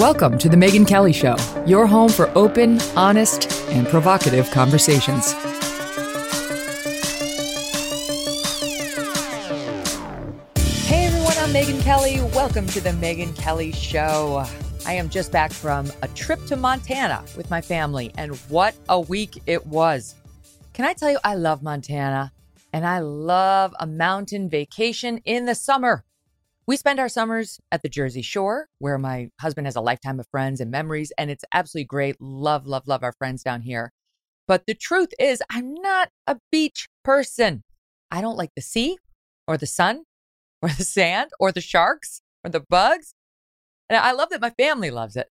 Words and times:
Welcome 0.00 0.38
to 0.38 0.48
The 0.48 0.56
Megyn 0.56 0.88
Kelly 0.88 1.12
Show, 1.12 1.36
your 1.66 1.86
home 1.86 2.08
for 2.08 2.30
open, 2.34 2.80
honest, 2.96 3.52
and 3.68 3.86
provocative 3.86 4.50
conversations. 4.50 5.32
Hey 10.86 11.04
everyone, 11.04 11.36
I'm 11.36 11.52
Megyn 11.52 11.82
Kelly. 11.82 12.22
Welcome 12.32 12.66
to 12.68 12.80
The 12.80 12.92
Megyn 12.92 13.36
Kelly 13.36 13.72
Show. 13.72 14.46
I 14.86 14.94
am 14.94 15.10
just 15.10 15.32
back 15.32 15.52
from 15.52 15.92
a 16.00 16.08
trip 16.08 16.46
to 16.46 16.56
Montana 16.56 17.22
with 17.36 17.50
my 17.50 17.60
family, 17.60 18.10
and 18.16 18.36
what 18.48 18.74
a 18.88 18.98
week 18.98 19.42
it 19.44 19.66
was. 19.66 20.14
Can 20.72 20.86
I 20.86 20.94
tell 20.94 21.10
you, 21.10 21.18
I 21.24 21.34
love 21.34 21.62
Montana 21.62 22.32
and 22.72 22.86
I 22.86 23.00
love 23.00 23.74
a 23.78 23.86
mountain 23.86 24.48
vacation 24.48 25.18
in 25.26 25.44
the 25.44 25.54
summer. 25.54 26.04
We 26.70 26.76
spend 26.76 27.00
our 27.00 27.08
summers 27.08 27.58
at 27.72 27.82
the 27.82 27.88
Jersey 27.88 28.22
Shore, 28.22 28.68
where 28.78 28.96
my 28.96 29.30
husband 29.40 29.66
has 29.66 29.74
a 29.74 29.80
lifetime 29.80 30.20
of 30.20 30.28
friends 30.30 30.60
and 30.60 30.70
memories, 30.70 31.10
and 31.18 31.28
it's 31.28 31.44
absolutely 31.52 31.86
great. 31.86 32.14
Love, 32.20 32.64
love, 32.64 32.84
love 32.86 33.02
our 33.02 33.12
friends 33.18 33.42
down 33.42 33.62
here. 33.62 33.90
But 34.46 34.66
the 34.68 34.76
truth 34.76 35.08
is, 35.18 35.42
I'm 35.50 35.74
not 35.74 36.10
a 36.28 36.38
beach 36.52 36.86
person. 37.04 37.64
I 38.12 38.20
don't 38.20 38.36
like 38.36 38.52
the 38.54 38.62
sea 38.62 38.98
or 39.48 39.56
the 39.56 39.66
sun 39.66 40.04
or 40.62 40.68
the 40.68 40.84
sand 40.84 41.30
or 41.40 41.50
the 41.50 41.60
sharks 41.60 42.22
or 42.44 42.52
the 42.52 42.60
bugs. 42.60 43.14
And 43.88 43.98
I 43.98 44.12
love 44.12 44.28
that 44.30 44.40
my 44.40 44.50
family 44.50 44.92
loves 44.92 45.16
it. 45.16 45.26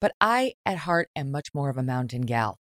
But 0.00 0.12
I, 0.20 0.52
at 0.64 0.78
heart, 0.78 1.08
am 1.16 1.32
much 1.32 1.48
more 1.52 1.70
of 1.70 1.76
a 1.76 1.82
mountain 1.82 2.22
gal. 2.22 2.60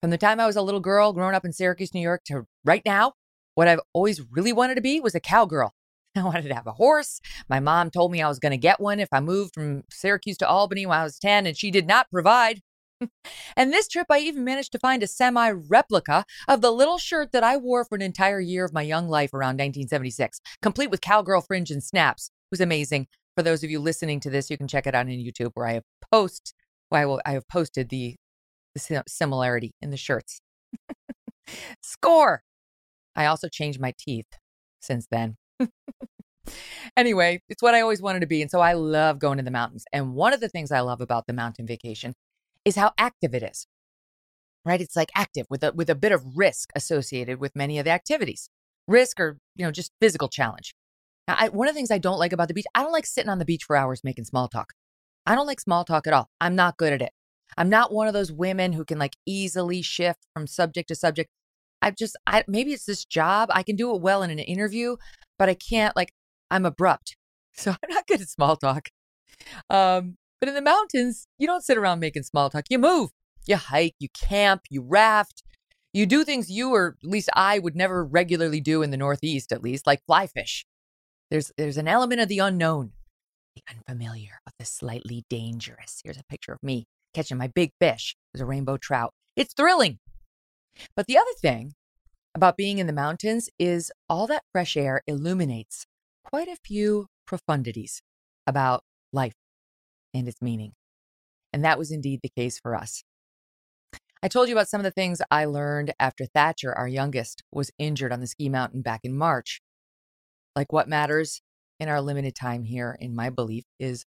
From 0.00 0.08
the 0.08 0.16
time 0.16 0.40
I 0.40 0.46
was 0.46 0.56
a 0.56 0.62
little 0.62 0.80
girl 0.80 1.12
growing 1.12 1.34
up 1.34 1.44
in 1.44 1.52
Syracuse, 1.52 1.92
New 1.92 2.00
York, 2.00 2.22
to 2.28 2.46
right 2.64 2.80
now, 2.86 3.12
what 3.54 3.68
I've 3.68 3.80
always 3.92 4.22
really 4.30 4.54
wanted 4.54 4.76
to 4.76 4.80
be 4.80 4.98
was 4.98 5.14
a 5.14 5.20
cowgirl. 5.20 5.74
I 6.16 6.22
wanted 6.24 6.48
to 6.48 6.54
have 6.54 6.66
a 6.66 6.72
horse. 6.72 7.20
My 7.48 7.60
mom 7.60 7.90
told 7.90 8.12
me 8.12 8.22
I 8.22 8.28
was 8.28 8.38
going 8.38 8.52
to 8.52 8.56
get 8.56 8.80
one 8.80 9.00
if 9.00 9.08
I 9.12 9.20
moved 9.20 9.54
from 9.54 9.84
Syracuse 9.90 10.36
to 10.38 10.48
Albany 10.48 10.86
when 10.86 10.98
I 10.98 11.04
was 11.04 11.18
10, 11.18 11.46
and 11.46 11.56
she 11.56 11.70
did 11.70 11.86
not 11.86 12.10
provide. 12.10 12.60
and 13.56 13.72
this 13.72 13.88
trip, 13.88 14.06
I 14.10 14.20
even 14.20 14.44
managed 14.44 14.72
to 14.72 14.78
find 14.78 15.02
a 15.02 15.06
semi 15.06 15.50
replica 15.50 16.24
of 16.48 16.60
the 16.62 16.70
little 16.70 16.98
shirt 16.98 17.32
that 17.32 17.44
I 17.44 17.56
wore 17.56 17.84
for 17.84 17.94
an 17.94 18.02
entire 18.02 18.40
year 18.40 18.64
of 18.64 18.72
my 18.72 18.82
young 18.82 19.08
life 19.08 19.34
around 19.34 19.58
1976, 19.58 20.40
complete 20.62 20.90
with 20.90 21.00
cowgirl 21.00 21.42
fringe 21.42 21.70
and 21.70 21.82
snaps. 21.82 22.28
It 22.28 22.52
was 22.52 22.60
amazing. 22.60 23.06
For 23.36 23.42
those 23.42 23.62
of 23.62 23.70
you 23.70 23.80
listening 23.80 24.20
to 24.20 24.30
this, 24.30 24.48
you 24.48 24.56
can 24.56 24.68
check 24.68 24.86
it 24.86 24.94
out 24.94 25.06
on 25.06 25.12
YouTube 25.12 25.50
where 25.54 25.66
I 25.66 25.74
have 25.74 25.84
post, 26.10 26.54
well, 26.90 27.02
I, 27.02 27.04
will, 27.04 27.20
I 27.26 27.32
have 27.32 27.46
posted 27.48 27.90
the, 27.90 28.16
the 28.74 29.02
similarity 29.06 29.74
in 29.82 29.90
the 29.90 29.98
shirts. 29.98 30.40
Score. 31.82 32.42
I 33.14 33.26
also 33.26 33.48
changed 33.48 33.78
my 33.78 33.92
teeth 33.98 34.26
since 34.80 35.06
then. 35.10 35.36
Anyway, 36.96 37.42
it's 37.48 37.62
what 37.62 37.74
I 37.74 37.80
always 37.80 38.02
wanted 38.02 38.20
to 38.20 38.26
be. 38.26 38.42
And 38.42 38.50
so 38.50 38.60
I 38.60 38.72
love 38.74 39.18
going 39.18 39.38
to 39.38 39.44
the 39.44 39.50
mountains. 39.50 39.84
And 39.92 40.14
one 40.14 40.32
of 40.32 40.40
the 40.40 40.48
things 40.48 40.70
I 40.70 40.80
love 40.80 41.00
about 41.00 41.26
the 41.26 41.32
mountain 41.32 41.66
vacation 41.66 42.14
is 42.64 42.76
how 42.76 42.92
active 42.98 43.34
it 43.34 43.42
is. 43.42 43.66
Right? 44.64 44.80
It's 44.80 44.96
like 44.96 45.10
active 45.14 45.46
with 45.48 45.62
a 45.62 45.72
with 45.72 45.88
a 45.88 45.94
bit 45.94 46.12
of 46.12 46.36
risk 46.36 46.70
associated 46.74 47.38
with 47.40 47.54
many 47.54 47.78
of 47.78 47.84
the 47.84 47.92
activities. 47.92 48.50
Risk 48.88 49.20
or, 49.20 49.38
you 49.54 49.64
know, 49.64 49.70
just 49.70 49.92
physical 50.00 50.28
challenge. 50.28 50.74
Now, 51.28 51.36
I, 51.38 51.48
one 51.48 51.68
of 51.68 51.74
the 51.74 51.78
things 51.78 51.90
I 51.90 51.98
don't 51.98 52.18
like 52.18 52.32
about 52.32 52.48
the 52.48 52.54
beach, 52.54 52.66
I 52.74 52.82
don't 52.82 52.92
like 52.92 53.06
sitting 53.06 53.30
on 53.30 53.38
the 53.38 53.44
beach 53.44 53.64
for 53.64 53.76
hours 53.76 54.02
making 54.04 54.24
small 54.24 54.48
talk. 54.48 54.72
I 55.24 55.34
don't 55.34 55.46
like 55.46 55.60
small 55.60 55.84
talk 55.84 56.06
at 56.06 56.12
all. 56.12 56.30
I'm 56.40 56.54
not 56.54 56.76
good 56.76 56.92
at 56.92 57.02
it. 57.02 57.12
I'm 57.56 57.68
not 57.68 57.92
one 57.92 58.06
of 58.06 58.14
those 58.14 58.32
women 58.32 58.72
who 58.72 58.84
can 58.84 58.98
like 58.98 59.16
easily 59.26 59.82
shift 59.82 60.26
from 60.32 60.46
subject 60.46 60.88
to 60.88 60.94
subject. 60.94 61.30
I 61.86 61.92
just, 61.92 62.16
I 62.26 62.42
maybe 62.48 62.72
it's 62.72 62.84
this 62.84 63.04
job. 63.04 63.48
I 63.52 63.62
can 63.62 63.76
do 63.76 63.94
it 63.94 64.02
well 64.02 64.24
in 64.24 64.30
an 64.30 64.40
interview, 64.40 64.96
but 65.38 65.48
I 65.48 65.54
can't 65.54 65.94
like 65.94 66.12
I'm 66.50 66.66
abrupt, 66.66 67.16
so 67.56 67.70
I'm 67.70 67.94
not 67.94 68.08
good 68.08 68.20
at 68.20 68.28
small 68.28 68.56
talk. 68.56 68.88
Um, 69.70 70.16
but 70.40 70.48
in 70.48 70.56
the 70.56 70.62
mountains, 70.62 71.28
you 71.38 71.46
don't 71.46 71.64
sit 71.64 71.78
around 71.78 72.00
making 72.00 72.24
small 72.24 72.50
talk. 72.50 72.64
You 72.70 72.80
move, 72.80 73.10
you 73.46 73.54
hike, 73.54 73.94
you 74.00 74.08
camp, 74.20 74.62
you 74.68 74.82
raft, 74.82 75.44
you 75.92 76.06
do 76.06 76.24
things 76.24 76.50
you 76.50 76.74
or 76.74 76.96
at 77.02 77.08
least 77.08 77.30
I 77.34 77.60
would 77.60 77.76
never 77.76 78.04
regularly 78.04 78.60
do 78.60 78.82
in 78.82 78.90
the 78.90 78.96
Northeast, 78.96 79.52
at 79.52 79.62
least 79.62 79.86
like 79.86 80.04
fly 80.06 80.26
fish. 80.26 80.66
There's 81.30 81.52
there's 81.56 81.76
an 81.76 81.86
element 81.86 82.20
of 82.20 82.28
the 82.28 82.40
unknown, 82.40 82.94
the 83.54 83.62
unfamiliar, 83.70 84.40
of 84.44 84.54
the 84.58 84.64
slightly 84.64 85.24
dangerous. 85.30 86.00
Here's 86.02 86.18
a 86.18 86.24
picture 86.24 86.52
of 86.52 86.58
me 86.64 86.86
catching 87.14 87.38
my 87.38 87.46
big 87.46 87.70
fish. 87.80 88.16
There's 88.34 88.42
a 88.42 88.46
rainbow 88.46 88.76
trout. 88.76 89.14
It's 89.36 89.54
thrilling. 89.54 90.00
But 90.94 91.06
the 91.06 91.18
other 91.18 91.30
thing 91.40 91.74
about 92.34 92.56
being 92.56 92.78
in 92.78 92.86
the 92.86 92.92
mountains 92.92 93.48
is 93.58 93.90
all 94.08 94.26
that 94.26 94.44
fresh 94.52 94.76
air 94.76 95.02
illuminates 95.06 95.86
quite 96.24 96.48
a 96.48 96.56
few 96.64 97.06
profundities 97.28 98.00
about 98.46 98.82
life 99.12 99.34
and 100.12 100.28
its 100.28 100.42
meaning. 100.42 100.72
And 101.52 101.64
that 101.64 101.78
was 101.78 101.90
indeed 101.90 102.20
the 102.22 102.30
case 102.36 102.58
for 102.58 102.74
us. 102.74 103.02
I 104.22 104.28
told 104.28 104.48
you 104.48 104.54
about 104.54 104.68
some 104.68 104.80
of 104.80 104.84
the 104.84 104.90
things 104.90 105.20
I 105.30 105.44
learned 105.44 105.92
after 106.00 106.26
Thatcher, 106.26 106.72
our 106.72 106.88
youngest, 106.88 107.42
was 107.52 107.70
injured 107.78 108.12
on 108.12 108.20
the 108.20 108.26
ski 108.26 108.48
mountain 108.48 108.82
back 108.82 109.00
in 109.04 109.16
March. 109.16 109.60
Like 110.54 110.72
what 110.72 110.88
matters 110.88 111.42
in 111.78 111.88
our 111.88 112.00
limited 112.00 112.34
time 112.34 112.64
here, 112.64 112.96
in 112.98 113.14
my 113.14 113.30
belief, 113.30 113.64
is 113.78 114.04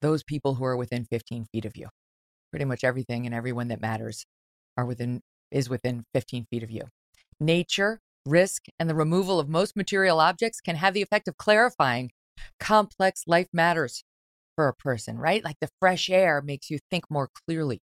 those 0.00 0.22
people 0.22 0.54
who 0.54 0.64
are 0.64 0.76
within 0.76 1.04
15 1.04 1.46
feet 1.52 1.64
of 1.64 1.76
you. 1.76 1.88
Pretty 2.50 2.66
much 2.66 2.84
everything 2.84 3.24
and 3.24 3.34
everyone 3.34 3.68
that 3.68 3.80
matters 3.80 4.26
are 4.76 4.84
within 4.84 5.22
is 5.52 5.68
within 5.68 6.04
15 6.14 6.46
feet 6.50 6.62
of 6.62 6.70
you. 6.70 6.82
Nature, 7.38 8.00
risk, 8.26 8.66
and 8.78 8.88
the 8.88 8.94
removal 8.94 9.38
of 9.38 9.48
most 9.48 9.76
material 9.76 10.20
objects 10.20 10.60
can 10.60 10.76
have 10.76 10.94
the 10.94 11.02
effect 11.02 11.28
of 11.28 11.36
clarifying 11.36 12.10
complex 12.58 13.24
life 13.26 13.48
matters 13.52 14.04
for 14.56 14.68
a 14.68 14.74
person, 14.74 15.18
right? 15.18 15.44
Like 15.44 15.56
the 15.60 15.70
fresh 15.80 16.10
air 16.10 16.42
makes 16.42 16.70
you 16.70 16.78
think 16.90 17.04
more 17.10 17.28
clearly. 17.46 17.80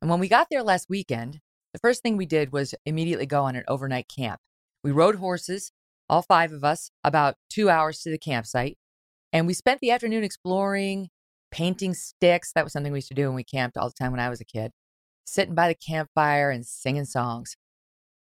And 0.00 0.10
when 0.10 0.20
we 0.20 0.28
got 0.28 0.48
there 0.50 0.62
last 0.62 0.88
weekend, 0.88 1.40
the 1.72 1.80
first 1.80 2.02
thing 2.02 2.16
we 2.16 2.26
did 2.26 2.52
was 2.52 2.74
immediately 2.86 3.26
go 3.26 3.44
on 3.44 3.56
an 3.56 3.64
overnight 3.66 4.06
camp. 4.08 4.40
We 4.82 4.92
rode 4.92 5.16
horses, 5.16 5.72
all 6.08 6.22
five 6.22 6.52
of 6.52 6.62
us, 6.62 6.90
about 7.02 7.34
two 7.50 7.68
hours 7.68 8.00
to 8.00 8.10
the 8.10 8.18
campsite. 8.18 8.76
And 9.32 9.46
we 9.46 9.54
spent 9.54 9.80
the 9.80 9.90
afternoon 9.90 10.22
exploring, 10.22 11.08
painting 11.50 11.94
sticks. 11.94 12.52
That 12.52 12.64
was 12.64 12.72
something 12.72 12.92
we 12.92 12.98
used 12.98 13.08
to 13.08 13.14
do 13.14 13.26
when 13.26 13.34
we 13.34 13.44
camped 13.44 13.76
all 13.76 13.88
the 13.88 13.94
time 13.98 14.12
when 14.12 14.20
I 14.20 14.28
was 14.28 14.40
a 14.40 14.44
kid, 14.44 14.70
sitting 15.24 15.54
by 15.54 15.68
the 15.68 15.74
campfire 15.74 16.50
and 16.50 16.66
singing 16.66 17.04
songs. 17.04 17.56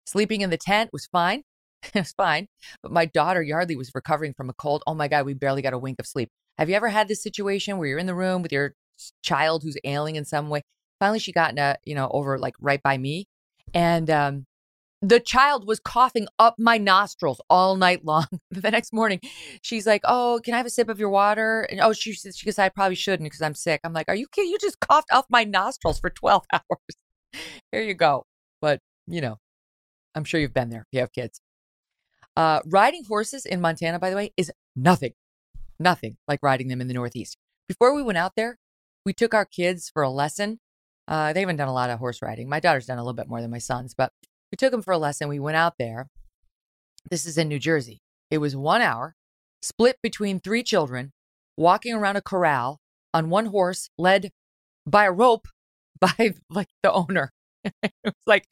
Sleeping 0.06 0.40
in 0.40 0.50
the 0.50 0.56
tent 0.56 0.90
was 0.92 1.06
fine. 1.06 1.42
it 1.82 1.94
was 1.94 2.12
fine. 2.12 2.48
But 2.82 2.92
my 2.92 3.06
daughter, 3.06 3.42
Yardley, 3.42 3.76
was 3.76 3.90
recovering 3.94 4.34
from 4.34 4.48
a 4.48 4.54
cold. 4.54 4.82
Oh 4.86 4.94
my 4.94 5.08
God, 5.08 5.26
we 5.26 5.34
barely 5.34 5.62
got 5.62 5.72
a 5.72 5.78
wink 5.78 5.98
of 5.98 6.06
sleep. 6.06 6.30
Have 6.58 6.68
you 6.68 6.74
ever 6.74 6.88
had 6.88 7.08
this 7.08 7.22
situation 7.22 7.78
where 7.78 7.88
you're 7.88 7.98
in 7.98 8.06
the 8.06 8.14
room 8.14 8.42
with 8.42 8.52
your 8.52 8.74
child 9.22 9.62
who's 9.62 9.76
ailing 9.84 10.16
in 10.16 10.24
some 10.24 10.48
way? 10.48 10.62
Finally, 10.98 11.18
she 11.18 11.32
got, 11.32 11.50
in 11.50 11.58
a, 11.58 11.76
you 11.84 11.94
know, 11.94 12.08
over 12.12 12.38
like 12.38 12.54
right 12.60 12.82
by 12.82 12.96
me. 12.96 13.26
And 13.74 14.08
um, 14.08 14.46
the 15.02 15.20
child 15.20 15.66
was 15.66 15.80
coughing 15.80 16.26
up 16.38 16.56
my 16.58 16.78
nostrils 16.78 17.40
all 17.50 17.76
night 17.76 18.04
long. 18.04 18.26
the 18.50 18.70
next 18.70 18.92
morning, 18.92 19.20
she's 19.62 19.86
like, 19.86 20.02
"Oh, 20.04 20.40
can 20.44 20.54
I 20.54 20.56
have 20.56 20.66
a 20.66 20.70
sip 20.70 20.88
of 20.88 20.98
your 20.98 21.10
water?" 21.10 21.62
And 21.70 21.80
oh, 21.80 21.92
she 21.92 22.12
says, 22.14 22.36
"She 22.36 22.46
goes, 22.46 22.58
I 22.58 22.68
probably 22.68 22.94
shouldn't 22.94 23.26
because 23.26 23.42
I'm 23.42 23.54
sick." 23.54 23.80
I'm 23.84 23.92
like, 23.92 24.08
"Are 24.08 24.14
you 24.14 24.26
kidding? 24.28 24.50
You 24.50 24.58
just 24.58 24.80
coughed 24.80 25.08
off 25.12 25.26
my 25.28 25.44
nostrils 25.44 26.00
for 26.00 26.10
12 26.10 26.44
hours." 26.52 27.42
Here 27.72 27.82
you 27.82 27.94
go. 27.94 28.24
But 28.60 28.80
you 29.06 29.20
know, 29.20 29.38
I'm 30.14 30.24
sure 30.24 30.40
you've 30.40 30.54
been 30.54 30.70
there 30.70 30.80
if 30.80 30.88
you 30.92 31.00
have 31.00 31.12
kids. 31.12 31.40
Uh, 32.36 32.60
riding 32.66 33.04
horses 33.04 33.46
in 33.46 33.60
Montana, 33.60 33.98
by 33.98 34.10
the 34.10 34.16
way, 34.16 34.32
is 34.36 34.52
nothing, 34.74 35.12
nothing 35.78 36.16
like 36.28 36.40
riding 36.42 36.68
them 36.68 36.80
in 36.80 36.88
the 36.88 36.94
Northeast. 36.94 37.38
Before 37.66 37.94
we 37.94 38.02
went 38.02 38.18
out 38.18 38.32
there, 38.36 38.58
we 39.04 39.12
took 39.12 39.34
our 39.34 39.46
kids 39.46 39.90
for 39.92 40.02
a 40.02 40.10
lesson. 40.10 40.60
Uh, 41.08 41.32
they 41.32 41.40
haven't 41.40 41.56
done 41.56 41.68
a 41.68 41.72
lot 41.72 41.88
of 41.88 41.98
horse 41.98 42.20
riding. 42.20 42.48
My 42.48 42.60
daughter's 42.60 42.86
done 42.86 42.98
a 42.98 43.02
little 43.02 43.14
bit 43.14 43.28
more 43.28 43.40
than 43.40 43.50
my 43.50 43.58
sons, 43.58 43.94
but 43.96 44.12
we 44.52 44.56
took 44.56 44.72
him 44.72 44.82
for 44.82 44.92
a 44.92 44.98
lesson. 44.98 45.28
We 45.28 45.38
went 45.38 45.56
out 45.56 45.74
there. 45.78 46.08
This 47.10 47.26
is 47.26 47.38
in 47.38 47.48
New 47.48 47.58
Jersey. 47.58 48.00
It 48.30 48.38
was 48.38 48.56
one 48.56 48.82
hour, 48.82 49.14
split 49.62 49.96
between 50.02 50.40
three 50.40 50.62
children, 50.62 51.12
walking 51.56 51.94
around 51.94 52.16
a 52.16 52.22
corral 52.22 52.78
on 53.14 53.30
one 53.30 53.46
horse, 53.46 53.88
led 53.96 54.30
by 54.86 55.04
a 55.04 55.12
rope 55.12 55.48
by 56.00 56.34
like 56.50 56.68
the 56.82 56.92
owner. 56.92 57.30
it 57.64 57.92
was 58.04 58.14
like 58.26 58.46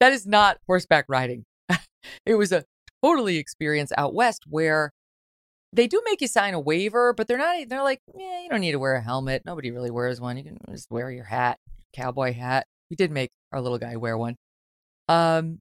that 0.00 0.12
is 0.12 0.26
not 0.26 0.58
horseback 0.66 1.06
riding. 1.08 1.44
it 2.26 2.34
was 2.34 2.52
a 2.52 2.64
totally 3.02 3.36
experience 3.36 3.92
out 3.96 4.14
west 4.14 4.44
where 4.48 4.90
they 5.72 5.86
do 5.86 6.00
make 6.04 6.20
you 6.20 6.28
sign 6.28 6.54
a 6.54 6.60
waiver, 6.60 7.12
but 7.12 7.26
they're 7.26 7.38
not, 7.38 7.68
they're 7.68 7.82
like, 7.82 8.00
yeah, 8.16 8.42
you 8.42 8.48
don't 8.48 8.60
need 8.60 8.72
to 8.72 8.78
wear 8.78 8.94
a 8.94 9.02
helmet. 9.02 9.42
Nobody 9.44 9.72
really 9.72 9.90
wears 9.90 10.20
one. 10.20 10.36
You 10.36 10.44
can 10.44 10.58
just 10.70 10.90
wear 10.90 11.10
your 11.10 11.24
hat, 11.24 11.58
cowboy 11.92 12.32
hat. 12.32 12.66
We 12.90 12.96
did 12.96 13.10
make 13.10 13.30
our 13.50 13.60
little 13.60 13.78
guy 13.78 13.96
wear 13.96 14.16
one. 14.16 14.36
Um, 15.08 15.60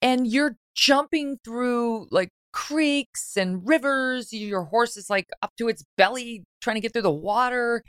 and 0.00 0.26
you're 0.26 0.56
jumping 0.74 1.38
through 1.44 2.08
like 2.10 2.30
creeks 2.52 3.36
and 3.36 3.66
rivers. 3.66 4.32
Your 4.32 4.64
horse 4.64 4.96
is 4.96 5.08
like 5.08 5.28
up 5.42 5.52
to 5.58 5.68
its 5.68 5.84
belly 5.96 6.44
trying 6.60 6.76
to 6.76 6.80
get 6.80 6.92
through 6.92 7.02
the 7.02 7.10
water. 7.10 7.82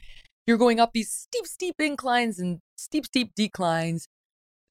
You're 0.45 0.57
going 0.57 0.79
up 0.79 0.91
these 0.93 1.11
steep, 1.11 1.47
steep 1.47 1.75
inclines 1.79 2.39
and 2.39 2.59
steep, 2.75 3.05
steep 3.05 3.31
declines 3.35 4.07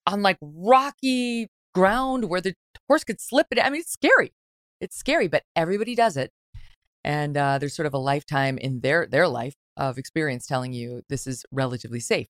on 0.07 0.23
like 0.23 0.37
rocky 0.41 1.49
ground 1.75 2.29
where 2.29 2.41
the 2.41 2.55
horse 2.89 3.05
could 3.05 3.21
slip 3.21 3.47
it. 3.51 3.59
I 3.59 3.71
mean, 3.71 3.81
it's 3.81 3.93
scary. 3.93 4.33
It's 4.81 4.97
scary, 4.97 5.29
but 5.29 5.45
everybody 5.57 5.95
does 5.95 6.17
it. 6.17 6.31
And 7.05 7.37
uh, 7.37 7.59
there's 7.59 7.75
sort 7.75 7.87
of 7.87 7.95
a 7.95 7.99
lifetime 7.99 8.59
in 8.59 8.81
their 8.81 9.07
their 9.07 9.27
life 9.27 9.55
of 9.77 9.99
experience 9.99 10.47
telling 10.47 10.73
you 10.73 11.03
this 11.09 11.27
is 11.27 11.45
relatively 11.51 12.01
safe. 12.01 12.29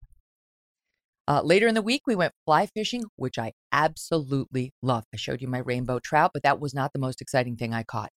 Uh, 1.30 1.42
later 1.44 1.68
in 1.68 1.76
the 1.76 1.82
week, 1.84 2.02
we 2.08 2.16
went 2.16 2.34
fly 2.44 2.66
fishing, 2.66 3.04
which 3.16 3.38
I 3.38 3.54
absolutely 3.72 4.74
love. 4.82 5.04
I 5.14 5.18
showed 5.18 5.44
you 5.44 5.48
my 5.48 5.60
rainbow 5.60 6.00
trout, 6.00 6.32
but 6.34 6.42
that 6.42 6.60
was 6.60 6.74
not 6.74 6.92
the 6.92 6.98
most 6.98 7.22
exciting 7.22 7.56
thing 7.56 7.72
I 7.72 7.84
caught. 7.84 8.10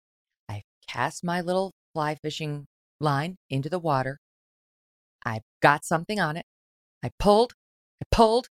I 0.48 0.62
cast 0.86 1.24
my 1.24 1.40
little 1.40 1.72
fly 1.92 2.14
fishing 2.14 2.68
line 3.00 3.36
into 3.50 3.68
the 3.68 3.80
water. 3.80 4.20
I 5.26 5.40
got 5.60 5.84
something 5.84 6.20
on 6.20 6.36
it. 6.36 6.46
I 7.02 7.10
pulled, 7.18 7.54
I 8.00 8.06
pulled, 8.12 8.46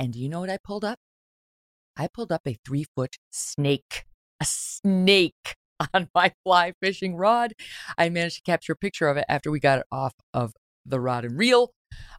and 0.00 0.12
do 0.12 0.18
you 0.18 0.28
know 0.28 0.40
what 0.40 0.50
I 0.50 0.58
pulled 0.64 0.84
up? 0.84 0.98
I 1.96 2.08
pulled 2.08 2.32
up 2.32 2.42
a 2.48 2.58
three 2.64 2.86
foot 2.96 3.18
snake, 3.30 4.04
a 4.40 4.46
snake 4.46 5.54
on 5.94 6.08
my 6.12 6.32
fly 6.42 6.72
fishing 6.82 7.14
rod. 7.14 7.52
I 7.96 8.08
managed 8.08 8.36
to 8.36 8.42
capture 8.42 8.72
a 8.72 8.76
picture 8.76 9.06
of 9.06 9.16
it 9.16 9.26
after 9.28 9.48
we 9.48 9.60
got 9.60 9.78
it 9.78 9.86
off 9.92 10.14
of 10.34 10.54
the 10.84 10.98
rod 10.98 11.24
and 11.24 11.38
reel. 11.38 11.70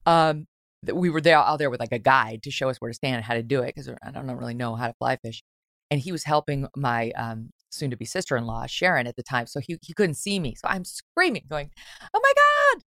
Um, 0.06 0.48
we 0.85 1.09
were 1.09 1.21
there 1.21 1.37
out 1.37 1.59
there 1.59 1.69
with 1.69 1.79
like 1.79 1.91
a 1.91 1.99
guide 1.99 2.43
to 2.43 2.51
show 2.51 2.69
us 2.69 2.77
where 2.77 2.89
to 2.89 2.95
stand 2.95 3.15
and 3.17 3.25
how 3.25 3.35
to 3.35 3.43
do 3.43 3.61
it 3.61 3.75
because 3.75 3.89
I 4.03 4.11
don't 4.11 4.27
really 4.31 4.53
know 4.53 4.75
how 4.75 4.87
to 4.87 4.93
fly 4.93 5.17
fish. 5.17 5.43
And 5.89 5.99
he 5.99 6.11
was 6.11 6.23
helping 6.23 6.67
my 6.75 7.11
um, 7.11 7.51
soon 7.69 7.89
to 7.91 7.97
be 7.97 8.05
sister 8.05 8.37
in 8.37 8.45
law, 8.45 8.65
Sharon, 8.65 9.07
at 9.07 9.15
the 9.15 9.23
time. 9.23 9.45
So 9.45 9.59
he, 9.59 9.77
he 9.81 9.93
couldn't 9.93 10.15
see 10.15 10.39
me. 10.39 10.55
So 10.55 10.67
I'm 10.67 10.85
screaming, 10.85 11.43
going, 11.49 11.69
Oh 12.13 12.21
my 12.21 12.33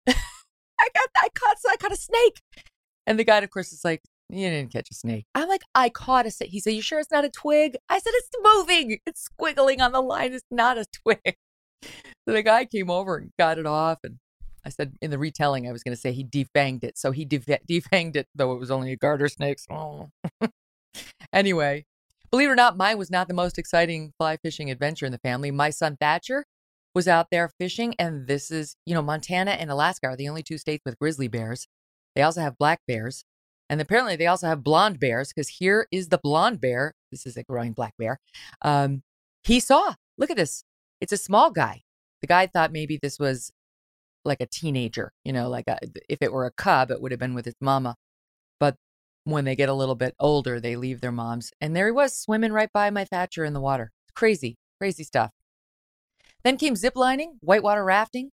God, 0.07 0.17
I 0.81 0.89
got, 0.95 1.09
I 1.17 1.29
caught, 1.35 1.57
I 1.69 1.77
caught 1.77 1.93
a 1.93 1.97
snake. 1.97 2.41
And 3.07 3.19
the 3.19 3.25
guide, 3.25 3.45
of 3.45 3.51
course, 3.51 3.73
is 3.73 3.85
like, 3.85 4.03
You 4.31 4.49
didn't 4.49 4.73
catch 4.73 4.91
a 4.91 4.95
snake. 4.95 5.27
I'm 5.35 5.49
like, 5.49 5.63
I 5.75 5.91
caught 5.91 6.27
a 6.27 6.31
snake. 6.31 6.51
He 6.51 6.61
said, 6.61 6.73
You 6.73 6.83
sure 6.83 6.99
it's 6.99 7.11
not 7.11 7.25
a 7.25 7.31
twig? 7.31 7.77
I 7.89 7.99
said, 7.99 8.13
It's 8.15 8.31
moving. 8.43 8.99
It's 9.07 9.29
squiggling 9.29 9.81
on 9.81 9.93
the 9.93 10.01
line. 10.01 10.33
It's 10.33 10.45
not 10.51 10.79
a 10.79 10.87
twig. 11.05 11.37
So 11.83 12.35
the 12.35 12.43
guy 12.43 12.65
came 12.65 12.91
over 12.91 13.17
and 13.17 13.31
got 13.39 13.59
it 13.59 13.67
off 13.67 13.99
and 14.03 14.17
I 14.67 14.71
said 14.71 14.97
in 15.01 15.13
the 15.13 15.19
retelling, 15.19 15.69
I 15.69 15.73
was 15.73 15.85
going 15.85 15.95
to 15.95 16.01
say 16.01 16.11
he 16.11 16.25
defanged 16.25 16.83
it. 16.83 16.99
So 16.99 17.13
he 17.13 17.25
def- 17.25 17.47
defanged 17.47 18.17
it, 18.17 18.27
though 18.35 18.53
it 18.53 18.59
was 18.59 18.71
only 18.71 18.91
a 18.91 18.97
garter 18.97 19.29
snake. 19.29 19.61
So. 19.61 20.11
anyway, 21.33 21.85
believe 22.33 22.49
it 22.49 22.53
or 22.53 22.57
not, 22.57 22.77
mine 22.77 22.99
was 22.99 23.11
not 23.11 23.29
the 23.29 23.35
most 23.35 23.59
exciting 23.59 24.13
fly 24.19 24.37
fishing 24.37 24.69
adventure 24.69 25.07
in 25.07 25.13
the 25.13 25.19
family. 25.19 25.53
My 25.53 25.71
son 25.71 25.97
Thatcher 26.01 26.45
was 26.97 27.07
out 27.07 27.29
there 27.31 27.53
fishing, 27.61 27.95
and 27.99 28.27
this 28.27 28.51
is, 28.51 28.75
you 28.85 28.95
know, 28.95 29.03
Montana 29.03 29.53
and 29.53 29.71
Alaska 29.71 30.09
are 30.09 30.17
the 30.17 30.29
only 30.29 30.43
two 30.43 30.59
states 30.59 30.83
with 30.85 30.99
grizzly 30.99 31.29
bears. 31.29 31.69
They 32.17 32.23
also 32.23 32.41
have 32.41 32.59
black 32.59 32.81
bears. 32.89 33.25
And 33.69 33.81
apparently, 33.81 34.17
they 34.17 34.27
also 34.27 34.49
have 34.49 34.65
blonde 34.65 34.99
bears 34.99 35.33
because 35.33 35.49
here 35.49 35.87
is 35.93 36.09
the 36.09 36.19
blonde 36.19 36.61
bear. 36.61 36.95
This 37.13 37.25
is 37.25 37.37
a 37.37 37.43
growing 37.45 37.73
black 37.73 37.95
bear. 37.99 38.19
Um, 38.63 39.03
he 39.45 39.61
saw, 39.61 39.95
look 40.19 40.31
at 40.31 40.37
this. 40.37 40.65
It's 41.01 41.13
a 41.13 41.17
small 41.17 41.51
guy. 41.51 41.83
The 42.21 42.27
guy 42.27 42.47
thought 42.47 42.73
maybe 42.73 42.99
this 43.01 43.19
was 43.19 43.53
like 44.27 44.41
a 44.41 44.47
teenager, 44.47 45.13
you 45.25 45.33
know, 45.33 45.49
like 45.49 45.69
a, 45.69 45.79
if 46.09 46.19
it 46.21 46.33
were 46.33 46.47
a 46.47 46.51
cub, 46.51 46.91
it 46.91 47.01
would 47.01 47.13
have 47.13 47.21
been 47.21 47.35
with 47.35 47.47
its 47.47 47.57
mama. 47.61 47.97
But 48.61 48.77
when 49.25 49.45
they 49.45 49.57
get 49.57 49.69
a 49.69 49.75
little 49.75 49.95
bit 49.95 50.15
older, 50.19 50.61
they 50.61 50.77
leave 50.77 51.01
their 51.01 51.13
moms. 51.13 51.53
And 51.61 51.75
there 51.75 51.87
he 51.87 51.93
was 51.93 52.19
swimming 52.19 52.53
right 52.53 52.71
by 52.73 52.91
my 52.91 53.05
Thatcher 53.05 53.45
in 53.45 53.55
the 53.55 53.61
water. 53.61 53.91
Crazy, 54.15 54.57
crazy 54.81 55.05
stuff. 55.05 55.31
Then 56.45 56.57
came 56.57 56.75
ziplining, 56.75 57.39
whitewater 57.41 57.85
rafting. 57.85 58.31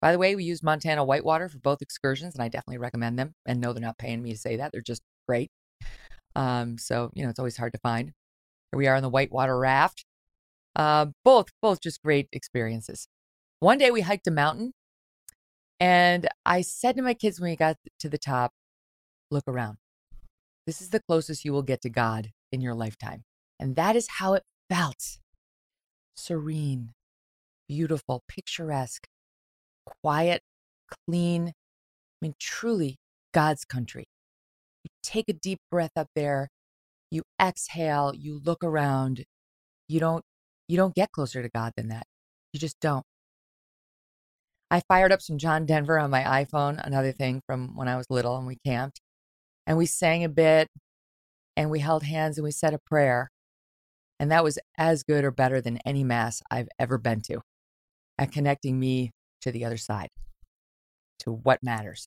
By 0.00 0.12
the 0.12 0.18
way, 0.18 0.34
we 0.34 0.44
used 0.44 0.62
Montana 0.62 1.04
Whitewater 1.04 1.48
for 1.48 1.58
both 1.58 1.82
excursions, 1.82 2.34
and 2.34 2.42
I 2.42 2.48
definitely 2.48 2.78
recommend 2.78 3.18
them. 3.18 3.34
And 3.44 3.60
no, 3.60 3.72
they're 3.72 3.82
not 3.82 3.98
paying 3.98 4.22
me 4.22 4.32
to 4.32 4.38
say 4.38 4.56
that; 4.56 4.72
they're 4.72 4.80
just 4.80 5.02
great. 5.28 5.50
Um, 6.34 6.78
so 6.78 7.10
you 7.14 7.22
know, 7.22 7.28
it's 7.28 7.38
always 7.38 7.56
hard 7.56 7.72
to 7.72 7.78
find. 7.80 8.12
Here 8.72 8.78
we 8.78 8.86
are 8.86 8.94
on 8.94 9.02
the 9.02 9.10
whitewater 9.10 9.58
raft. 9.58 10.04
Uh, 10.76 11.06
both, 11.24 11.48
both 11.60 11.80
just 11.80 12.02
great 12.02 12.28
experiences. 12.32 13.08
One 13.58 13.78
day 13.78 13.90
we 13.90 14.02
hiked 14.02 14.26
a 14.26 14.30
mountain 14.30 14.72
and 15.80 16.28
I 16.44 16.60
said 16.60 16.96
to 16.96 17.02
my 17.02 17.14
kids 17.14 17.40
when 17.40 17.50
we 17.50 17.56
got 17.56 17.76
to 17.98 18.08
the 18.08 18.18
top, 18.18 18.52
look 19.30 19.44
around. 19.48 19.78
This 20.66 20.82
is 20.82 20.90
the 20.90 21.00
closest 21.00 21.44
you 21.44 21.52
will 21.52 21.62
get 21.62 21.80
to 21.82 21.90
God 21.90 22.30
in 22.52 22.60
your 22.60 22.74
lifetime. 22.74 23.24
And 23.58 23.76
that 23.76 23.96
is 23.96 24.06
how 24.18 24.34
it 24.34 24.44
felt 24.68 25.18
serene, 26.14 26.90
beautiful, 27.68 28.22
picturesque, 28.28 29.06
quiet, 30.02 30.42
clean. 31.06 31.48
I 31.48 31.52
mean, 32.20 32.34
truly 32.38 32.96
God's 33.32 33.64
country. 33.64 34.04
You 34.84 34.90
take 35.02 35.28
a 35.28 35.32
deep 35.32 35.58
breath 35.70 35.92
up 35.96 36.08
there, 36.14 36.48
you 37.10 37.22
exhale, 37.40 38.12
you 38.14 38.40
look 38.44 38.62
around. 38.62 39.24
You 39.88 39.98
don't 40.00 40.24
you 40.68 40.76
don't 40.76 40.94
get 40.94 41.10
closer 41.10 41.42
to 41.42 41.48
God 41.48 41.72
than 41.76 41.88
that. 41.88 42.06
You 42.52 42.60
just 42.60 42.78
don't. 42.80 43.04
I 44.70 44.82
fired 44.86 45.10
up 45.10 45.20
some 45.20 45.36
John 45.36 45.66
Denver 45.66 45.98
on 45.98 46.10
my 46.10 46.22
iPhone, 46.22 46.80
another 46.84 47.10
thing 47.10 47.42
from 47.44 47.74
when 47.76 47.88
I 47.88 47.96
was 47.96 48.06
little 48.08 48.36
and 48.36 48.46
we 48.46 48.56
camped. 48.64 49.00
And 49.66 49.76
we 49.76 49.86
sang 49.86 50.22
a 50.22 50.28
bit 50.28 50.68
and 51.56 51.70
we 51.70 51.80
held 51.80 52.04
hands 52.04 52.38
and 52.38 52.44
we 52.44 52.52
said 52.52 52.72
a 52.72 52.78
prayer. 52.78 53.30
And 54.20 54.30
that 54.30 54.44
was 54.44 54.58
as 54.78 55.02
good 55.02 55.24
or 55.24 55.30
better 55.30 55.60
than 55.60 55.78
any 55.84 56.04
mass 56.04 56.42
I've 56.50 56.68
ever 56.78 56.98
been 56.98 57.20
to 57.22 57.40
at 58.18 58.30
connecting 58.30 58.78
me 58.78 59.10
to 59.40 59.50
the 59.50 59.64
other 59.64 59.76
side, 59.76 60.10
to 61.20 61.32
what 61.32 61.62
matters, 61.62 62.06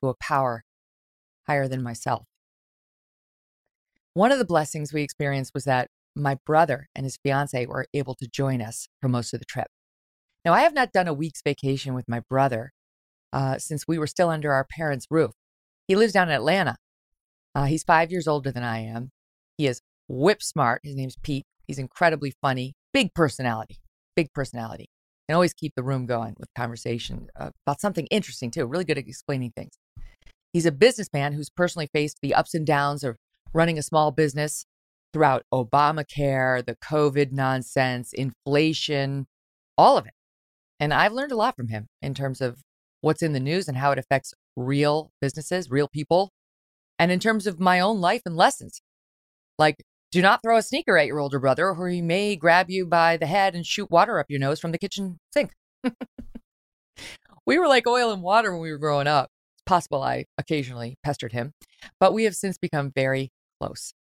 to 0.00 0.08
a 0.08 0.14
power 0.14 0.64
higher 1.46 1.68
than 1.68 1.82
myself. 1.82 2.24
One 4.14 4.32
of 4.32 4.38
the 4.38 4.44
blessings 4.44 4.92
we 4.92 5.02
experienced 5.02 5.52
was 5.54 5.64
that 5.64 5.88
my 6.16 6.38
brother 6.44 6.88
and 6.94 7.04
his 7.04 7.18
fiance 7.22 7.66
were 7.66 7.86
able 7.94 8.14
to 8.16 8.26
join 8.26 8.60
us 8.60 8.88
for 9.00 9.08
most 9.08 9.32
of 9.32 9.40
the 9.40 9.46
trip. 9.46 9.68
Now, 10.44 10.52
I 10.52 10.62
have 10.62 10.74
not 10.74 10.92
done 10.92 11.08
a 11.08 11.14
week's 11.14 11.42
vacation 11.42 11.94
with 11.94 12.08
my 12.08 12.20
brother 12.20 12.72
uh, 13.32 13.58
since 13.58 13.86
we 13.86 13.98
were 13.98 14.06
still 14.06 14.28
under 14.28 14.52
our 14.52 14.64
parents' 14.64 15.06
roof. 15.10 15.32
He 15.86 15.96
lives 15.96 16.12
down 16.12 16.28
in 16.28 16.34
Atlanta. 16.34 16.76
Uh, 17.54 17.64
he's 17.64 17.84
five 17.84 18.10
years 18.10 18.26
older 18.26 18.50
than 18.50 18.62
I 18.62 18.78
am. 18.80 19.10
He 19.56 19.66
is 19.66 19.80
whip 20.08 20.42
smart. 20.42 20.80
His 20.82 20.96
name's 20.96 21.16
Pete. 21.22 21.44
He's 21.66 21.78
incredibly 21.78 22.32
funny, 22.42 22.74
big 22.92 23.14
personality, 23.14 23.78
big 24.16 24.32
personality. 24.32 24.88
And 25.28 25.34
always 25.34 25.54
keep 25.54 25.74
the 25.76 25.84
room 25.84 26.06
going 26.06 26.34
with 26.38 26.48
conversation 26.56 27.28
uh, 27.38 27.50
about 27.64 27.80
something 27.80 28.06
interesting, 28.06 28.50
too. 28.50 28.66
Really 28.66 28.84
good 28.84 28.98
at 28.98 29.06
explaining 29.06 29.52
things. 29.56 29.72
He's 30.52 30.66
a 30.66 30.72
businessman 30.72 31.32
who's 31.32 31.50
personally 31.50 31.88
faced 31.92 32.18
the 32.20 32.34
ups 32.34 32.54
and 32.54 32.66
downs 32.66 33.04
of 33.04 33.16
running 33.54 33.78
a 33.78 33.82
small 33.82 34.10
business 34.10 34.66
throughout 35.12 35.44
Obamacare, 35.52 36.64
the 36.64 36.76
COVID 36.76 37.32
nonsense, 37.32 38.12
inflation, 38.12 39.26
all 39.78 39.96
of 39.96 40.06
it. 40.06 40.12
And 40.82 40.92
I've 40.92 41.12
learned 41.12 41.30
a 41.30 41.36
lot 41.36 41.54
from 41.54 41.68
him 41.68 41.86
in 42.02 42.12
terms 42.12 42.40
of 42.40 42.60
what's 43.02 43.22
in 43.22 43.34
the 43.34 43.38
news 43.38 43.68
and 43.68 43.76
how 43.76 43.92
it 43.92 44.00
affects 44.00 44.34
real 44.56 45.12
businesses, 45.20 45.70
real 45.70 45.86
people, 45.86 46.32
and 46.98 47.12
in 47.12 47.20
terms 47.20 47.46
of 47.46 47.60
my 47.60 47.78
own 47.78 48.00
life 48.00 48.22
and 48.26 48.36
lessons. 48.36 48.82
Like, 49.60 49.84
do 50.10 50.20
not 50.20 50.40
throw 50.42 50.56
a 50.56 50.62
sneaker 50.62 50.98
at 50.98 51.06
your 51.06 51.20
older 51.20 51.38
brother, 51.38 51.68
or 51.68 51.88
he 51.88 52.02
may 52.02 52.34
grab 52.34 52.68
you 52.68 52.84
by 52.84 53.16
the 53.16 53.26
head 53.26 53.54
and 53.54 53.64
shoot 53.64 53.92
water 53.92 54.18
up 54.18 54.26
your 54.28 54.40
nose 54.40 54.58
from 54.58 54.72
the 54.72 54.78
kitchen 54.78 55.20
sink. 55.32 55.52
we 57.46 57.60
were 57.60 57.68
like 57.68 57.86
oil 57.86 58.10
and 58.10 58.20
water 58.20 58.50
when 58.50 58.62
we 58.62 58.72
were 58.72 58.78
growing 58.78 59.06
up. 59.06 59.30
It's 59.54 59.62
possible 59.64 60.02
I 60.02 60.24
occasionally 60.36 60.96
pestered 61.04 61.30
him, 61.30 61.52
but 62.00 62.12
we 62.12 62.24
have 62.24 62.34
since 62.34 62.58
become 62.58 62.90
very 62.92 63.30
close. 63.60 63.94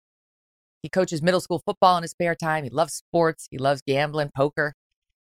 He 0.81 0.87
coaches 0.87 1.21
middle 1.21 1.41
school 1.41 1.61
football 1.65 1.97
in 1.97 2.03
his 2.03 2.11
spare 2.11 2.35
time. 2.35 2.63
He 2.63 2.69
loves 2.69 2.93
sports. 2.93 3.49
He 3.51 3.57
loves 3.57 3.81
gambling, 3.85 4.31
poker, 4.33 4.75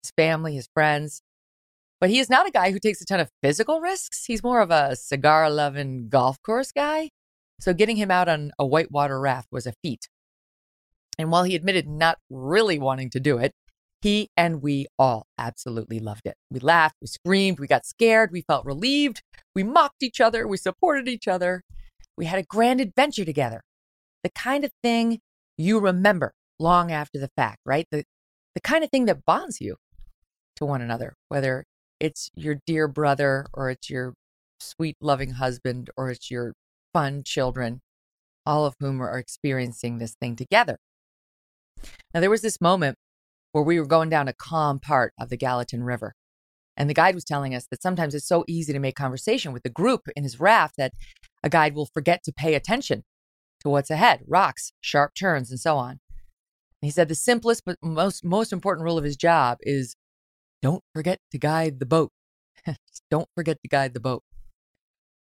his 0.03 0.11
family, 0.11 0.53
his 0.53 0.69
friends. 0.71 1.23
But 1.99 2.09
he 2.09 2.19
is 2.19 2.29
not 2.29 2.47
a 2.47 2.51
guy 2.51 2.71
who 2.71 2.79
takes 2.79 3.01
a 3.01 3.05
ton 3.05 3.19
of 3.19 3.31
physical 3.41 3.81
risks. 3.81 4.25
He's 4.25 4.43
more 4.43 4.61
of 4.61 4.69
a 4.69 4.95
cigar 4.95 5.49
loving 5.49 6.09
golf 6.09 6.37
course 6.43 6.71
guy. 6.71 7.09
So 7.59 7.73
getting 7.73 7.97
him 7.97 8.11
out 8.11 8.29
on 8.29 8.51
a 8.59 8.65
whitewater 8.65 9.19
raft 9.19 9.47
was 9.51 9.65
a 9.65 9.73
feat. 9.83 10.07
And 11.17 11.31
while 11.31 11.43
he 11.43 11.55
admitted 11.55 11.87
not 11.87 12.19
really 12.29 12.77
wanting 12.77 13.09
to 13.11 13.19
do 13.19 13.39
it, 13.39 13.53
he 14.01 14.29
and 14.37 14.61
we 14.61 14.85
all 14.99 15.25
absolutely 15.39 15.99
loved 15.99 16.25
it. 16.25 16.35
We 16.51 16.59
laughed, 16.59 16.97
we 17.01 17.07
screamed, 17.07 17.59
we 17.59 17.65
got 17.65 17.85
scared, 17.85 18.31
we 18.31 18.41
felt 18.41 18.65
relieved, 18.65 19.23
we 19.55 19.63
mocked 19.63 20.03
each 20.03 20.21
other, 20.21 20.47
we 20.47 20.57
supported 20.57 21.07
each 21.07 21.27
other. 21.27 21.63
We 22.15 22.25
had 22.25 22.37
a 22.37 22.43
grand 22.43 22.79
adventure 22.79 23.25
together. 23.25 23.61
The 24.23 24.29
kind 24.29 24.63
of 24.63 24.71
thing 24.83 25.19
you 25.57 25.79
remember 25.79 26.33
long 26.59 26.91
after 26.91 27.19
the 27.19 27.29
fact, 27.35 27.59
right? 27.65 27.87
The, 27.91 28.03
the 28.53 28.61
kind 28.61 28.83
of 28.83 28.91
thing 28.91 29.05
that 29.05 29.25
bonds 29.25 29.59
you 29.61 29.77
to 30.57 30.65
one 30.65 30.81
another, 30.81 31.15
whether 31.29 31.65
it's 31.99 32.29
your 32.35 32.57
dear 32.65 32.87
brother 32.87 33.45
or 33.53 33.69
it's 33.69 33.89
your 33.89 34.13
sweet, 34.59 34.97
loving 35.01 35.31
husband 35.31 35.89
or 35.97 36.09
it's 36.09 36.29
your 36.31 36.53
fun 36.93 37.23
children, 37.23 37.81
all 38.45 38.65
of 38.65 38.75
whom 38.79 39.01
are 39.01 39.17
experiencing 39.17 39.97
this 39.97 40.15
thing 40.19 40.35
together. 40.35 40.77
Now, 42.13 42.21
there 42.21 42.29
was 42.29 42.41
this 42.41 42.61
moment 42.61 42.97
where 43.51 43.63
we 43.63 43.79
were 43.79 43.85
going 43.85 44.09
down 44.09 44.27
a 44.27 44.33
calm 44.33 44.79
part 44.79 45.13
of 45.19 45.29
the 45.29 45.37
Gallatin 45.37 45.83
River. 45.83 46.13
And 46.75 46.89
the 46.89 46.93
guide 46.93 47.15
was 47.15 47.23
telling 47.23 47.55
us 47.55 47.65
that 47.71 47.81
sometimes 47.81 48.13
it's 48.13 48.27
so 48.27 48.43
easy 48.47 48.71
to 48.71 48.79
make 48.79 48.95
conversation 48.95 49.51
with 49.51 49.63
the 49.63 49.69
group 49.69 50.07
in 50.15 50.23
his 50.23 50.39
raft 50.39 50.75
that 50.77 50.93
a 51.43 51.49
guide 51.49 51.73
will 51.73 51.89
forget 51.91 52.23
to 52.23 52.33
pay 52.33 52.53
attention 52.53 53.03
to 53.61 53.69
what's 53.69 53.89
ahead 53.89 54.21
rocks, 54.27 54.71
sharp 54.79 55.13
turns, 55.15 55.49
and 55.49 55.59
so 55.59 55.77
on. 55.77 55.99
He 56.81 56.91
said 56.91 57.07
the 57.07 57.15
simplest 57.15 57.63
but 57.65 57.77
most, 57.81 58.23
most 58.23 58.53
important 58.53 58.85
rule 58.85 58.99
of 58.99 59.03
his 59.03 59.17
job 59.17 59.57
is 59.61 59.95
don't 60.67 60.83
forget 60.93 61.21
to 61.31 61.37
guide 61.37 61.79
the 61.79 61.85
boat. 61.85 62.11
Don't 63.09 63.29
forget 63.33 63.57
to 63.61 63.69
guide 63.69 63.93
the 63.93 64.01
boat. 64.01 64.21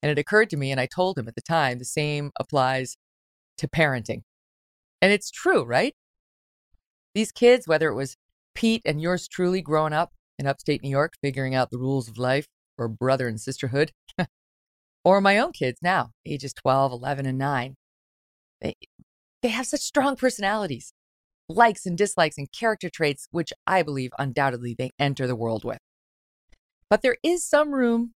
And 0.03 0.11
it 0.11 0.19
occurred 0.19 0.49
to 0.49 0.57
me, 0.57 0.71
and 0.71 0.81
I 0.81 0.87
told 0.87 1.19
him 1.19 1.29
at 1.29 1.35
the 1.35 1.43
time, 1.43 1.79
the 1.79 1.85
same 1.85 2.31
applies 2.41 2.97
to 3.59 3.69
parenting. 3.69 4.23
And 5.03 5.13
it's 5.13 5.31
true, 5.31 5.63
right? 5.63 5.95
These 7.15 7.33
kids, 7.33 7.69
whether 7.69 7.91
it 7.91 7.95
was 7.95 8.17
Pete 8.55 8.81
and 8.87 8.99
yours 8.99 9.29
truly 9.29 9.61
growing 9.61 9.93
up 9.93 10.13
in 10.39 10.47
upstate 10.47 10.83
New 10.83 10.89
York, 10.89 11.13
figuring 11.21 11.55
out 11.55 11.69
the 11.71 11.79
rules 11.79 12.09
of 12.09 12.17
life 12.17 12.47
or 12.79 12.89
brother 12.89 13.29
and 13.29 13.39
sisterhood, 13.39 13.93
or 15.05 15.21
my 15.21 15.37
own 15.37 15.53
kids 15.53 15.81
now, 15.83 16.13
ages 16.25 16.55
12, 16.55 16.93
11, 16.93 17.27
and 17.27 17.37
9, 17.37 17.75
they, 18.63 18.75
they 19.43 19.49
have 19.49 19.67
such 19.67 19.83
strong 19.83 20.17
personalities, 20.17 20.95
likes 21.49 21.87
and 21.87 21.97
dislikes, 21.97 22.39
and 22.39 22.51
character 22.53 22.91
traits, 22.91 23.29
which 23.31 23.53
I 23.67 23.83
believe 23.83 24.11
undoubtedly 24.19 24.75
they 24.77 24.91
enter 24.99 25.27
the 25.27 25.37
world 25.37 25.65
with. 25.65 25.79
But 26.89 27.03
there 27.03 27.17
is 27.23 27.49
some 27.49 27.73
room 27.73 28.13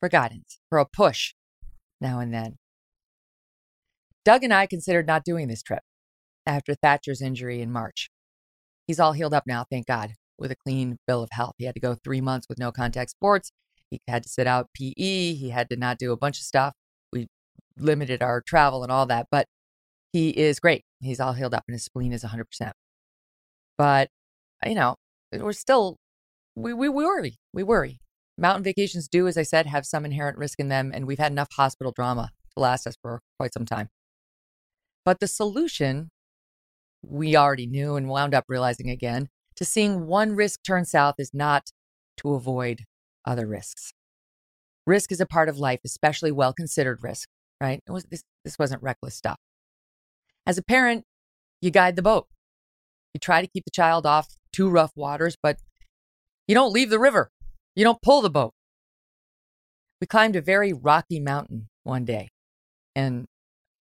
for 0.00 0.08
guidance, 0.08 0.58
for 0.68 0.78
a 0.78 0.86
push 0.86 1.34
now 2.00 2.20
and 2.20 2.32
then. 2.32 2.56
Doug 4.24 4.44
and 4.44 4.52
I 4.52 4.66
considered 4.66 5.06
not 5.06 5.24
doing 5.24 5.48
this 5.48 5.62
trip 5.62 5.82
after 6.46 6.74
Thatcher's 6.74 7.22
injury 7.22 7.60
in 7.60 7.72
March. 7.72 8.10
He's 8.86 9.00
all 9.00 9.12
healed 9.12 9.34
up 9.34 9.44
now, 9.46 9.64
thank 9.70 9.86
God, 9.86 10.14
with 10.38 10.50
a 10.50 10.56
clean 10.56 10.98
bill 11.06 11.22
of 11.22 11.30
health. 11.32 11.54
He 11.58 11.64
had 11.64 11.74
to 11.74 11.80
go 11.80 11.94
three 11.94 12.20
months 12.20 12.46
with 12.48 12.58
no 12.58 12.72
contact 12.72 13.10
sports. 13.10 13.52
He 13.90 14.00
had 14.06 14.22
to 14.22 14.28
sit 14.28 14.46
out 14.46 14.68
PE. 14.74 15.34
He 15.34 15.50
had 15.50 15.68
to 15.70 15.76
not 15.76 15.98
do 15.98 16.12
a 16.12 16.16
bunch 16.16 16.38
of 16.38 16.44
stuff. 16.44 16.74
We 17.12 17.28
limited 17.78 18.22
our 18.22 18.40
travel 18.40 18.82
and 18.82 18.92
all 18.92 19.06
that, 19.06 19.28
but 19.30 19.46
he 20.12 20.30
is 20.30 20.60
great. 20.60 20.84
He's 21.00 21.20
all 21.20 21.32
healed 21.32 21.54
up 21.54 21.64
and 21.68 21.74
his 21.74 21.84
spleen 21.84 22.12
is 22.12 22.24
100%. 22.24 22.72
But, 23.76 24.08
you 24.66 24.74
know, 24.74 24.96
we're 25.32 25.52
still, 25.52 25.96
we, 26.56 26.72
we, 26.74 26.88
worry. 26.88 27.36
We 27.52 27.62
worry. 27.62 28.00
Mountain 28.36 28.64
vacations 28.64 29.08
do, 29.08 29.26
as 29.26 29.36
I 29.36 29.42
said, 29.42 29.66
have 29.66 29.86
some 29.86 30.04
inherent 30.04 30.38
risk 30.38 30.60
in 30.60 30.68
them, 30.68 30.92
and 30.94 31.06
we've 31.06 31.18
had 31.18 31.32
enough 31.32 31.48
hospital 31.52 31.92
drama 31.92 32.30
to 32.54 32.60
last 32.60 32.86
us 32.86 32.96
for 33.00 33.20
quite 33.38 33.52
some 33.52 33.64
time. 33.64 33.88
But 35.04 35.20
the 35.20 35.28
solution 35.28 36.10
we 37.02 37.36
already 37.36 37.66
knew 37.66 37.96
and 37.96 38.08
wound 38.08 38.34
up 38.34 38.44
realizing 38.48 38.90
again 38.90 39.28
to 39.56 39.64
seeing 39.64 40.06
one 40.06 40.34
risk 40.34 40.60
turn 40.64 40.84
south 40.84 41.16
is 41.18 41.32
not 41.32 41.70
to 42.18 42.34
avoid 42.34 42.84
other 43.24 43.46
risks. 43.46 43.92
Risk 44.86 45.12
is 45.12 45.20
a 45.20 45.26
part 45.26 45.48
of 45.48 45.58
life, 45.58 45.80
especially 45.84 46.32
well 46.32 46.52
considered 46.52 47.02
risk, 47.02 47.28
right? 47.60 47.80
Was, 47.88 48.04
this, 48.04 48.22
this 48.44 48.58
wasn't 48.58 48.82
reckless 48.82 49.14
stuff. 49.14 49.38
As 50.48 50.56
a 50.56 50.62
parent, 50.62 51.04
you 51.60 51.70
guide 51.70 51.94
the 51.94 52.02
boat. 52.02 52.26
You 53.12 53.20
try 53.20 53.42
to 53.42 53.46
keep 53.46 53.66
the 53.66 53.70
child 53.70 54.06
off 54.06 54.28
too 54.50 54.70
rough 54.70 54.92
waters, 54.96 55.36
but 55.42 55.58
you 56.46 56.54
don't 56.54 56.72
leave 56.72 56.88
the 56.88 56.98
river. 56.98 57.30
You 57.76 57.84
don't 57.84 58.00
pull 58.00 58.22
the 58.22 58.30
boat. 58.30 58.54
We 60.00 60.06
climbed 60.06 60.36
a 60.36 60.40
very 60.40 60.72
rocky 60.72 61.20
mountain 61.20 61.68
one 61.84 62.06
day, 62.06 62.30
and 62.96 63.26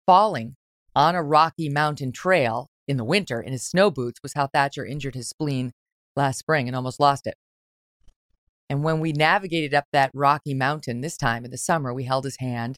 falling 0.06 0.56
on 0.94 1.16
a 1.16 1.24
rocky 1.24 1.70
mountain 1.70 2.12
trail 2.12 2.68
in 2.86 2.98
the 2.98 3.06
winter 3.06 3.40
in 3.40 3.54
his 3.54 3.66
snow 3.66 3.90
boots 3.90 4.20
was 4.22 4.34
how 4.34 4.48
Thatcher 4.48 4.86
injured 4.86 5.16
his 5.16 5.30
spleen 5.30 5.72
last 6.18 6.40
spring 6.40 6.68
and 6.68 6.76
almost 6.76 7.00
lost 7.00 7.28
it. 7.28 7.36
And 8.70 8.84
when 8.84 9.00
we 9.00 9.14
navigated 9.14 9.74
up 9.74 9.86
that 9.94 10.12
rocky 10.14 10.54
mountain 10.54 11.00
this 11.00 11.16
time 11.16 11.46
in 11.46 11.52
the 11.52 11.58
summer, 11.58 11.94
we 11.94 12.04
held 12.04 12.26
his 12.26 12.38
hand, 12.40 12.76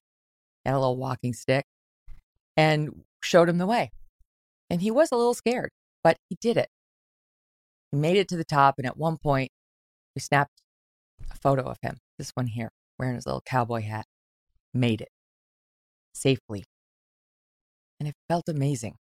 and 0.63 0.75
a 0.75 0.79
little 0.79 0.98
walking 0.98 1.34
stick, 1.34 1.65
and 2.55 3.03
showed 3.22 3.50
him 3.50 3.58
the 3.58 3.68
way. 3.68 3.92
And 4.70 4.82
he 4.82 4.92
was 4.92 5.12
a 5.12 5.16
little 5.16 5.34
scared, 5.34 5.72
but 6.04 6.18
he 6.30 6.38
did 6.40 6.58
it. 6.58 6.70
He 7.92 7.98
made 7.98 8.18
it 8.18 8.28
to 8.30 8.38
the 8.38 8.44
top, 8.44 8.76
and 8.78 8.86
at 8.86 8.98
one 8.98 9.18
point, 9.18 9.52
we 10.16 10.22
snapped 10.22 10.62
a 11.32 11.36
photo 11.36 11.64
of 11.64 11.78
him, 11.82 11.98
this 12.18 12.32
one 12.32 12.48
here, 12.48 12.72
wearing 12.98 13.16
his 13.16 13.26
little 13.26 13.42
cowboy 13.46 13.82
hat. 13.82 14.06
Made 14.74 15.02
it 15.02 15.10
safely. 16.14 16.64
And 18.00 18.08
it 18.08 18.16
felt 18.28 18.48
amazing. 18.48 18.96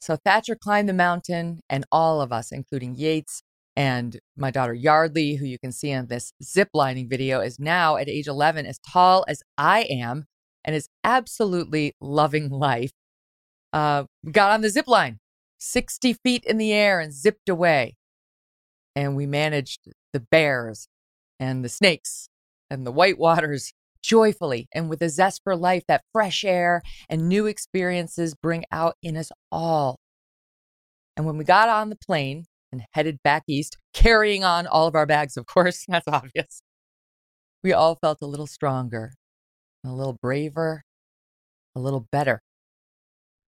So 0.00 0.16
Thatcher 0.16 0.56
climbed 0.56 0.88
the 0.88 0.94
mountain, 0.94 1.60
and 1.68 1.84
all 1.90 2.20
of 2.20 2.32
us, 2.32 2.52
including 2.52 2.94
Yates 2.94 3.42
and 3.74 4.18
my 4.36 4.50
daughter 4.50 4.74
Yardley, 4.74 5.36
who 5.36 5.46
you 5.46 5.58
can 5.58 5.72
see 5.72 5.90
in 5.90 6.06
this 6.06 6.32
zip 6.42 6.68
lining 6.74 7.08
video, 7.08 7.40
is 7.40 7.58
now 7.58 7.96
at 7.96 8.08
age 8.08 8.28
11 8.28 8.66
as 8.66 8.78
tall 8.78 9.24
as 9.28 9.42
I 9.58 9.82
am 9.90 10.26
and 10.66 10.76
is 10.76 10.88
absolutely 11.04 11.94
loving 12.00 12.50
life. 12.50 12.90
Uh, 13.72 14.04
got 14.30 14.52
on 14.52 14.60
the 14.60 14.68
zip 14.68 14.88
line, 14.88 15.20
60 15.58 16.14
feet 16.14 16.44
in 16.44 16.58
the 16.58 16.72
air, 16.72 17.00
and 17.00 17.12
zipped 17.12 17.48
away. 17.48 17.96
And 18.94 19.16
we 19.16 19.26
managed 19.26 19.88
the 20.12 20.20
bears 20.20 20.88
and 21.38 21.64
the 21.64 21.68
snakes 21.68 22.28
and 22.68 22.86
the 22.86 22.92
white 22.92 23.18
waters 23.18 23.72
joyfully 24.02 24.68
and 24.72 24.88
with 24.88 25.02
a 25.02 25.08
zest 25.08 25.42
for 25.42 25.56
life 25.56 25.84
that 25.88 26.04
fresh 26.12 26.44
air 26.44 26.82
and 27.08 27.28
new 27.28 27.46
experiences 27.46 28.34
bring 28.34 28.64
out 28.70 28.94
in 29.02 29.16
us 29.16 29.30
all. 29.50 29.98
And 31.16 31.26
when 31.26 31.36
we 31.36 31.44
got 31.44 31.68
on 31.68 31.90
the 31.90 31.96
plane 31.96 32.44
and 32.70 32.84
headed 32.92 33.22
back 33.22 33.44
east, 33.48 33.78
carrying 33.92 34.44
on 34.44 34.66
all 34.66 34.86
of 34.86 34.94
our 34.94 35.06
bags, 35.06 35.36
of 35.36 35.46
course, 35.46 35.84
that's 35.88 36.08
obvious, 36.08 36.62
we 37.62 37.72
all 37.72 37.96
felt 37.96 38.18
a 38.22 38.26
little 38.26 38.46
stronger, 38.46 39.12
a 39.86 39.94
little 39.94 40.18
braver, 40.20 40.82
a 41.74 41.80
little 41.80 42.06
better, 42.10 42.40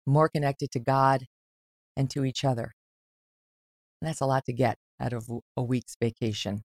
more 0.06 0.30
connected 0.30 0.72
to 0.72 0.80
God 0.80 1.25
and 1.96 2.10
to 2.12 2.25
each 2.25 2.44
other. 2.44 2.74
And 4.02 4.10
that's 4.10 4.22
a 4.22 4.25
lot 4.25 4.46
to 4.46 4.54
get 4.54 4.78
out 5.00 5.13
of 5.13 5.30
a 5.56 5.63
week's 5.63 5.96
vacation. 6.02 6.63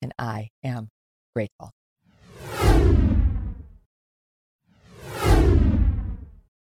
And 0.00 0.14
I 0.18 0.48
am 0.64 0.88
grateful. 1.34 1.72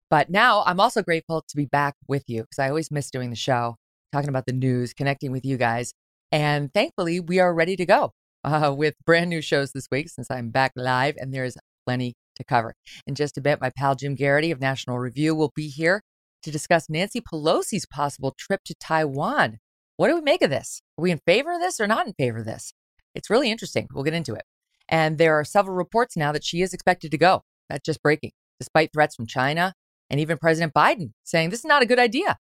But 0.08 0.30
now 0.30 0.62
I'm 0.64 0.78
also 0.78 1.02
grateful 1.02 1.42
to 1.48 1.56
be 1.56 1.64
back 1.64 1.94
with 2.06 2.24
you 2.28 2.42
because 2.42 2.60
I 2.60 2.68
always 2.68 2.92
miss 2.92 3.10
doing 3.10 3.30
the 3.30 3.36
show, 3.36 3.76
talking 4.12 4.28
about 4.28 4.46
the 4.46 4.52
news, 4.52 4.94
connecting 4.94 5.32
with 5.32 5.44
you 5.44 5.56
guys. 5.56 5.92
And 6.30 6.72
thankfully, 6.72 7.18
we 7.18 7.40
are 7.40 7.52
ready 7.52 7.74
to 7.76 7.84
go 7.84 8.12
uh, 8.44 8.72
with 8.76 8.94
brand 9.04 9.30
new 9.30 9.40
shows 9.40 9.72
this 9.72 9.88
week 9.90 10.08
since 10.08 10.30
I'm 10.30 10.50
back 10.50 10.72
live 10.76 11.16
and 11.18 11.34
there's 11.34 11.56
plenty 11.86 12.14
to 12.36 12.44
cover. 12.44 12.74
In 13.06 13.14
just 13.14 13.38
a 13.38 13.40
bit, 13.40 13.60
my 13.60 13.70
pal 13.70 13.94
Jim 13.94 14.16
Geraghty 14.16 14.50
of 14.50 14.60
National 14.60 14.98
Review 14.98 15.34
will 15.34 15.52
be 15.54 15.68
here 15.68 16.02
to 16.42 16.50
discuss 16.50 16.88
Nancy 16.88 17.20
Pelosi's 17.20 17.86
possible 17.86 18.34
trip 18.38 18.62
to 18.64 18.74
Taiwan. 18.74 19.58
What 19.96 20.08
do 20.08 20.14
we 20.14 20.20
make 20.20 20.42
of 20.42 20.50
this? 20.50 20.82
Are 20.98 21.02
we 21.02 21.10
in 21.10 21.20
favor 21.26 21.54
of 21.54 21.60
this 21.60 21.80
or 21.80 21.86
not 21.86 22.06
in 22.06 22.12
favor 22.12 22.38
of 22.38 22.44
this? 22.44 22.72
It's 23.14 23.30
really 23.30 23.50
interesting. 23.50 23.88
We'll 23.92 24.04
get 24.04 24.14
into 24.14 24.34
it. 24.34 24.42
And 24.88 25.18
there 25.18 25.34
are 25.34 25.44
several 25.44 25.76
reports 25.76 26.16
now 26.16 26.32
that 26.32 26.44
she 26.44 26.62
is 26.62 26.74
expected 26.74 27.10
to 27.10 27.18
go. 27.18 27.42
That's 27.68 27.84
just 27.84 28.02
breaking, 28.02 28.32
despite 28.60 28.92
threats 28.92 29.16
from 29.16 29.26
China 29.26 29.72
and 30.10 30.20
even 30.20 30.38
President 30.38 30.74
Biden 30.74 31.12
saying 31.24 31.50
this 31.50 31.60
is 31.60 31.64
not 31.64 31.82
a 31.82 31.86
good 31.86 31.98
idea. 31.98 32.36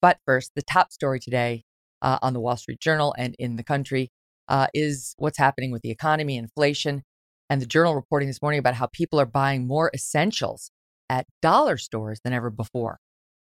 But 0.00 0.18
first, 0.24 0.52
the 0.54 0.62
top 0.62 0.92
story 0.92 1.20
today 1.20 1.64
uh, 2.00 2.18
on 2.22 2.32
the 2.32 2.40
Wall 2.40 2.56
Street 2.56 2.80
Journal 2.80 3.14
and 3.18 3.34
in 3.38 3.56
the 3.56 3.64
country 3.64 4.10
uh, 4.46 4.68
is 4.72 5.14
what's 5.18 5.38
happening 5.38 5.70
with 5.70 5.82
the 5.82 5.90
economy, 5.90 6.36
inflation, 6.36 7.02
and 7.50 7.60
the 7.60 7.66
Journal 7.66 7.94
reporting 7.94 8.28
this 8.28 8.42
morning 8.42 8.58
about 8.58 8.74
how 8.74 8.86
people 8.86 9.20
are 9.20 9.26
buying 9.26 9.66
more 9.66 9.90
essentials 9.94 10.70
at 11.08 11.26
dollar 11.40 11.76
stores 11.76 12.20
than 12.22 12.32
ever 12.32 12.50
before. 12.50 12.98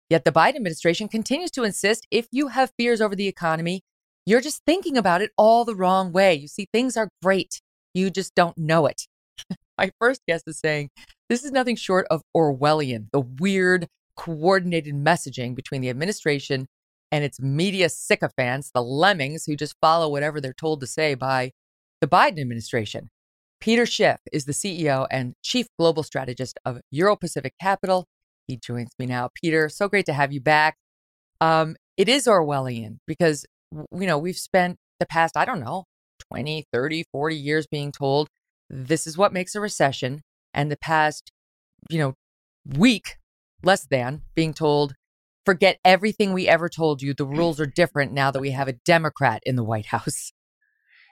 Yet 0.09 0.25
the 0.25 0.31
Biden 0.31 0.55
administration 0.55 1.07
continues 1.07 1.51
to 1.51 1.63
insist 1.63 2.07
if 2.09 2.27
you 2.31 2.47
have 2.47 2.71
fears 2.77 3.01
over 3.01 3.15
the 3.15 3.27
economy, 3.27 3.81
you're 4.25 4.41
just 4.41 4.63
thinking 4.65 4.97
about 4.97 5.21
it 5.21 5.31
all 5.37 5.65
the 5.65 5.75
wrong 5.75 6.11
way. 6.11 6.33
You 6.35 6.47
see, 6.47 6.67
things 6.71 6.97
are 6.97 7.09
great. 7.21 7.61
You 7.93 8.09
just 8.09 8.35
don't 8.35 8.57
know 8.57 8.85
it. 8.85 9.07
My 9.77 9.91
first 9.99 10.21
guest 10.27 10.43
is 10.47 10.59
saying 10.59 10.89
this 11.29 11.43
is 11.43 11.51
nothing 11.51 11.75
short 11.75 12.07
of 12.09 12.21
Orwellian, 12.35 13.07
the 13.11 13.21
weird, 13.21 13.87
coordinated 14.15 14.95
messaging 14.95 15.55
between 15.55 15.81
the 15.81 15.89
administration 15.89 16.67
and 17.11 17.23
its 17.23 17.39
media 17.39 17.89
sycophants, 17.89 18.71
the 18.73 18.83
lemmings 18.83 19.45
who 19.45 19.55
just 19.55 19.75
follow 19.81 20.09
whatever 20.09 20.41
they're 20.41 20.53
told 20.53 20.81
to 20.81 20.87
say 20.87 21.15
by 21.15 21.51
the 22.01 22.07
Biden 22.07 22.39
administration. 22.39 23.09
Peter 23.59 23.85
Schiff 23.85 24.19
is 24.31 24.45
the 24.45 24.53
CEO 24.53 25.05
and 25.11 25.35
chief 25.43 25.67
global 25.77 26.03
strategist 26.03 26.57
of 26.65 26.79
Euro 26.91 27.15
Pacific 27.15 27.53
Capital. 27.59 28.07
He 28.47 28.57
joins 28.57 28.91
me 28.97 29.05
now. 29.05 29.29
Peter, 29.35 29.69
so 29.69 29.87
great 29.87 30.05
to 30.05 30.13
have 30.13 30.31
you 30.31 30.41
back. 30.41 30.77
Um, 31.41 31.75
it 31.97 32.07
is 32.09 32.25
Orwellian 32.25 32.97
because, 33.05 33.45
you 33.73 34.07
know, 34.07 34.17
we've 34.17 34.37
spent 34.37 34.77
the 34.99 35.05
past, 35.05 35.35
I 35.37 35.45
don't 35.45 35.59
know, 35.59 35.85
20, 36.31 36.65
30, 36.71 37.03
40 37.11 37.35
years 37.35 37.67
being 37.67 37.91
told 37.91 38.29
this 38.69 39.07
is 39.07 39.17
what 39.17 39.33
makes 39.33 39.55
a 39.55 39.59
recession 39.59 40.21
and 40.53 40.71
the 40.71 40.77
past, 40.77 41.31
you 41.89 41.99
know, 41.99 42.13
week, 42.77 43.17
less 43.63 43.85
than, 43.85 44.21
being 44.35 44.53
told, 44.53 44.93
forget 45.45 45.79
everything 45.83 46.33
we 46.33 46.47
ever 46.47 46.69
told 46.69 47.01
you. 47.01 47.13
The 47.13 47.25
rules 47.25 47.59
are 47.59 47.65
different 47.65 48.13
now 48.13 48.31
that 48.31 48.41
we 48.41 48.51
have 48.51 48.67
a 48.67 48.73
Democrat 48.73 49.41
in 49.45 49.55
the 49.55 49.63
White 49.63 49.87
House. 49.87 50.31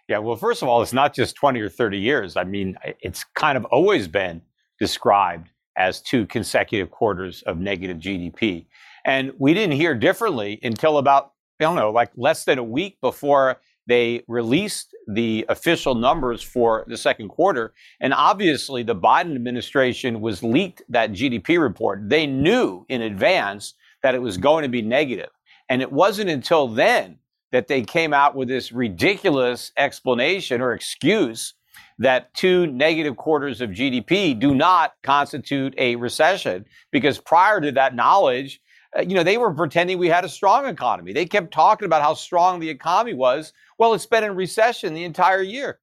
Yeah, 0.08 0.20
well, 0.20 0.38
first 0.38 0.62
of 0.62 0.70
all, 0.70 0.82
it's 0.82 0.94
not 0.94 1.14
just 1.14 1.36
20 1.36 1.60
or 1.60 1.70
30 1.70 2.00
years. 2.00 2.38
I 2.38 2.46
mean, 2.46 2.78
it's 3.02 3.26
kind 3.36 3.58
of 3.58 3.66
always 3.66 4.08
been 4.08 4.42
described 4.80 5.50
as 5.78 6.02
two 6.02 6.26
consecutive 6.26 6.92
quarters 6.92 7.44
of 7.44 7.60
negative 7.60 7.98
GDP. 7.98 8.66
And 9.06 9.34
we 9.38 9.54
didn't 9.54 9.76
hear 9.76 9.94
differently 9.94 10.60
until 10.64 10.98
about, 10.98 11.34
I 11.60 11.66
don't 11.66 11.76
know, 11.76 11.92
like 11.92 12.12
less 12.16 12.46
than 12.46 12.58
a 12.58 12.64
week 12.64 13.00
before 13.02 13.58
they 13.86 14.24
released 14.28 14.96
the 15.08 15.46
official 15.50 15.96
numbers 15.96 16.42
for 16.42 16.86
the 16.88 16.98
second 16.98 17.30
quarter. 17.30 17.74
And 18.00 18.14
obviously, 18.14 18.84
the 18.84 18.96
Biden 18.96 19.36
administration 19.36 20.22
was 20.22 20.44
leaked 20.44 20.82
that 20.90 21.12
GDP 21.12 21.60
report. 21.60 22.10
They 22.10 22.28
knew 22.28 22.86
in 22.90 23.02
advance 23.02 23.74
that 24.04 24.16
it 24.16 24.22
was 24.22 24.38
going 24.38 24.64
to 24.64 24.70
be 24.70 24.82
negative. 24.82 25.30
And 25.70 25.82
it 25.82 25.92
wasn't 25.92 26.30
until 26.30 26.68
then 26.68 27.20
that 27.52 27.68
they 27.68 27.82
came 27.82 28.14
out 28.14 28.36
with 28.36 28.48
this 28.48 28.72
ridiculous 28.72 29.72
explanation 29.78 30.62
or 30.62 30.74
excuse 30.74 31.54
that 32.00 32.34
two 32.34 32.68
negative 32.68 33.18
quarters 33.18 33.62
of 33.62 33.72
GDP 33.72 34.38
do 34.38 34.54
not 34.54 34.94
constitute 35.04 35.74
a 35.78 35.96
recession 35.96 36.66
because 36.92 37.18
prior 37.20 37.60
to 37.62 37.72
that 37.72 37.96
knowledge, 37.96 38.62
uh, 38.98 39.02
you 39.02 39.16
know, 39.16 39.24
they 39.24 39.38
were 39.38 39.54
pretending 39.54 39.98
we 39.98 40.08
had 40.08 40.26
a 40.26 40.30
strong 40.30 40.66
economy. 40.66 41.14
They 41.14 41.26
kept 41.26 41.52
talking 41.54 41.86
about 41.86 42.02
how 42.02 42.14
strong 42.14 42.60
the 42.60 42.70
economy 42.70 43.14
was. 43.14 43.54
Well, 43.78 43.94
it's 43.94 44.06
been 44.06 44.24
in 44.24 44.36
recession 44.36 44.94
the 44.94 45.04
entire 45.04 45.42
year. 45.42 45.80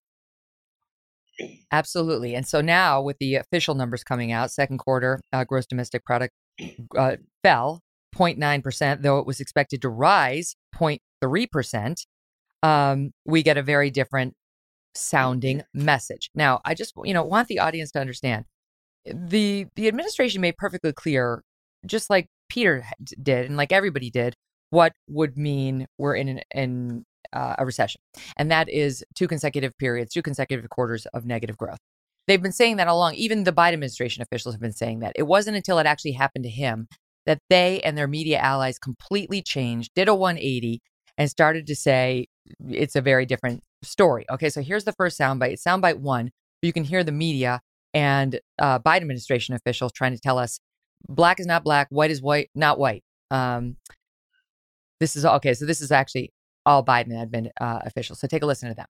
Absolutely. 1.73 2.35
And 2.35 2.47
so 2.47 2.61
now, 2.61 3.02
with 3.02 3.18
the 3.18 3.35
official 3.35 3.75
numbers 3.75 4.04
coming 4.04 4.30
out, 4.30 4.52
second 4.52 4.78
quarter 4.78 5.21
uh, 5.33 5.44
gross 5.44 5.66
domestic 5.66 6.04
product 6.04 6.33
uh, 6.97 7.16
fell 7.42 7.83
0.9%, 8.14 9.02
though 9.02 9.18
it 9.18 9.26
was 9.26 9.40
expected 9.40 9.83
to 9.83 9.88
rise 9.88 10.54
0.3%. 11.28 12.07
Um, 12.62 13.12
we 13.25 13.43
get 13.43 13.59
a 13.59 13.62
very 13.62 13.90
different 13.90 14.35
sounding 14.95 15.62
message. 15.75 16.31
Now, 16.35 16.61
I 16.64 16.75
just 16.75 16.95
you 17.04 17.14
know 17.14 17.25
want 17.25 17.49
the 17.49 17.59
audience 17.59 17.90
to 17.93 18.00
understand 18.00 18.45
the 19.07 19.66
the 19.76 19.88
administration 19.88 20.40
made 20.40 20.57
perfectly 20.57 20.93
clear, 20.93 21.43
just 21.87 22.11
like 22.11 22.28
Peter 22.49 22.85
did 23.23 23.47
and 23.47 23.57
like 23.57 23.73
everybody 23.73 24.11
did, 24.11 24.35
what 24.71 24.93
would 25.09 25.37
mean 25.37 25.87
we're 25.99 26.14
in 26.14 26.28
an, 26.28 26.40
in 26.52 27.04
uh, 27.33 27.57
a 27.59 27.66
recession, 27.66 28.00
and 28.37 28.50
that 28.50 28.69
is 28.69 29.04
two 29.14 29.28
consecutive 29.28 29.76
periods, 29.78 30.12
two 30.12 30.23
consecutive 30.23 30.69
quarters 30.71 31.07
of 31.07 31.26
negative 31.26 31.57
growth. 31.57 31.78
They've 32.26 32.43
been 32.43 32.52
saying 32.52 32.76
that 32.76 32.88
all 32.88 32.97
along. 32.97 33.14
Even 33.14 33.45
the 33.45 33.52
Biden 33.52 33.75
administration 33.75 34.23
officials 34.23 34.54
have 34.54 34.62
been 34.62 34.73
saying 34.73 35.00
that. 35.00 35.12
It 35.16 35.25
wasn't 35.25 35.57
until 35.57 35.78
it 35.78 35.87
actually 35.87 36.12
happened 36.12 36.45
to 36.45 36.50
him 36.50 36.88
that 37.26 37.38
they 37.50 37.81
and 37.81 37.97
their 37.99 38.09
media 38.09 38.38
allies 38.38 38.78
completely 38.78 39.43
changed, 39.43 39.90
did 39.95 40.09
a 40.09 40.14
180, 40.14 40.81
and 41.18 41.30
started 41.30 41.66
to 41.66 41.76
say 41.76 42.26
it's 42.68 42.97
a 42.97 43.00
very 43.00 43.26
different 43.26 43.62
story. 43.83 44.26
Okay, 44.30 44.50
so 44.50 44.62
here's 44.62 44.85
the 44.85 44.92
first 44.92 45.18
soundbite. 45.18 45.62
Soundbite 45.62 45.99
one. 45.99 46.30
You 46.62 46.73
can 46.73 46.85
hear 46.85 47.04
the 47.04 47.12
media 47.12 47.61
and 47.92 48.40
uh, 48.59 48.78
Biden 48.78 49.02
administration 49.02 49.54
officials 49.54 49.92
trying 49.92 50.12
to 50.12 50.21
tell 50.21 50.38
us 50.38 50.59
black 51.09 51.40
is 51.40 51.47
not 51.47 51.62
black, 51.62 51.88
white 51.90 52.11
is 52.11 52.21
white, 52.21 52.50
not 52.54 52.78
white. 52.78 53.04
Um, 53.30 53.76
this 55.00 55.16
is 55.16 55.25
okay. 55.25 55.54
So 55.54 55.66
this 55.66 55.80
is 55.80 55.92
actually 55.92 56.33
all 56.66 56.85
Biden 56.85 57.12
admin 57.12 57.50
uh, 57.61 57.80
officials. 57.85 58.21
So 58.21 58.26
take 58.26 58.42
a 58.42 58.47
listen 58.47 58.68
to 58.68 58.75
them. 58.75 58.87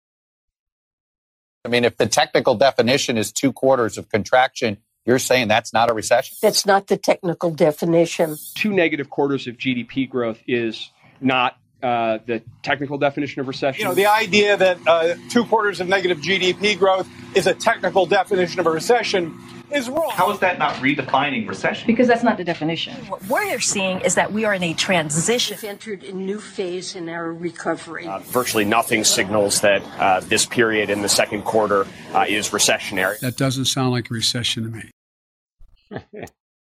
I 1.64 1.68
mean, 1.68 1.84
if 1.84 1.96
the 1.96 2.06
technical 2.06 2.54
definition 2.54 3.16
is 3.16 3.32
two 3.32 3.52
quarters 3.52 3.96
of 3.96 4.08
contraction, 4.10 4.78
you're 5.06 5.18
saying 5.18 5.48
that's 5.48 5.72
not 5.72 5.90
a 5.90 5.94
recession? 5.94 6.36
That's 6.42 6.66
not 6.66 6.86
the 6.86 6.96
technical 6.96 7.50
definition. 7.50 8.36
Two 8.54 8.72
negative 8.72 9.10
quarters 9.10 9.46
of 9.46 9.56
GDP 9.56 10.08
growth 10.08 10.38
is 10.46 10.90
not 11.20 11.58
uh, 11.84 12.18
the 12.24 12.42
technical 12.62 12.96
definition 12.96 13.40
of 13.40 13.48
recession. 13.48 13.82
You 13.82 13.88
know, 13.88 13.94
the 13.94 14.06
idea 14.06 14.56
that 14.56 14.78
uh, 14.86 15.14
two 15.28 15.44
quarters 15.44 15.80
of 15.80 15.88
negative 15.88 16.18
GDP 16.18 16.78
growth 16.78 17.06
is 17.36 17.46
a 17.46 17.52
technical 17.52 18.06
definition 18.06 18.58
of 18.58 18.66
a 18.66 18.70
recession 18.70 19.38
is 19.70 19.90
wrong. 19.90 20.10
How 20.10 20.30
is 20.30 20.38
that 20.38 20.58
not 20.58 20.76
redefining 20.76 21.46
recession? 21.46 21.86
Because 21.86 22.08
that's 22.08 22.22
not 22.22 22.38
the 22.38 22.44
definition. 22.44 22.94
What 23.06 23.28
we're 23.28 23.60
seeing 23.60 24.00
is 24.00 24.14
that 24.14 24.32
we 24.32 24.46
are 24.46 24.54
in 24.54 24.62
a 24.62 24.72
transition. 24.72 25.58
We've 25.60 25.70
entered 25.70 26.04
a 26.04 26.12
new 26.12 26.40
phase 26.40 26.96
in 26.96 27.08
our 27.08 27.30
recovery. 27.32 28.06
Uh, 28.06 28.20
virtually 28.20 28.64
nothing 28.64 29.04
signals 29.04 29.60
that 29.60 29.82
uh, 29.98 30.20
this 30.20 30.46
period 30.46 30.88
in 30.88 31.02
the 31.02 31.08
second 31.08 31.42
quarter 31.42 31.86
uh, 32.14 32.24
is 32.26 32.48
recessionary. 32.48 33.18
That 33.20 33.36
doesn't 33.36 33.66
sound 33.66 33.90
like 33.90 34.10
a 34.10 34.14
recession 34.14 34.62
to 34.62 36.00
me. 36.00 36.24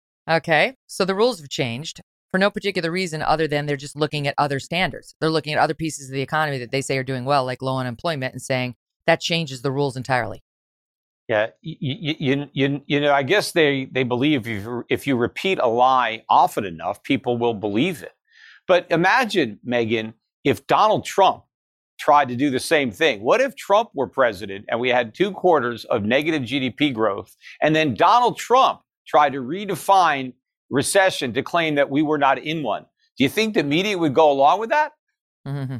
okay, 0.29 0.75
so 0.85 1.03
the 1.03 1.15
rules 1.15 1.39
have 1.39 1.49
changed 1.49 2.01
for 2.31 2.37
no 2.37 2.49
particular 2.49 2.91
reason 2.91 3.21
other 3.21 3.47
than 3.47 3.65
they're 3.65 3.77
just 3.77 3.95
looking 3.95 4.27
at 4.27 4.35
other 4.37 4.59
standards. 4.59 5.15
They're 5.19 5.29
looking 5.29 5.53
at 5.53 5.59
other 5.59 5.73
pieces 5.73 6.09
of 6.09 6.13
the 6.13 6.21
economy 6.21 6.57
that 6.59 6.71
they 6.71 6.81
say 6.81 6.97
are 6.97 7.03
doing 7.03 7.25
well, 7.25 7.45
like 7.45 7.61
low 7.61 7.77
unemployment, 7.77 8.33
and 8.33 8.41
saying 8.41 8.75
that 9.07 9.21
changes 9.21 9.61
the 9.61 9.71
rules 9.71 9.97
entirely. 9.97 10.43
Yeah, 11.27 11.47
you, 11.61 12.15
you, 12.19 12.49
you, 12.53 12.81
you 12.87 12.99
know, 12.99 13.13
I 13.13 13.21
guess 13.21 13.51
they, 13.51 13.85
they 13.91 14.03
believe 14.03 14.47
if 14.47 14.67
if 14.89 15.05
you 15.05 15.15
repeat 15.15 15.59
a 15.59 15.67
lie 15.67 16.23
often 16.27 16.65
enough, 16.65 17.03
people 17.03 17.37
will 17.37 17.53
believe 17.53 18.01
it. 18.01 18.13
But 18.67 18.87
imagine, 18.89 19.59
Megyn, 19.67 20.13
if 20.43 20.65
Donald 20.65 21.05
Trump 21.05 21.43
tried 21.99 22.29
to 22.29 22.35
do 22.35 22.49
the 22.49 22.59
same 22.59 22.91
thing. 22.91 23.21
What 23.21 23.41
if 23.41 23.55
Trump 23.55 23.89
were 23.93 24.07
president 24.07 24.65
and 24.69 24.79
we 24.79 24.89
had 24.89 25.13
two 25.13 25.31
quarters 25.31 25.85
of 25.85 26.03
negative 26.03 26.43
GDP 26.43 26.93
growth, 26.93 27.35
and 27.61 27.75
then 27.75 27.93
Donald 27.93 28.37
Trump 28.37 28.81
tried 29.05 29.33
to 29.33 29.39
redefine 29.39 30.33
recession 30.69 31.33
to 31.33 31.43
claim 31.43 31.75
that 31.75 31.89
we 31.89 32.01
were 32.01 32.17
not 32.17 32.37
in 32.39 32.63
one? 32.63 32.83
Do 33.17 33.23
you 33.23 33.29
think 33.29 33.53
the 33.53 33.63
media 33.63 33.97
would 33.97 34.13
go 34.13 34.31
along 34.31 34.59
with 34.59 34.69
that? 34.69 34.93
Mm-hmm. 35.47 35.77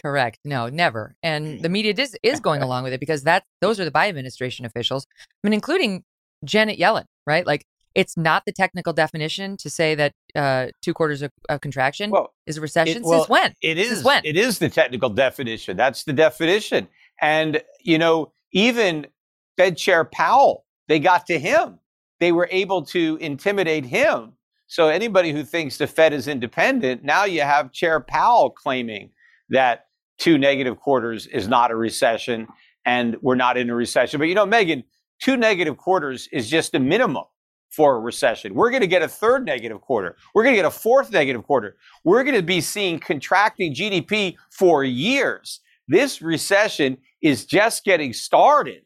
Correct. 0.00 0.38
No, 0.44 0.68
never. 0.68 1.16
And 1.22 1.60
the 1.62 1.68
media 1.68 1.92
is, 1.96 2.16
is 2.22 2.40
going 2.40 2.62
along 2.66 2.84
with 2.84 2.92
it 2.92 3.00
because 3.00 3.24
that 3.24 3.44
those 3.60 3.80
are 3.80 3.84
the 3.84 3.90
Biden 3.90 4.10
administration 4.10 4.64
officials. 4.64 5.06
I 5.20 5.48
mean, 5.48 5.54
including 5.54 6.04
Janet 6.44 6.78
Yellen, 6.78 7.04
right? 7.26 7.46
Like 7.46 7.64
it's 7.94 8.16
not 8.16 8.44
the 8.46 8.52
technical 8.52 8.92
definition 8.92 9.56
to 9.56 9.68
say 9.68 9.94
that 9.96 10.12
uh, 10.36 10.68
two 10.82 10.94
quarters 10.94 11.22
of, 11.22 11.32
of 11.48 11.60
contraction 11.60 12.10
well, 12.10 12.32
is 12.46 12.56
a 12.56 12.60
recession. 12.60 12.98
It, 12.98 13.02
well, 13.02 13.20
Since 13.20 13.28
when? 13.28 13.54
It 13.60 13.78
is. 13.78 13.88
Since 13.88 14.04
when? 14.04 14.24
It 14.24 14.36
is 14.36 14.58
the 14.58 14.68
technical 14.68 15.10
definition. 15.10 15.76
That's 15.76 16.04
the 16.04 16.12
definition. 16.12 16.88
And 17.20 17.62
you 17.82 17.98
know, 17.98 18.32
even 18.52 19.08
Fed 19.56 19.76
Chair 19.76 20.04
Powell, 20.04 20.64
they 20.86 21.00
got 21.00 21.26
to 21.26 21.38
him. 21.38 21.80
They 22.20 22.32
were 22.32 22.48
able 22.50 22.82
to 22.86 23.18
intimidate 23.20 23.84
him. 23.84 24.32
So 24.66 24.88
anybody 24.88 25.32
who 25.32 25.44
thinks 25.44 25.78
the 25.78 25.86
Fed 25.86 26.12
is 26.12 26.28
independent, 26.28 27.02
now 27.02 27.24
you 27.24 27.40
have 27.40 27.72
Chair 27.72 28.00
Powell 28.00 28.50
claiming 28.50 29.10
that 29.48 29.86
two 30.18 30.36
negative 30.36 30.78
quarters 30.78 31.26
is 31.26 31.48
not 31.48 31.70
a 31.70 31.76
recession 31.76 32.46
and 32.84 33.16
we're 33.22 33.34
not 33.34 33.56
in 33.56 33.70
a 33.70 33.74
recession. 33.74 34.18
But 34.18 34.28
you 34.28 34.34
know, 34.34 34.46
Megyn, 34.46 34.84
two 35.20 35.36
negative 35.36 35.76
quarters 35.76 36.28
is 36.32 36.50
just 36.50 36.74
a 36.74 36.78
minimum 36.80 37.24
for 37.70 37.96
a 37.96 38.00
recession. 38.00 38.54
We're 38.54 38.70
going 38.70 38.82
to 38.82 38.88
get 38.88 39.02
a 39.02 39.08
third 39.08 39.44
negative 39.44 39.80
quarter. 39.80 40.16
We're 40.34 40.42
going 40.42 40.54
to 40.54 40.58
get 40.58 40.66
a 40.66 40.70
fourth 40.70 41.12
negative 41.12 41.44
quarter. 41.44 41.76
We're 42.04 42.24
going 42.24 42.36
to 42.36 42.42
be 42.42 42.60
seeing 42.60 42.98
contracting 42.98 43.74
GDP 43.74 44.36
for 44.50 44.84
years. 44.84 45.60
This 45.86 46.20
recession 46.20 46.98
is 47.22 47.44
just 47.46 47.84
getting 47.84 48.12
started. 48.12 48.82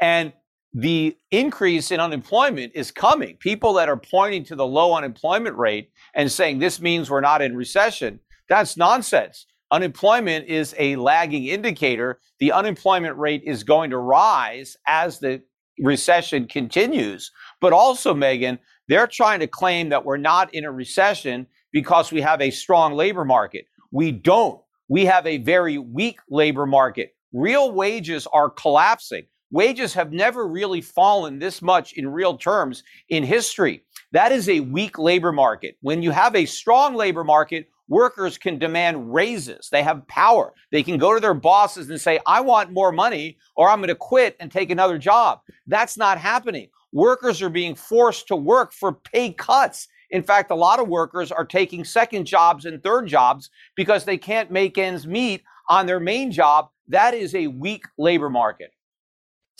And 0.00 0.32
the 0.72 1.16
increase 1.30 1.90
in 1.90 2.00
unemployment 2.00 2.72
is 2.74 2.90
coming. 2.90 3.36
People 3.36 3.72
that 3.74 3.88
are 3.88 3.96
pointing 3.96 4.44
to 4.44 4.54
the 4.54 4.66
low 4.66 4.94
unemployment 4.94 5.56
rate 5.56 5.90
and 6.14 6.30
saying 6.30 6.58
this 6.58 6.80
means 6.80 7.10
we're 7.10 7.20
not 7.20 7.42
in 7.42 7.56
recession, 7.56 8.20
that's 8.48 8.76
nonsense. 8.76 9.46
Unemployment 9.72 10.46
is 10.46 10.74
a 10.78 10.96
lagging 10.96 11.46
indicator. 11.46 12.20
The 12.40 12.52
unemployment 12.52 13.16
rate 13.16 13.42
is 13.44 13.62
going 13.62 13.90
to 13.90 13.98
rise 13.98 14.76
as 14.86 15.18
the 15.20 15.42
recession 15.78 16.46
continues. 16.46 17.30
But 17.60 17.72
also, 17.72 18.12
Megyn, 18.12 18.58
they're 18.88 19.06
trying 19.06 19.40
to 19.40 19.46
claim 19.46 19.88
that 19.90 20.04
we're 20.04 20.16
not 20.16 20.52
in 20.52 20.64
a 20.64 20.72
recession 20.72 21.46
because 21.72 22.10
we 22.10 22.20
have 22.20 22.40
a 22.40 22.50
strong 22.50 22.94
labor 22.94 23.24
market. 23.24 23.66
We 23.92 24.10
don't. 24.10 24.60
We 24.88 25.04
have 25.06 25.26
a 25.26 25.38
very 25.38 25.78
weak 25.78 26.18
labor 26.28 26.66
market. 26.66 27.14
Real 27.32 27.70
wages 27.70 28.26
are 28.32 28.50
collapsing. 28.50 29.26
Wages 29.50 29.94
have 29.94 30.12
never 30.12 30.46
really 30.46 30.80
fallen 30.80 31.38
this 31.38 31.60
much 31.60 31.94
in 31.94 32.08
real 32.08 32.36
terms 32.36 32.84
in 33.08 33.24
history. 33.24 33.82
That 34.12 34.30
is 34.30 34.48
a 34.48 34.60
weak 34.60 34.98
labor 34.98 35.32
market. 35.32 35.76
When 35.80 36.02
you 36.02 36.12
have 36.12 36.36
a 36.36 36.46
strong 36.46 36.94
labor 36.94 37.24
market, 37.24 37.68
workers 37.88 38.38
can 38.38 38.58
demand 38.58 39.12
raises. 39.12 39.68
They 39.70 39.82
have 39.82 40.06
power. 40.06 40.54
They 40.70 40.84
can 40.84 40.98
go 40.98 41.14
to 41.14 41.20
their 41.20 41.34
bosses 41.34 41.90
and 41.90 42.00
say, 42.00 42.20
I 42.26 42.40
want 42.40 42.72
more 42.72 42.92
money 42.92 43.38
or 43.56 43.68
I'm 43.68 43.80
going 43.80 43.88
to 43.88 43.96
quit 43.96 44.36
and 44.38 44.52
take 44.52 44.70
another 44.70 44.98
job. 44.98 45.40
That's 45.66 45.96
not 45.96 46.18
happening. 46.18 46.68
Workers 46.92 47.42
are 47.42 47.50
being 47.50 47.74
forced 47.74 48.28
to 48.28 48.36
work 48.36 48.72
for 48.72 48.92
pay 48.92 49.32
cuts. 49.32 49.88
In 50.10 50.22
fact, 50.22 50.52
a 50.52 50.56
lot 50.56 50.78
of 50.78 50.88
workers 50.88 51.32
are 51.32 51.44
taking 51.44 51.84
second 51.84 52.24
jobs 52.24 52.66
and 52.66 52.80
third 52.82 53.08
jobs 53.08 53.50
because 53.74 54.04
they 54.04 54.16
can't 54.16 54.50
make 54.50 54.78
ends 54.78 55.08
meet 55.08 55.42
on 55.68 55.86
their 55.86 56.00
main 56.00 56.30
job. 56.30 56.68
That 56.88 57.14
is 57.14 57.34
a 57.34 57.48
weak 57.48 57.84
labor 57.98 58.30
market. 58.30 58.72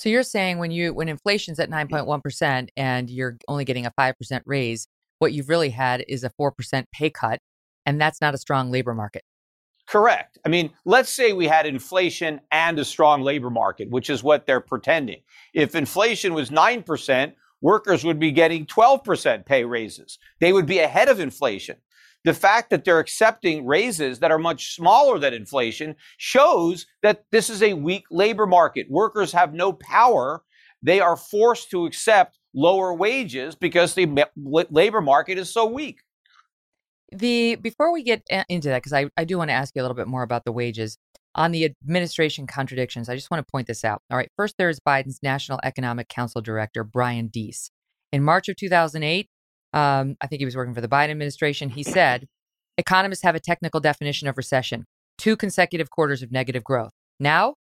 So 0.00 0.08
you're 0.08 0.22
saying 0.22 0.56
when 0.56 0.70
you 0.70 0.94
when 0.94 1.10
inflation's 1.10 1.60
at 1.60 1.68
9.1% 1.68 2.06
mm. 2.06 2.68
and 2.74 3.10
you're 3.10 3.36
only 3.48 3.66
getting 3.66 3.84
a 3.84 3.90
5% 3.90 4.40
raise, 4.46 4.88
what 5.18 5.34
you've 5.34 5.50
really 5.50 5.68
had 5.68 6.02
is 6.08 6.24
a 6.24 6.30
4% 6.40 6.86
pay 6.90 7.10
cut 7.10 7.38
and 7.84 8.00
that's 8.00 8.18
not 8.22 8.32
a 8.32 8.38
strong 8.38 8.70
labor 8.70 8.94
market. 8.94 9.24
Correct. 9.86 10.38
I 10.46 10.48
mean, 10.48 10.70
let's 10.86 11.10
say 11.10 11.34
we 11.34 11.48
had 11.48 11.66
inflation 11.66 12.40
and 12.50 12.78
a 12.78 12.84
strong 12.84 13.20
labor 13.20 13.50
market, 13.50 13.90
which 13.90 14.08
is 14.08 14.22
what 14.22 14.46
they're 14.46 14.62
pretending. 14.62 15.20
If 15.52 15.74
inflation 15.74 16.32
was 16.32 16.48
9%, 16.48 17.34
workers 17.60 18.02
would 18.02 18.18
be 18.18 18.32
getting 18.32 18.64
12% 18.64 19.44
pay 19.44 19.64
raises. 19.64 20.18
They 20.40 20.54
would 20.54 20.66
be 20.66 20.78
ahead 20.78 21.10
of 21.10 21.20
inflation. 21.20 21.76
The 22.24 22.35
fact 22.35 22.70
that 22.70 22.85
they're 22.85 22.98
accepting 22.98 23.66
raises 23.66 24.18
that 24.18 24.30
are 24.30 24.38
much 24.38 24.74
smaller 24.74 25.18
than 25.18 25.33
inflation 25.33 25.96
shows 26.18 26.87
that 27.02 27.24
this 27.33 27.48
is 27.48 27.62
a 27.62 27.74
weak 27.74 28.04
labor 28.11 28.46
market. 28.46 28.87
Workers 28.90 29.33
have 29.33 29.54
no 29.54 29.72
power. 29.72 30.42
They 30.83 31.00
are 31.00 31.16
forced 31.16 31.70
to 31.70 31.87
accept 31.87 32.38
lower 32.54 32.92
wages 32.92 33.54
because 33.54 33.94
the 33.94 34.26
labor 34.37 35.00
market 35.00 35.38
is 35.38 35.52
so 35.52 35.66
weak. 35.66 36.00
The 37.12 37.56
before 37.56 37.92
we 37.92 38.02
get 38.02 38.22
eh, 38.30 38.44
into 38.48 38.68
that, 38.68 38.78
because 38.78 38.92
I, 38.92 39.11
I 39.16 39.24
do 39.24 39.37
want 39.37 39.50
to 39.50 39.54
ask 39.54 39.74
you 39.74 39.83
a 39.83 39.85
little 39.85 39.96
bit 39.96 40.06
more 40.06 40.22
about 40.22 40.44
the 40.44 40.52
wages 40.52 40.96
on 41.35 41.52
the 41.52 41.64
administration 41.64 42.46
contradictions. 42.46 43.09
I 43.09 43.14
just 43.14 43.30
want 43.30 43.44
to 43.44 43.50
point 43.50 43.66
this 43.66 43.85
out. 43.85 44.02
All 44.11 44.16
right, 44.16 44.30
first 44.37 44.56
there 44.59 44.68
is 44.68 44.78
Biden's 44.80 45.20
National 45.22 45.59
Economic 45.64 46.09
Council 46.09 46.40
Director 46.40 46.85
Brian 46.85 47.28
Deese. 47.28 47.70
In 48.12 48.22
March 48.22 48.48
of 48.48 48.56
2008, 48.56 49.28
um, 49.72 50.16
I 50.20 50.26
think 50.26 50.40
he 50.40 50.44
was 50.44 50.56
working 50.56 50.74
for 50.74 50.80
the 50.80 50.88
Biden 50.88 51.11
administration. 51.11 51.70
He 51.70 51.83
said, 51.83 52.26
economists 52.78 53.22
have 53.22 53.35
a 53.35 53.40
technical 53.40 53.80
definition 53.80 54.28
of 54.28 54.37
recession: 54.37 54.87
two 55.18 55.37
consecutive 55.37 55.90
quarters 55.90 56.22
of 56.22 56.33
negative 56.33 56.64
growth. 56.64 56.92
Now, 57.18 57.54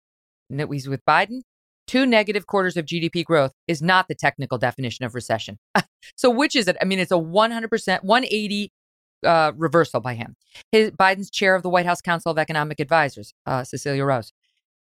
he's 0.50 0.88
with 0.88 1.04
Biden. 1.06 1.42
Two 1.88 2.06
negative 2.06 2.46
quarters 2.46 2.78
of 2.78 2.86
GDP 2.86 3.26
growth 3.26 3.52
is 3.68 3.82
not 3.82 4.08
the 4.08 4.14
technical 4.14 4.60
definition 4.60 5.06
of 5.06 5.16
recession. 5.16 5.58
so, 6.16 6.30
which 6.30 6.56
is 6.56 6.68
it? 6.68 6.78
I 6.80 6.86
mean, 6.86 7.00
it's 7.00 7.12
a 7.12 7.16
100%, 7.16 8.04
180 8.04 8.72
uh, 9.26 9.52
reversal 9.56 10.00
by 10.00 10.14
him. 10.14 10.36
His, 10.72 10.92
Biden's 10.92 11.30
chair 11.30 11.56
of 11.56 11.64
the 11.64 11.70
White 11.70 11.86
House 11.86 12.02
Council 12.02 12.32
of 12.32 12.38
Economic 12.38 12.80
Advisors, 12.80 13.34
uh, 13.46 13.64
Cecilia 13.64 14.06
Rouse, 14.06 14.32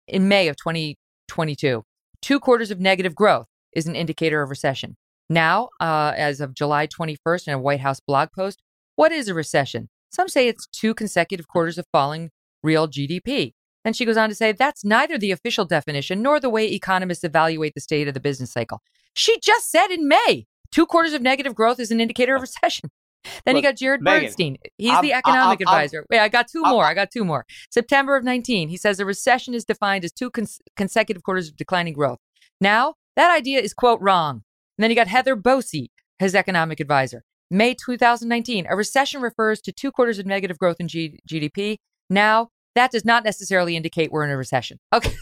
in 0.08 0.28
May 0.28 0.48
of 0.48 0.58
2022, 0.58 1.84
two 2.22 2.40
quarters 2.40 2.72
of 2.72 2.80
negative 2.80 3.16
growth 3.16 3.48
is 3.74 3.88
an 3.88 3.96
indicator 3.96 4.42
of 4.42 4.50
recession. 4.50 4.98
Now, 5.30 5.70
uh, 5.80 6.14
as 6.16 6.40
of 6.40 6.54
July 6.54 6.88
21st, 6.88 7.48
in 7.48 7.54
a 7.54 7.60
White 7.60 7.82
House 7.82 8.00
blog 8.00 8.30
post, 8.34 8.62
what 8.96 9.12
is 9.12 9.28
a 9.28 9.34
recession? 9.34 9.90
Some 10.10 10.30
say 10.30 10.48
it's 10.48 10.68
two 10.68 10.94
consecutive 10.94 11.48
quarters 11.48 11.78
of 11.78 11.86
falling 11.92 12.32
real 12.64 12.88
GDP. 12.88 13.54
And 13.84 13.96
she 13.96 14.06
goes 14.06 14.18
on 14.18 14.30
to 14.30 14.36
say 14.36 14.52
that's 14.52 14.84
neither 14.84 15.18
the 15.18 15.32
official 15.32 15.66
definition 15.66 16.22
nor 16.22 16.40
the 16.40 16.50
way 16.50 16.68
economists 16.68 17.24
evaluate 17.24 17.74
the 17.74 17.82
state 17.82 18.08
of 18.08 18.14
the 18.14 18.20
business 18.20 18.52
cycle. 18.52 18.82
She 19.14 19.40
just 19.40 19.70
said 19.72 19.88
in 19.92 20.08
May, 20.08 20.46
two 20.72 20.86
quarters 20.86 21.14
of 21.14 21.22
negative 21.22 21.56
growth 21.56 21.80
is 21.80 21.92
an 21.92 22.02
indicator 22.02 22.36
of 22.36 22.42
recession. 22.42 22.90
Then 23.46 23.56
Look, 23.56 23.64
you 23.64 23.70
got 23.70 23.76
Jared 23.76 24.02
Megyn, 24.02 24.22
Bernstein. 24.22 24.58
He's 24.78 24.92
I'm, 24.92 25.02
the 25.02 25.12
economic 25.12 25.60
I'm, 25.62 25.68
I'm, 25.68 25.74
advisor. 25.74 26.06
Wait, 26.10 26.20
I 26.20 26.30
got 26.30 26.48
two 26.48 26.62
more. 26.62 26.86
I 26.86 26.94
got 26.94 27.12
two 27.12 27.26
more. 27.26 27.46
September 27.70 28.16
of 28.16 28.24
19, 28.24 28.70
he 28.70 28.78
says 28.78 29.02
a 29.02 29.06
recession 29.06 29.54
is 29.54 29.66
defined 29.66 30.06
as 30.06 30.14
two 30.14 30.30
cons- 30.30 30.62
consecutive 30.78 31.24
quarters 31.24 31.50
of 31.50 31.58
declining 31.58 31.94
growth. 31.94 32.20
Now, 32.62 32.94
that 33.18 33.36
idea 33.36 33.60
is, 33.60 33.74
quote, 33.74 34.00
wrong. 34.02 34.44
And 34.78 34.84
then 34.84 34.92
you 34.92 34.96
got 34.96 35.08
Heather 35.08 35.36
Boushey, 35.36 35.88
his 36.20 36.36
economic 36.36 36.80
advisor. 36.80 37.24
May 37.50 37.74
2019, 37.74 38.68
a 38.70 38.76
recession 38.76 39.22
refers 39.22 39.62
to 39.62 39.72
two 39.72 39.92
quarters 39.92 40.20
of 40.20 40.26
negative 40.26 40.58
growth 40.58 40.78
in 40.80 40.88
G- 40.88 41.20
GDP. 41.28 41.78
Now, 42.10 42.50
that 42.76 42.92
does 42.92 43.06
not 43.06 43.24
necessarily 43.24 43.76
indicate 43.76 44.12
we're 44.12 44.24
in 44.24 44.30
a 44.30 44.38
recession. 44.38 44.80
Okay. 44.94 45.14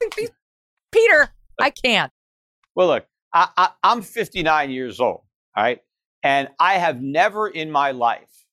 Peter, 0.92 1.30
I 1.60 1.70
can't. 1.70 2.12
Well, 2.74 2.88
look, 2.88 3.06
I, 3.32 3.48
I, 3.56 3.68
I'm 3.82 4.02
59 4.02 4.70
years 4.70 5.00
old, 5.00 5.22
all 5.56 5.64
right? 5.64 5.80
And 6.22 6.48
I 6.58 6.74
have 6.74 7.00
never 7.00 7.48
in 7.48 7.70
my 7.70 7.92
life 7.92 8.44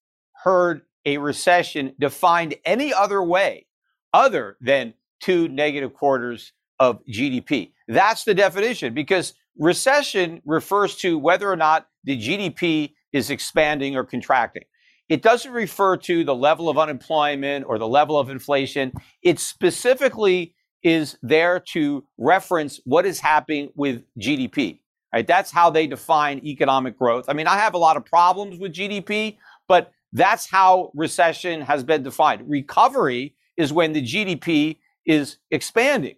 heard 0.44 0.82
a 1.06 1.18
recession 1.18 1.96
defined 2.00 2.56
any 2.66 2.94
other 2.94 3.22
way 3.22 3.66
other 4.14 4.58
than 4.62 4.94
two 5.20 5.48
negative 5.50 5.94
quarters 5.94 6.54
of 6.80 7.06
GDP. 7.06 7.72
That's 7.88 8.24
the 8.24 8.34
definition 8.34 8.94
because 8.94 9.34
recession 9.58 10.42
refers 10.46 10.96
to 10.98 11.18
whether 11.18 11.52
or 11.52 11.56
not 11.56 11.88
the 12.04 12.18
GDP 12.18 12.94
is 13.14 13.30
expanding 13.30 13.96
or 13.96 14.04
contracting. 14.04 14.64
It 15.10 15.24
doesn't 15.24 15.52
refer 15.52 15.98
to 15.98 16.24
the 16.24 16.36
level 16.36 16.70
of 16.70 16.78
unemployment 16.78 17.66
or 17.68 17.80
the 17.80 17.88
level 17.88 18.18
of 18.18 18.30
inflation. 18.30 18.94
It 19.24 19.40
specifically 19.40 20.54
is 20.84 21.18
there 21.22 21.60
to 21.60 22.06
reference 22.18 22.80
what 22.86 23.06
is 23.06 23.20
happening 23.20 23.70
with 23.76 24.04
GDP. 24.20 24.80
Right? 25.14 25.26
That's 25.26 25.52
how 25.52 25.72
they 25.72 25.88
define 25.88 26.46
economic 26.46 26.98
growth. 26.98 27.26
I 27.28 27.34
mean, 27.34 27.48
I 27.48 27.58
have 27.58 27.74
a 27.74 27.80
lot 27.80 27.98
of 27.98 28.06
problems 28.06 28.60
with 28.60 28.74
GDP, 28.74 29.38
but 29.68 29.92
that's 30.14 30.48
how 30.50 30.92
recession 30.94 31.62
has 31.62 31.84
been 31.84 32.04
defined. 32.04 32.44
Recovery 32.48 33.36
is 33.58 33.74
when 33.74 33.94
the 33.94 34.04
GDP 34.04 34.78
is 35.06 35.38
expanding. 35.50 36.16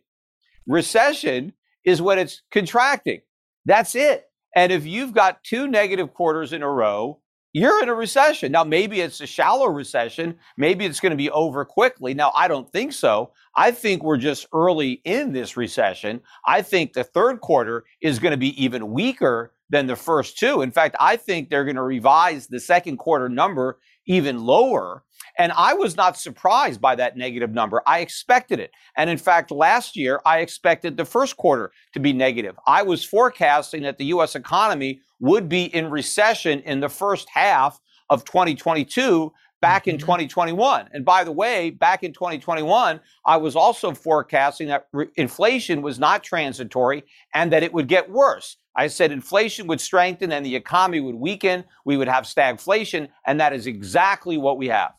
Recession 0.67 1.54
is 1.86 2.02
when 2.02 2.20
it's 2.20 2.41
contracting. 2.52 3.22
That's 3.65 3.96
it. 3.96 4.26
And 4.56 4.72
if 4.72 4.86
you've 4.86 5.13
got 5.13 5.44
two 5.44 5.67
negative 5.67 6.13
quarters 6.13 6.54
in 6.54 6.62
a 6.62 6.70
row, 6.70 7.20
you're 7.54 7.84
in 7.84 7.89
a 7.89 7.94
recession. 7.94 8.52
Now, 8.52 8.63
maybe 8.63 9.02
it's 9.02 9.20
a 9.20 9.28
shallow 9.28 9.67
recession. 9.67 10.38
Maybe 10.58 10.86
it's 10.86 11.02
going 11.02 11.12
to 11.12 11.17
be 11.17 11.30
over 11.32 11.65
quickly. 11.65 12.13
Now, 12.13 12.32
I 12.36 12.48
don't 12.48 12.72
think 12.72 12.94
so. 12.94 13.32
I 13.56 13.72
think 13.72 14.04
we're 14.04 14.17
just 14.17 14.48
early 14.54 15.02
in 15.04 15.34
this 15.34 15.58
recession. 15.58 16.22
I 16.46 16.62
think 16.62 16.94
the 16.94 17.04
third 17.04 17.41
quarter 17.41 17.84
is 18.02 18.20
going 18.20 18.32
to 18.32 18.38
be 18.38 18.62
even 18.63 18.91
weaker 18.91 19.54
than 19.70 19.88
the 19.88 19.98
first 19.98 20.38
two. 20.38 20.62
In 20.62 20.72
fact, 20.72 20.96
I 21.00 21.17
think 21.17 21.50
they're 21.50 21.65
going 21.65 21.76
to 21.76 21.84
revise 21.84 22.48
the 22.48 22.60
second 22.60 22.98
quarter 22.98 23.28
number 23.28 23.80
even 24.08 24.39
lower. 24.46 25.04
And 25.38 25.52
I 25.54 25.74
was 25.74 25.96
not 25.96 26.17
surprised 26.17 26.82
by 26.82 26.96
that 26.96 27.17
negative 27.17 27.52
number. 27.52 27.82
I 27.86 28.00
expected 28.00 28.60
it. 28.60 28.72
And 28.98 29.10
in 29.10 29.17
fact, 29.17 29.52
last 29.52 29.96
year, 29.96 30.22
I 30.26 30.39
expected 30.39 30.98
the 30.98 31.06
first 31.06 31.38
quarter 31.38 31.72
to 31.94 32.00
be 32.00 32.13
negative. 32.13 32.56
I 32.67 32.84
was 32.84 33.04
forecasting 33.04 33.84
that 33.84 33.98
the 33.98 34.06
U.S. 34.06 34.36
economy 34.36 35.02
would 35.20 35.48
be 35.48 35.65
in 35.65 35.89
recession 35.89 36.60
in 36.62 36.80
the 36.80 36.89
first 36.89 37.30
half 37.30 37.80
of 38.10 38.26
2022 38.26 39.32
back 39.62 39.88
in 39.88 39.96
mm-hmm. 39.96 40.02
2021. 40.02 40.89
And 40.91 41.06
by 41.06 41.24
the 41.24 41.32
way, 41.32 41.70
back 41.70 42.04
in 42.04 42.12
2021, 42.12 43.00
I 43.26 43.38
was 43.38 43.56
also 43.56 43.94
forecasting 43.94 44.67
that 44.67 44.88
re- 44.91 45.08
inflation 45.15 45.82
was 45.82 46.00
not 46.00 46.24
transitory 46.24 47.04
and 47.34 47.52
that 47.54 47.63
it 47.63 47.72
would 47.74 47.88
get 47.88 48.10
worse. 48.10 48.58
I 48.76 48.88
said 48.88 49.12
inflation 49.12 49.67
would 49.67 49.82
strengthen 49.82 50.32
and 50.32 50.46
the 50.46 50.56
economy 50.56 51.00
would 51.00 51.15
weaken. 51.15 51.63
We 51.86 51.98
would 51.98 52.08
have 52.08 52.24
stagflation. 52.24 53.10
And 53.26 53.39
that 53.39 53.54
is 53.54 53.67
exactly 53.67 54.38
what 54.38 54.58
we 54.58 54.67
have. 54.67 54.94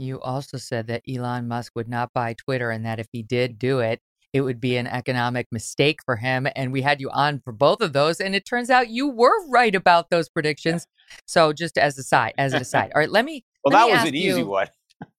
You 0.00 0.20
also 0.20 0.56
said 0.56 0.86
that 0.88 1.02
Elon 1.08 1.48
Musk 1.48 1.72
would 1.74 1.88
not 1.88 2.12
buy 2.12 2.34
Twitter 2.34 2.70
and 2.70 2.84
that 2.84 2.98
if 2.98 3.06
he 3.12 3.22
did 3.22 3.58
do 3.58 3.80
it, 3.80 4.00
it 4.32 4.42
would 4.42 4.60
be 4.60 4.76
an 4.76 4.86
economic 4.86 5.46
mistake 5.50 5.98
for 6.04 6.16
him. 6.16 6.46
And 6.54 6.72
we 6.72 6.82
had 6.82 7.00
you 7.00 7.10
on 7.10 7.40
for 7.40 7.52
both 7.52 7.80
of 7.80 7.92
those. 7.92 8.20
And 8.20 8.34
it 8.34 8.46
turns 8.46 8.70
out 8.70 8.88
you 8.88 9.08
were 9.08 9.48
right 9.48 9.74
about 9.74 10.10
those 10.10 10.28
predictions. 10.28 10.86
So 11.26 11.52
just 11.52 11.76
as 11.76 11.98
a 11.98 12.02
side, 12.02 12.34
as 12.38 12.52
an 12.52 12.62
aside. 12.62 12.92
All 12.94 13.00
right, 13.00 13.10
let 13.10 13.24
me. 13.24 13.44
Well, 13.64 13.72
let 13.72 13.80
that 13.80 13.86
me 13.86 13.92
was 13.92 14.08
an 14.08 14.14
easy 14.14 14.40
you, 14.40 14.46
one. 14.46 14.68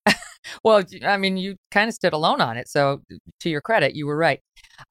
well, 0.63 0.83
I 1.03 1.17
mean, 1.17 1.37
you 1.37 1.57
kind 1.71 1.89
of 1.89 1.93
stood 1.93 2.13
alone 2.13 2.41
on 2.41 2.57
it. 2.57 2.67
So 2.67 3.01
to 3.41 3.49
your 3.49 3.61
credit, 3.61 3.95
you 3.95 4.07
were 4.07 4.17
right. 4.17 4.39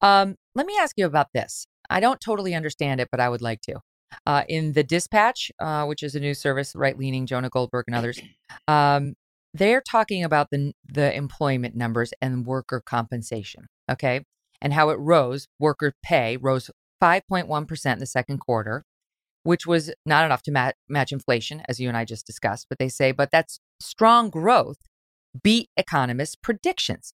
Um, 0.01 0.35
let 0.55 0.65
me 0.65 0.77
ask 0.79 0.93
you 0.97 1.05
about 1.05 1.27
this. 1.33 1.65
I 1.89 1.99
don't 1.99 2.21
totally 2.21 2.53
understand 2.53 3.01
it, 3.01 3.09
but 3.11 3.19
I 3.19 3.27
would 3.27 3.41
like 3.41 3.61
to. 3.61 3.79
Uh, 4.25 4.43
in 4.47 4.73
the 4.73 4.83
Dispatch, 4.83 5.51
uh, 5.59 5.85
which 5.85 6.03
is 6.03 6.15
a 6.15 6.19
news 6.19 6.39
service, 6.39 6.73
right 6.75 6.97
leaning, 6.97 7.25
Jonah 7.25 7.49
Goldberg 7.49 7.85
and 7.87 7.95
others, 7.95 8.19
um, 8.67 9.15
they're 9.53 9.81
talking 9.81 10.23
about 10.23 10.49
the 10.51 10.73
the 10.87 11.13
employment 11.15 11.75
numbers 11.75 12.13
and 12.21 12.45
worker 12.45 12.81
compensation. 12.85 13.67
Okay, 13.89 14.21
and 14.61 14.73
how 14.73 14.89
it 14.89 14.99
rose. 14.99 15.47
Worker 15.59 15.93
pay 16.03 16.37
rose 16.37 16.69
5.1% 17.01 17.93
in 17.93 17.99
the 17.99 18.05
second 18.05 18.39
quarter, 18.39 18.83
which 19.43 19.65
was 19.65 19.91
not 20.05 20.23
enough 20.23 20.43
to 20.43 20.51
mat- 20.51 20.75
match 20.87 21.11
inflation, 21.11 21.63
as 21.67 21.79
you 21.79 21.87
and 21.87 21.97
I 21.97 22.05
just 22.05 22.27
discussed. 22.27 22.67
But 22.69 22.77
they 22.79 22.89
say, 22.89 23.11
but 23.11 23.31
that's 23.31 23.59
strong 23.79 24.29
growth 24.29 24.77
beat 25.43 25.69
economists' 25.77 26.35
predictions. 26.35 27.13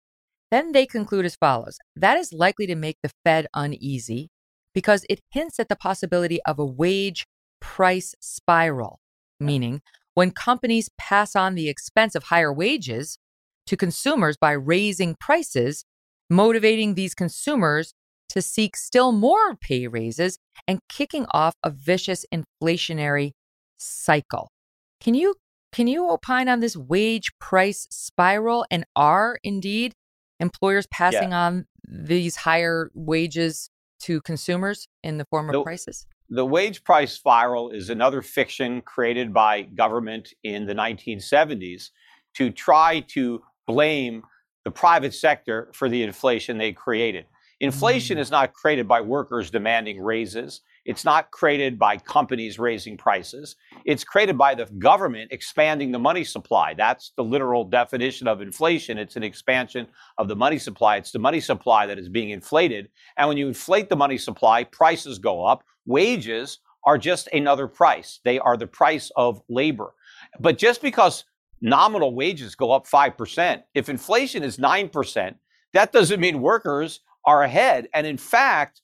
Then 0.52 0.72
they 0.72 0.86
conclude 0.86 1.26
as 1.26 1.36
follows 1.36 1.80
that 1.96 2.18
is 2.18 2.32
likely 2.32 2.68
to 2.68 2.76
make 2.76 2.98
the 3.02 3.12
Fed 3.24 3.48
uneasy 3.54 4.30
because 4.74 5.06
it 5.10 5.20
hints 5.32 5.60
at 5.60 5.70
the 5.70 5.76
possibility 5.76 6.42
of 6.44 6.60
a 6.60 6.66
wage 6.66 7.26
price 7.60 8.14
spiral, 8.20 9.00
meaning 9.40 9.82
when 10.16 10.32
companies 10.32 10.90
pass 10.98 11.36
on 11.36 11.56
the 11.56 11.70
expense 11.70 12.16
of 12.16 12.24
higher 12.24 12.54
wages 12.54 13.18
to 13.68 13.78
consumers 13.78 14.38
by 14.38 14.52
raising 14.52 15.16
prices, 15.20 15.86
motivating 16.30 16.96
these 16.96 17.16
consumers 17.16 17.94
to 18.30 18.42
seek 18.42 18.76
still 18.76 19.12
more 19.12 19.56
pay 19.56 19.88
raises 19.88 20.40
and 20.68 20.80
kicking 20.90 21.26
off 21.32 21.56
a 21.64 21.70
vicious 21.70 22.26
inflationary 22.34 23.32
cycle. 23.78 24.50
Can 25.00 25.14
you 25.14 25.36
can 25.72 25.88
you 25.88 26.10
opine 26.10 26.50
on 26.50 26.60
this 26.60 26.78
wage 26.78 27.32
price 27.40 27.88
spiral 27.90 28.66
and 28.70 28.86
are 28.96 29.40
indeed 29.44 29.94
employers 30.40 30.86
passing 30.88 31.32
yeah. 31.32 31.46
on 31.46 31.66
these 31.88 32.36
higher 32.36 32.92
wages 32.94 33.70
to 34.02 34.22
consumers 34.22 34.88
in 35.04 35.18
the 35.18 35.26
form 35.26 35.50
of 35.50 35.54
the, 35.54 35.64
prices? 35.64 36.06
The 36.36 36.44
wage 36.44 36.84
price 36.84 37.14
spiral 37.14 37.70
is 37.70 37.92
another 37.92 38.24
fiction 38.24 38.82
created 38.82 39.32
by 39.32 39.62
government 39.62 40.34
in 40.44 40.66
the 40.66 40.74
1970s 40.74 41.92
to 42.38 42.50
try 42.50 43.02
to 43.10 43.44
blame 43.68 44.24
the 44.66 44.72
private 44.72 45.14
sector 45.14 45.70
for 45.76 45.90
the 45.90 46.02
inflation 46.02 46.58
they 46.58 46.72
created. 46.72 47.28
Inflation 47.60 48.18
mm. 48.18 48.22
is 48.22 48.32
not 48.32 48.54
created 48.54 48.88
by 48.88 49.00
workers 49.00 49.52
demanding 49.52 50.02
raises. 50.02 50.62
It's 50.86 51.06
not 51.06 51.32
created 51.32 51.80
by 51.80 51.98
companies 51.98 52.60
raising 52.60 52.98
prices. 52.98 53.56
It's 53.86 54.04
created 54.04 54.38
by 54.38 54.56
the 54.56 54.66
government 54.66 55.32
expanding 55.32 55.92
the 55.92 56.00
money 56.00 56.24
supply. 56.24 56.74
That's 56.74 57.12
the 57.16 57.24
literal 57.24 57.64
definition 57.64 58.28
of 58.28 58.42
inflation. 58.42 58.98
It's 58.98 59.16
an 59.16 59.24
expansion 59.24 59.88
of 60.18 60.28
the 60.28 60.36
money 60.36 60.60
supply. 60.60 60.98
It's 60.98 61.12
the 61.12 61.20
money 61.20 61.40
supply 61.40 61.86
that 61.86 62.00
is 62.00 62.10
being 62.10 62.32
inflated. 62.32 62.90
And 63.18 63.30
when 63.30 63.38
you 63.38 63.48
inflate 63.48 63.90
the 63.90 63.96
money 63.96 64.18
supply, 64.18 64.66
prices 64.66 65.20
go 65.20 65.46
up. 65.46 65.64
Wages 65.86 66.60
are 66.86 66.98
just 66.98 67.28
another 67.32 67.68
price. 67.68 68.20
They 68.26 68.40
are 68.40 68.58
the 68.58 68.68
price 68.68 69.10
of 69.16 69.42
labor. 69.48 69.94
But 70.40 70.58
just 70.58 70.82
because 70.82 71.24
nominal 71.62 72.14
wages 72.14 72.56
go 72.56 72.72
up 72.72 72.86
5%, 72.88 73.64
if 73.74 73.88
inflation 73.88 74.44
is 74.44 74.58
9%, 74.58 75.36
that 75.74 75.94
doesn't 75.94 76.20
mean 76.20 76.42
workers 76.42 77.00
are 77.26 77.44
ahead. 77.44 77.88
And 77.94 78.06
in 78.06 78.18
fact, 78.18 78.82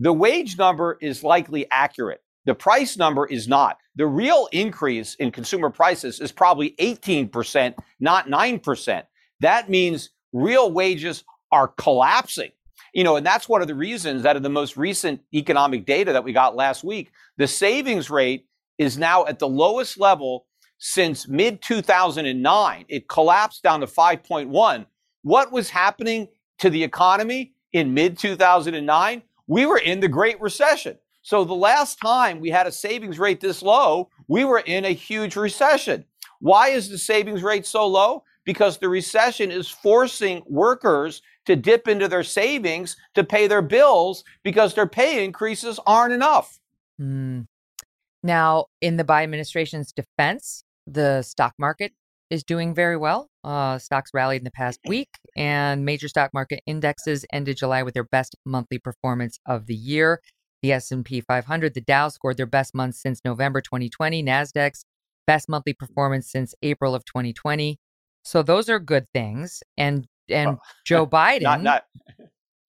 the 0.00 0.12
wage 0.12 0.58
number 0.58 0.98
is 1.00 1.22
likely 1.22 1.66
accurate. 1.70 2.20
The 2.46 2.54
price 2.54 2.96
number 2.96 3.26
is 3.26 3.48
not. 3.48 3.78
The 3.96 4.06
real 4.06 4.48
increase 4.52 5.14
in 5.14 5.30
consumer 5.30 5.70
prices 5.70 6.20
is 6.20 6.32
probably 6.32 6.74
18%, 6.80 7.74
not 8.00 8.28
9%. 8.28 9.02
That 9.40 9.70
means 9.70 10.10
real 10.32 10.70
wages 10.70 11.24
are 11.52 11.68
collapsing. 11.68 12.50
You 12.92 13.02
know, 13.02 13.16
and 13.16 13.26
that's 13.26 13.48
one 13.48 13.62
of 13.62 13.68
the 13.68 13.74
reasons 13.74 14.22
that 14.22 14.36
in 14.36 14.42
the 14.42 14.48
most 14.48 14.76
recent 14.76 15.20
economic 15.32 15.84
data 15.86 16.12
that 16.12 16.22
we 16.22 16.32
got 16.32 16.54
last 16.54 16.84
week, 16.84 17.10
the 17.38 17.48
savings 17.48 18.10
rate 18.10 18.46
is 18.78 18.98
now 18.98 19.26
at 19.26 19.38
the 19.38 19.48
lowest 19.48 19.98
level 19.98 20.46
since 20.78 21.26
mid 21.26 21.62
2009. 21.62 22.84
It 22.88 23.08
collapsed 23.08 23.62
down 23.62 23.80
to 23.80 23.86
5.1. 23.86 24.86
What 25.22 25.52
was 25.52 25.70
happening 25.70 26.28
to 26.58 26.70
the 26.70 26.84
economy 26.84 27.54
in 27.72 27.94
mid 27.94 28.18
2009? 28.18 29.22
We 29.46 29.66
were 29.66 29.78
in 29.78 30.00
the 30.00 30.08
Great 30.08 30.40
Recession. 30.40 30.98
So 31.22 31.44
the 31.44 31.54
last 31.54 31.98
time 32.00 32.40
we 32.40 32.50
had 32.50 32.66
a 32.66 32.72
savings 32.72 33.18
rate 33.18 33.40
this 33.40 33.62
low, 33.62 34.10
we 34.28 34.44
were 34.44 34.62
in 34.66 34.84
a 34.84 34.90
huge 34.90 35.36
recession. 35.36 36.04
Why 36.40 36.68
is 36.68 36.90
the 36.90 36.98
savings 36.98 37.42
rate 37.42 37.64
so 37.64 37.86
low? 37.86 38.24
Because 38.44 38.76
the 38.76 38.90
recession 38.90 39.50
is 39.50 39.68
forcing 39.68 40.42
workers 40.46 41.22
to 41.46 41.56
dip 41.56 41.88
into 41.88 42.08
their 42.08 42.22
savings 42.22 42.96
to 43.14 43.24
pay 43.24 43.46
their 43.46 43.62
bills 43.62 44.22
because 44.42 44.74
their 44.74 44.86
pay 44.86 45.24
increases 45.24 45.80
aren't 45.86 46.12
enough. 46.12 46.58
Mm. 47.00 47.46
Now, 48.22 48.66
in 48.80 48.96
the 48.96 49.04
Biden 49.04 49.24
administration's 49.24 49.92
defense, 49.92 50.64
the 50.86 51.22
stock 51.22 51.54
market 51.58 51.92
is 52.34 52.44
doing 52.44 52.74
very 52.74 52.96
well. 52.96 53.28
Uh, 53.42 53.78
stocks 53.78 54.10
rallied 54.12 54.40
in 54.40 54.44
the 54.44 54.50
past 54.50 54.80
week, 54.86 55.08
and 55.36 55.84
major 55.84 56.08
stock 56.08 56.30
market 56.34 56.60
indexes 56.66 57.24
ended 57.32 57.56
July 57.56 57.82
with 57.82 57.94
their 57.94 58.04
best 58.04 58.36
monthly 58.44 58.78
performance 58.78 59.38
of 59.46 59.66
the 59.66 59.74
year. 59.74 60.20
The 60.62 60.72
S&P 60.72 61.20
500, 61.20 61.74
the 61.74 61.80
Dow 61.80 62.08
scored 62.08 62.36
their 62.36 62.46
best 62.46 62.74
month 62.74 62.96
since 62.96 63.20
November 63.24 63.60
2020. 63.60 64.22
Nasdaq's 64.22 64.84
best 65.26 65.48
monthly 65.48 65.72
performance 65.72 66.30
since 66.30 66.54
April 66.62 66.94
of 66.94 67.04
2020. 67.04 67.78
So 68.24 68.42
those 68.42 68.68
are 68.68 68.78
good 68.78 69.06
things. 69.12 69.62
And 69.76 70.06
and 70.28 70.48
well, 70.48 70.62
Joe 70.86 71.06
Biden. 71.06 71.42
Not, 71.42 71.62
not. 71.62 71.84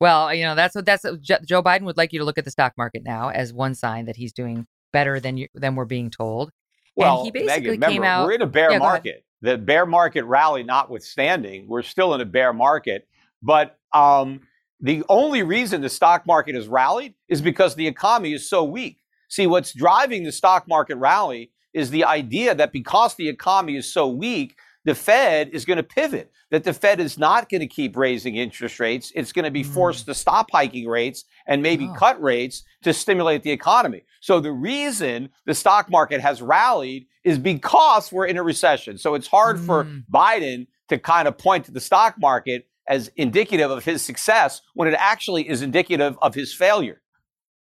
Well, 0.02 0.34
you 0.34 0.44
know 0.44 0.56
that's 0.56 0.76
what 0.76 0.86
that's 0.86 1.06
Joe 1.22 1.64
Biden 1.64 1.84
would 1.84 1.98
like 1.98 2.12
you 2.12 2.20
to 2.20 2.26
look 2.26 2.38
at 2.38 2.46
the 2.46 2.52
stock 2.52 2.74
market 2.78 3.04
now 3.06 3.30
as 3.30 3.54
one 3.54 3.76
sign 3.76 4.06
that 4.06 4.18
he's 4.18 4.34
doing 4.34 4.68
better 4.92 5.20
than 5.20 5.38
you 5.38 5.48
than 5.56 5.76
we're 5.76 5.86
being 5.86 6.10
told. 6.10 6.52
Well, 6.96 7.20
and 7.20 7.26
he 7.26 7.32
basically 7.32 7.78
Megyn, 7.78 7.88
came 7.88 8.04
out. 8.04 8.26
We're 8.26 8.34
in 8.34 8.42
a 8.42 8.48
bear 8.48 8.72
yeah, 8.72 8.80
market. 8.80 9.25
The 9.42 9.58
bear 9.58 9.86
market 9.86 10.24
rally 10.26 10.64
notwithstanding, 10.64 11.68
we're 11.68 11.84
still 11.84 12.14
in 12.14 12.22
a 12.22 12.26
bear 12.26 12.54
market. 12.54 13.08
But 13.42 13.78
um, 13.94 14.42
the 14.80 15.04
only 15.10 15.44
reason 15.44 15.82
the 15.82 15.90
stock 15.90 16.26
market 16.26 16.56
has 16.56 16.68
rallied 16.68 17.14
is 17.28 17.42
because 17.42 17.76
the 17.76 17.88
economy 17.88 18.34
is 18.34 18.50
so 18.50 18.64
weak. 18.64 18.98
See, 19.30 19.48
what's 19.48 19.74
driving 19.74 20.24
the 20.24 20.32
stock 20.32 20.68
market 20.68 20.96
rally 20.96 21.52
is 21.74 21.90
the 21.90 22.06
idea 22.06 22.56
that 22.56 22.72
because 22.72 23.16
the 23.16 23.28
economy 23.28 23.76
is 23.76 23.92
so 23.92 24.08
weak, 24.08 24.58
the 24.86 24.96
Fed 24.96 25.50
is 25.50 25.66
going 25.66 25.78
to 25.78 25.84
pivot, 25.84 26.32
that 26.52 26.64
the 26.64 26.74
Fed 26.74 27.00
is 27.00 27.18
not 27.18 27.50
going 27.50 27.62
to 27.62 27.68
keep 27.68 27.98
raising 27.98 28.36
interest 28.36 28.80
rates. 28.80 29.12
It's 29.16 29.34
going 29.34 29.46
to 29.46 29.52
be 29.52 29.64
forced 29.64 30.04
mm. 30.04 30.08
to 30.08 30.14
stop 30.14 30.52
hiking 30.52 30.88
rates 30.88 31.26
and 31.48 31.62
maybe 31.62 31.90
oh. 31.90 31.96
cut 31.98 32.22
rates 32.22 32.64
to 32.84 32.94
stimulate 32.94 33.44
the 33.44 33.52
economy. 33.52 34.04
So 34.22 34.40
the 34.40 34.52
reason 34.52 35.30
the 35.46 35.56
stock 35.56 35.90
market 35.90 36.22
has 36.22 36.42
rallied 36.42 37.08
is 37.24 37.40
because 37.40 38.12
we're 38.12 38.28
in 38.28 38.38
a 38.38 38.44
recession. 38.44 38.98
So 38.98 39.16
it's 39.16 39.28
hard 39.28 39.58
mm. 39.58 39.66
for 39.66 39.88
Biden 40.12 40.68
to 40.90 41.00
kind 41.00 41.28
of 41.28 41.38
point 41.38 41.66
to 41.66 41.72
the 41.72 41.82
stock 41.82 42.16
market 42.20 42.68
as 42.88 43.12
indicative 43.16 43.72
of 43.72 43.84
his 43.84 44.04
success 44.04 44.62
when 44.76 44.88
it 44.88 44.96
actually 44.98 45.50
is 45.50 45.64
indicative 45.64 46.16
of 46.22 46.36
his 46.36 46.54
failure. 46.54 47.02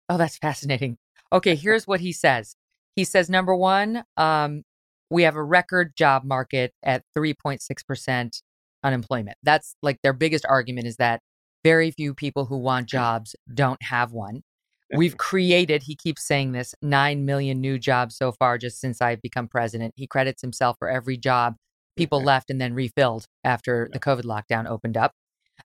Oh, 0.07 0.17
that's 0.17 0.37
fascinating. 0.37 0.97
Okay, 1.33 1.55
here's 1.55 1.85
what 1.85 1.99
he 1.99 2.13
says. 2.13 2.55
He 2.95 3.03
says, 3.03 3.29
number 3.29 3.55
one, 3.55 4.03
um, 4.17 4.63
we 5.09 5.23
have 5.23 5.35
a 5.35 5.43
record 5.43 5.95
job 5.95 6.23
market 6.23 6.73
at 6.83 7.03
3.6% 7.17 8.41
unemployment. 8.83 9.37
That's 9.43 9.75
like 9.81 9.97
their 10.03 10.13
biggest 10.13 10.45
argument 10.47 10.87
is 10.87 10.97
that 10.97 11.21
very 11.63 11.91
few 11.91 12.13
people 12.13 12.45
who 12.45 12.57
want 12.57 12.87
jobs 12.87 13.35
don't 13.53 13.81
have 13.83 14.11
one. 14.11 14.41
We've 14.95 15.17
created, 15.17 15.83
he 15.83 15.95
keeps 15.95 16.25
saying 16.25 16.53
this, 16.53 16.73
9 16.81 17.23
million 17.23 17.61
new 17.61 17.77
jobs 17.77 18.15
so 18.15 18.31
far 18.31 18.57
just 18.57 18.79
since 18.79 19.01
I've 19.01 19.21
become 19.21 19.47
president. 19.47 19.93
He 19.95 20.07
credits 20.07 20.41
himself 20.41 20.77
for 20.79 20.89
every 20.89 21.17
job 21.17 21.55
people 21.95 22.23
left 22.23 22.49
and 22.49 22.59
then 22.59 22.73
refilled 22.73 23.25
after 23.43 23.89
the 23.91 23.99
COVID 23.99 24.23
lockdown 24.23 24.67
opened 24.67 24.97
up. 24.97 25.11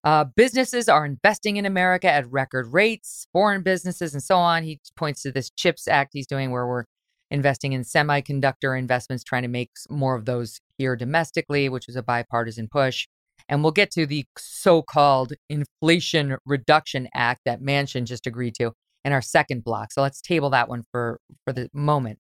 Uh, 0.03 0.25
businesses 0.25 0.89
are 0.89 1.07
investing 1.07 1.57
in 1.57 1.65
America 1.65 2.11
at 2.11 2.31
record 2.31 2.67
rates, 2.73 3.27
foreign 3.33 3.63
businesses 3.63 4.13
and 4.13 4.23
so 4.23 4.37
on. 4.37 4.65
He 4.65 4.81
points 4.97 5.23
to 5.23 5.33
this 5.33 5.51
CHIPS 5.51 5.87
Act 5.89 6.11
he's 6.13 6.27
doing 6.27 6.51
where 6.51 6.67
we're 6.67 6.85
investing 7.31 7.73
in 7.73 7.83
semiconductor 7.83 8.79
investments, 8.79 9.25
trying 9.25 9.43
to 9.43 9.49
make 9.49 9.71
more 9.89 10.15
of 10.15 10.25
those 10.25 10.61
here 10.79 10.97
domestically, 10.97 11.69
which 11.69 11.89
is 11.89 11.97
a 11.97 12.03
bipartisan 12.03 12.69
push. 12.69 13.07
And 13.49 13.63
we'll 13.63 13.73
get 13.73 13.91
to 13.93 14.07
the 14.07 14.25
so 14.39 14.83
called 14.83 15.35
Inflation 15.49 16.37
Reduction 16.47 17.09
Act 17.15 17.43
that 17.45 17.61
Manchin 17.61 18.05
just 18.05 18.27
agreed 18.27 18.55
to 18.57 18.73
in 19.05 19.13
our 19.13 19.23
second 19.23 19.65
block. 19.65 19.93
So 19.93 20.03
let's 20.03 20.21
table 20.21 20.51
that 20.51 20.69
one 20.69 20.83
for, 20.91 21.21
for 21.45 21.53
the 21.53 21.69
moment. 21.73 22.19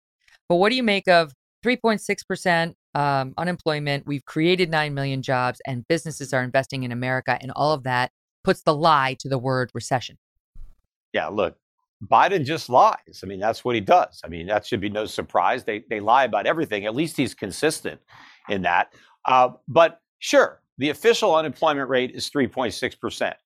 But 0.48 0.56
what 0.56 0.68
do 0.68 0.76
you 0.76 0.82
make 0.82 1.08
of 1.08 1.32
3.6% 1.64 2.74
um, 2.94 3.34
unemployment? 3.38 4.06
We've 4.06 4.24
created 4.24 4.70
9 4.70 4.92
million 4.92 5.22
jobs, 5.22 5.60
and 5.66 5.86
businesses 5.88 6.34
are 6.34 6.42
investing 6.42 6.82
in 6.82 6.92
America, 6.92 7.38
and 7.40 7.50
all 7.56 7.72
of 7.72 7.84
that 7.84 8.10
puts 8.42 8.62
the 8.62 8.74
lie 8.74 9.16
to 9.20 9.28
the 9.28 9.38
word 9.38 9.70
recession. 9.72 10.18
Yeah, 11.14 11.28
look, 11.28 11.56
Biden 12.10 12.44
just 12.44 12.68
lies. 12.68 13.20
I 13.22 13.26
mean, 13.26 13.40
that's 13.40 13.64
what 13.64 13.74
he 13.74 13.80
does. 13.80 14.20
I 14.24 14.28
mean, 14.28 14.46
that 14.46 14.66
should 14.66 14.80
be 14.80 14.90
no 14.90 15.06
surprise. 15.06 15.64
They 15.64 15.84
they 15.88 16.00
lie 16.00 16.24
about 16.24 16.46
everything. 16.46 16.86
At 16.86 16.94
least 16.94 17.16
he's 17.16 17.34
consistent 17.34 18.00
in 18.48 18.62
that. 18.62 18.92
Uh, 19.24 19.50
but 19.68 20.00
sure, 20.18 20.60
the 20.78 20.90
official 20.90 21.34
unemployment 21.34 21.88
rate 21.88 22.10
is 22.12 22.30
3.6 22.30 23.00
percent, 23.00 23.36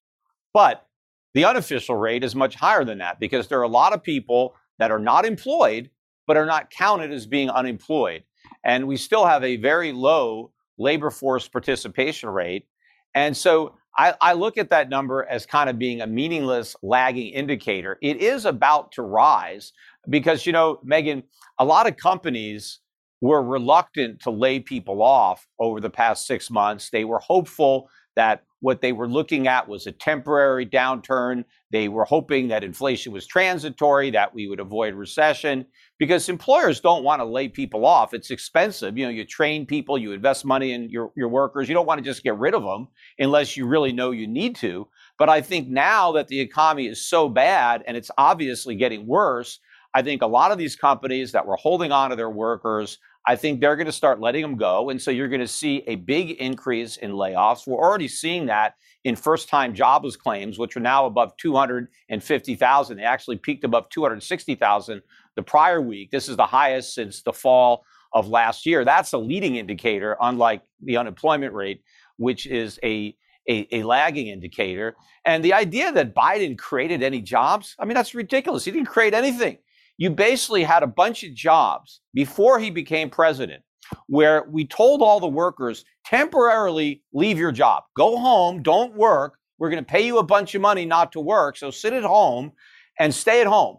but 0.53 0.87
the 1.35 1.45
unofficial 1.45 1.97
rate 1.97 2.25
is 2.25 2.35
much 2.35 2.55
higher 2.55 2.85
than 2.85 2.99
that 2.99 3.21
because 3.21 3.49
there 3.49 3.61
are 3.61 3.65
a 3.65 3.69
lot 3.69 3.93
of 3.93 4.03
people 4.03 4.55
that 4.79 4.91
are 4.91 4.99
not 4.99 5.25
employed 5.25 5.91
but 6.27 6.37
are 6.37 6.47
not 6.47 6.71
counted 6.71 7.11
as 7.11 7.27
being 7.27 7.49
unemployed, 7.49 8.23
and 8.65 8.87
we 8.87 8.97
still 8.97 9.25
have 9.25 9.43
a 9.43 9.57
very 9.57 9.93
low 9.93 10.53
labor 10.77 11.11
force 11.11 11.49
participation 11.49 12.29
rate. 12.29 12.67
And 13.15 13.37
so 13.37 13.75
I, 13.99 14.15
I, 14.21 14.33
look 14.35 14.57
at 14.57 14.71
that 14.71 14.89
number 14.89 15.27
as 15.29 15.45
kind 15.45 15.69
of 15.69 15.77
being 15.77 16.01
a 16.01 16.07
meaningless 16.07 16.77
lagging 16.83 17.33
indicator. 17.33 17.99
It 18.01 18.19
is 18.19 18.45
about 18.45 18.93
to 18.93 19.03
rise 19.03 19.73
because, 20.09 20.47
you 20.47 20.53
know, 20.53 20.79
Megyn, 20.87 21.25
a 21.59 21.65
lot 21.65 21.89
of 21.89 21.97
companies 21.97 22.79
were 23.21 23.43
reluctant 23.43 24.21
to 24.21 24.31
lay 24.31 24.61
people 24.61 25.03
off 25.03 25.47
over 25.59 25.81
the 25.81 25.91
past 25.91 26.27
six 26.27 26.49
months. 26.49 26.91
They 26.91 27.05
were 27.05 27.19
hopeful 27.19 27.91
that 28.15 28.45
what 28.61 28.81
they 28.81 28.93
were 28.93 29.09
looking 29.09 29.47
at 29.47 29.69
was 29.69 29.87
a 29.87 29.93
temporary 29.93 30.67
downturn. 30.67 31.45
They 31.71 31.89
were 31.89 32.05
hoping 32.05 32.49
that 32.49 32.65
inflation 32.65 33.13
was 33.13 33.27
transitory, 33.27 34.11
that 34.11 34.35
we 34.35 34.49
would 34.49 34.61
avoid 34.61 34.95
recession 34.95 35.67
because 35.99 36.29
employers 36.29 36.81
don't 36.81 37.05
want 37.05 37.21
to 37.21 37.25
lay 37.25 37.49
people 37.49 37.85
off. 37.85 38.15
It's 38.15 38.31
expensive. 38.31 38.97
You 38.97 39.05
know, 39.05 39.11
you 39.11 39.25
train 39.25 39.67
people, 39.67 39.99
you 39.99 40.13
invest 40.13 40.45
money 40.45 40.73
in 40.73 40.89
your, 40.91 41.13
your 41.17 41.29
workers. 41.29 41.69
You 41.69 41.75
don't 41.75 41.87
want 41.87 41.99
to 41.99 42.05
just 42.05 42.23
get 42.23 42.37
rid 42.37 42.55
of 42.55 42.63
them 42.63 42.89
unless 43.19 43.57
you 43.57 43.67
really 43.67 43.93
know 43.93 44.11
you 44.11 44.27
need 44.27 44.57
to. 44.57 44.89
But 45.19 45.29
I 45.29 45.41
think 45.41 45.69
now 45.69 46.13
that 46.13 46.29
the 46.29 46.41
economy 46.41 46.87
is 46.87 47.07
so 47.07 47.29
bad 47.29 47.83
and 47.87 47.97
it's 47.97 48.11
obviously 48.17 48.77
getting 48.77 49.07
worse, 49.07 49.61
I 49.95 50.03
think 50.03 50.23
a 50.23 50.27
lot 50.27 50.53
of 50.53 50.59
these 50.59 50.77
companies 50.77 51.33
that 51.33 51.47
were 51.47 51.57
holding 51.57 51.93
on 51.93 52.11
to 52.11 52.17
their 52.17 52.31
workers, 52.31 52.99
I 53.29 53.37
think 53.37 53.61
they're 53.61 53.77
going 53.77 53.85
to 53.85 53.93
start 53.93 54.21
letting 54.21 54.41
them 54.41 54.57
go. 54.57 54.89
And 54.89 55.01
so 55.01 55.11
you're 55.11 55.29
going 55.29 55.43
to 55.43 55.47
see 55.47 55.85
a 55.87 55.97
big 55.97 56.31
increase 56.31 56.97
in 56.97 57.13
layoffs. 57.13 57.67
We're 57.67 57.77
already 57.77 58.09
seeing 58.09 58.47
that 58.47 58.77
in 59.05 59.17
first 59.17 59.51
time 59.51 59.75
jobless 59.75 60.17
claims, 60.17 60.59
which 60.59 60.79
are 60.79 60.81
now 60.81 61.05
above 61.05 61.37
250,000. 61.37 62.97
They 62.97 63.03
actually 63.03 63.37
peaked 63.37 63.65
above 63.65 63.91
260,000 63.91 65.03
the 65.37 65.43
prior 65.43 65.83
week. 65.83 66.11
This 66.11 66.27
is 66.27 66.37
the 66.37 66.47
highest 66.47 66.95
since 66.95 67.21
the 67.21 67.35
fall 67.35 67.85
of 68.15 68.29
last 68.29 68.65
year. 68.65 68.83
That's 68.83 69.13
a 69.13 69.19
leading 69.19 69.57
indicator, 69.57 70.17
unlike 70.23 70.63
the 70.83 70.97
unemployment 70.97 71.53
rate, 71.53 71.83
which 72.17 72.47
is 72.47 72.81
a 72.83 73.15
a, 73.51 73.67
a 73.73 73.83
lagging 73.83 74.29
indicator. 74.29 74.97
And 75.25 75.45
the 75.45 75.55
idea 75.55 75.93
that 75.93 76.15
Biden 76.15 76.59
created 76.59 77.03
any 77.03 77.23
jobs, 77.23 77.75
I 77.79 77.85
mean, 77.85 77.95
that's 77.95 78.15
ridiculous. 78.15 78.65
He 78.65 78.71
didn't 78.71 78.89
create 78.89 79.15
anything. 79.15 79.59
You 79.99 80.11
basically 80.11 80.63
had 80.63 80.83
a 80.83 80.89
bunch 80.89 81.25
of 81.25 81.35
jobs 81.35 82.01
before 82.15 82.59
he 82.59 82.71
became 82.71 83.11
president 83.11 83.63
where 84.07 84.45
we 84.51 84.67
told 84.67 85.03
all 85.03 85.21
the 85.21 85.27
workers 85.27 85.85
temporarily 86.05 87.03
leave 87.13 87.39
your 87.39 87.53
job, 87.53 87.83
go 87.97 88.17
home, 88.17 88.63
don't 88.63 88.95
work. 88.95 89.39
We're 89.59 89.71
going 89.71 89.85
to 89.85 89.91
pay 89.91 90.07
you 90.07 90.19
a 90.19 90.23
bunch 90.23 90.55
of 90.55 90.63
money 90.63 90.85
not 90.85 91.13
to 91.13 91.21
work. 91.21 91.57
So 91.57 91.71
sit 91.71 91.93
at 91.93 92.05
home 92.05 92.53
and 93.01 93.13
stay 93.13 93.41
at 93.41 93.47
home. 93.47 93.79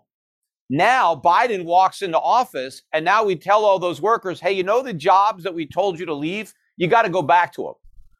Now 0.70 1.16
Biden 1.16 1.64
walks 1.64 2.02
into 2.02 2.20
office 2.20 2.84
and 2.94 3.06
now 3.06 3.24
we 3.24 3.36
tell 3.36 3.64
all 3.64 3.80
those 3.80 4.02
workers, 4.02 4.40
hey, 4.40 4.52
you 4.52 4.64
know 4.64 4.84
the 4.84 4.94
jobs 4.94 5.44
that 5.44 5.54
we 5.54 5.66
told 5.66 6.00
you 6.00 6.06
to 6.06 6.14
leave? 6.14 6.54
You 6.78 6.88
got 6.88 7.04
to 7.04 7.10
go 7.10 7.22
back 7.22 7.54
to 7.54 7.64
them. 7.64 7.74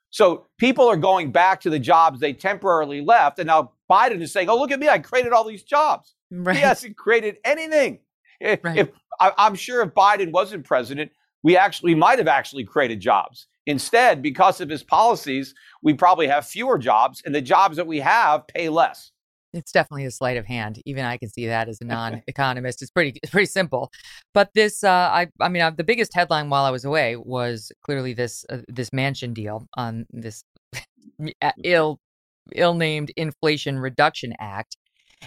So 0.10 0.48
people 0.58 0.88
are 0.88 0.98
going 0.98 1.32
back 1.32 1.62
to 1.62 1.70
the 1.70 1.80
jobs 1.80 2.20
they 2.20 2.34
temporarily 2.34 3.02
left. 3.02 3.40
And 3.40 3.48
now 3.48 3.74
Biden 3.92 4.22
is 4.22 4.32
saying, 4.32 4.50
oh, 4.50 4.58
look 4.58 4.72
at 4.72 4.80
me. 4.80 4.90
I 4.90 5.00
created 5.00 5.34
all 5.34 5.44
these 5.44 5.64
jobs. 5.64 6.16
Right. 6.32 6.56
He 6.56 6.62
hasn't 6.62 6.98
created 6.98 7.38
anything. 7.44 8.00
Right. 8.42 8.78
If, 8.78 8.90
I, 9.20 9.34
I'm 9.38 9.56
sure 9.56 9.82
if 9.82 9.90
Biden 9.90 10.32
wasn't 10.32 10.66
president, 10.66 11.12
we 11.44 11.58
actually 11.58 11.96
might 11.96 12.20
have 12.20 12.28
actually 12.28 12.64
created 12.64 13.00
jobs. 13.00 13.48
Instead, 13.66 14.22
because 14.22 14.62
of 14.62 14.70
his 14.70 14.84
policies, 14.84 15.54
we 15.84 15.94
probably 15.94 16.28
have 16.28 16.46
fewer 16.46 16.78
jobs, 16.78 17.22
and 17.26 17.36
the 17.36 17.42
jobs 17.42 17.78
that 17.78 17.86
we 17.86 18.00
have 18.00 18.48
pay 18.48 18.70
less. 18.70 19.12
It's 19.54 19.72
definitely 19.72 20.06
a 20.06 20.12
sleight 20.12 20.38
of 20.38 20.46
hand. 20.46 20.82
Even 20.86 21.06
I 21.06 21.18
can 21.18 21.30
see 21.30 21.48
that 21.48 21.70
as 21.70 21.80
a 21.82 21.86
non-economist. 21.86 22.82
It's 22.82 22.92
pretty, 22.92 23.20
it's 23.22 23.32
pretty 23.32 23.48
simple. 23.48 23.92
But 24.34 24.50
this, 24.54 24.84
uh, 24.84 24.90
I, 24.90 25.28
I 25.40 25.50
mean, 25.50 25.62
uh, 25.62 25.72
the 25.72 25.84
biggest 25.84 26.14
headline 26.14 26.50
while 26.50 26.66
I 26.66 26.72
was 26.72 26.86
away 26.86 27.16
was 27.16 27.72
clearly 27.84 28.14
this, 28.14 28.46
uh, 28.50 28.60
this 28.68 28.90
Manchin 28.92 29.34
deal 29.34 29.68
on 29.76 30.06
this 30.12 30.44
ill, 31.64 32.00
ill-named 32.56 33.12
Inflation 33.18 33.80
Reduction 33.80 34.34
Act. 34.40 34.78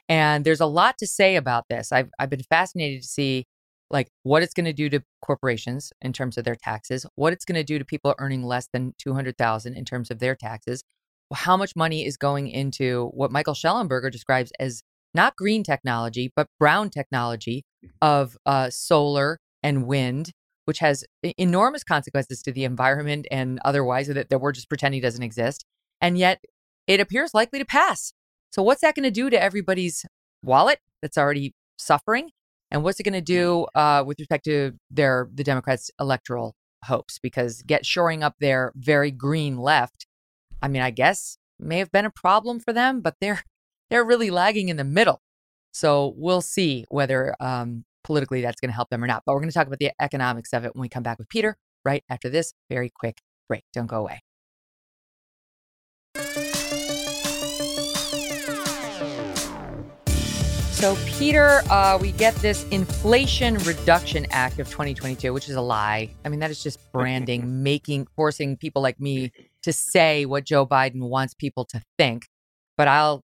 And 0.08 0.44
there's 0.44 0.60
a 0.60 0.66
lot 0.66 0.96
to 0.98 1.06
say 1.06 1.36
about 1.36 1.64
this. 1.68 1.92
I've, 1.92 2.10
I've 2.18 2.30
been 2.30 2.42
fascinated 2.42 3.02
to 3.02 3.08
see 3.08 3.44
like 3.90 4.08
what 4.22 4.42
it's 4.42 4.54
going 4.54 4.64
to 4.64 4.72
do 4.72 4.88
to 4.88 5.02
corporations 5.20 5.92
in 6.00 6.12
terms 6.12 6.38
of 6.38 6.44
their 6.44 6.56
taxes, 6.56 7.06
what 7.14 7.32
it's 7.32 7.44
going 7.44 7.56
to 7.56 7.64
do 7.64 7.78
to 7.78 7.84
people 7.84 8.14
earning 8.18 8.42
less 8.42 8.68
than 8.72 8.94
200,000 8.98 9.74
in 9.74 9.84
terms 9.84 10.10
of 10.10 10.18
their 10.18 10.34
taxes, 10.34 10.82
how 11.34 11.56
much 11.56 11.76
money 11.76 12.06
is 12.06 12.16
going 12.16 12.48
into 12.48 13.10
what 13.12 13.30
Michael 13.30 13.54
Shellenberger 13.54 14.10
describes 14.10 14.50
as 14.58 14.82
not 15.14 15.36
green 15.36 15.62
technology, 15.62 16.32
but 16.34 16.46
brown 16.58 16.88
technology 16.88 17.64
of 18.00 18.36
uh, 18.46 18.70
solar 18.70 19.38
and 19.62 19.86
wind, 19.86 20.32
which 20.64 20.78
has 20.78 21.04
enormous 21.36 21.84
consequences 21.84 22.42
to 22.42 22.52
the 22.52 22.64
environment 22.64 23.26
and 23.30 23.60
otherwise 23.64 24.08
that, 24.08 24.30
that 24.30 24.38
we're 24.38 24.52
just 24.52 24.70
pretending 24.70 25.02
doesn't 25.02 25.22
exist. 25.22 25.64
And 26.00 26.16
yet 26.16 26.40
it 26.86 26.98
appears 26.98 27.34
likely 27.34 27.58
to 27.58 27.64
pass. 27.64 28.14
So, 28.52 28.62
what's 28.62 28.82
that 28.82 28.94
going 28.94 29.04
to 29.04 29.10
do 29.10 29.30
to 29.30 29.42
everybody's 29.42 30.04
wallet 30.42 30.78
that's 31.00 31.18
already 31.18 31.54
suffering? 31.78 32.30
And 32.70 32.82
what's 32.82 32.98
it 33.00 33.02
going 33.02 33.12
to 33.14 33.20
do 33.20 33.66
uh, 33.74 34.02
with 34.06 34.18
respect 34.18 34.44
to 34.44 34.72
their 34.90 35.28
the 35.34 35.44
Democrats' 35.44 35.90
electoral 36.00 36.54
hopes? 36.84 37.18
Because 37.18 37.62
get 37.62 37.84
shoring 37.84 38.22
up 38.22 38.34
their 38.40 38.72
very 38.76 39.10
green 39.10 39.58
left 39.58 40.06
I 40.62 40.68
mean, 40.68 40.80
I 40.80 40.90
guess 40.90 41.36
may 41.58 41.78
have 41.78 41.90
been 41.90 42.04
a 42.04 42.10
problem 42.10 42.60
for 42.60 42.72
them, 42.72 43.00
but 43.00 43.16
they're 43.20 43.42
they're 43.90 44.04
really 44.04 44.30
lagging 44.30 44.68
in 44.68 44.76
the 44.76 44.84
middle. 44.84 45.20
So 45.72 46.14
we'll 46.16 46.40
see 46.40 46.86
whether 46.88 47.34
um, 47.40 47.84
politically 48.04 48.40
that's 48.40 48.60
going 48.60 48.70
to 48.70 48.74
help 48.74 48.88
them 48.90 49.02
or 49.02 49.06
not. 49.06 49.22
But 49.26 49.34
we're 49.34 49.40
going 49.40 49.50
to 49.50 49.54
talk 49.54 49.66
about 49.66 49.80
the 49.80 49.92
economics 50.00 50.52
of 50.52 50.64
it 50.64 50.74
when 50.74 50.80
we 50.80 50.88
come 50.88 51.02
back 51.02 51.18
with 51.18 51.28
Peter 51.28 51.56
right 51.84 52.04
after 52.08 52.30
this 52.30 52.54
very 52.70 52.90
quick 52.90 53.18
break. 53.48 53.64
Don't 53.74 53.86
go 53.86 53.98
away. 53.98 54.20
So, 60.82 60.96
Peter, 61.06 61.62
uh, 61.70 61.96
we 62.00 62.10
get 62.10 62.34
this 62.34 62.66
Inflation 62.70 63.54
Reduction 63.58 64.26
Act 64.32 64.58
of 64.58 64.68
2022, 64.68 65.32
which 65.32 65.48
is 65.48 65.54
a 65.54 65.60
lie. 65.60 66.10
I 66.24 66.28
mean, 66.28 66.40
that 66.40 66.50
is 66.50 66.60
just 66.60 66.80
branding, 66.90 67.62
making, 67.62 68.08
forcing 68.16 68.56
people 68.56 68.82
like 68.82 68.98
me 68.98 69.30
to 69.62 69.72
say 69.72 70.26
what 70.26 70.42
Joe 70.42 70.66
Biden 70.66 71.08
wants 71.08 71.34
people 71.34 71.64
to 71.66 71.80
think. 71.98 72.26
But 72.76 72.88
I'll 72.88 73.22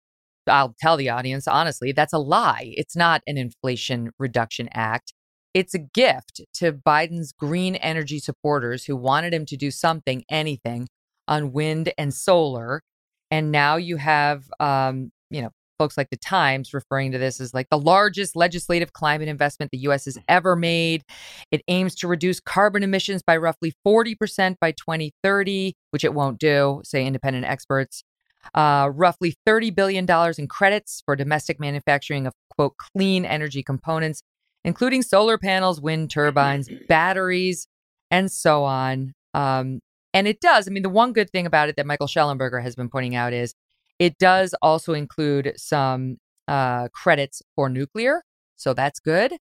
I'll 0.48 0.78
tell 0.80 0.96
the 0.96 1.10
audience 1.10 1.46
honestly, 1.46 1.92
that's 1.92 2.14
a 2.14 2.20
lie. 2.20 2.74
It's 2.78 2.96
not 2.96 3.22
an 3.28 3.38
Inflation 3.38 4.12
Reduction 4.18 4.70
Act. 4.74 5.12
It's 5.54 5.74
a 5.74 5.80
gift 5.80 6.40
to 6.54 6.72
Biden's 6.72 7.34
green 7.34 7.76
energy 7.76 8.20
supporters 8.20 8.86
who 8.86 8.96
wanted 8.96 9.34
him 9.34 9.46
to 9.48 9.58
do 9.58 9.72
something, 9.72 10.24
anything 10.32 10.88
on 11.28 11.52
wind 11.52 11.92
and 11.98 12.14
solar. 12.14 12.82
And 13.30 13.52
now 13.52 13.76
you 13.76 13.98
have, 13.98 14.46
um, 14.62 15.12
you 15.30 15.42
know, 15.42 15.52
folks 15.82 15.98
like 15.98 16.12
the 16.12 16.18
Times 16.18 16.76
referring 16.76 17.12
to 17.12 17.18
this 17.18 17.42
as 17.42 17.56
like 17.56 17.68
the 17.72 17.78
largest 17.80 18.36
legislative 18.36 18.94
climate 18.94 19.28
investment 19.28 19.72
the 19.72 19.80
U.S. 19.80 20.06
has 20.06 20.16
ever 20.28 20.56
made. 20.56 21.04
It 21.50 21.64
aims 21.68 21.96
to 21.96 22.08
reduce 22.08 22.40
carbon 22.40 22.84
emissions 22.84 23.24
by 23.24 23.36
roughly 23.36 23.74
40% 23.84 24.58
by 24.62 24.74
2030, 24.74 25.74
which 25.90 26.04
it 26.04 26.14
won't 26.14 26.40
do, 26.40 26.82
say 26.84 27.04
independent 27.04 27.46
experts. 27.48 28.04
Uh, 28.54 28.92
roughly 28.94 29.34
$30 29.48 29.74
billion 29.74 30.06
in 30.38 30.48
credits 30.48 31.02
for 31.04 31.16
domestic 31.16 31.60
manufacturing 31.60 32.28
of, 32.28 32.34
quote, 32.56 32.76
clean 32.78 33.26
energy 33.26 33.64
components, 33.64 34.22
including 34.64 35.02
solar 35.02 35.40
panels, 35.40 35.82
wind 35.82 36.12
turbines, 36.12 36.70
batteries, 36.88 37.68
and 38.12 38.32
so 38.32 38.66
on. 38.66 39.14
Um, 39.34 39.80
and 40.14 40.28
it 40.28 40.42
does. 40.42 40.68
I 40.68 40.72
mean, 40.72 40.84
the 40.84 40.90
one 40.90 41.12
good 41.12 41.32
thing 41.32 41.48
about 41.48 41.70
it 41.70 41.76
that 41.78 41.88
Michael 41.88 42.06
Shellenberger 42.06 42.62
has 42.62 42.76
been 42.76 42.90
pointing 42.90 43.16
out 43.16 43.34
is 43.34 43.56
it 44.02 44.18
does 44.18 44.56
also 44.64 44.94
include 44.94 45.54
some 45.58 46.18
uh, 46.48 46.88
credits 46.88 47.44
for 47.56 47.70
nuclear, 47.70 48.24
so 48.56 48.74
that's 48.74 49.00
good. 49.00 49.34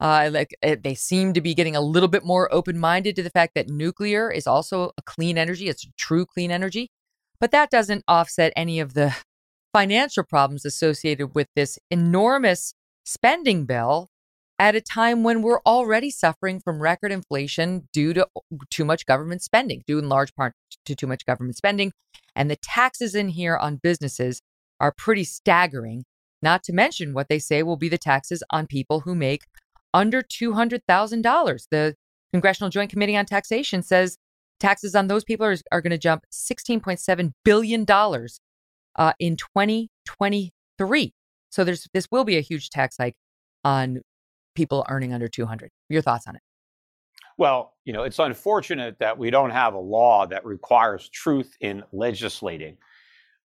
Uh, 0.00 0.30
like 0.32 0.56
it, 0.62 0.82
they 0.82 0.94
seem 0.94 1.34
to 1.34 1.42
be 1.42 1.52
getting 1.52 1.76
a 1.76 1.82
little 1.82 2.08
bit 2.08 2.24
more 2.24 2.48
open-minded 2.50 3.14
to 3.16 3.22
the 3.22 3.28
fact 3.28 3.52
that 3.54 3.68
nuclear 3.68 4.30
is 4.30 4.46
also 4.46 4.92
a 4.96 5.02
clean 5.02 5.36
energy. 5.36 5.68
It's 5.68 5.86
true 5.98 6.24
clean 6.24 6.50
energy, 6.50 6.88
but 7.38 7.50
that 7.50 7.68
doesn't 7.68 8.02
offset 8.08 8.54
any 8.56 8.80
of 8.80 8.94
the 8.94 9.14
financial 9.74 10.24
problems 10.24 10.64
associated 10.64 11.34
with 11.34 11.48
this 11.54 11.78
enormous 11.90 12.72
spending 13.04 13.66
bill 13.66 14.08
at 14.58 14.74
a 14.74 14.80
time 14.80 15.22
when 15.22 15.42
we're 15.42 15.60
already 15.66 16.10
suffering 16.10 16.60
from 16.60 16.80
record 16.80 17.12
inflation 17.12 17.88
due 17.92 18.14
to 18.14 18.26
too 18.70 18.86
much 18.86 19.04
government 19.04 19.42
spending, 19.42 19.82
due 19.86 19.98
in 19.98 20.08
large 20.08 20.34
part 20.34 20.54
to 20.86 20.94
too 20.94 21.06
much 21.06 21.26
government 21.26 21.58
spending. 21.58 21.92
And 22.38 22.48
the 22.48 22.56
taxes 22.56 23.16
in 23.16 23.30
here 23.30 23.56
on 23.56 23.80
businesses 23.82 24.42
are 24.78 24.94
pretty 24.96 25.24
staggering, 25.24 26.04
not 26.40 26.62
to 26.62 26.72
mention 26.72 27.12
what 27.12 27.28
they 27.28 27.40
say 27.40 27.64
will 27.64 27.76
be 27.76 27.88
the 27.88 27.98
taxes 27.98 28.44
on 28.50 28.68
people 28.68 29.00
who 29.00 29.16
make 29.16 29.42
under 29.92 30.22
$200,000. 30.22 31.66
The 31.72 31.96
Congressional 32.32 32.70
Joint 32.70 32.92
Committee 32.92 33.16
on 33.16 33.26
Taxation 33.26 33.82
says 33.82 34.18
taxes 34.60 34.94
on 34.94 35.08
those 35.08 35.24
people 35.24 35.46
are, 35.46 35.56
are 35.72 35.80
going 35.80 35.90
to 35.90 35.98
jump 35.98 36.24
$16.7 36.32 37.32
billion 37.44 37.84
uh, 37.90 39.12
in 39.18 39.36
2023. 39.36 41.14
So 41.50 41.64
there's 41.64 41.88
this 41.92 42.06
will 42.12 42.24
be 42.24 42.36
a 42.36 42.40
huge 42.40 42.70
tax 42.70 42.98
hike 42.98 43.16
on 43.64 44.02
people 44.54 44.86
earning 44.88 45.12
under 45.12 45.26
200. 45.26 45.70
Your 45.88 46.02
thoughts 46.02 46.28
on 46.28 46.36
it? 46.36 46.42
Well, 47.38 47.74
you 47.84 47.92
know, 47.92 48.02
it's 48.02 48.18
unfortunate 48.18 48.98
that 48.98 49.16
we 49.16 49.30
don't 49.30 49.50
have 49.50 49.74
a 49.74 49.78
law 49.78 50.26
that 50.26 50.44
requires 50.44 51.08
truth 51.08 51.56
in 51.60 51.84
legislating. 51.92 52.76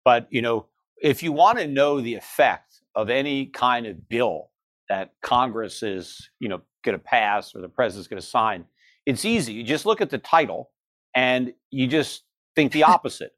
But, 0.04 0.28
you 0.30 0.42
know, 0.42 0.66
if 1.02 1.22
you 1.22 1.32
want 1.32 1.58
to 1.58 1.66
know 1.66 2.00
the 2.00 2.14
effect 2.14 2.80
of 2.94 3.10
any 3.10 3.46
kind 3.46 3.86
of 3.86 4.08
bill 4.08 4.50
that 4.88 5.12
Congress 5.22 5.82
is, 5.82 6.30
you 6.38 6.48
know, 6.48 6.60
going 6.84 6.96
to 6.96 7.02
pass 7.02 7.54
or 7.54 7.60
the 7.60 7.68
president's 7.68 8.08
going 8.08 8.20
to 8.20 8.26
sign, 8.26 8.64
it's 9.06 9.24
easy. 9.24 9.52
You 9.52 9.64
just 9.64 9.86
look 9.86 10.00
at 10.00 10.08
the 10.08 10.18
title 10.18 10.70
and 11.14 11.52
you 11.70 11.88
just 11.88 12.22
think 12.54 12.72
the 12.72 12.84
opposite. 12.84 13.32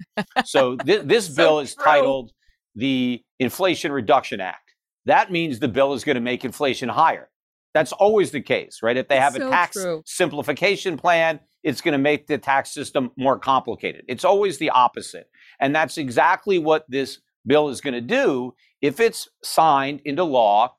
so 0.45 0.77
th- 0.77 1.03
this 1.07 1.27
so 1.29 1.35
bill 1.35 1.61
is 1.61 1.75
true. 1.75 1.85
titled 1.85 2.33
the 2.75 3.23
Inflation 3.39 3.91
Reduction 3.91 4.41
Act. 4.41 4.75
That 5.07 5.33
means 5.33 5.59
the 5.59 5.69
bill 5.69 5.95
is 5.95 6.05
going 6.05 6.15
to 6.15 6.21
make 6.21 6.45
inflation 6.45 6.89
higher. 6.89 7.29
That's 7.75 7.93
always 7.93 8.31
the 8.31 8.43
case, 8.43 8.81
right? 8.83 8.97
If 8.97 9.09
they 9.09 9.19
have 9.19 9.35
a 9.35 9.39
tax 9.51 9.77
true. 9.77 10.03
simplification 10.05 10.97
plan, 10.97 11.41
it's 11.63 11.81
going 11.81 11.93
to 11.93 11.99
make 11.99 12.27
the 12.27 12.39
tax 12.39 12.71
system 12.71 13.11
more 13.17 13.39
complicated. 13.39 14.05
It's 14.09 14.25
always 14.25 14.59
the 14.59 14.71
opposite. 14.71 15.31
And 15.61 15.75
that's 15.75 15.97
exactly 15.97 16.59
what 16.59 16.85
this 16.89 17.21
bill 17.47 17.69
is 17.69 17.81
going 17.81 17.95
to 17.95 18.01
do. 18.01 18.55
If 18.81 19.01
it's 19.01 19.29
signed 19.43 20.03
into 20.05 20.25
law, 20.25 20.75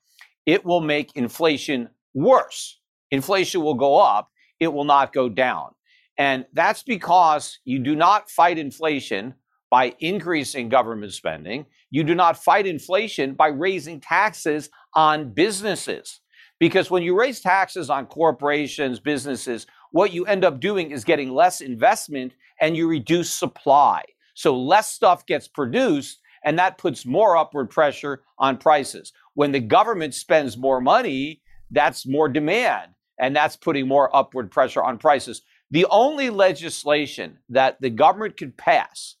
it 0.46 0.64
will 0.64 0.80
make 0.80 1.16
inflation 1.16 1.88
worse. 2.12 2.78
Inflation 3.10 3.62
will 3.62 3.74
go 3.74 3.98
up, 3.98 4.30
it 4.60 4.72
will 4.72 4.84
not 4.84 5.12
go 5.12 5.28
down. 5.28 5.70
And 6.16 6.46
that's 6.52 6.82
because 6.82 7.58
you 7.64 7.80
do 7.80 7.96
not 7.96 8.30
fight 8.30 8.58
inflation 8.58 9.34
by 9.70 9.94
increasing 9.98 10.68
government 10.68 11.12
spending. 11.12 11.66
You 11.90 12.04
do 12.04 12.14
not 12.14 12.42
fight 12.42 12.66
inflation 12.66 13.34
by 13.34 13.48
raising 13.48 14.00
taxes 14.00 14.70
on 14.94 15.32
businesses. 15.32 16.20
Because 16.64 16.90
when 16.90 17.02
you 17.02 17.14
raise 17.14 17.40
taxes 17.40 17.90
on 17.90 18.06
corporations, 18.06 18.98
businesses, 18.98 19.66
what 19.90 20.14
you 20.14 20.24
end 20.24 20.46
up 20.46 20.60
doing 20.60 20.92
is 20.92 21.04
getting 21.04 21.30
less 21.30 21.60
investment 21.60 22.32
and 22.58 22.74
you 22.74 22.88
reduce 22.88 23.30
supply. 23.30 24.02
So 24.32 24.56
less 24.58 24.90
stuff 24.90 25.26
gets 25.26 25.46
produced, 25.46 26.20
and 26.42 26.58
that 26.58 26.78
puts 26.78 27.04
more 27.04 27.36
upward 27.36 27.68
pressure 27.68 28.22
on 28.38 28.56
prices. 28.56 29.12
When 29.34 29.52
the 29.52 29.60
government 29.60 30.14
spends 30.14 30.56
more 30.56 30.80
money, 30.80 31.42
that's 31.70 32.06
more 32.06 32.30
demand, 32.30 32.92
and 33.20 33.36
that's 33.36 33.56
putting 33.56 33.86
more 33.86 34.08
upward 34.16 34.50
pressure 34.50 34.82
on 34.82 34.96
prices. 34.96 35.42
The 35.70 35.84
only 35.90 36.30
legislation 36.30 37.40
that 37.50 37.78
the 37.82 37.90
government 37.90 38.38
could 38.38 38.56
pass 38.56 39.16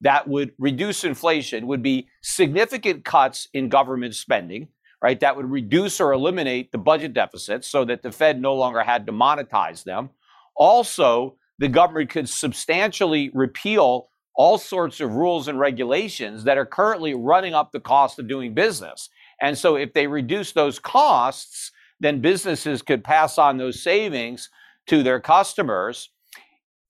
that 0.00 0.26
would 0.26 0.52
reduce 0.58 1.04
inflation 1.04 1.66
would 1.66 1.82
be 1.82 2.08
significant 2.22 3.04
cuts 3.04 3.46
in 3.52 3.68
government 3.68 4.14
spending, 4.14 4.68
right? 5.02 5.20
That 5.20 5.36
would 5.36 5.50
reduce 5.50 6.00
or 6.00 6.12
eliminate 6.12 6.72
the 6.72 6.78
budget 6.78 7.12
deficits 7.12 7.68
so 7.68 7.84
that 7.84 8.02
the 8.02 8.12
Fed 8.12 8.40
no 8.40 8.54
longer 8.54 8.82
had 8.82 9.06
to 9.06 9.12
monetize 9.12 9.84
them. 9.84 10.10
Also, 10.56 11.36
the 11.58 11.68
government 11.68 12.10
could 12.10 12.28
substantially 12.28 13.30
repeal 13.34 14.08
all 14.34 14.58
sorts 14.58 15.00
of 15.00 15.12
rules 15.14 15.48
and 15.48 15.58
regulations 15.58 16.44
that 16.44 16.58
are 16.58 16.66
currently 16.66 17.14
running 17.14 17.54
up 17.54 17.72
the 17.72 17.80
cost 17.80 18.18
of 18.18 18.28
doing 18.28 18.54
business. 18.54 19.08
And 19.40 19.56
so, 19.56 19.76
if 19.76 19.92
they 19.92 20.06
reduce 20.06 20.52
those 20.52 20.78
costs, 20.78 21.72
then 22.00 22.20
businesses 22.20 22.82
could 22.82 23.04
pass 23.04 23.38
on 23.38 23.56
those 23.56 23.82
savings 23.82 24.50
to 24.86 25.02
their 25.02 25.20
customers. 25.20 26.10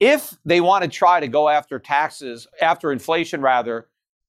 If 0.00 0.34
they 0.44 0.60
want 0.60 0.84
to 0.84 0.90
try 0.90 1.20
to 1.20 1.28
go 1.28 1.48
after 1.48 1.78
taxes, 1.78 2.46
after 2.60 2.92
inflation 2.92 3.40
rather, 3.40 3.88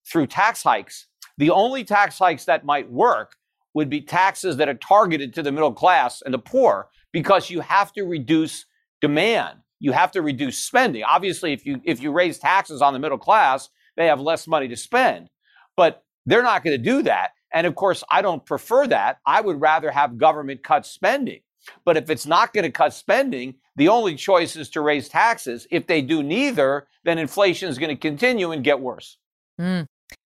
through 0.10 0.28
tax 0.28 0.64
hikes, 0.64 1.08
the 1.38 1.52
only 1.52 1.84
tax 1.84 2.18
hikes 2.18 2.46
that 2.46 2.66
might 2.66 2.90
work 2.92 3.36
would 3.74 3.89
be 3.89 4.01
taxes 4.01 4.57
that 4.57 4.70
are 4.70 4.74
targeted 4.74 5.34
to 5.34 5.43
the 5.43 5.51
middle 5.51 5.74
class 5.74 6.22
and 6.22 6.34
the 6.34 6.39
poor 6.39 6.89
because 7.11 7.49
you 7.49 7.61
have 7.61 7.91
to 7.93 8.03
reduce 8.03 8.65
demand. 9.01 9.59
You 9.80 9.91
have 9.91 10.11
to 10.11 10.22
reduce 10.22 10.57
spending. 10.57 11.03
Obviously, 11.03 11.53
if 11.53 11.65
you 11.65 11.82
if 11.84 12.01
you 12.01 12.11
raise 12.11 12.38
taxes 12.38 12.82
on 12.82 12.93
the 12.93 12.99
middle 12.99 13.17
class, 13.17 13.70
they 13.95 14.07
have 14.07 14.20
less 14.20 14.47
money 14.47 14.67
to 14.67 14.76
spend. 14.76 15.30
But 15.78 16.03
they're 16.26 16.43
not 16.43 16.63
going 16.63 16.78
to 16.78 16.84
do 16.84 17.03
that. 17.03 17.32
And 17.53 17.65
of 17.65 17.76
course, 17.76 18.03
I 18.11 18.22
don't 18.22 18.45
prefer 18.45 18.88
that. 18.88 19.20
I 19.26 19.41
would 19.41 19.61
rather 19.61 19.91
have 19.91 20.17
government 20.17 20.63
cut 20.63 20.86
spending. 20.86 21.41
But 21.86 21.97
if 21.97 22.09
it's 22.09 22.26
not 22.26 22.53
going 22.53 22.63
to 22.63 22.72
cut 22.72 22.93
spending, 22.93 23.55
the 23.76 23.89
only 23.89 24.15
choice 24.15 24.55
is 24.55 24.70
to 24.72 24.82
raise 24.82 25.09
taxes. 25.09 25.67
If 25.72 25.88
they 25.88 26.01
do 26.01 26.24
neither, 26.24 26.88
then 27.03 27.17
inflation 27.17 27.70
is 27.70 27.78
going 27.78 27.89
to 27.89 27.95
continue 27.95 28.51
and 28.51 28.63
get 28.63 28.80
worse. 28.80 29.17
Mm. 29.59 29.88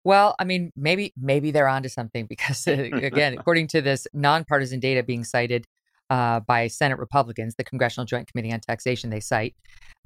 Well, 0.07 0.37
I 0.39 0.45
mean, 0.45 0.71
maybe 0.77 1.13
maybe 1.21 1.51
they're 1.51 1.67
onto 1.67 1.89
something 1.89 2.27
because 2.27 2.65
again, 2.69 3.37
according 3.37 3.67
to 3.69 3.81
this 3.81 4.07
nonpartisan 4.15 4.79
data 4.79 5.03
being 5.03 5.25
cited 5.25 5.67
uh, 6.11 6.39
by 6.39 6.69
Senate 6.69 7.01
Republicans, 7.01 7.57
the 7.59 7.65
Congressional 7.65 8.07
Joint 8.07 8.31
Committee 8.31 8.53
on 8.53 8.61
Taxation, 8.61 9.11
they 9.11 9.19
cite 9.19 9.57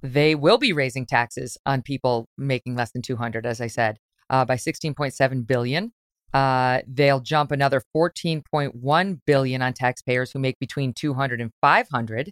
they 0.02 0.34
will 0.34 0.56
be 0.56 0.72
raising 0.72 1.04
taxes 1.04 1.58
on 1.66 1.82
people 1.82 2.30
making 2.38 2.76
less 2.76 2.92
than 2.92 3.02
200, 3.02 3.44
as 3.44 3.60
I 3.60 3.66
said, 3.66 3.98
uh, 4.30 4.46
by 4.46 4.56
16.7 4.56 5.46
billion. 5.46 5.92
Uh, 6.32 6.80
they'll 6.88 7.20
jump 7.20 7.52
another 7.52 7.82
14.1 7.94 9.20
billion 9.26 9.60
on 9.60 9.74
taxpayers 9.74 10.32
who 10.32 10.38
make 10.38 10.58
between 10.58 10.94
200 10.94 11.42
and 11.42 11.50
500. 11.60 12.30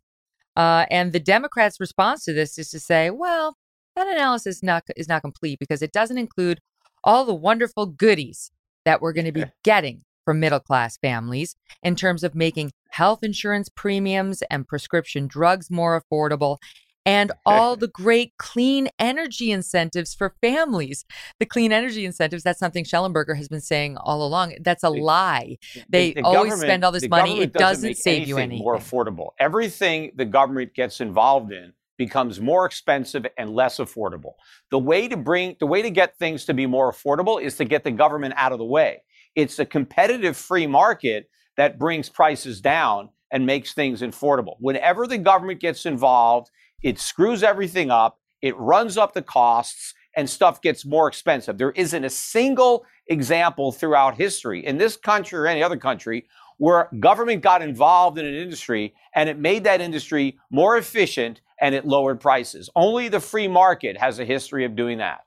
Uh, 0.56 0.86
and 0.90 1.12
the 1.12 1.20
Democrats' 1.20 1.78
response 1.78 2.24
to 2.24 2.32
this 2.32 2.56
is 2.56 2.70
to 2.70 2.80
say, 2.80 3.10
well, 3.10 3.56
that 3.94 4.06
analysis 4.06 4.62
not, 4.62 4.84
is 4.96 5.06
not 5.06 5.20
complete 5.20 5.58
because 5.58 5.82
it 5.82 5.92
doesn't 5.92 6.16
include 6.16 6.60
all 7.08 7.24
the 7.24 7.34
wonderful 7.34 7.86
goodies 7.86 8.50
that 8.84 9.00
we're 9.00 9.14
going 9.14 9.24
to 9.24 9.32
be 9.32 9.46
getting 9.64 10.02
for 10.26 10.34
middle 10.34 10.60
class 10.60 10.98
families 10.98 11.56
in 11.82 11.96
terms 11.96 12.22
of 12.22 12.34
making 12.34 12.70
health 12.90 13.20
insurance 13.22 13.70
premiums 13.70 14.42
and 14.50 14.68
prescription 14.68 15.26
drugs 15.26 15.70
more 15.70 15.98
affordable 15.98 16.58
and 17.06 17.32
all 17.46 17.76
the 17.84 17.88
great 17.88 18.34
clean 18.38 18.90
energy 18.98 19.50
incentives 19.50 20.14
for 20.14 20.34
families. 20.42 21.06
The 21.40 21.46
clean 21.46 21.72
energy 21.72 22.04
incentives, 22.04 22.42
that's 22.42 22.58
something 22.58 22.84
Shellenberger 22.84 23.38
has 23.38 23.48
been 23.48 23.62
saying 23.62 23.96
all 23.96 24.22
along. 24.22 24.56
That's 24.60 24.84
a 24.84 24.90
lie. 24.90 25.56
They 25.88 26.12
the, 26.12 26.20
the 26.20 26.26
always 26.26 26.60
spend 26.60 26.84
all 26.84 26.92
this 26.92 27.08
money. 27.08 27.40
It 27.40 27.54
doesn't, 27.54 27.88
doesn't 27.88 27.94
save 27.96 28.28
you 28.28 28.36
anything. 28.36 28.62
More 28.62 28.76
affordable. 28.76 29.30
Everything 29.38 30.12
the 30.14 30.26
government 30.26 30.74
gets 30.74 31.00
involved 31.00 31.52
in 31.52 31.72
becomes 31.98 32.40
more 32.40 32.64
expensive 32.64 33.26
and 33.36 33.50
less 33.50 33.78
affordable. 33.78 34.34
The 34.70 34.78
way 34.78 35.08
to 35.08 35.16
bring 35.16 35.56
the 35.60 35.66
way 35.66 35.82
to 35.82 35.90
get 35.90 36.16
things 36.16 36.46
to 36.46 36.54
be 36.54 36.64
more 36.66 36.90
affordable 36.90 37.42
is 37.42 37.56
to 37.56 37.64
get 37.64 37.84
the 37.84 37.90
government 37.90 38.34
out 38.36 38.52
of 38.52 38.58
the 38.58 38.64
way. 38.64 39.02
It's 39.34 39.58
a 39.58 39.66
competitive 39.66 40.36
free 40.36 40.66
market 40.66 41.28
that 41.56 41.78
brings 41.78 42.08
prices 42.08 42.60
down 42.60 43.10
and 43.30 43.44
makes 43.44 43.74
things 43.74 44.00
affordable. 44.00 44.54
Whenever 44.60 45.06
the 45.06 45.18
government 45.18 45.60
gets 45.60 45.84
involved, 45.84 46.50
it 46.82 46.98
screws 46.98 47.42
everything 47.42 47.90
up, 47.90 48.18
it 48.40 48.56
runs 48.56 48.96
up 48.96 49.12
the 49.12 49.22
costs, 49.22 49.92
and 50.16 50.30
stuff 50.30 50.62
gets 50.62 50.86
more 50.86 51.08
expensive. 51.08 51.58
There 51.58 51.72
isn't 51.72 52.04
a 52.04 52.10
single 52.10 52.86
example 53.08 53.72
throughout 53.72 54.16
history 54.16 54.64
in 54.64 54.78
this 54.78 54.96
country 54.96 55.38
or 55.38 55.46
any 55.46 55.62
other 55.62 55.76
country 55.76 56.26
where 56.56 56.88
government 56.98 57.42
got 57.42 57.62
involved 57.62 58.18
in 58.18 58.26
an 58.26 58.34
industry 58.34 58.94
and 59.14 59.28
it 59.28 59.38
made 59.38 59.64
that 59.64 59.80
industry 59.80 60.38
more 60.50 60.76
efficient 60.76 61.40
and 61.60 61.74
it 61.74 61.86
lowered 61.86 62.20
prices. 62.20 62.70
Only 62.74 63.08
the 63.08 63.20
free 63.20 63.48
market 63.48 63.96
has 63.98 64.18
a 64.18 64.24
history 64.24 64.64
of 64.64 64.76
doing 64.76 64.98
that. 64.98 65.20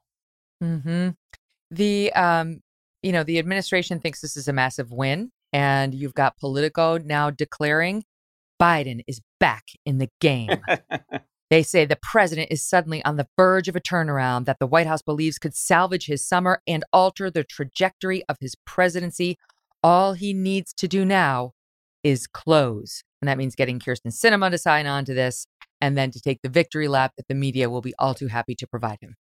Mm-hmm. 0.63 1.09
The 1.71 2.13
um, 2.13 2.61
you 3.01 3.11
know, 3.11 3.23
the 3.23 3.39
administration 3.39 3.99
thinks 3.99 4.21
this 4.21 4.37
is 4.37 4.47
a 4.47 4.53
massive 4.53 4.91
win, 4.91 5.31
and 5.51 5.93
you've 5.93 6.13
got 6.13 6.37
Politico 6.37 6.97
now 6.97 7.29
declaring 7.29 8.03
Biden 8.61 9.01
is 9.07 9.21
back 9.39 9.65
in 9.85 9.97
the 9.97 10.09
game. 10.19 10.61
They 11.51 11.63
say 11.63 11.83
the 11.83 11.99
president 12.01 12.49
is 12.49 12.63
suddenly 12.63 13.03
on 13.03 13.17
the 13.17 13.27
verge 13.35 13.67
of 13.67 13.75
a 13.75 13.81
turnaround 13.81 14.45
that 14.45 14.59
the 14.59 14.65
White 14.65 14.87
House 14.87 15.01
believes 15.01 15.37
could 15.37 15.53
salvage 15.53 16.05
his 16.05 16.25
summer 16.25 16.61
and 16.65 16.85
alter 16.93 17.29
the 17.29 17.43
trajectory 17.43 18.23
of 18.29 18.37
his 18.39 18.55
presidency. 18.65 19.37
All 19.83 20.13
he 20.13 20.33
needs 20.33 20.71
to 20.71 20.87
do 20.87 21.03
now 21.03 21.51
is 22.05 22.25
close. 22.25 23.03
And 23.21 23.27
that 23.27 23.37
means 23.37 23.55
getting 23.55 23.79
Kyrsten 23.79 24.13
Sinema 24.13 24.49
to 24.49 24.57
sign 24.57 24.87
on 24.87 25.03
to 25.03 25.13
this 25.13 25.45
and 25.81 25.97
then 25.97 26.11
to 26.11 26.21
take 26.21 26.41
the 26.41 26.49
victory 26.49 26.87
lap 26.87 27.13
that 27.17 27.27
the 27.27 27.35
media 27.35 27.69
will 27.69 27.81
be 27.81 27.93
all 27.99 28.13
too 28.13 28.27
happy 28.27 28.55
to 28.55 28.67
provide 28.67 28.99
him. 29.01 29.15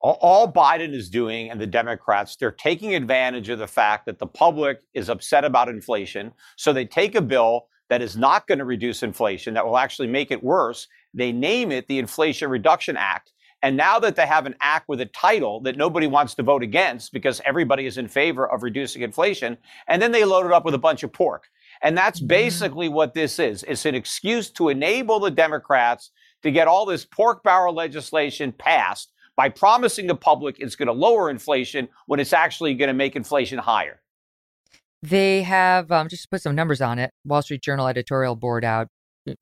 all 0.00 0.52
Biden 0.52 0.92
is 0.92 1.08
doing 1.08 1.48
and 1.48 1.60
the 1.60 1.66
Democrats, 1.66 2.36
they're 2.36 2.50
taking 2.50 2.94
advantage 2.94 3.48
of 3.48 3.60
the 3.60 3.68
fact 3.68 4.04
that 4.06 4.18
the 4.18 4.26
public 4.26 4.80
is 4.94 5.08
upset 5.08 5.44
about 5.44 5.68
inflation. 5.68 6.32
So 6.56 6.72
they 6.72 6.84
take 6.84 7.14
a 7.14 7.22
bill 7.22 7.68
that 7.88 8.02
is 8.02 8.16
not 8.16 8.46
going 8.46 8.58
to 8.58 8.64
reduce 8.64 9.02
inflation, 9.02 9.54
that 9.54 9.66
will 9.66 9.78
actually 9.78 10.08
make 10.08 10.30
it 10.30 10.42
worse, 10.42 10.88
they 11.14 11.30
name 11.30 11.70
it 11.70 11.86
the 11.88 11.98
Inflation 11.98 12.48
Reduction 12.48 12.96
Act. 12.96 13.32
And 13.62 13.76
now 13.76 14.00
that 14.00 14.16
they 14.16 14.26
have 14.26 14.46
an 14.46 14.56
act 14.60 14.88
with 14.88 15.00
a 15.00 15.06
title 15.06 15.60
that 15.60 15.76
nobody 15.76 16.08
wants 16.08 16.34
to 16.34 16.42
vote 16.42 16.64
against 16.64 17.12
because 17.12 17.40
everybody 17.44 17.86
is 17.86 17.96
in 17.98 18.08
favor 18.08 18.50
of 18.50 18.64
reducing 18.64 19.02
inflation, 19.02 19.56
and 19.86 20.02
then 20.02 20.10
they 20.10 20.24
load 20.24 20.46
it 20.46 20.52
up 20.52 20.64
with 20.64 20.74
a 20.74 20.78
bunch 20.78 21.04
of 21.04 21.12
pork. 21.12 21.44
And 21.82 21.96
that's 21.96 22.20
mm-hmm. 22.20 22.28
basically 22.28 22.88
what 22.88 23.14
this 23.14 23.38
is. 23.38 23.64
It's 23.64 23.84
an 23.84 23.94
excuse 23.94 24.50
to 24.52 24.68
enable 24.68 25.20
the 25.20 25.30
Democrats 25.30 26.10
to 26.42 26.50
get 26.50 26.68
all 26.68 26.86
this 26.86 27.04
pork 27.04 27.42
barrel 27.42 27.74
legislation 27.74 28.52
passed 28.52 29.12
by 29.36 29.48
promising 29.48 30.06
the 30.06 30.14
public 30.14 30.56
it's 30.58 30.76
going 30.76 30.86
to 30.86 30.92
lower 30.92 31.30
inflation 31.30 31.88
when 32.06 32.20
it's 32.20 32.32
actually 32.32 32.74
going 32.74 32.88
to 32.88 32.94
make 32.94 33.16
inflation 33.16 33.58
higher. 33.58 34.00
They 35.02 35.42
have, 35.42 35.90
um, 35.90 36.08
just 36.08 36.22
to 36.24 36.28
put 36.28 36.42
some 36.42 36.54
numbers 36.54 36.80
on 36.80 36.98
it, 36.98 37.10
Wall 37.24 37.42
Street 37.42 37.62
Journal 37.62 37.88
editorial 37.88 38.36
board 38.36 38.64
out 38.64 38.88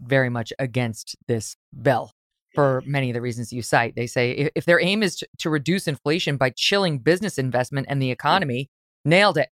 very 0.00 0.30
much 0.30 0.52
against 0.58 1.16
this 1.26 1.56
bill 1.82 2.12
for 2.54 2.82
many 2.86 3.10
of 3.10 3.14
the 3.14 3.20
reasons 3.20 3.52
you 3.52 3.62
cite. 3.62 3.94
They 3.94 4.06
say 4.06 4.50
if 4.54 4.64
their 4.64 4.80
aim 4.80 5.02
is 5.02 5.16
to, 5.16 5.28
to 5.38 5.50
reduce 5.50 5.86
inflation 5.86 6.36
by 6.36 6.50
chilling 6.56 6.98
business 6.98 7.38
investment 7.38 7.86
and 7.90 8.00
the 8.00 8.08
mm. 8.08 8.12
economy, 8.12 8.70
nailed 9.04 9.38
it. 9.38 9.48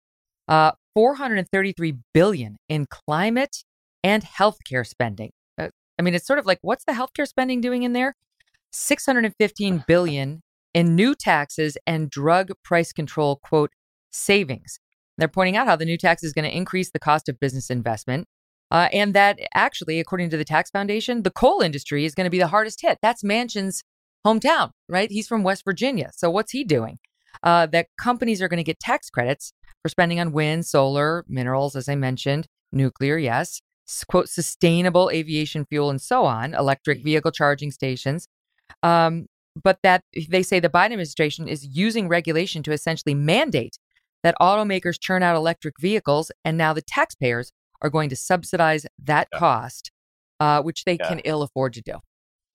Uh, 0.48 0.72
433 0.98 1.94
billion 2.12 2.56
in 2.68 2.84
climate 2.90 3.62
and 4.02 4.24
healthcare 4.24 4.84
spending. 4.84 5.30
Uh, 5.56 5.68
I 5.96 6.02
mean, 6.02 6.12
it's 6.12 6.26
sort 6.26 6.40
of 6.40 6.44
like 6.44 6.58
what's 6.62 6.82
the 6.86 6.92
healthcare 6.92 7.28
spending 7.28 7.60
doing 7.60 7.84
in 7.84 7.92
there? 7.92 8.16
615 8.72 9.84
billion 9.86 10.40
in 10.74 10.96
new 10.96 11.14
taxes 11.14 11.78
and 11.86 12.10
drug 12.10 12.50
price 12.64 12.92
control 12.92 13.38
quote 13.44 13.70
savings. 14.10 14.80
They're 15.18 15.28
pointing 15.28 15.56
out 15.56 15.68
how 15.68 15.76
the 15.76 15.84
new 15.84 15.96
tax 15.96 16.24
is 16.24 16.32
going 16.32 16.50
to 16.50 16.56
increase 16.56 16.90
the 16.90 16.98
cost 16.98 17.28
of 17.28 17.38
business 17.38 17.70
investment 17.70 18.26
uh, 18.72 18.88
and 18.92 19.14
that 19.14 19.38
actually, 19.54 20.00
according 20.00 20.30
to 20.30 20.36
the 20.36 20.44
Tax 20.44 20.68
Foundation, 20.68 21.22
the 21.22 21.30
coal 21.30 21.60
industry 21.60 22.06
is 22.06 22.14
going 22.16 22.26
to 22.26 22.30
be 22.30 22.40
the 22.40 22.48
hardest 22.48 22.80
hit. 22.82 22.98
That's 23.00 23.22
Manchin's 23.22 23.84
hometown, 24.26 24.72
right? 24.88 25.12
He's 25.12 25.28
from 25.28 25.44
West 25.44 25.62
Virginia. 25.64 26.10
So 26.16 26.28
what's 26.28 26.50
he 26.50 26.64
doing? 26.64 26.98
Uh, 27.42 27.66
that 27.66 27.88
companies 28.00 28.42
are 28.42 28.48
going 28.48 28.58
to 28.58 28.64
get 28.64 28.80
tax 28.80 29.10
credits 29.10 29.52
for 29.82 29.88
spending 29.88 30.20
on 30.20 30.32
wind, 30.32 30.66
solar, 30.66 31.24
minerals, 31.28 31.76
as 31.76 31.88
I 31.88 31.94
mentioned, 31.94 32.46
nuclear, 32.72 33.16
yes, 33.16 33.60
quote, 34.08 34.28
sustainable 34.28 35.10
aviation 35.10 35.64
fuel, 35.66 35.90
and 35.90 36.00
so 36.00 36.24
on, 36.24 36.54
electric 36.54 37.02
vehicle 37.02 37.30
charging 37.30 37.70
stations. 37.70 38.28
Um, 38.82 39.26
but 39.60 39.78
that 39.82 40.02
they 40.28 40.42
say 40.42 40.60
the 40.60 40.68
Biden 40.68 40.86
administration 40.86 41.48
is 41.48 41.66
using 41.66 42.08
regulation 42.08 42.62
to 42.64 42.72
essentially 42.72 43.14
mandate 43.14 43.78
that 44.22 44.34
automakers 44.40 45.00
churn 45.00 45.22
out 45.22 45.36
electric 45.36 45.74
vehicles, 45.80 46.30
and 46.44 46.58
now 46.58 46.72
the 46.72 46.82
taxpayers 46.82 47.52
are 47.80 47.90
going 47.90 48.08
to 48.10 48.16
subsidize 48.16 48.86
that 49.02 49.28
yeah. 49.32 49.38
cost, 49.38 49.90
uh, 50.40 50.60
which 50.62 50.84
they 50.84 50.96
yeah. 50.98 51.08
can 51.08 51.20
ill 51.20 51.42
afford 51.42 51.72
to 51.74 51.82
do. 51.82 51.94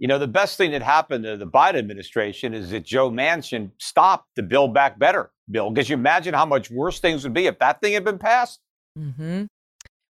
You 0.04 0.10
know, 0.10 0.20
the 0.20 0.28
best 0.28 0.58
thing 0.58 0.72
that 0.72 0.82
happened 0.82 1.24
to 1.24 1.38
the 1.38 1.48
Biden 1.48 1.76
administration 1.76 2.54
is 2.54 2.72
that 2.72 2.84
Joe 2.84 3.10
Manchin 3.10 3.72
stopped 3.78 4.28
the 4.36 4.44
Build 4.44 4.74
Back 4.74 5.00
Better 5.00 5.32
bill. 5.50 5.72
Because 5.72 5.90
you 5.90 5.94
imagine 5.94 6.34
how 6.34 6.46
much 6.46 6.70
worse 6.70 7.00
things 7.00 7.24
would 7.24 7.34
be 7.34 7.48
if 7.48 7.58
that 7.60 7.80
thing 7.80 7.94
had 7.94 8.04
been 8.04 8.18
passed? 8.18 8.60
Mm-hmm. 9.00 9.46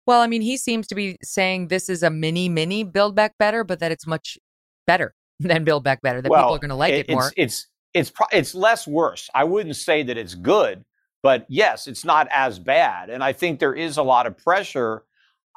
Well, 0.08 0.20
I 0.20 0.26
mean, 0.26 0.42
he 0.42 0.58
seems 0.58 0.88
to 0.88 0.96
be 0.96 1.18
saying 1.22 1.68
this 1.68 1.90
is 1.90 2.02
a 2.02 2.10
mini, 2.10 2.50
mini 2.50 2.84
Build 2.84 3.14
Back 3.14 3.38
Better, 3.38 3.64
but 3.64 3.82
that 3.82 3.92
it's 3.92 4.08
much 4.08 4.40
better 4.88 5.14
than 5.40 5.64
Build 5.64 5.84
Back 5.84 6.02
Better. 6.02 6.24
That 6.24 6.32
well, 6.32 6.42
people 6.42 6.56
are 6.56 6.60
going 6.60 6.70
to 6.70 6.76
like 6.76 6.94
it, 6.94 7.10
it 7.10 7.14
more. 7.14 7.32
It's 7.38 7.68
it's 7.94 8.10
it's 8.10 8.12
it's 8.32 8.56
less 8.56 8.88
worse. 8.88 9.30
I 9.36 9.44
wouldn't 9.44 9.76
say 9.76 10.02
that 10.02 10.18
it's 10.18 10.34
good, 10.34 10.86
but 11.22 11.46
yes, 11.50 11.86
it's 11.86 12.04
not 12.04 12.28
as 12.32 12.58
bad. 12.58 13.12
And 13.12 13.24
I 13.24 13.32
think 13.32 13.60
there 13.60 13.76
is 13.76 13.98
a 13.98 14.04
lot 14.04 14.26
of 14.26 14.40
pressure 14.40 15.04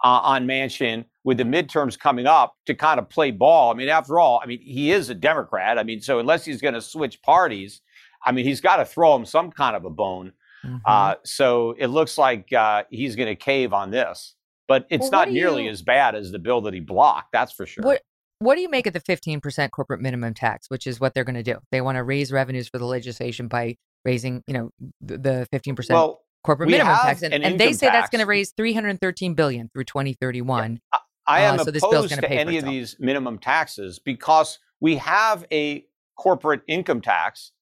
uh, 0.04 0.20
on 0.24 0.46
Manchin 0.46 1.06
with 1.26 1.38
the 1.38 1.44
midterms 1.44 1.98
coming 1.98 2.24
up 2.24 2.54
to 2.66 2.72
kind 2.72 3.00
of 3.00 3.10
play 3.10 3.32
ball. 3.32 3.72
I 3.72 3.74
mean, 3.74 3.88
after 3.88 4.20
all, 4.20 4.40
I 4.42 4.46
mean, 4.46 4.60
he 4.60 4.92
is 4.92 5.10
a 5.10 5.14
Democrat. 5.14 5.76
I 5.76 5.82
mean, 5.82 6.00
so 6.00 6.20
unless 6.20 6.44
he's 6.44 6.60
going 6.60 6.74
to 6.74 6.80
switch 6.80 7.20
parties, 7.20 7.80
I 8.24 8.30
mean, 8.30 8.44
he's 8.44 8.60
got 8.60 8.76
to 8.76 8.84
throw 8.84 9.16
him 9.16 9.26
some 9.26 9.50
kind 9.50 9.74
of 9.74 9.84
a 9.84 9.90
bone. 9.90 10.32
Mm-hmm. 10.64 10.76
Uh, 10.86 11.16
so 11.24 11.74
it 11.78 11.88
looks 11.88 12.16
like 12.16 12.52
uh, 12.52 12.84
he's 12.90 13.16
going 13.16 13.26
to 13.26 13.34
cave 13.34 13.72
on 13.72 13.90
this, 13.90 14.36
but 14.68 14.86
it's 14.88 15.02
well, 15.02 15.10
not 15.10 15.32
nearly 15.32 15.64
you, 15.64 15.70
as 15.70 15.82
bad 15.82 16.14
as 16.14 16.30
the 16.30 16.38
bill 16.38 16.60
that 16.60 16.74
he 16.74 16.78
blocked. 16.78 17.32
That's 17.32 17.52
for 17.52 17.66
sure. 17.66 17.82
What, 17.82 18.02
what 18.38 18.54
do 18.54 18.60
you 18.60 18.70
make 18.70 18.86
of 18.86 18.92
the 18.92 19.00
15% 19.00 19.72
corporate 19.72 20.00
minimum 20.00 20.32
tax, 20.32 20.70
which 20.70 20.86
is 20.86 21.00
what 21.00 21.12
they're 21.12 21.24
going 21.24 21.34
to 21.34 21.42
do? 21.42 21.56
They 21.72 21.80
want 21.80 21.96
to 21.96 22.04
raise 22.04 22.30
revenues 22.30 22.68
for 22.68 22.78
the 22.78 22.86
legislation 22.86 23.48
by 23.48 23.78
raising, 24.04 24.44
you 24.46 24.54
know, 24.54 24.70
the 25.00 25.48
15% 25.52 25.90
well, 25.90 26.20
corporate 26.44 26.70
minimum 26.70 26.94
tax, 26.94 27.22
and, 27.22 27.34
and 27.34 27.58
they 27.58 27.72
say 27.72 27.86
tax. 27.86 27.96
that's 27.96 28.10
going 28.10 28.20
to 28.20 28.26
raise 28.26 28.52
313 28.56 29.34
billion 29.34 29.68
through 29.74 29.84
2031. 29.84 30.80
Yeah. 30.92 30.98
I 31.26 31.42
am 31.42 31.58
uh, 31.60 31.64
so 31.64 31.70
opposed 31.70 32.14
to 32.14 32.30
any 32.30 32.58
of 32.58 32.64
these 32.64 32.96
minimum 32.98 33.38
taxes 33.38 33.98
because 33.98 34.58
we 34.80 34.96
have 34.96 35.44
a 35.52 35.84
corporate 36.18 36.62
income 36.68 37.00
tax, 37.00 37.52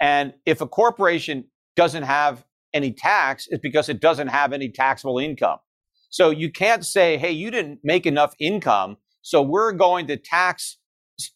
and 0.00 0.34
if 0.46 0.60
a 0.60 0.66
corporation 0.66 1.44
doesn't 1.76 2.04
have 2.04 2.44
any 2.74 2.92
tax, 2.92 3.46
it's 3.48 3.62
because 3.62 3.88
it 3.88 4.00
doesn't 4.00 4.28
have 4.28 4.52
any 4.52 4.70
taxable 4.70 5.18
income. 5.18 5.58
So 6.10 6.30
you 6.30 6.50
can't 6.50 6.84
say, 6.84 7.16
"Hey, 7.16 7.32
you 7.32 7.50
didn't 7.50 7.80
make 7.82 8.06
enough 8.06 8.34
income." 8.38 8.98
So 9.22 9.42
we're 9.42 9.72
going 9.72 10.06
to 10.08 10.16
tax 10.16 10.78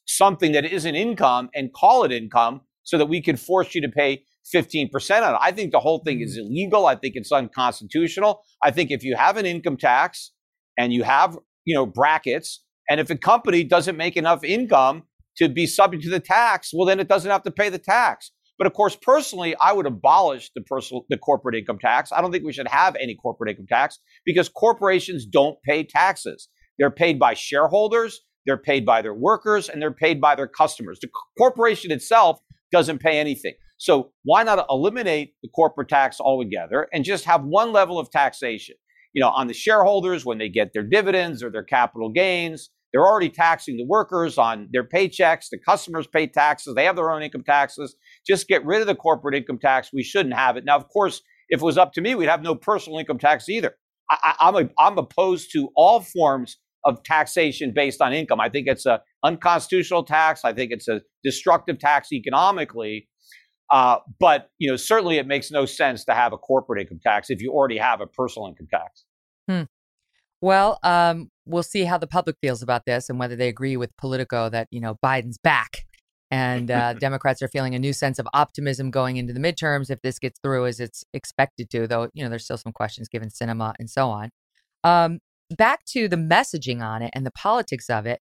something 0.06 0.52
that 0.52 0.64
isn't 0.64 0.94
income 0.94 1.50
and 1.54 1.72
call 1.72 2.04
it 2.04 2.12
income 2.12 2.62
so 2.84 2.98
that 2.98 3.06
we 3.06 3.20
can 3.20 3.36
force 3.36 3.74
you 3.74 3.80
to 3.82 3.88
pay 3.88 4.24
15% 4.54 4.90
on 5.22 5.34
it. 5.34 5.38
I 5.40 5.52
think 5.52 5.72
the 5.72 5.80
whole 5.80 6.00
thing 6.00 6.20
is 6.20 6.36
mm. 6.36 6.42
illegal. 6.42 6.86
I 6.86 6.96
think 6.96 7.14
it's 7.16 7.32
unconstitutional. 7.32 8.42
I 8.62 8.70
think 8.70 8.90
if 8.90 9.04
you 9.04 9.16
have 9.16 9.36
an 9.36 9.46
income 9.46 9.76
tax 9.76 10.32
and 10.76 10.92
you 10.92 11.04
have, 11.04 11.38
you 11.64 11.74
know, 11.74 11.86
brackets, 11.86 12.64
and 12.88 13.00
if 13.00 13.10
a 13.10 13.16
company 13.16 13.64
doesn't 13.64 13.96
make 13.96 14.16
enough 14.16 14.44
income 14.44 15.04
to 15.36 15.48
be 15.48 15.66
subject 15.66 16.02
to 16.04 16.10
the 16.10 16.20
tax, 16.20 16.70
well, 16.74 16.86
then 16.86 17.00
it 17.00 17.08
doesn't 17.08 17.30
have 17.30 17.42
to 17.44 17.50
pay 17.50 17.68
the 17.68 17.78
tax. 17.78 18.32
But 18.58 18.66
of 18.66 18.74
course, 18.74 18.96
personally, 19.00 19.56
I 19.60 19.72
would 19.72 19.86
abolish 19.86 20.50
the 20.54 20.60
personal, 20.62 21.04
the 21.08 21.16
corporate 21.16 21.54
income 21.54 21.78
tax. 21.78 22.12
I 22.12 22.20
don't 22.20 22.30
think 22.30 22.44
we 22.44 22.52
should 22.52 22.68
have 22.68 22.96
any 22.96 23.14
corporate 23.14 23.50
income 23.50 23.66
tax 23.66 23.98
because 24.24 24.48
corporations 24.48 25.24
don't 25.26 25.60
pay 25.62 25.84
taxes. 25.84 26.48
They're 26.78 26.90
paid 26.90 27.18
by 27.18 27.34
shareholders, 27.34 28.20
they're 28.46 28.58
paid 28.58 28.84
by 28.84 29.02
their 29.02 29.14
workers, 29.14 29.68
and 29.68 29.80
they're 29.80 29.92
paid 29.92 30.20
by 30.20 30.34
their 30.34 30.48
customers. 30.48 30.98
The 31.00 31.08
corporation 31.38 31.90
itself 31.90 32.40
doesn't 32.72 32.98
pay 32.98 33.18
anything. 33.18 33.54
So 33.78 34.12
why 34.24 34.42
not 34.42 34.64
eliminate 34.70 35.34
the 35.42 35.48
corporate 35.48 35.88
tax 35.88 36.20
altogether 36.20 36.88
and 36.92 37.04
just 37.04 37.24
have 37.24 37.44
one 37.44 37.72
level 37.72 37.98
of 37.98 38.10
taxation? 38.10 38.76
You 39.12 39.20
know, 39.20 39.28
on 39.28 39.46
the 39.46 39.54
shareholders 39.54 40.24
when 40.24 40.38
they 40.38 40.48
get 40.48 40.72
their 40.72 40.82
dividends 40.82 41.42
or 41.42 41.50
their 41.50 41.64
capital 41.64 42.10
gains, 42.10 42.70
they're 42.92 43.06
already 43.06 43.30
taxing 43.30 43.76
the 43.76 43.86
workers 43.86 44.36
on 44.36 44.68
their 44.72 44.84
paychecks. 44.84 45.46
The 45.50 45.58
customers 45.58 46.06
pay 46.06 46.26
taxes. 46.26 46.74
They 46.74 46.84
have 46.84 46.96
their 46.96 47.10
own 47.10 47.22
income 47.22 47.44
taxes. 47.44 47.96
Just 48.26 48.48
get 48.48 48.64
rid 48.64 48.80
of 48.80 48.86
the 48.86 48.94
corporate 48.94 49.34
income 49.34 49.58
tax. 49.58 49.90
We 49.92 50.02
shouldn't 50.02 50.34
have 50.34 50.56
it. 50.56 50.64
Now, 50.64 50.76
of 50.76 50.88
course, 50.88 51.22
if 51.48 51.60
it 51.60 51.64
was 51.64 51.78
up 51.78 51.92
to 51.94 52.00
me, 52.00 52.14
we'd 52.14 52.28
have 52.28 52.42
no 52.42 52.54
personal 52.54 52.98
income 52.98 53.18
tax 53.18 53.48
either. 53.48 53.74
I, 54.10 54.34
am 54.40 54.56
a, 54.56 54.68
I'm 54.78 54.98
opposed 54.98 55.52
to 55.52 55.70
all 55.74 56.00
forms 56.00 56.58
of 56.84 57.02
taxation 57.02 57.72
based 57.74 58.02
on 58.02 58.12
income. 58.12 58.40
I 58.40 58.48
think 58.48 58.66
it's 58.66 58.84
a 58.86 59.00
unconstitutional 59.24 60.04
tax. 60.04 60.44
I 60.44 60.52
think 60.52 60.72
it's 60.72 60.88
a 60.88 61.00
destructive 61.24 61.78
tax 61.78 62.12
economically. 62.12 63.08
Uh, 63.70 63.98
but 64.18 64.50
you 64.58 64.70
know, 64.70 64.76
certainly 64.76 65.18
it 65.18 65.26
makes 65.26 65.50
no 65.50 65.64
sense 65.64 66.04
to 66.04 66.14
have 66.14 66.32
a 66.32 66.38
corporate 66.38 66.80
income 66.80 67.00
tax 67.02 67.30
if 67.30 67.40
you 67.40 67.52
already 67.52 67.78
have 67.78 68.00
a 68.00 68.06
personal 68.06 68.48
income 68.48 68.68
tax. 68.70 69.04
Hmm. 69.48 69.62
Well, 70.40 70.78
um, 70.82 71.30
we'll 71.46 71.62
see 71.62 71.84
how 71.84 71.98
the 71.98 72.06
public 72.06 72.36
feels 72.40 72.62
about 72.62 72.84
this 72.84 73.08
and 73.08 73.18
whether 73.18 73.36
they 73.36 73.48
agree 73.48 73.76
with 73.76 73.96
Politico 73.96 74.48
that 74.50 74.68
you 74.70 74.80
know 74.80 74.96
Biden's 75.04 75.38
back 75.38 75.86
and 76.30 76.70
uh, 76.70 76.92
Democrats 77.00 77.42
are 77.42 77.48
feeling 77.48 77.74
a 77.74 77.78
new 77.78 77.92
sense 77.92 78.18
of 78.18 78.26
optimism 78.34 78.90
going 78.90 79.18
into 79.18 79.32
the 79.32 79.40
midterms 79.40 79.90
if 79.90 80.00
this 80.02 80.18
gets 80.18 80.40
through 80.42 80.66
as 80.66 80.80
it's 80.80 81.04
expected 81.14 81.70
to. 81.70 81.86
Though 81.86 82.08
you 82.12 82.24
know, 82.24 82.30
there's 82.30 82.44
still 82.44 82.58
some 82.58 82.72
questions 82.72 83.08
given 83.08 83.28
Sinema 83.28 83.74
and 83.78 83.88
so 83.88 84.08
on. 84.08 84.30
Um, 84.82 85.20
back 85.56 85.84
to 85.86 86.08
the 86.08 86.16
messaging 86.16 86.82
on 86.82 87.02
it 87.02 87.10
and 87.14 87.24
the 87.24 87.30
politics 87.30 87.88
of 87.88 88.06
it. 88.06 88.20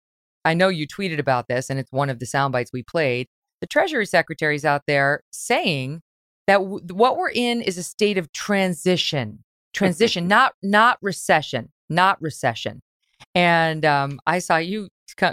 I 0.44 0.54
know 0.54 0.68
you 0.68 0.86
tweeted 0.86 1.18
about 1.18 1.46
this, 1.48 1.70
and 1.70 1.78
it's 1.78 1.92
one 1.92 2.10
of 2.10 2.18
the 2.18 2.26
sound 2.26 2.52
bites 2.52 2.72
we 2.72 2.82
played. 2.82 3.28
The 3.62 3.68
Treasury 3.68 4.06
Secretary 4.06 4.56
is 4.56 4.64
out 4.64 4.82
there 4.88 5.22
saying 5.30 6.02
that 6.48 6.58
w- 6.58 6.84
what 6.92 7.16
we're 7.16 7.30
in 7.30 7.62
is 7.62 7.78
a 7.78 7.84
state 7.84 8.18
of 8.18 8.32
transition, 8.32 9.44
transition, 9.72 10.26
not 10.36 10.54
not 10.64 10.98
recession, 11.00 11.70
not 11.88 12.20
recession. 12.20 12.82
And 13.36 13.84
um, 13.84 14.18
I 14.26 14.40
saw 14.40 14.56
you 14.56 14.88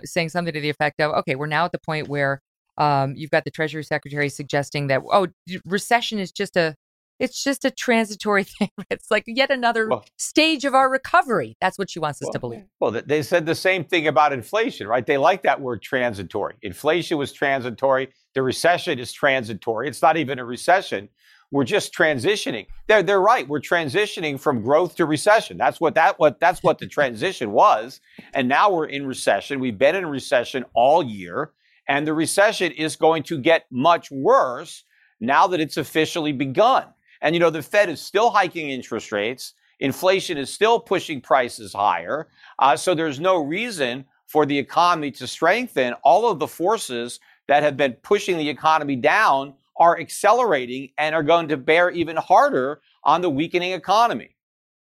saying 0.06 0.30
something 0.30 0.54
to 0.54 0.62
the 0.62 0.70
effect 0.70 1.02
of, 1.02 1.12
"Okay, 1.16 1.34
we're 1.34 1.48
now 1.48 1.66
at 1.66 1.72
the 1.72 1.80
point 1.80 2.08
where 2.08 2.40
um, 2.78 3.16
you've 3.16 3.32
got 3.32 3.46
the 3.46 3.52
Treasury 3.52 3.84
Secretary 3.84 4.30
suggesting 4.30 4.88
that 4.88 5.02
oh, 5.12 5.26
recession 5.66 6.20
is 6.20 6.32
just 6.32 6.56
a 6.56 6.76
it's 7.20 7.44
just 7.44 7.66
a 7.66 7.72
transitory 7.72 8.44
thing. 8.60 8.70
It's 8.90 9.12
like 9.12 9.26
yet 9.28 9.52
another 9.52 9.90
well, 9.90 10.06
stage 10.18 10.66
of 10.66 10.74
our 10.74 10.90
recovery. 10.90 11.58
That's 11.62 11.78
what 11.78 11.90
she 11.90 12.00
wants 12.00 12.22
us 12.22 12.28
well, 12.28 12.34
to 12.34 12.40
believe. 12.40 12.64
Well, 12.80 12.92
they 12.92 13.22
said 13.22 13.46
the 13.46 13.56
same 13.56 13.84
thing 13.84 14.08
about 14.08 14.34
inflation, 14.34 14.88
right? 14.88 15.06
They 15.06 15.18
like 15.18 15.44
that 15.44 15.60
word 15.60 15.82
transitory. 15.82 16.56
Inflation 16.62 17.18
was 17.18 17.32
transitory. 17.32 18.10
The 18.34 18.42
recession 18.42 19.00
is 19.00 19.12
transitory. 19.12 19.88
It's 19.88 20.02
not 20.02 20.18
even 20.18 20.40
a 20.40 20.46
recession. 20.46 21.10
We're 21.52 21.64
just 21.64 21.94
transitioning. 21.94 22.68
They're, 22.88 23.02
they're 23.02 23.22
right. 23.22 23.48
We're 23.48 23.60
transitioning 23.60 24.40
from 24.40 24.62
growth 24.62 24.96
to 24.98 25.06
recession. 25.06 25.58
That's 25.58 25.82
what 25.82 25.96
that 25.96 26.20
what 26.20 26.40
that's 26.40 26.62
what 26.62 26.78
the 26.78 26.86
transition 26.88 27.52
was. 27.52 28.02
And 28.34 28.48
now 28.48 28.72
we're 28.72 28.86
in 28.86 29.08
recession. 29.08 29.60
We've 29.60 29.78
been 29.78 29.96
in 29.96 30.06
recession 30.06 30.64
all 30.76 31.02
year, 31.02 31.52
and 31.88 32.06
the 32.06 32.14
recession 32.14 32.72
is 32.74 32.96
going 32.96 33.24
to 33.24 33.40
get 33.40 33.66
much 33.72 34.12
worse 34.12 34.84
now 35.20 35.48
that 35.48 35.60
it's 35.60 35.78
officially 35.78 36.32
begun. 36.32 36.86
And, 37.22 37.36
you 37.36 37.40
know, 37.40 37.50
the 37.50 37.62
Fed 37.62 37.90
is 37.90 38.02
still 38.02 38.30
hiking 38.30 38.70
interest 38.70 39.12
rates. 39.12 39.54
Inflation 39.80 40.38
is 40.38 40.54
still 40.54 40.80
pushing 40.80 41.22
prices 41.22 41.74
higher. 41.74 42.28
Uh, 42.60 42.76
so 42.76 42.94
there's 42.94 43.20
no 43.20 43.38
reason 43.44 44.06
for 44.28 44.46
the 44.46 44.58
economy 44.58 45.12
to 45.12 45.26
strengthen. 45.26 45.94
All 46.04 46.30
of 46.30 46.40
the 46.40 46.48
forces 46.48 47.20
that 47.50 47.64
have 47.64 47.76
been 47.76 47.94
pushing 48.04 48.38
the 48.38 48.48
economy 48.48 48.96
down 48.96 49.56
are 49.78 50.00
accelerating 50.00 50.90
and 50.98 51.16
are 51.16 51.24
going 51.24 51.48
to 51.48 51.58
bear 51.58 51.90
even 51.90 52.16
harder 52.16 52.80
on 53.04 53.22
the 53.22 53.30
weakening 53.30 53.74
economy. 53.74 54.36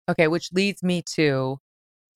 Okay, 0.07 0.27
which 0.27 0.49
leads 0.53 0.83
me 0.83 1.01
to 1.15 1.57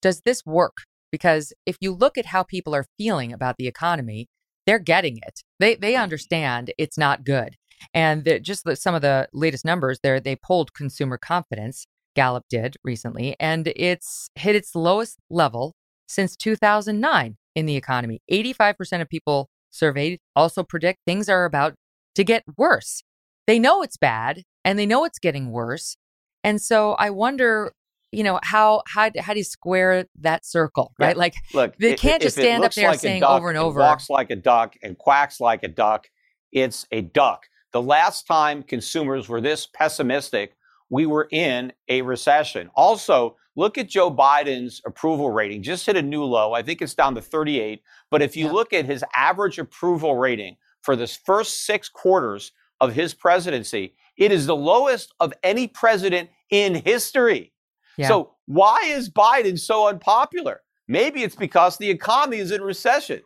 does 0.02 0.22
this 0.22 0.46
work? 0.46 0.78
Because 1.12 1.52
if 1.66 1.78
you 1.82 1.92
look 1.92 2.18
at 2.18 2.28
how 2.28 2.44
people 2.44 2.76
are 2.76 2.86
feeling 2.98 3.34
about 3.34 3.56
the 3.58 3.68
economy, 3.68 4.28
they're 4.68 4.80
getting 4.80 5.18
it. 5.18 5.42
They 5.60 5.76
they 5.76 5.94
mm-hmm. 5.94 6.04
understand 6.04 6.72
it's 6.78 6.98
not 6.98 7.26
good. 7.26 7.56
And 7.94 8.40
just 8.42 8.64
the, 8.66 8.76
some 8.76 8.96
of 8.96 9.02
the 9.02 9.28
latest 9.34 9.66
numbers 9.66 10.00
there, 10.04 10.20
they 10.20 10.36
polled 10.36 10.74
consumer 10.74 11.18
confidence, 11.18 11.86
Gallup 12.16 12.44
did 12.50 12.78
recently, 12.84 13.36
and 13.40 13.72
it's 13.76 14.30
hit 14.36 14.56
its 14.56 14.76
lowest 14.76 15.18
level 15.30 15.74
since 16.08 16.36
2009 16.36 17.36
in 17.56 17.66
the 17.66 17.76
economy. 17.76 18.20
85% 18.32 19.02
of 19.02 19.10
people 19.10 19.50
surveyed 19.76 20.20
also 20.36 20.64
predict 20.64 21.00
things 21.06 21.30
are 21.30 21.46
about 21.46 21.76
to 22.16 22.24
get 22.24 22.44
worse. 22.58 23.04
They 23.48 23.60
know 23.60 23.82
it's 23.84 23.98
bad 23.98 24.44
and 24.64 24.80
they 24.80 24.86
know 24.86 25.06
it's 25.06 25.20
getting 25.20 25.52
worse. 25.52 25.98
And 26.44 26.62
so 26.62 26.94
I 26.94 27.10
wonder, 27.10 27.74
you 28.12 28.24
know, 28.24 28.40
how 28.44 28.84
how 28.88 29.10
how 29.20 29.34
do 29.34 29.40
you 29.40 29.44
square 29.44 30.06
that 30.20 30.46
circle, 30.46 30.94
right? 30.98 31.16
Yeah. 31.16 31.20
Like, 31.20 31.36
look, 31.54 31.78
they 31.78 31.96
can't 31.96 32.22
just 32.22 32.38
stand 32.38 32.64
up 32.64 32.74
there 32.74 32.90
like 32.90 33.00
saying 33.00 33.22
duck, 33.22 33.38
over 33.38 33.50
and 33.50 33.58
over, 33.58 33.80
walks 33.80 34.10
like 34.10 34.32
a 34.32 34.36
duck 34.36 34.76
and 34.82 34.98
quacks 34.98 35.40
like 35.40 35.64
a 35.64 35.68
duck. 35.68 36.08
It's 36.52 36.88
a 36.92 37.02
duck. 37.02 37.44
The 37.74 37.82
last 37.82 38.26
time 38.26 38.64
consumers 38.64 39.28
were 39.28 39.42
this 39.42 39.68
pessimistic, 39.68 40.56
we 40.90 41.06
were 41.06 41.28
in 41.32 41.74
a 41.90 42.02
recession. 42.02 42.70
Also, 42.76 43.38
look 43.56 43.78
at 43.78 43.90
Joe 43.90 44.12
Biden's 44.12 44.82
approval 44.86 45.32
rating, 45.32 45.64
just 45.64 45.86
hit 45.86 45.96
a 45.96 46.02
new 46.02 46.24
low. 46.24 46.54
I 46.54 46.62
think 46.62 46.82
it's 46.82 46.94
down 46.94 47.16
to 47.16 47.22
38. 47.22 47.82
But 48.12 48.22
if 48.22 48.36
you 48.36 48.46
yeah. 48.46 48.52
look 48.52 48.74
at 48.74 48.86
his 48.86 49.04
average 49.16 49.58
approval 49.58 50.16
rating 50.16 50.58
for 50.82 50.96
the 50.96 51.08
first 51.08 51.66
six 51.66 51.90
quarters 51.90 52.52
of 52.82 52.94
his 52.94 53.14
presidency, 53.14 53.96
it 54.18 54.32
is 54.32 54.46
the 54.46 54.56
lowest 54.56 55.14
of 55.20 55.34
any 55.44 55.68
president 55.68 56.30
in 56.50 56.76
history. 56.76 57.52
Yeah. 57.98 58.08
So, 58.08 58.32
why 58.46 58.84
is 58.86 59.10
Biden 59.10 59.58
so 59.58 59.88
unpopular? 59.88 60.62
Maybe 60.88 61.24
it's 61.24 61.36
because 61.36 61.78
the 61.78 61.90
economy 61.90 62.38
is 62.38 62.52
in 62.52 62.62
recession. 62.62 63.22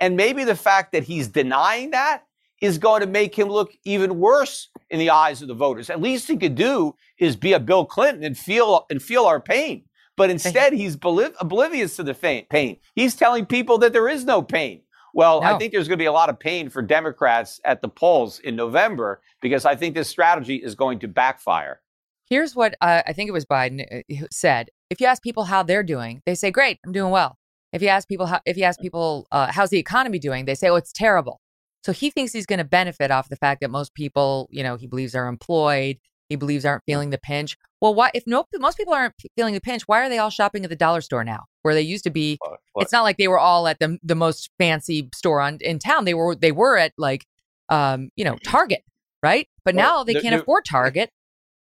And 0.00 0.16
maybe 0.16 0.44
the 0.44 0.54
fact 0.54 0.92
that 0.92 1.02
he's 1.02 1.28
denying 1.28 1.90
that 1.90 2.24
is 2.60 2.78
going 2.78 3.00
to 3.00 3.06
make 3.06 3.34
him 3.34 3.48
look 3.48 3.72
even 3.84 4.18
worse 4.18 4.68
in 4.90 4.98
the 4.98 5.10
eyes 5.10 5.42
of 5.42 5.48
the 5.48 5.54
voters. 5.54 5.90
At 5.90 6.00
least 6.00 6.28
he 6.28 6.36
could 6.36 6.54
do 6.54 6.94
is 7.18 7.36
be 7.36 7.52
a 7.52 7.60
Bill 7.60 7.84
Clinton 7.84 8.24
and 8.24 8.36
feel 8.36 8.86
and 8.90 9.02
feel 9.02 9.24
our 9.24 9.40
pain. 9.40 9.84
But 10.16 10.28
instead, 10.30 10.74
he's 10.74 10.96
oblivious 10.96 11.96
to 11.96 12.02
the 12.02 12.14
pain. 12.14 12.76
He's 12.94 13.16
telling 13.16 13.46
people 13.46 13.78
that 13.78 13.94
there 13.94 14.08
is 14.08 14.24
no 14.24 14.42
pain. 14.42 14.82
Well, 15.14 15.40
no. 15.40 15.46
I 15.46 15.58
think 15.58 15.72
there's 15.72 15.88
going 15.88 15.98
to 15.98 16.02
be 16.02 16.06
a 16.06 16.12
lot 16.12 16.28
of 16.28 16.38
pain 16.38 16.68
for 16.68 16.82
Democrats 16.82 17.60
at 17.64 17.82
the 17.82 17.88
polls 17.88 18.38
in 18.38 18.54
November 18.54 19.22
because 19.40 19.64
I 19.64 19.74
think 19.74 19.94
this 19.94 20.08
strategy 20.08 20.56
is 20.56 20.74
going 20.74 20.98
to 21.00 21.08
backfire. 21.08 21.80
Here's 22.28 22.54
what 22.54 22.74
uh, 22.80 23.02
I 23.06 23.12
think 23.12 23.28
it 23.28 23.32
was 23.32 23.44
Biden 23.44 23.82
uh, 23.90 24.26
said: 24.30 24.68
If 24.88 25.00
you 25.00 25.06
ask 25.06 25.22
people 25.22 25.44
how 25.44 25.62
they're 25.62 25.82
doing, 25.82 26.22
they 26.26 26.34
say, 26.34 26.50
"Great, 26.50 26.78
I'm 26.86 26.92
doing 26.92 27.10
well." 27.10 27.36
If 27.72 27.82
you 27.82 27.88
ask 27.88 28.06
people 28.06 28.26
how, 28.26 28.40
if 28.44 28.56
you 28.56 28.64
ask 28.64 28.78
people 28.80 29.26
uh, 29.32 29.50
how's 29.50 29.70
the 29.70 29.78
economy 29.78 30.18
doing, 30.18 30.44
they 30.44 30.54
say, 30.54 30.68
"Oh, 30.68 30.76
it's 30.76 30.92
terrible." 30.92 31.40
So 31.82 31.92
he 31.92 32.10
thinks 32.10 32.32
he's 32.32 32.46
going 32.46 32.58
to 32.58 32.64
benefit 32.64 33.10
off 33.10 33.28
the 33.28 33.36
fact 33.36 33.60
that 33.62 33.70
most 33.70 33.94
people, 33.94 34.48
you 34.50 34.62
know, 34.62 34.76
he 34.76 34.86
believes 34.86 35.14
are 35.14 35.28
employed. 35.28 35.98
He 36.28 36.36
believes 36.36 36.64
aren't 36.64 36.84
feeling 36.84 37.10
the 37.10 37.18
pinch. 37.18 37.56
Well, 37.80 37.92
why 37.92 38.10
if 38.14 38.24
no 38.24 38.44
most 38.58 38.76
people 38.76 38.94
aren't 38.94 39.14
feeling 39.34 39.54
the 39.54 39.60
pinch, 39.60 39.82
why 39.88 40.04
are 40.04 40.08
they 40.08 40.18
all 40.18 40.30
shopping 40.30 40.62
at 40.62 40.70
the 40.70 40.76
dollar 40.76 41.00
store 41.00 41.24
now? 41.24 41.44
Where 41.62 41.74
they 41.74 41.80
used 41.80 42.04
to 42.04 42.10
be, 42.10 42.36
what? 42.40 42.60
What? 42.72 42.82
it's 42.82 42.92
not 42.92 43.02
like 43.02 43.16
they 43.16 43.26
were 43.26 43.38
all 43.38 43.66
at 43.66 43.80
the 43.80 43.98
the 44.02 44.14
most 44.14 44.50
fancy 44.58 45.08
store 45.12 45.40
on 45.40 45.58
in 45.60 45.80
town. 45.80 46.04
They 46.04 46.14
were 46.14 46.36
they 46.36 46.52
were 46.52 46.76
at 46.76 46.92
like 46.96 47.26
um, 47.68 48.10
you 48.16 48.24
know, 48.24 48.36
Target, 48.44 48.84
right? 49.22 49.48
But 49.64 49.74
well, 49.74 49.98
now 49.98 50.04
they 50.04 50.20
can't 50.20 50.34
afford 50.34 50.64
Target. 50.66 51.10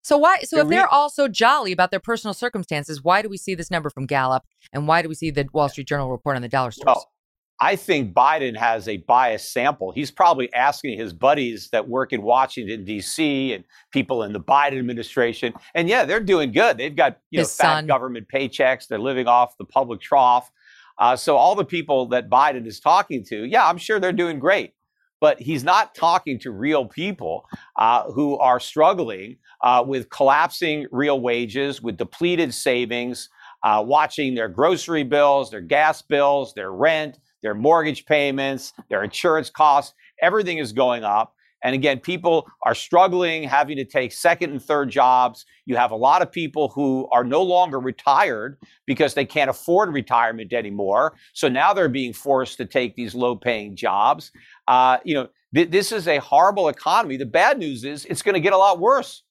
So 0.03 0.17
why 0.17 0.39
so 0.39 0.59
if 0.59 0.67
they're 0.67 0.87
all 0.87 1.09
so 1.09 1.29
jolly 1.29 1.71
about 1.71 1.89
their 1.89 1.99
personal 1.99 2.33
circumstances, 2.33 3.01
why 3.01 3.21
do 3.21 3.29
we 3.29 3.37
see 3.37 3.55
this 3.55 3.71
number 3.71 3.89
from 3.89 4.05
Gallup 4.05 4.43
and 4.73 4.85
why 4.85 5.01
do 5.01 5.07
we 5.07 5.15
see 5.15 5.31
the 5.31 5.47
Wall 5.53 5.69
Street 5.69 5.87
Journal 5.87 6.11
report 6.11 6.35
on 6.35 6.41
the 6.41 6.49
dollar 6.49 6.71
stores? 6.71 6.85
Well, 6.85 7.11
I 7.59 7.75
think 7.75 8.13
Biden 8.13 8.57
has 8.57 8.87
a 8.87 8.97
biased 8.97 9.53
sample. 9.53 9.91
He's 9.91 10.11
probably 10.11 10.51
asking 10.53 10.97
his 10.97 11.13
buddies 11.13 11.69
that 11.69 11.87
work 11.87 12.11
in 12.11 12.21
Washington 12.21 12.83
D.C. 12.83 13.53
and 13.53 13.63
people 13.91 14.23
in 14.23 14.33
the 14.33 14.39
Biden 14.39 14.79
administration, 14.79 15.53
and 15.75 15.87
yeah, 15.87 16.03
they're 16.03 16.19
doing 16.19 16.51
good. 16.51 16.77
They've 16.77 16.95
got 16.95 17.19
you 17.29 17.39
his 17.39 17.57
know 17.59 17.63
fat 17.63 17.75
son. 17.77 17.87
government 17.87 18.27
paychecks. 18.33 18.87
They're 18.87 18.99
living 18.99 19.27
off 19.27 19.57
the 19.57 19.65
public 19.65 20.01
trough. 20.01 20.51
Uh, 20.97 21.15
so 21.15 21.37
all 21.37 21.55
the 21.55 21.65
people 21.65 22.07
that 22.07 22.29
Biden 22.29 22.67
is 22.67 22.79
talking 22.79 23.23
to, 23.25 23.45
yeah, 23.45 23.67
I'm 23.67 23.77
sure 23.77 23.99
they're 23.99 24.11
doing 24.11 24.39
great. 24.39 24.73
But 25.19 25.41
he's 25.41 25.63
not 25.63 25.95
talking 25.95 26.37
to 26.39 26.51
real 26.51 26.85
people 26.85 27.45
uh, 27.77 28.11
who 28.11 28.37
are 28.39 28.59
struggling 28.59 29.37
uh, 29.61 29.83
with 29.87 30.09
collapsing 30.09 30.85
real 30.91 31.21
wages, 31.21 31.81
with 31.81 31.95
depleted 31.95 32.53
savings, 32.53 33.29
uh, 33.63 33.81
watching 33.85 34.35
their 34.35 34.49
grocery 34.49 35.03
bills, 35.03 35.49
their 35.49 35.61
gas 35.61 36.01
bills, 36.01 36.53
their 36.53 36.73
rent, 36.73 37.19
their 37.43 37.53
mortgage 37.53 38.05
payments, 38.05 38.73
their 38.89 39.03
insurance 39.03 39.49
costs, 39.49 39.93
everything 40.21 40.57
is 40.57 40.71
going 40.71 41.03
up. 41.03 41.35
And 41.63 41.73
again, 41.73 41.99
people 41.99 42.47
are 42.63 42.75
struggling, 42.75 43.43
having 43.43 43.77
to 43.77 43.85
take 43.85 44.11
second 44.11 44.51
and 44.51 44.61
third 44.61 44.89
jobs. 44.89 45.45
You 45.65 45.77
have 45.77 45.91
a 45.91 45.95
lot 45.95 46.21
of 46.21 46.29
people 46.29 46.67
who 46.69 47.07
are 47.11 47.23
no 47.23 47.41
longer 47.41 47.79
retired 47.79 48.57
because 48.85 49.13
they 49.13 49.23
can't 49.23 49.49
afford 49.49 49.93
retirement 49.93 50.51
anymore. 50.51 51.13
So 51.33 51.47
now 51.47 51.73
they're 51.73 51.87
being 51.87 52.11
forced 52.11 52.57
to 52.57 52.65
take 52.65 52.95
these 52.95 53.15
low 53.15 53.35
paying 53.35 53.77
jobs. 53.77 54.31
Uh, 54.67 54.97
you 55.05 55.13
know, 55.13 55.29
th- 55.55 55.71
this 55.71 55.93
is 55.93 56.07
a 56.07 56.17
horrible 56.17 56.67
economy. 56.67 57.15
The 57.15 57.25
bad 57.25 57.59
news 57.59 57.85
is 57.85 58.03
it's 58.05 58.21
going 58.21 58.35
to 58.35 58.41
get 58.41 58.51
a 58.51 58.57
lot 58.57 58.79
worse. 58.79 59.23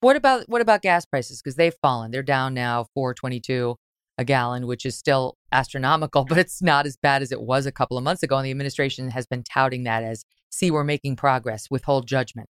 What 0.00 0.16
about 0.16 0.48
what 0.48 0.60
about 0.60 0.82
gas 0.82 1.06
prices? 1.06 1.42
Because 1.42 1.56
they've 1.56 1.74
fallen. 1.82 2.10
They're 2.12 2.22
down 2.22 2.54
now 2.54 2.86
422 2.94 3.76
a 4.18 4.24
gallon, 4.24 4.66
which 4.66 4.84
is 4.84 4.98
still 4.98 5.38
astronomical, 5.52 6.24
but 6.28 6.36
it's 6.36 6.60
not 6.60 6.84
as 6.84 6.96
bad 6.96 7.22
as 7.22 7.32
it 7.32 7.40
was 7.40 7.64
a 7.64 7.72
couple 7.72 7.96
of 7.96 8.04
months 8.04 8.22
ago. 8.22 8.36
And 8.36 8.46
the 8.46 8.50
administration 8.50 9.10
has 9.10 9.26
been 9.26 9.42
touting 9.42 9.84
that 9.84 10.02
as, 10.02 10.24
see, 10.50 10.70
we're 10.70 10.84
making 10.84 11.16
progress, 11.16 11.70
withhold 11.70 12.06
judgment. 12.06 12.48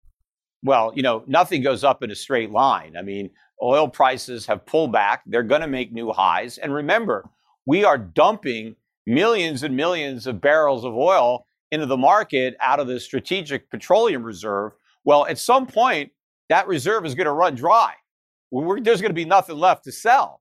Well, 0.63 0.93
you 0.95 1.03
know, 1.03 1.23
nothing 1.27 1.63
goes 1.63 1.85
up 1.85 2.03
in 2.03 2.11
a 2.11 2.15
straight 2.15 2.51
line. 2.51 2.97
I 2.97 3.03
mean, 3.03 3.31
oil 3.63 3.89
prices 3.89 4.47
have 4.47 4.67
pulled 4.67 4.93
back. 4.93 5.23
They're 5.27 5.43
going 5.43 5.61
to 5.61 5.67
make 5.67 5.93
new 5.93 6.13
highs. 6.13 6.59
And 6.59 6.75
remember, 6.75 7.29
we 7.67 7.85
are 7.85 7.99
dumping 7.99 8.77
millions 9.07 9.63
and 9.63 9.77
millions 9.77 10.27
of 10.27 10.41
barrels 10.41 10.85
of 10.85 10.95
oil 10.95 11.47
into 11.71 11.87
the 11.87 11.97
market 11.97 12.57
out 12.61 12.81
of 12.81 12.89
the 12.89 13.01
strategic 13.01 13.71
petroleum 13.71 14.23
reserve. 14.23 14.73
Well, 15.05 15.27
at 15.27 15.39
some 15.39 15.67
point, 15.67 16.13
that 16.49 16.67
reserve 16.67 17.07
is 17.07 17.15
going 17.15 17.27
to 17.27 17.33
run 17.33 17.55
dry. 17.55 17.95
there's 18.53 19.01
going 19.01 19.11
to 19.11 19.15
be 19.15 19.25
nothing 19.25 19.57
left 19.57 19.85
to 19.85 19.93
sell. 19.93 20.40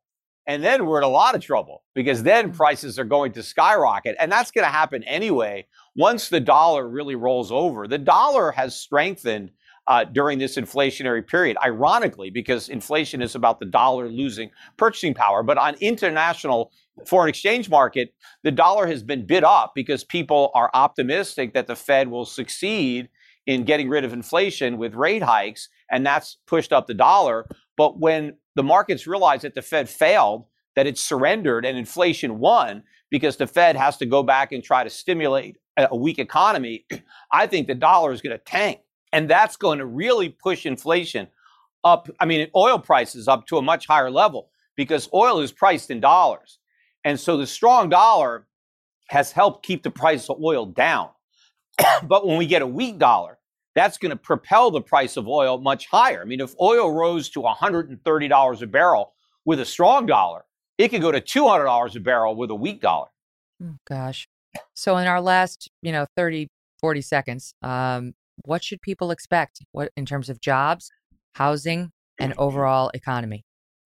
And 0.50 0.64
then 0.64 0.88
we're 0.88 0.98
in 0.98 1.04
a 1.04 1.08
lot 1.08 1.36
of 1.36 1.42
trouble 1.44 1.84
because 1.94 2.24
then 2.24 2.52
mm. 2.52 2.58
prices 2.58 2.98
are 2.98 3.06
going 3.06 3.34
to 3.34 3.44
skyrocket. 3.44 4.16
And 4.20 4.32
that's 4.32 4.50
going 4.50 4.66
to 4.66 4.72
happen 4.72 5.04
anyway 5.04 5.68
once 5.96 6.30
the 6.30 6.40
dollar 6.40 6.90
really 6.90 7.14
rolls 7.14 7.52
over. 7.52 7.88
The 7.88 8.00
dollar 8.00 8.50
has 8.54 8.76
strengthened 8.76 9.52
uh, 9.88 10.06
during 10.06 10.40
this 10.40 10.58
inflationary 10.58 11.26
period, 11.26 11.56
ironically, 11.64 12.32
because 12.32 12.68
inflation 12.68 13.22
is 13.22 13.36
about 13.36 13.60
the 13.60 13.68
dollar 13.68 14.10
losing 14.10 14.50
purchasing 14.76 15.14
power. 15.14 15.44
But 15.44 15.60
on 15.60 15.76
international 15.82 16.72
foreign 17.06 17.30
exchange 17.30 17.70
market, 17.70 18.16
the 18.44 18.52
dollar 18.52 18.88
has 18.88 19.04
been 19.04 19.28
bid 19.28 19.44
up 19.44 19.74
because 19.76 20.04
people 20.04 20.50
are 20.56 20.72
optimistic 20.74 21.54
that 21.54 21.68
the 21.68 21.76
Fed 21.76 22.08
will 22.08 22.26
succeed 22.26 23.10
in 23.46 23.66
getting 23.66 23.88
rid 23.88 24.04
of 24.04 24.14
inflation 24.14 24.80
with 24.80 24.96
rate 24.96 25.24
hikes, 25.24 25.70
and 25.92 26.04
that's 26.04 26.38
pushed 26.48 26.74
up 26.74 26.88
the 26.88 26.94
dollar. 26.96 27.48
But 27.78 28.00
when 28.00 28.34
the 28.60 28.64
markets 28.64 29.08
realized 29.08 29.44
that 29.44 29.56
the 29.56 29.62
Fed 29.62 29.88
failed, 29.88 30.44
that 30.76 30.86
it 30.86 30.98
surrendered 30.98 31.64
and 31.64 31.78
inflation 31.78 32.40
won 32.40 32.84
because 33.10 33.38
the 33.38 33.48
Fed 33.48 33.78
has 33.78 33.96
to 33.96 34.06
go 34.06 34.22
back 34.22 34.52
and 34.52 34.62
try 34.62 34.84
to 34.84 34.90
stimulate 34.90 35.56
a 35.78 35.96
weak 35.96 36.20
economy, 36.20 36.86
I 37.32 37.48
think 37.48 37.68
the 37.68 37.76
dollar 37.76 38.12
is 38.12 38.22
going 38.22 38.38
to 38.38 38.44
tank. 38.44 38.82
And 39.14 39.30
that's 39.30 39.56
going 39.56 39.80
to 39.80 39.86
really 39.86 40.28
push 40.28 40.66
inflation 40.66 41.30
up. 41.86 42.10
I 42.20 42.26
mean, 42.26 42.50
oil 42.54 42.78
prices 42.78 43.30
up 43.30 43.48
to 43.48 43.58
a 43.58 43.62
much 43.62 43.88
higher 43.88 44.12
level 44.12 44.50
because 44.76 45.08
oil 45.14 45.40
is 45.40 45.54
priced 45.54 45.90
in 45.90 46.02
dollars. 46.02 46.60
And 47.06 47.18
so 47.18 47.38
the 47.38 47.48
strong 47.48 47.88
dollar 47.88 48.46
has 49.08 49.32
helped 49.32 49.66
keep 49.66 49.84
the 49.84 49.90
price 49.90 50.30
of 50.30 50.44
oil 50.44 50.66
down. 50.66 51.12
but 52.04 52.28
when 52.28 52.38
we 52.38 52.46
get 52.46 52.62
a 52.62 52.68
weak 52.68 53.00
dollar, 53.00 53.40
that's 53.76 53.98
going 53.98 54.10
to 54.12 54.16
propel 54.16 54.72
the 54.72 54.82
price 54.82 55.18
of 55.18 55.28
oil 55.28 55.58
much 55.60 55.88
higher. 55.88 56.22
I 56.22 56.26
mean, 56.26 56.42
if 56.42 56.54
oil 56.60 56.92
rose 56.92 57.30
to 57.30 57.42
$130 57.42 58.62
a 58.62 58.68
barrel 58.68 59.14
with 59.46 59.60
a 59.60 59.66
strong 59.66 60.06
dollar, 60.06 60.46
it 60.78 60.90
could 60.90 61.02
go 61.02 61.12
to 61.12 61.22
$200 61.22 61.96
a 61.96 62.00
barrel 62.00 62.36
with 62.36 62.50
a 62.52 62.56
weak 62.56 62.82
dollar. 62.82 63.08
Oh, 63.64 63.76
gosh. 63.88 64.28
So 64.74 64.98
in 64.98 65.08
our 65.08 65.22
last, 65.22 65.70
you 65.82 65.92
know, 65.92 66.06
30, 66.16 66.48
40 66.80 67.02
seconds, 67.02 67.54
um, 67.62 68.14
what 68.46 68.64
should 68.64 68.82
people 68.82 69.12
expect 69.12 69.60
what 69.72 69.92
in 69.96 70.06
terms 70.06 70.30
of 70.30 70.42
jobs, 70.42 70.90
housing, 71.36 71.92
and 72.20 72.34
overall 72.38 72.90
economy? 72.94 73.44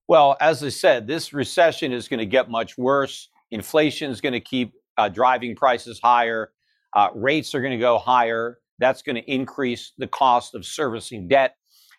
Well, 0.08 0.38
as 0.42 0.64
I 0.64 0.70
said, 0.70 1.08
this 1.08 1.34
recession 1.34 1.92
is 1.92 2.08
going 2.08 2.20
to 2.20 2.26
get 2.26 2.50
much 2.50 2.78
worse. 2.78 3.30
Inflation 3.52 4.12
is 4.12 4.22
going 4.22 4.34
to 4.34 4.40
keep 4.40 4.74
uh, 4.98 5.10
driving 5.10 5.56
prices 5.56 6.00
higher. 6.04 6.52
Uh, 6.96 7.10
rates 7.16 7.56
are 7.56 7.62
going 7.62 7.72
to 7.72 7.80
go 7.80 7.98
higher. 7.98 8.60
That's 8.80 9.02
going 9.02 9.16
to 9.16 9.32
increase 9.32 9.94
the 9.98 10.08
cost 10.08 10.56
of 10.56 10.66
servicing 10.66 11.28
debt 11.28 11.56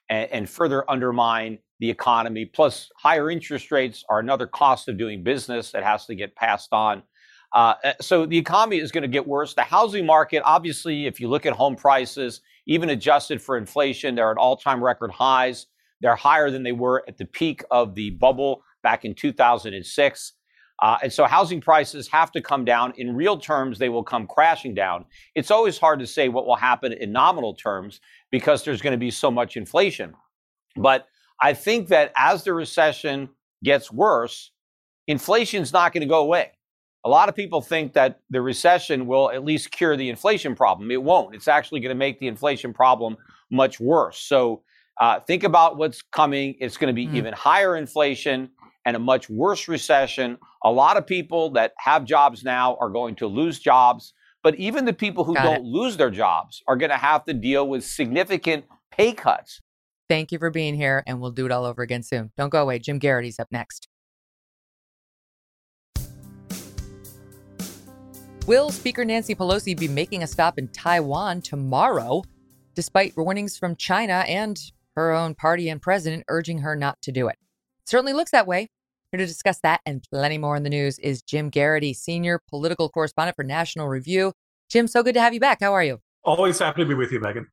and, 0.09 0.31
and 0.31 0.51
further 0.51 0.89
undermine 0.91 1.59
the 1.81 1.91
economy. 1.91 2.45
Plus, 2.45 2.91
higher 2.97 3.31
interest 3.31 3.71
rates 3.71 4.05
are 4.09 4.19
another 4.21 4.47
cost 4.47 4.89
of 4.89 4.99
doing 4.99 5.23
business 5.23 5.73
that 5.73 5.83
has 5.83 6.07
to 6.07 6.15
get 6.15 6.35
passed 6.37 6.73
on. 6.73 7.03
Uh, 7.55 7.75
uh 7.85 7.93
so 8.01 8.27
the 8.27 8.39
economy 8.39 8.79
is 8.79 8.93
going 8.93 9.03
to 9.03 9.09
get 9.09 9.27
worse. 9.27 9.55
The 9.55 9.63
housing 9.63 10.07
market, 10.07 10.43
obviously, 10.45 11.07
if 11.07 11.21
you 11.21 11.29
look 11.29 11.47
at 11.47 11.53
home 11.53 11.77
prices, 11.77 12.41
even 12.67 12.91
adjusted 12.91 13.41
for 13.41 13.57
inflation, 13.57 14.15
they're 14.15 14.31
at 14.31 14.39
all-time 14.39 14.83
record 14.83 15.11
highs. 15.11 15.67
They're 16.01 16.17
higher 16.17 16.51
than 16.51 16.63
they 16.63 16.73
were 16.73 17.05
at 17.09 17.17
the 17.17 17.25
peak 17.25 17.63
of 17.71 17.95
the 17.95 18.11
bubble 18.11 18.63
back 18.83 19.05
in 19.05 19.15
2006. 19.15 20.33
Uh, 20.83 20.99
and 21.03 21.13
so 21.13 21.25
housing 21.25 21.61
prices 21.61 22.09
have 22.09 22.33
to 22.33 22.43
come 22.43 22.65
down. 22.65 22.93
In 22.97 23.15
real 23.15 23.39
terms, 23.39 23.79
they 23.79 23.89
will 23.89 24.03
come 24.03 24.27
crashing 24.27 24.75
down. 24.75 25.05
It's 25.35 25.51
always 25.51 25.79
hard 25.79 26.01
to 26.01 26.07
say 26.07 26.29
what 26.29 26.47
will 26.47 26.57
happen 26.57 26.93
in 26.93 27.13
nominal 27.13 27.55
terms 27.55 28.01
because 28.31 28.65
there's 28.65 28.83
going 28.83 28.93
to 28.93 28.99
be 28.99 29.11
so 29.11 29.31
much 29.31 29.57
inflation. 29.57 30.15
But 30.77 31.07
I 31.41 31.55
think 31.55 31.89
that 31.89 32.13
as 32.17 32.45
the 32.45 32.53
recession 32.53 33.29
gets 33.63 33.93
worse, 33.93 34.51
inflation 35.07 35.63
is 35.63 35.73
not 35.73 35.93
going 35.93 36.03
to 36.03 36.09
go 36.09 36.21
away. 36.21 36.51
A 37.05 37.09
lot 37.09 37.29
of 37.29 37.37
people 37.37 37.61
think 37.61 37.93
that 37.93 38.21
the 38.31 38.41
recession 38.41 39.07
will 39.07 39.31
at 39.31 39.45
least 39.45 39.71
cure 39.71 39.97
the 39.97 40.09
inflation 40.09 40.55
problem. 40.55 40.91
It 40.91 41.03
won't. 41.03 41.35
It's 41.35 41.49
actually 41.49 41.81
going 41.81 41.91
to 41.91 41.99
make 41.99 42.19
the 42.19 42.29
inflation 42.29 42.73
problem 42.73 43.17
much 43.51 43.79
worse. 43.79 44.19
So 44.19 44.63
uh, 45.01 45.21
think 45.21 45.45
about 45.45 45.77
what's 45.77 46.03
coming. 46.03 46.55
It's 46.61 46.77
going 46.77 46.89
to 46.89 46.95
be 46.95 47.07
mm. 47.07 47.15
even 47.15 47.35
higher 47.35 47.77
inflation 47.77 48.51
and 48.85 48.97
a 48.97 48.99
much 48.99 49.31
worse 49.31 49.69
recession. 49.69 50.39
A 50.65 50.71
lot 50.71 50.97
of 50.97 51.07
people 51.07 51.51
that 51.51 51.73
have 51.79 52.05
jobs 52.05 52.45
now 52.45 52.77
are 52.81 52.91
going 52.91 53.15
to 53.17 53.27
lose 53.27 53.59
jobs. 53.59 54.13
But 54.43 54.57
even 54.57 54.85
the 54.85 54.93
people 54.93 55.25
who 55.25 55.35
Got 55.35 55.45
don't 55.45 55.57
it. 55.57 55.65
lose 55.65 55.97
their 55.97 56.11
jobs 56.11 56.63
are 56.69 56.77
going 56.77 56.91
to 56.91 56.97
have 56.97 57.25
to 57.25 57.33
deal 57.33 57.67
with 57.67 57.85
significant 57.85 58.67
pay 58.91 59.13
cuts. 59.13 59.61
Thank 60.07 60.33
you 60.33 60.39
for 60.39 60.51
being 60.51 60.75
here, 60.75 61.03
and 61.07 61.19
we'll 61.19 61.31
do 61.31 61.47
it 61.47 61.53
all 61.53 61.65
over 61.65 61.81
again 61.81 62.03
soon. 62.03 62.31
Don't 62.37 62.51
go 62.51 62.61
away. 62.61 62.79
Jim 62.79 63.01
Geraghty's 63.01 63.41
up 63.41 63.49
next. 63.51 63.89
Will 68.47 68.69
Speaker 68.69 69.07
Nancy 69.07 69.35
Pelosi 69.35 69.79
be 69.79 69.89
making 69.89 70.23
a 70.23 70.27
stop 70.27 70.59
in 70.59 70.69
Taiwan 70.69 71.41
tomorrow, 71.41 72.23
despite 72.75 73.17
warnings 73.17 73.57
from 73.57 73.75
China 73.77 74.25
and 74.29 74.61
her 74.95 75.13
own 75.13 75.35
party 75.35 75.71
and 75.71 75.81
president 75.81 76.25
urging 76.29 76.59
her 76.59 76.77
not 76.77 77.01
to 77.01 77.11
do 77.11 77.29
it? 77.29 77.39
certainly 77.87 78.13
looks 78.13 78.31
that 78.31 78.47
way. 78.47 78.69
Here 79.15 79.25
to 79.25 79.27
discuss 79.27 79.61
that 79.61 79.81
and 79.87 80.03
plenty 80.11 80.39
more 80.39 80.57
in 80.57 80.65
the 80.65 80.69
news 80.69 80.99
is 80.99 81.23
Jim 81.23 81.49
Geraghty, 81.49 81.95
senior 81.95 82.41
political 82.51 82.89
correspondent 82.89 83.37
for 83.37 83.45
National 83.45 83.87
Review. 83.87 84.33
Jim, 84.69 84.89
so 84.89 85.05
good 85.05 85.15
to 85.15 85.21
have 85.21 85.33
you 85.33 85.39
back. 85.39 85.61
How 85.61 85.73
are 85.73 85.85
you? 85.85 86.01
Always 86.25 86.59
happy 86.59 86.83
to 86.83 86.89
be 86.89 86.95
with 86.95 87.13
you, 87.13 87.21
Megyn. 87.21 87.47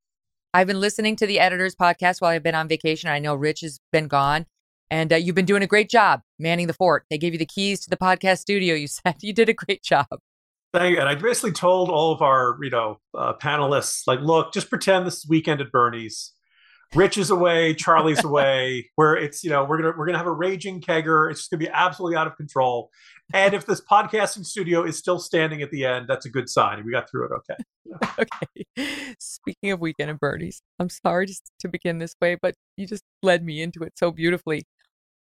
I've 0.55 0.65
been 0.65 0.79
listening 0.79 1.15
to 1.17 1.27
the 1.27 1.39
editor's 1.39 1.75
podcast 1.75 2.19
while 2.19 2.31
I've 2.31 2.41
been 2.41 2.55
on 2.55 2.67
vacation. 2.67 3.11
I 3.11 3.19
know 3.19 3.35
Rich 3.35 3.61
has 3.61 3.79
been 3.91 4.07
gone, 4.07 4.47
and 4.89 5.13
uh, 5.13 5.17
you've 5.17 5.35
been 5.35 5.45
doing 5.45 5.61
a 5.61 5.67
great 5.67 5.87
job 5.87 6.21
manning 6.39 6.65
the 6.65 6.73
fort. 6.73 7.05
They 7.11 7.19
gave 7.19 7.33
you 7.33 7.37
the 7.37 7.45
keys 7.45 7.81
to 7.81 7.91
the 7.91 7.95
podcast 7.95 8.39
studio. 8.39 8.73
You 8.73 8.87
said 8.87 9.17
you 9.21 9.31
did 9.31 9.47
a 9.47 9.53
great 9.53 9.83
job. 9.83 10.07
Thank 10.73 10.95
you. 10.95 10.99
And 10.99 11.07
I 11.07 11.13
basically 11.13 11.51
told 11.51 11.91
all 11.91 12.11
of 12.11 12.23
our, 12.23 12.57
you 12.63 12.71
know, 12.71 12.97
uh, 13.15 13.33
panelists, 13.33 14.07
like, 14.07 14.21
look, 14.21 14.51
just 14.51 14.71
pretend 14.71 15.05
this 15.05 15.17
is 15.17 15.27
weekend 15.27 15.61
at 15.61 15.71
Bernie's. 15.71 16.31
Rich 16.93 17.17
is 17.17 17.29
away, 17.29 17.73
Charlie's 17.73 18.23
away. 18.23 18.89
Where 18.95 19.15
it's 19.15 19.43
you 19.43 19.49
know 19.49 19.63
we're 19.63 19.77
gonna 19.81 19.93
we're 19.97 20.05
gonna 20.05 20.17
have 20.17 20.27
a 20.27 20.31
raging 20.31 20.81
kegger. 20.81 21.29
It's 21.31 21.41
just 21.41 21.51
gonna 21.51 21.59
be 21.59 21.69
absolutely 21.69 22.17
out 22.17 22.27
of 22.27 22.35
control. 22.35 22.89
And 23.33 23.53
if 23.53 23.65
this 23.65 23.81
podcasting 23.81 24.45
studio 24.45 24.83
is 24.83 24.97
still 24.97 25.17
standing 25.17 25.61
at 25.61 25.71
the 25.71 25.85
end, 25.85 26.07
that's 26.09 26.25
a 26.25 26.29
good 26.29 26.49
sign. 26.49 26.83
We 26.85 26.91
got 26.91 27.09
through 27.09 27.25
it 27.25 27.31
okay. 27.31 28.19
okay. 28.75 29.15
Speaking 29.19 29.71
of 29.71 29.79
weekend 29.79 30.09
at 30.09 30.19
birdies, 30.19 30.61
I'm 30.79 30.89
sorry 30.89 31.27
to 31.59 31.69
begin 31.69 31.99
this 31.99 32.15
way, 32.21 32.35
but 32.41 32.55
you 32.75 32.85
just 32.85 33.03
led 33.23 33.45
me 33.45 33.61
into 33.61 33.83
it 33.83 33.93
so 33.97 34.11
beautifully. 34.11 34.65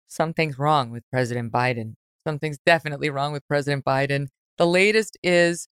Something's 0.08 0.58
wrong 0.58 0.90
with 0.90 1.04
President 1.12 1.52
Biden. 1.52 1.96
Something's 2.26 2.60
definitely 2.66 3.10
wrong 3.10 3.34
with 3.34 3.46
President 3.48 3.84
Biden. 3.84 4.28
The 4.58 4.68
latest 4.68 5.18
is 5.22 5.68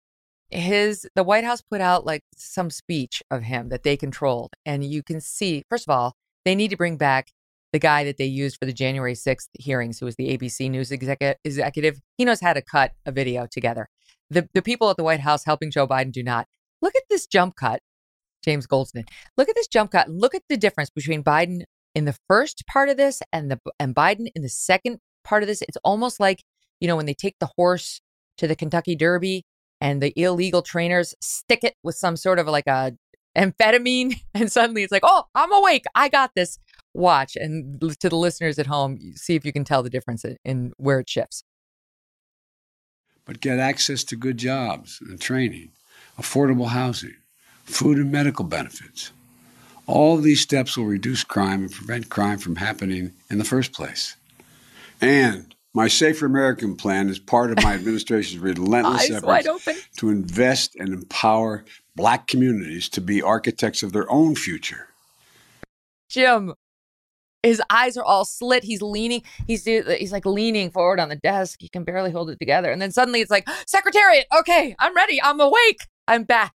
his 0.54 1.08
the 1.16 1.24
White 1.24 1.43
House 1.43 1.62
put 1.62 1.82
out 1.82 2.06
like 2.06 2.22
some 2.36 2.70
speech 2.70 3.22
of 3.32 3.43
him 3.43 3.70
that 3.70 3.84
they 3.84 3.97
controlled, 3.97 4.54
and 4.66 4.84
you 4.84 5.04
can 5.04 5.20
see. 5.20 5.64
First 5.70 5.88
of 5.88 5.93
all, 5.93 6.16
they 6.45 6.56
need 6.56 6.70
to 6.70 6.78
bring 6.78 6.97
back 6.97 7.32
the 7.72 7.80
guy 7.80 8.04
that 8.04 8.18
they 8.18 8.26
used 8.26 8.58
for 8.60 8.66
the 8.66 8.74
January 8.74 9.16
6th 9.16 9.47
hearings, 9.60 9.99
who 9.99 10.06
was 10.06 10.16
the 10.16 10.38
ABC 10.38 10.70
News 10.70 10.91
executive. 10.91 11.99
He 12.18 12.26
knows 12.26 12.39
how 12.39 12.54
to 12.54 12.62
cut 12.62 12.91
a 13.06 13.12
video 13.12 13.47
together. 13.49 13.89
The 14.30 14.47
the 14.54 14.62
people 14.62 14.89
at 14.89 14.97
the 14.97 15.04
White 15.04 15.20
House 15.20 15.43
helping 15.45 15.72
Joe 15.72 15.88
Biden 15.88 16.12
do 16.12 16.24
not. 16.24 16.47
Look 16.82 16.95
at 16.95 17.04
this 17.10 17.26
jump 17.26 17.56
cut, 17.56 17.82
James 18.43 18.68
Goldston. 18.68 19.08
Look 19.38 19.49
at 19.49 19.56
this 19.56 19.68
jump 19.68 19.91
cut. 19.91 20.10
Look 20.10 20.36
at 20.36 20.43
the 20.49 20.58
difference 20.58 20.89
between 20.89 21.24
Biden 21.24 21.64
in 21.95 22.06
the 22.06 22.18
first 22.28 22.66
part 22.68 22.89
of 22.89 22.97
this 22.97 23.22
and 23.32 23.49
the 23.49 23.60
and 23.80 23.95
Biden 23.95 24.28
in 24.36 24.43
the 24.43 24.49
second 24.49 24.99
part 25.24 25.43
of 25.43 25.47
this. 25.47 25.62
It's 25.64 25.78
almost 25.84 26.20
like 26.20 26.43
you 26.80 26.88
know 26.88 26.95
when 26.95 27.06
they 27.06 27.14
take 27.14 27.36
the 27.39 27.49
horse 27.58 28.01
to 28.38 28.47
the 28.47 28.56
Kentucky 28.56 28.95
Derby 28.95 29.45
and 29.84 30.02
the 30.02 30.14
illegal 30.16 30.62
trainers 30.62 31.14
stick 31.22 31.60
it 31.62 31.76
with 31.84 31.96
some 31.96 32.16
sort 32.16 32.40
of 32.40 32.48
like 32.48 32.66
a 32.68 32.94
amphetamine 33.38 34.16
and 34.34 34.52
suddenly 34.52 34.82
it's 34.82 34.92
like 34.92 35.04
oh 35.06 35.26
i'm 35.36 35.52
awake. 35.52 35.86
I 35.94 36.10
got 36.10 36.32
this. 36.36 36.58
Watch 36.96 37.36
and 37.36 37.82
to 37.82 38.08
the 38.10 38.16
listeners 38.16 38.60
at 38.60 38.68
home 38.68 39.00
see 39.16 39.36
if 39.36 39.44
you 39.46 39.52
can 39.52 39.64
tell 39.64 39.82
the 39.82 39.90
difference 39.90 40.24
in 40.46 40.74
where 40.78 41.00
it 41.00 41.10
shifts. 41.10 41.44
But 43.26 43.42
get 43.42 43.58
access 43.58 44.04
to 44.06 44.16
good 44.16 44.38
jobs 44.38 45.00
and 45.02 45.20
training 45.20 45.72
affordable 46.20 46.68
housing 46.68 47.16
food 47.64 47.98
and 47.98 48.12
medical 48.12 48.46
benefits. 48.46 49.12
All 49.88 50.18
these 50.18 50.42
steps 50.42 50.78
will 50.78 50.86
reduce 50.86 51.24
crime 51.24 51.64
and 51.64 51.72
prevent 51.72 52.10
crime 52.10 52.38
from 52.38 52.58
happening 52.58 53.14
in 53.32 53.40
the 53.40 53.44
first 53.44 53.74
place. 53.74 54.16
And 55.02 55.54
my 55.74 55.88
Safer 55.88 56.26
American 56.26 56.76
plan 56.76 57.10
is 57.10 57.20
part 57.20 57.52
of 57.52 57.64
my 57.64 57.74
administration's 57.76 58.40
relentless 58.40 59.10
efforts 59.10 59.88
to 59.98 60.10
invest 60.10 60.76
and 60.76 60.90
empower 60.90 61.66
Black 61.96 62.28
communities 62.28 62.90
to 62.90 63.02
be 63.02 63.22
architects 63.22 63.84
of 63.84 63.92
their 63.92 64.12
own 64.12 64.36
future. 64.36 64.90
Jim, 66.10 66.54
his 67.44 67.62
eyes 67.70 67.98
are 67.98 68.04
all 68.04 68.26
slit. 68.26 68.64
He's 68.64 68.82
leaning. 68.82 69.22
He's 69.48 69.66
he's 69.66 70.12
like 70.12 70.26
leaning 70.26 70.72
forward 70.72 71.00
on 71.00 71.10
the 71.10 71.16
desk. 71.16 71.60
He 71.62 71.70
can 71.70 71.84
barely 71.84 72.12
hold 72.12 72.30
it 72.30 72.40
together. 72.40 72.72
And 72.72 72.82
then 72.82 72.92
suddenly 72.92 73.22
it's 73.22 73.32
like, 73.32 73.48
Secretariat, 73.68 74.26
okay, 74.40 74.76
I'm 74.80 74.96
ready. 74.96 75.22
I'm 75.22 75.40
awake. 75.40 75.88
I'm 76.08 76.24
back. 76.24 76.54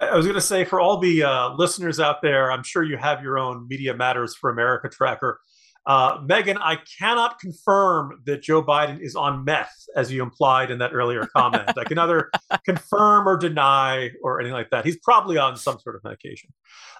I 0.00 0.16
was 0.16 0.26
going 0.26 0.36
to 0.36 0.40
say 0.40 0.64
for 0.64 0.80
all 0.80 0.98
the 0.98 1.24
uh, 1.24 1.54
listeners 1.54 1.98
out 1.98 2.22
there, 2.22 2.52
I'm 2.52 2.62
sure 2.62 2.84
you 2.84 2.96
have 2.96 3.22
your 3.22 3.36
own 3.36 3.66
Media 3.68 3.94
Matters 3.94 4.34
for 4.34 4.48
America 4.48 4.88
tracker. 4.88 5.40
Uh, 5.88 6.20
Megyn, 6.20 6.58
I 6.60 6.76
cannot 6.98 7.40
confirm 7.40 8.20
that 8.26 8.42
Joe 8.42 8.62
Biden 8.62 9.00
is 9.00 9.16
on 9.16 9.46
meth, 9.46 9.72
as 9.96 10.12
you 10.12 10.22
implied 10.22 10.70
in 10.70 10.78
that 10.80 10.92
earlier 10.92 11.26
comment. 11.34 11.66
I 11.78 11.84
can 11.84 11.96
neither 11.96 12.30
confirm 12.66 13.26
or 13.26 13.38
deny 13.38 14.10
or 14.22 14.38
anything 14.38 14.52
like 14.52 14.68
that. 14.68 14.84
He's 14.84 14.98
probably 14.98 15.38
on 15.38 15.56
some 15.56 15.78
sort 15.78 15.96
of 15.96 16.04
medication. 16.04 16.52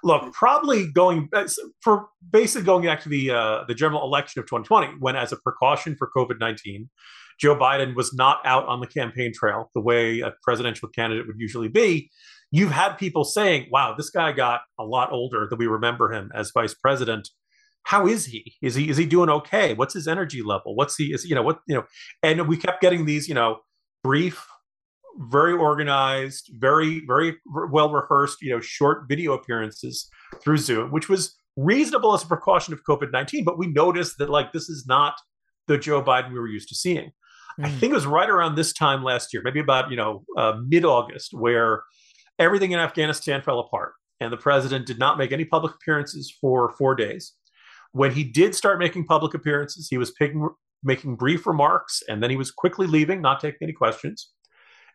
Look, 0.03 0.33
probably 0.33 0.91
going 0.91 1.29
uh, 1.35 1.47
for 1.83 2.07
basically 2.33 2.65
going 2.65 2.87
back 2.87 3.03
to 3.03 3.11
the 3.11 3.31
uh, 3.31 3.65
the 3.69 3.75
general 3.75 4.03
election 4.05 4.41
of 4.41 4.47
2020, 4.47 5.01
when 5.01 5.17
as 5.17 5.33
a 5.33 5.37
precaution 5.37 5.95
for 5.95 6.11
COVID 6.17 6.41
19, 6.41 6.89
Joe 7.39 7.55
Biden 7.55 7.95
was 7.95 8.15
not 8.15 8.41
out 8.47 8.65
on 8.69 8.81
the 8.81 8.87
campaign 8.87 9.35
trail 9.35 9.71
the 9.75 9.83
way 9.83 10.21
a 10.21 10.33
presidential 10.43 10.89
candidate 10.89 11.27
would 11.27 11.39
usually 11.39 11.69
be. 11.69 12.11
You've 12.51 12.73
had 12.73 12.95
people 12.95 13.25
saying, 13.25 13.69
"Wow, 13.71 13.95
this 13.99 14.09
guy 14.09 14.33
got 14.33 14.63
a 14.79 14.85
lot 14.85 15.13
older 15.13 15.47
than 15.47 15.59
we 15.59 15.67
remember 15.67 16.11
him 16.11 16.33
as 16.35 16.53
vice 16.55 16.73
president." 16.73 17.29
How 17.89 18.07
is 18.07 18.27
he? 18.27 18.55
Is 18.61 18.75
he 18.75 18.91
is 18.91 18.99
he 18.99 19.07
doing 19.07 19.31
okay? 19.31 19.73
What's 19.73 19.95
his 19.95 20.07
energy 20.07 20.43
level? 20.43 20.77
What's 20.77 20.95
he 20.95 21.07
is 21.07 21.25
you 21.25 21.35
know 21.35 21.41
what 21.41 21.61
you 21.67 21.75
know? 21.75 21.85
And 22.23 22.47
we 22.47 22.59
kept 22.59 22.83
getting 22.83 23.07
these 23.07 23.27
you 23.27 23.35
know 23.35 23.61
brief, 24.05 24.47
very 25.17 25.55
organized, 25.55 26.51
very 26.53 27.03
very 27.07 27.37
well 27.73 27.91
rehearsed 27.91 28.43
you 28.43 28.51
know 28.51 28.61
short 28.61 29.09
video 29.09 29.33
appearances 29.33 30.07
through 30.43 30.59
Zoom, 30.59 30.91
which 30.91 31.09
was 31.09 31.35
reasonable 31.57 32.13
as 32.13 32.23
a 32.23 32.27
precaution 32.27 32.75
of 32.75 32.81
COVID 32.87 33.11
nineteen. 33.11 33.43
But 33.43 33.57
we 33.57 33.69
noticed 33.69 34.19
that 34.19 34.29
like 34.29 34.53
this 34.53 34.69
is 34.69 34.85
not 34.87 35.15
the 35.67 35.79
Joe 35.79 36.03
Biden 36.03 36.31
we 36.31 36.39
were 36.39 36.47
used 36.47 36.69
to 36.69 36.75
seeing. 36.75 37.11
Mm. 37.59 37.65
I 37.65 37.71
think 37.71 37.93
it 37.93 37.97
was 37.97 38.07
right 38.07 38.29
around 38.29 38.57
this 38.57 38.75
time 38.75 39.03
last 39.03 39.33
year, 39.33 39.41
maybe 39.43 39.61
about 39.61 39.91
you 39.91 39.97
know 39.97 40.25
uh, 40.37 40.61
mid 40.63 40.85
August, 40.85 41.33
where 41.33 41.85
everything 42.39 42.73
in 42.73 42.81
Afghanistan 42.81 43.41
fell 43.41 43.61
apart, 43.61 43.95
and 44.21 44.31
the 44.31 44.37
president 44.37 44.87
did 44.87 44.99
not 44.99 45.17
make 45.17 45.33
any 45.33 45.47
public 45.47 45.73
appearances 45.73 46.31
for 46.39 46.75
four 46.77 46.95
days 46.95 47.33
when 47.93 48.13
he 48.13 48.25
did 48.25 48.55
start 48.55 48.79
making 48.79 49.05
public 49.05 49.35
appearances, 49.35 49.89
he 49.89 49.99
was 49.99 50.11
picking, 50.13 50.49
making 50.83 51.17
brief 51.17 51.47
remarks 51.47 52.03
and 52.09 52.23
then 52.23 52.31
he 52.31 52.37
was 52.37 52.51
quickly 52.51 52.87
leaving, 52.87 53.21
not 53.21 53.41
taking 53.41 53.59
any 53.63 53.73
questions. 53.73 54.31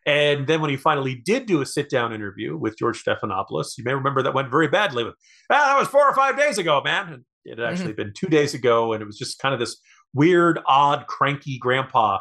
And 0.06 0.46
then 0.46 0.60
when 0.60 0.70
he 0.70 0.76
finally 0.76 1.14
did 1.14 1.46
do 1.46 1.62
a 1.62 1.66
sit 1.66 1.88
down 1.88 2.12
interview 2.12 2.56
with 2.56 2.76
George 2.78 3.02
Stephanopoulos, 3.02 3.78
you 3.78 3.84
may 3.84 3.94
remember 3.94 4.22
that 4.22 4.34
went 4.34 4.50
very 4.50 4.68
badly. 4.68 5.02
With, 5.02 5.14
ah, 5.50 5.72
that 5.72 5.78
was 5.78 5.88
four 5.88 6.06
or 6.06 6.14
five 6.14 6.36
days 6.36 6.58
ago, 6.58 6.82
man. 6.84 7.12
And 7.12 7.24
it 7.44 7.58
had 7.58 7.66
actually 7.66 7.92
mm-hmm. 7.92 8.02
been 8.02 8.12
two 8.14 8.26
days 8.26 8.52
ago. 8.52 8.92
And 8.92 9.02
it 9.02 9.06
was 9.06 9.16
just 9.16 9.38
kind 9.38 9.54
of 9.54 9.60
this 9.60 9.78
weird, 10.12 10.60
odd, 10.66 11.06
cranky 11.06 11.58
grandpa 11.58 12.18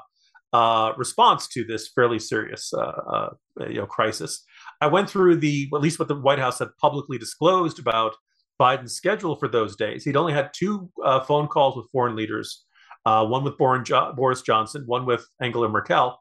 uh, 0.54 0.94
response 0.98 1.48
to 1.50 1.66
this 1.66 1.90
fairly 1.94 2.20
serious 2.20 2.72
uh, 2.74 2.80
uh, 2.80 3.30
you 3.68 3.76
know, 3.76 3.86
crisis. 3.86 4.44
I 4.80 4.88
went 4.88 5.10
through 5.10 5.38
the, 5.38 5.70
at 5.74 5.82
least 5.82 6.00
what 6.00 6.08
the 6.08 6.16
White 6.16 6.40
House 6.40 6.60
had 6.60 6.70
publicly 6.80 7.18
disclosed 7.18 7.80
about 7.80 8.16
Biden's 8.60 8.94
schedule 8.94 9.36
for 9.36 9.48
those 9.48 9.76
days. 9.76 10.04
He'd 10.04 10.18
only 10.18 10.34
had 10.34 10.52
two 10.54 10.90
uh, 11.04 11.22
phone 11.22 11.48
calls 11.48 11.76
with 11.76 11.90
foreign 11.92 12.16
leaders, 12.16 12.66
uh, 13.06 13.26
one 13.26 13.44
with 13.44 13.58
Boris 13.58 14.42
Johnson, 14.42 14.84
one 14.86 15.06
with 15.06 15.26
Angela 15.42 15.70
Merkel. 15.70 16.18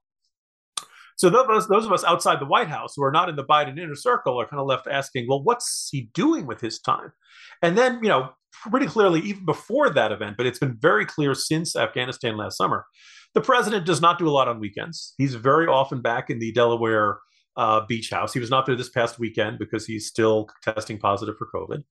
So 1.17 1.31
those 1.31 1.69
those 1.69 1.85
of 1.85 1.93
us 1.93 2.05
outside 2.05 2.41
the 2.41 2.47
White 2.47 2.69
House 2.69 2.95
who 2.97 3.05
are 3.05 3.13
not 3.13 3.29
in 3.29 3.37
the 3.37 3.45
Biden 3.45 3.79
inner 3.79 3.95
circle 3.95 4.41
are 4.41 4.47
kind 4.47 4.61
of 4.61 4.67
left 4.67 4.89
asking, 4.89 5.27
well, 5.29 5.43
what's 5.43 5.89
he 5.93 6.09
doing 6.15 6.47
with 6.47 6.61
his 6.61 6.81
time? 6.81 7.13
And 7.61 7.77
then, 7.79 8.01
you 8.03 8.09
know, 8.09 8.31
pretty 8.71 8.87
clearly, 8.87 9.21
even 9.21 9.45
before 9.45 9.91
that 9.91 10.11
event, 10.11 10.37
but 10.37 10.47
it's 10.47 10.59
been 10.59 10.77
very 10.81 11.07
clear 11.07 11.35
since 11.35 11.77
Afghanistan 11.77 12.37
last 12.37 12.57
summer, 12.57 12.87
the 13.35 13.41
president 13.41 13.87
does 13.87 14.01
not 14.01 14.19
do 14.19 14.29
a 14.29 14.31
lot 14.31 14.49
on 14.49 14.59
weekends. 14.59 15.15
He's 15.19 15.35
very 15.35 15.67
often 15.67 16.03
back 16.03 16.31
in 16.31 16.39
the 16.39 16.53
Delaware 16.53 17.19
uh, 17.57 17.85
beach 17.87 18.11
house. 18.11 18.33
He 18.33 18.41
was 18.41 18.51
not 18.51 18.67
there 18.67 18.77
this 18.77 18.89
past 18.89 19.19
weekend 19.19 19.59
because 19.59 19.87
he's 19.87 20.07
still 20.07 20.49
testing 20.63 20.99
positive 20.99 21.37
for 21.39 21.49
COVID. 21.55 21.83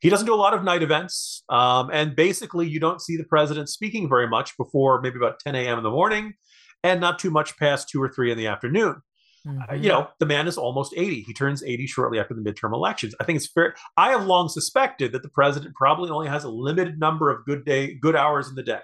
He 0.00 0.08
doesn't 0.08 0.26
do 0.26 0.34
a 0.34 0.36
lot 0.36 0.54
of 0.54 0.64
night 0.64 0.82
events. 0.82 1.44
Um, 1.48 1.90
and 1.92 2.16
basically, 2.16 2.68
you 2.68 2.80
don't 2.80 3.00
see 3.00 3.16
the 3.16 3.24
president 3.24 3.68
speaking 3.68 4.08
very 4.08 4.28
much 4.28 4.56
before 4.56 5.00
maybe 5.00 5.16
about 5.16 5.38
10 5.40 5.54
a.m. 5.54 5.78
in 5.78 5.84
the 5.84 5.90
morning 5.90 6.34
and 6.82 7.00
not 7.00 7.18
too 7.18 7.30
much 7.30 7.58
past 7.58 7.88
two 7.88 8.02
or 8.02 8.08
three 8.08 8.32
in 8.32 8.38
the 8.38 8.46
afternoon. 8.46 8.96
Mm-hmm. 9.46 9.70
Uh, 9.70 9.74
you 9.74 9.88
know, 9.88 10.08
the 10.18 10.26
man 10.26 10.46
is 10.46 10.58
almost 10.58 10.94
80. 10.96 11.22
He 11.22 11.32
turns 11.32 11.62
80 11.62 11.86
shortly 11.86 12.18
after 12.18 12.34
the 12.34 12.42
midterm 12.42 12.74
elections. 12.74 13.14
I 13.20 13.24
think 13.24 13.36
it's 13.36 13.46
fair. 13.46 13.74
I 13.96 14.10
have 14.10 14.26
long 14.26 14.48
suspected 14.48 15.12
that 15.12 15.22
the 15.22 15.30
president 15.30 15.74
probably 15.74 16.10
only 16.10 16.28
has 16.28 16.44
a 16.44 16.50
limited 16.50 16.98
number 16.98 17.30
of 17.30 17.44
good 17.44 17.64
day, 17.64 17.94
good 17.94 18.16
hours 18.16 18.48
in 18.48 18.54
the 18.54 18.62
day. 18.62 18.80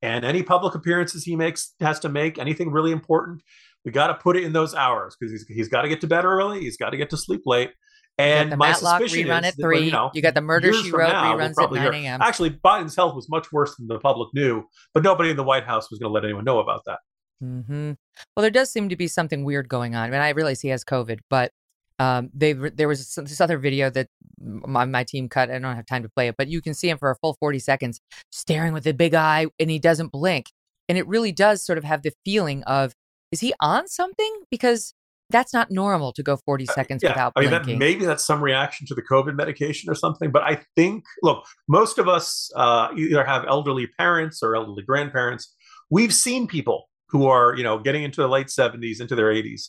And 0.00 0.24
any 0.24 0.42
public 0.42 0.74
appearances 0.74 1.24
he 1.24 1.36
makes 1.36 1.74
has 1.80 1.98
to 2.00 2.08
make 2.08 2.38
anything 2.38 2.70
really 2.70 2.92
important. 2.92 3.42
We 3.84 3.90
got 3.90 4.08
to 4.08 4.14
put 4.14 4.36
it 4.36 4.44
in 4.44 4.52
those 4.52 4.74
hours 4.74 5.16
because 5.18 5.32
he's, 5.32 5.46
he's 5.48 5.68
got 5.68 5.82
to 5.82 5.88
get 5.88 6.00
to 6.02 6.06
bed 6.06 6.24
early. 6.24 6.60
He's 6.60 6.76
got 6.76 6.90
to 6.90 6.96
get 6.96 7.10
to 7.10 7.16
sleep 7.16 7.42
late. 7.46 7.70
And 8.18 8.50
the 8.50 8.56
my 8.56 8.70
Matlock 8.70 9.00
suspicion 9.02 9.28
rerun 9.28 9.40
is 9.42 9.46
at 9.46 9.56
that, 9.56 9.62
three. 9.62 9.84
you, 9.84 9.92
know, 9.92 10.10
you 10.12 10.20
got 10.20 10.34
the 10.34 10.40
murder 10.40 10.72
she 10.72 10.90
wrote 10.90 11.08
now, 11.08 11.36
reruns 11.36 11.54
we'll 11.56 11.76
at 11.76 11.92
nine 11.92 12.04
a.m. 12.04 12.20
Actually, 12.20 12.50
Biden's 12.50 12.96
health 12.96 13.14
was 13.14 13.28
much 13.28 13.52
worse 13.52 13.76
than 13.76 13.86
the 13.86 14.00
public 14.00 14.28
knew, 14.34 14.64
but 14.92 15.04
nobody 15.04 15.30
in 15.30 15.36
the 15.36 15.44
White 15.44 15.64
House 15.64 15.88
was 15.88 16.00
going 16.00 16.10
to 16.10 16.12
let 16.12 16.24
anyone 16.24 16.44
know 16.44 16.58
about 16.58 16.82
that. 16.86 16.98
Mm-hmm. 17.42 17.92
Well, 18.36 18.42
there 18.42 18.50
does 18.50 18.70
seem 18.70 18.88
to 18.88 18.96
be 18.96 19.06
something 19.06 19.44
weird 19.44 19.68
going 19.68 19.94
on. 19.94 20.08
I 20.08 20.10
mean, 20.10 20.20
I 20.20 20.30
realize 20.30 20.60
he 20.60 20.68
has 20.68 20.84
COVID, 20.84 21.20
but 21.30 21.52
um, 22.00 22.30
they 22.32 22.52
there 22.52 22.88
was 22.88 23.14
this 23.14 23.40
other 23.40 23.58
video 23.58 23.90
that 23.90 24.08
my, 24.40 24.84
my 24.84 25.04
team 25.04 25.28
cut. 25.28 25.50
I 25.50 25.58
don't 25.58 25.76
have 25.76 25.86
time 25.86 26.02
to 26.02 26.08
play 26.08 26.28
it, 26.28 26.36
but 26.36 26.48
you 26.48 26.60
can 26.60 26.74
see 26.74 26.88
him 26.88 26.98
for 26.98 27.10
a 27.10 27.16
full 27.16 27.36
40 27.40 27.58
seconds 27.58 28.00
staring 28.30 28.72
with 28.72 28.86
a 28.86 28.94
big 28.94 29.14
eye 29.14 29.46
and 29.58 29.70
he 29.70 29.78
doesn't 29.78 30.12
blink. 30.12 30.50
And 30.88 30.96
it 30.96 31.06
really 31.06 31.32
does 31.32 31.64
sort 31.64 31.76
of 31.76 31.84
have 31.84 32.02
the 32.02 32.12
feeling 32.24 32.62
of, 32.64 32.94
is 33.30 33.40
he 33.40 33.52
on 33.60 33.88
something? 33.88 34.42
Because 34.50 34.94
that's 35.30 35.52
not 35.52 35.70
normal 35.70 36.12
to 36.14 36.22
go 36.22 36.36
40 36.36 36.66
seconds 36.66 37.02
yeah, 37.02 37.10
without 37.10 37.32
I 37.36 37.40
mean, 37.40 37.50
blinking. 37.50 37.74
that, 37.74 37.84
maybe 37.84 38.04
that's 38.04 38.24
some 38.26 38.42
reaction 38.42 38.86
to 38.86 38.94
the 38.94 39.02
COVID 39.02 39.34
medication 39.34 39.90
or 39.90 39.94
something. 39.94 40.30
But 40.30 40.42
I 40.42 40.62
think, 40.76 41.04
look, 41.22 41.44
most 41.68 41.98
of 41.98 42.08
us 42.08 42.50
uh, 42.56 42.88
either 42.96 43.24
have 43.24 43.44
elderly 43.46 43.86
parents 43.98 44.42
or 44.42 44.56
elderly 44.56 44.82
grandparents. 44.82 45.54
We've 45.90 46.14
seen 46.14 46.46
people 46.46 46.88
who 47.08 47.26
are, 47.26 47.54
you 47.56 47.62
know, 47.62 47.78
getting 47.78 48.02
into 48.02 48.20
the 48.20 48.28
late 48.28 48.48
70s, 48.48 49.00
into 49.00 49.14
their 49.14 49.32
80s. 49.32 49.68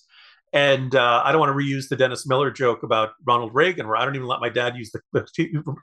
And 0.51 0.95
uh, 0.95 1.21
I 1.23 1.31
don't 1.31 1.39
want 1.39 1.51
to 1.51 1.63
reuse 1.63 1.89
the 1.89 1.95
Dennis 1.95 2.27
Miller 2.27 2.49
joke 2.51 2.81
about 2.83 3.09
Ronald 3.25 3.53
Reagan, 3.53 3.87
where 3.87 3.97
I 3.97 4.05
don't 4.05 4.15
even 4.15 4.27
let 4.27 4.39
my 4.39 4.49
dad 4.49 4.75
use 4.75 4.91
the, 4.91 5.01
the 5.13 5.21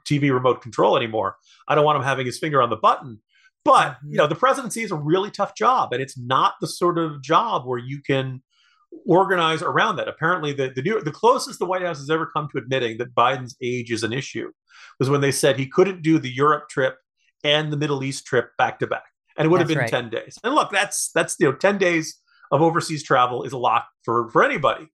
TV 0.07 0.31
remote 0.33 0.61
control 0.61 0.97
anymore. 0.97 1.37
I 1.67 1.75
don't 1.75 1.85
want 1.85 1.97
him 1.97 2.03
having 2.03 2.25
his 2.25 2.37
finger 2.37 2.61
on 2.61 2.69
the 2.69 2.75
button. 2.75 3.21
But 3.63 3.97
Mm-hmm. 3.97 4.11
you 4.11 4.17
know, 4.17 4.27
the 4.27 4.35
presidency 4.35 4.83
is 4.83 4.91
a 4.91 4.95
really 4.95 5.29
tough 5.29 5.55
job, 5.55 5.93
and 5.93 6.01
it's 6.01 6.17
not 6.17 6.53
the 6.61 6.67
sort 6.67 6.97
of 6.97 7.21
job 7.21 7.65
where 7.65 7.79
you 7.79 8.01
can 8.01 8.41
organize 9.05 9.61
around 9.61 9.95
that. 9.97 10.07
Apparently, 10.07 10.53
the 10.53 10.71
the, 10.75 10.81
New, 10.81 11.01
the 11.01 11.11
closest 11.11 11.59
the 11.59 11.65
White 11.65 11.81
House 11.81 11.99
has 11.99 12.09
ever 12.09 12.25
come 12.25 12.47
to 12.51 12.57
admitting 12.57 12.97
that 12.97 13.15
Biden's 13.15 13.55
age 13.61 13.91
is 13.91 14.03
an 14.03 14.13
issue 14.13 14.51
was 14.99 15.09
when 15.09 15.21
they 15.21 15.31
said 15.31 15.57
he 15.57 15.67
couldn't 15.67 16.01
do 16.01 16.19
the 16.19 16.29
Europe 16.29 16.69
trip 16.69 16.97
and 17.43 17.71
the 17.71 17.77
Middle 17.77 18.03
East 18.03 18.25
trip 18.25 18.51
back 18.57 18.79
to 18.79 18.87
back, 18.87 19.05
and 19.37 19.45
it 19.45 19.49
would 19.49 19.59
have 19.59 19.67
been 19.67 19.77
right. 19.77 19.89
ten 19.89 20.09
days. 20.09 20.37
And 20.43 20.55
look, 20.55 20.71
that's 20.71 21.11
that's 21.13 21.35
you 21.39 21.47
know 21.47 21.55
ten 21.55 21.77
days 21.77 22.19
of 22.51 22.61
overseas 22.61 23.03
travel 23.03 23.43
is 23.43 23.53
a 23.53 23.57
lot 23.57 23.85
for 24.03 24.29
for 24.31 24.43
anybody. 24.43 24.87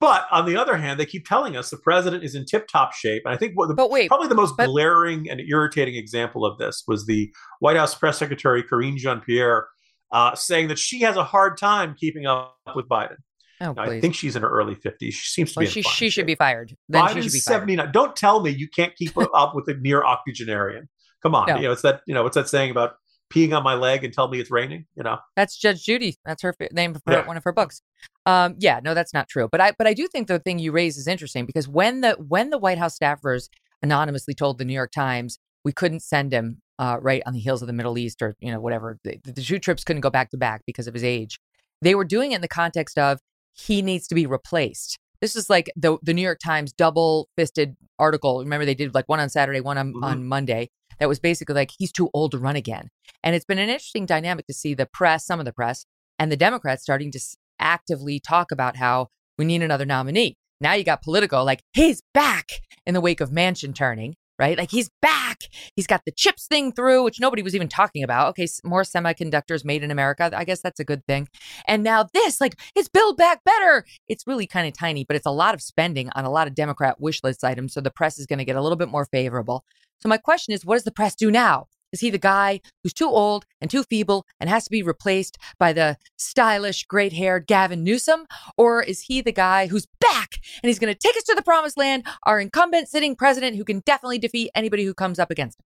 But 0.00 0.26
on 0.30 0.46
the 0.46 0.56
other 0.56 0.78
hand, 0.78 0.98
they 0.98 1.04
keep 1.04 1.28
telling 1.28 1.58
us 1.58 1.68
the 1.68 1.76
president 1.76 2.24
is 2.24 2.34
in 2.34 2.46
tip-top 2.46 2.94
shape, 2.94 3.22
and 3.26 3.34
I 3.34 3.36
think 3.36 3.52
what 3.54 3.68
the, 3.68 3.74
But 3.74 3.90
wait, 3.90 4.08
probably 4.08 4.28
the 4.28 4.34
most 4.34 4.56
but- 4.56 4.66
glaring 4.66 5.28
and 5.28 5.40
irritating 5.40 5.94
example 5.94 6.46
of 6.46 6.56
this 6.56 6.84
was 6.88 7.04
the 7.04 7.30
White 7.58 7.76
House 7.76 7.94
press 7.94 8.18
secretary 8.18 8.62
Karine 8.62 8.96
Jean-Pierre 8.96 9.68
uh, 10.12 10.34
saying 10.34 10.68
that 10.68 10.78
she 10.78 11.00
has 11.00 11.16
a 11.16 11.24
hard 11.24 11.56
time 11.58 11.94
keeping 11.98 12.26
up 12.26 12.56
with 12.74 12.88
Biden. 12.88 13.16
oh, 13.60 13.72
Now, 13.72 13.82
I 13.82 14.00
think 14.00 14.14
she's 14.14 14.36
in 14.36 14.42
her 14.42 14.48
early 14.50 14.74
50s. 14.74 15.12
She 15.12 15.12
seems 15.30 15.52
to 15.52 15.60
well, 15.60 15.66
be. 15.66 15.70
she, 15.70 15.82
she 15.82 16.10
should 16.10 16.26
be 16.26 16.34
fired. 16.34 16.76
Then 16.88 17.06
she 17.08 17.14
should 17.14 17.22
Biden's 17.24 17.32
be 17.32 17.40
fired. 17.40 17.60
79. 17.60 17.92
Don't 17.92 18.16
tell 18.16 18.40
me 18.40 18.50
you 18.50 18.68
can't 18.68 18.94
keep 18.96 19.12
up 19.34 19.54
with 19.54 19.68
a 19.68 19.74
near 19.74 20.02
octogenarian. 20.04 20.88
Come 21.22 21.34
on, 21.34 21.46
No. 21.48 21.56
you 21.56 21.62
know 21.62 21.72
it's 21.72 21.82
that 21.82 22.00
you 22.06 22.14
know 22.14 22.22
what's 22.22 22.34
that 22.36 22.48
saying 22.48 22.70
about 22.70 22.92
peeing 23.32 23.54
on 23.56 23.62
my 23.62 23.74
leg 23.74 24.02
and 24.04 24.12
tell 24.12 24.28
me 24.28 24.40
it's 24.40 24.50
raining. 24.50 24.86
You 24.96 25.02
know, 25.04 25.18
That's 25.36 25.56
Judge 25.56 25.84
Judy. 25.84 26.16
That's 26.24 26.42
her 26.42 26.54
name 26.72 26.94
for 26.94 27.00
Yeah. 27.12 27.26
one 27.26 27.36
of 27.36 27.44
her 27.44 27.52
books. 27.52 27.82
Um, 28.26 28.56
yeah, 28.58 28.80
no, 28.82 28.94
that's 28.94 29.12
not 29.14 29.28
true. 29.28 29.48
But 29.52 29.60
I, 29.60 29.72
but 29.78 29.86
I 29.86 29.94
do 29.94 30.06
think 30.08 30.28
the 30.28 30.38
thing 30.38 30.58
you 30.58 30.72
raise 30.72 30.96
is 30.96 31.06
interesting 31.06 31.46
because 31.46 31.68
when 31.68 32.00
the 32.00 32.12
when 32.14 32.50
the 32.50 32.58
White 32.58 32.78
House 32.78 32.98
staffers 32.98 33.48
anonymously 33.82 34.34
told 34.34 34.58
the 34.58 34.64
New 34.64 34.72
York 34.74 34.90
Times 34.92 35.38
we 35.64 35.72
couldn't 35.72 36.00
send 36.00 36.32
him 36.32 36.62
uh, 36.80 36.96
right 37.00 37.22
on 37.26 37.32
the 37.34 37.38
heels 37.38 37.60
of 37.62 37.66
the 37.68 37.72
Middle 37.80 37.96
East 37.98 38.22
or 38.22 38.34
you 38.40 38.50
know 38.50 38.60
whatever 38.60 38.98
the, 39.04 39.18
the 39.22 39.42
two 39.42 39.58
trips 39.60 39.84
couldn't 39.84 40.00
go 40.00 40.10
back 40.10 40.30
to 40.30 40.36
back 40.36 40.62
because 40.66 40.86
of 40.88 40.94
his 40.94 41.04
age, 41.04 41.38
they 41.82 41.94
were 41.94 42.04
doing 42.04 42.32
it 42.32 42.36
in 42.36 42.40
the 42.40 42.48
context 42.48 42.98
of 42.98 43.20
he 43.52 43.82
needs 43.82 44.06
to 44.08 44.14
be 44.14 44.26
replaced. 44.26 44.98
This 45.20 45.36
is 45.36 45.50
like 45.50 45.70
the 45.76 45.98
the 46.02 46.14
New 46.14 46.22
York 46.22 46.38
Times 46.42 46.72
double 46.72 47.28
fisted 47.36 47.76
article. 47.98 48.40
Remember 48.40 48.64
they 48.64 48.74
did 48.74 48.94
like 48.94 49.08
one 49.08 49.20
on 49.20 49.28
Saturday, 49.28 49.60
one 49.60 49.76
on, 49.78 49.92
Mhm. 49.92 50.02
on 50.02 50.24
Monday. 50.26 50.68
That 50.98 51.08
was 51.08 51.20
basically 51.20 51.54
like 51.54 51.70
he's 51.78 51.92
too 51.92 52.08
old 52.14 52.30
to 52.32 52.38
run 52.38 52.56
again. 52.56 52.88
And 53.22 53.34
it's 53.36 53.44
been 53.44 53.58
an 53.58 53.68
interesting 53.68 54.06
dynamic 54.06 54.46
to 54.46 54.54
see 54.54 54.72
the 54.74 54.86
press, 54.86 55.26
some 55.26 55.38
of 55.38 55.44
the 55.46 55.52
press, 55.52 55.84
and 56.18 56.32
the 56.32 56.36
Democrats 56.36 56.82
starting 56.82 57.10
to 57.12 57.20
actively 57.58 58.18
talk 58.20 58.50
about 58.50 58.76
how 58.76 59.08
we 59.38 59.44
need 59.44 59.62
another 59.62 59.84
nominee. 59.86 60.36
Now 60.60 60.74
you 60.74 60.84
got 60.84 61.02
Politico 61.02 61.42
like 61.42 61.60
he's 61.72 62.02
back 62.14 62.46
in 62.86 62.94
the 62.94 63.00
wake 63.00 63.20
of 63.20 63.30
Manchin 63.30 63.74
turning, 63.74 64.14
right? 64.40 64.58
Like 64.58 64.70
he's 64.70 64.90
back. 65.00 65.42
He's 65.76 65.86
got 65.86 66.02
the 66.06 66.12
chips 66.12 66.46
thing 66.46 66.72
through, 66.72 67.04
which 67.04 67.20
nobody 67.20 67.42
was 67.42 67.54
even 67.54 67.68
talking 67.68 68.02
about. 68.02 68.30
Okay, 68.30 68.48
more 68.64 68.82
semiconductors 68.82 69.64
made 69.64 69.84
in 69.84 69.90
America. 69.90 70.30
I 70.34 70.44
guess 70.44 70.62
that's 70.62 70.80
a 70.80 70.84
good 70.84 71.06
thing. 71.06 71.28
And 71.68 71.84
now 71.84 72.06
this, 72.14 72.40
like, 72.40 72.58
it's 72.74 72.88
Build 72.88 73.16
Back 73.16 73.44
Better. 73.44 73.84
It's 74.08 74.26
really 74.26 74.46
kind 74.46 74.66
of 74.66 74.72
tiny, 74.72 75.04
but 75.04 75.14
it's 75.16 75.26
a 75.26 75.30
lot 75.30 75.54
of 75.54 75.62
spending 75.62 76.10
on 76.14 76.24
a 76.24 76.30
lot 76.30 76.48
of 76.48 76.54
Democrat 76.54 77.00
wish 77.00 77.22
list 77.22 77.44
items. 77.44 77.74
So 77.74 77.80
the 77.80 77.90
press 77.90 78.18
is 78.18 78.26
going 78.26 78.38
to 78.38 78.44
get 78.44 78.56
a 78.56 78.62
little 78.62 78.76
bit 78.76 78.88
more 78.88 79.04
favorable. 79.04 79.64
So 80.00 80.08
my 80.08 80.16
question 80.16 80.54
is, 80.54 80.64
what 80.64 80.76
does 80.76 80.84
the 80.84 80.90
press 80.90 81.14
do 81.14 81.30
now? 81.30 81.66
Is 81.92 82.00
he 82.00 82.10
the 82.10 82.18
guy 82.18 82.60
who's 82.82 82.92
too 82.92 83.08
old 83.08 83.44
and 83.60 83.70
too 83.70 83.82
feeble 83.82 84.26
and 84.38 84.48
has 84.48 84.64
to 84.64 84.70
be 84.70 84.82
replaced 84.82 85.38
by 85.58 85.72
the 85.72 85.96
stylish, 86.16 86.84
great 86.86 87.12
haired 87.12 87.46
Gavin 87.46 87.82
Newsom? 87.82 88.26
Or 88.56 88.82
is 88.82 89.02
he 89.02 89.20
the 89.20 89.32
guy 89.32 89.66
who's 89.66 89.86
back 90.00 90.38
and 90.62 90.68
he's 90.68 90.78
going 90.78 90.92
to 90.92 90.98
take 90.98 91.16
us 91.16 91.24
to 91.24 91.34
the 91.34 91.42
promised 91.42 91.76
land, 91.76 92.06
our 92.24 92.40
incumbent 92.40 92.88
sitting 92.88 93.16
president 93.16 93.56
who 93.56 93.64
can 93.64 93.80
definitely 93.80 94.18
defeat 94.18 94.50
anybody 94.54 94.84
who 94.84 94.94
comes 94.94 95.18
up 95.18 95.30
against 95.30 95.58
him? 95.58 95.64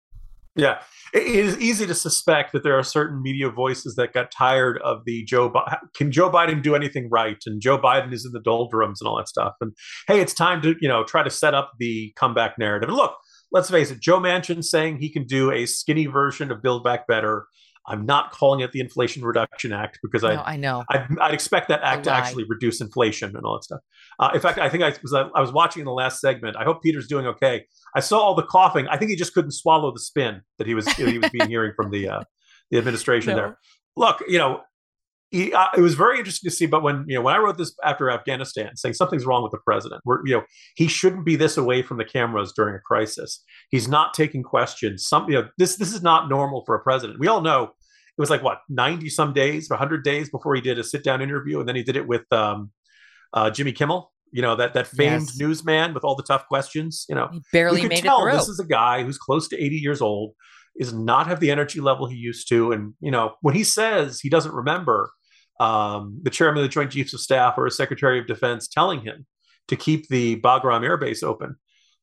Yeah, 0.57 0.79
it 1.12 1.25
is 1.25 1.59
easy 1.59 1.85
to 1.85 1.95
suspect 1.95 2.53
that 2.53 2.62
there 2.62 2.79
are 2.79 2.85
certain 2.85 3.20
media 3.20 3.51
voices 3.51 3.97
that 3.97 4.12
got 4.12 4.31
tired 4.31 4.81
of 4.85 5.05
the 5.05 5.25
Joe. 5.25 5.49
Bi- 5.49 5.79
Can 5.97 6.12
Joe 6.12 6.31
Biden 6.31 6.62
do 6.62 6.77
anything 6.77 7.09
right? 7.11 7.39
And 7.45 7.61
Joe 7.61 7.77
Biden 7.77 8.12
is 8.12 8.25
in 8.25 8.31
the 8.31 8.41
doldrums 8.41 9.01
and 9.01 9.09
all 9.09 9.16
that 9.16 9.29
stuff. 9.29 9.55
And 9.61 9.72
hey, 10.07 10.20
it's 10.20 10.33
time 10.33 10.62
to 10.62 10.77
you 10.81 10.89
know 10.89 11.03
try 11.03 11.25
to 11.25 11.31
set 11.31 11.55
up 11.55 11.72
the 11.81 12.12
comeback 12.14 12.57
narrative. 12.57 12.89
And 12.89 12.97
look, 12.97 13.16
let's 13.55 13.71
face 13.71 13.91
it, 13.93 14.01
Joe 14.01 14.19
Manchin 14.19 14.63
saying 14.63 14.99
he 14.99 15.09
can 15.09 15.25
do 15.25 15.53
a 15.53 15.65
skinny 15.65 16.07
version 16.07 16.51
of 16.51 16.61
Build 16.61 16.83
Back 16.85 17.07
Better. 17.07 17.47
I'm 17.87 18.05
not 18.05 18.33
calling 18.33 18.61
it 18.61 18.73
the 18.73 18.81
Inflation 18.81 19.23
Reduction 19.25 19.73
Act 19.73 20.01
because 20.03 20.25
I 20.25 20.35
No, 20.35 20.43
I 20.45 20.57
know. 20.57 20.85
I'd, 20.91 21.07
I'd 21.21 21.35
expect 21.35 21.69
that 21.69 21.81
act 21.83 22.05
to 22.05 22.11
actually 22.13 22.45
reduce 22.49 22.81
inflation 22.81 23.37
and 23.37 23.45
all 23.45 23.55
that 23.57 23.65
stuff. 23.65 23.81
Uh, 24.19 24.31
in 24.35 24.41
fact, 24.41 24.59
I 24.59 24.69
think 24.69 24.83
I 24.83 24.95
was 25.03 25.13
I 25.15 25.41
was 25.41 25.53
watching 25.53 25.81
in 25.81 25.85
the 25.85 25.93
last 25.93 26.21
segment. 26.21 26.57
I 26.57 26.65
hope 26.65 26.83
Peter's 26.83 27.07
doing 27.07 27.27
okay. 27.27 27.67
I 27.95 28.01
saw 28.01 28.19
all 28.19 28.35
the 28.35 28.43
coughing. 28.43 28.89
I 28.89 28.97
think 28.97 29.11
he 29.11 29.17
just 29.17 29.35
couldn't 29.35 29.53
swallow 29.53 29.93
the 29.93 30.01
spin 30.01 30.41
that 30.59 30.67
he 30.67 30.75
was 30.75 30.89
he 30.95 31.19
was 31.19 31.31
being 31.31 31.49
hearing 31.49 31.73
from 31.77 31.91
the 31.91 32.09
uh, 32.09 32.21
the 32.71 32.79
administration 32.79 33.31
No. 33.37 33.37
there. 33.37 33.59
Look, 33.97 34.23
you 34.27 34.39
know, 34.39 34.63
he, 35.37 35.53
uh, 35.53 35.66
it 35.76 35.80
was 35.80 35.95
very 35.95 36.18
interesting 36.18 36.49
to 36.51 36.55
see. 36.57 36.66
But 36.66 36.82
when 36.82 37.05
you 37.09 37.16
know 37.16 37.22
when 37.22 37.35
I 37.35 37.39
wrote 37.39 37.59
this 37.59 37.74
after 37.85 38.11
Afghanistan, 38.11 38.76
saying 38.76 38.95
something's 38.95 39.26
wrong 39.26 39.43
with 39.43 39.53
the 39.53 39.59
president, 39.64 40.01
we're 40.05 40.24
you 40.26 40.35
know 40.37 40.43
he 40.76 40.87
shouldn't 40.89 41.24
be 41.24 41.37
this 41.37 41.57
away 41.57 41.82
from 41.82 41.99
the 41.99 42.05
cameras 42.05 42.53
during 42.57 42.74
a 42.74 42.80
crisis. 42.80 43.43
He's 43.70 43.89
not 43.89 44.14
taking 44.14 44.43
questions. 44.43 45.07
Some 45.07 45.28
you 45.28 45.37
know 45.41 45.49
this 45.59 45.76
this 45.76 45.93
is 45.93 46.03
not 46.03 46.28
normal 46.28 46.62
for 46.66 46.74
a 46.74 46.80
president. 46.82 47.18
We 47.20 47.28
all 47.28 47.41
know 47.41 47.64
it 48.16 48.20
was 48.20 48.30
like 48.30 48.45
what 48.45 48.59
90 48.68 49.09
some 49.09 49.32
days 49.32 49.68
100 49.68 50.05
days 50.05 50.30
before 50.30 50.55
he 50.55 50.61
did 50.61 50.78
a 50.78 50.85
sit 50.85 51.03
down 51.03 51.20
interview 51.20 51.59
and 51.59 51.68
then 51.68 51.74
he 51.74 51.82
did 51.82 51.97
it 51.97 52.07
with 52.07 52.22
um, 52.32 52.70
uh, 53.32 53.51
jimmy 53.51 53.72
kimmel 53.72 54.12
you 54.30 54.41
know 54.41 54.55
that 54.55 54.72
that 54.74 54.87
famed 54.87 55.22
Yes. 55.26 55.37
newsman 55.37 55.95
with 55.95 56.05
all 56.05 56.14
the 56.14 56.22
tough 56.22 56.47
questions 56.47 57.07
you 57.09 57.16
know 57.16 57.28
He 57.32 57.41
barely 57.53 57.78
you 57.80 57.89
could 57.89 57.97
made 57.97 58.05
tell 58.05 58.18
it 58.24 58.30
through. 58.30 58.39
this 58.39 58.49
is 58.49 58.61
a 58.61 58.64
guy 58.66 59.03
who's 59.03 59.18
close 59.18 59.49
to 59.49 59.61
80 59.61 59.76
years 59.76 60.01
old 60.01 60.30
is 60.76 60.93
not 60.93 61.26
have 61.26 61.41
the 61.41 61.51
energy 61.51 61.80
level 61.80 62.07
he 62.07 62.14
used 62.14 62.49
to 62.51 62.70
and 62.70 62.95
you 63.01 63.11
know 63.11 63.35
when 63.41 63.57
he 63.57 63.64
says 63.64 64.20
he 64.20 64.28
doesn't 64.28 64.55
remember 64.55 65.11
um, 65.61 66.19
the 66.23 66.31
chairman 66.31 66.59
of 66.59 66.63
the 66.65 66.73
joint 66.73 66.91
chiefs 66.93 67.15
of 67.15 67.21
staff 67.21 67.55
or 67.57 67.67
a 67.67 67.71
secretary 67.71 68.19
of 68.19 68.27
defense 68.27 68.69
telling 68.69 69.01
him 69.01 69.27
to 69.69 69.77
keep 69.77 70.09
the 70.09 70.41
bagram 70.41 70.85
air 70.85 70.97
base 70.97 71.23
open. 71.23 71.57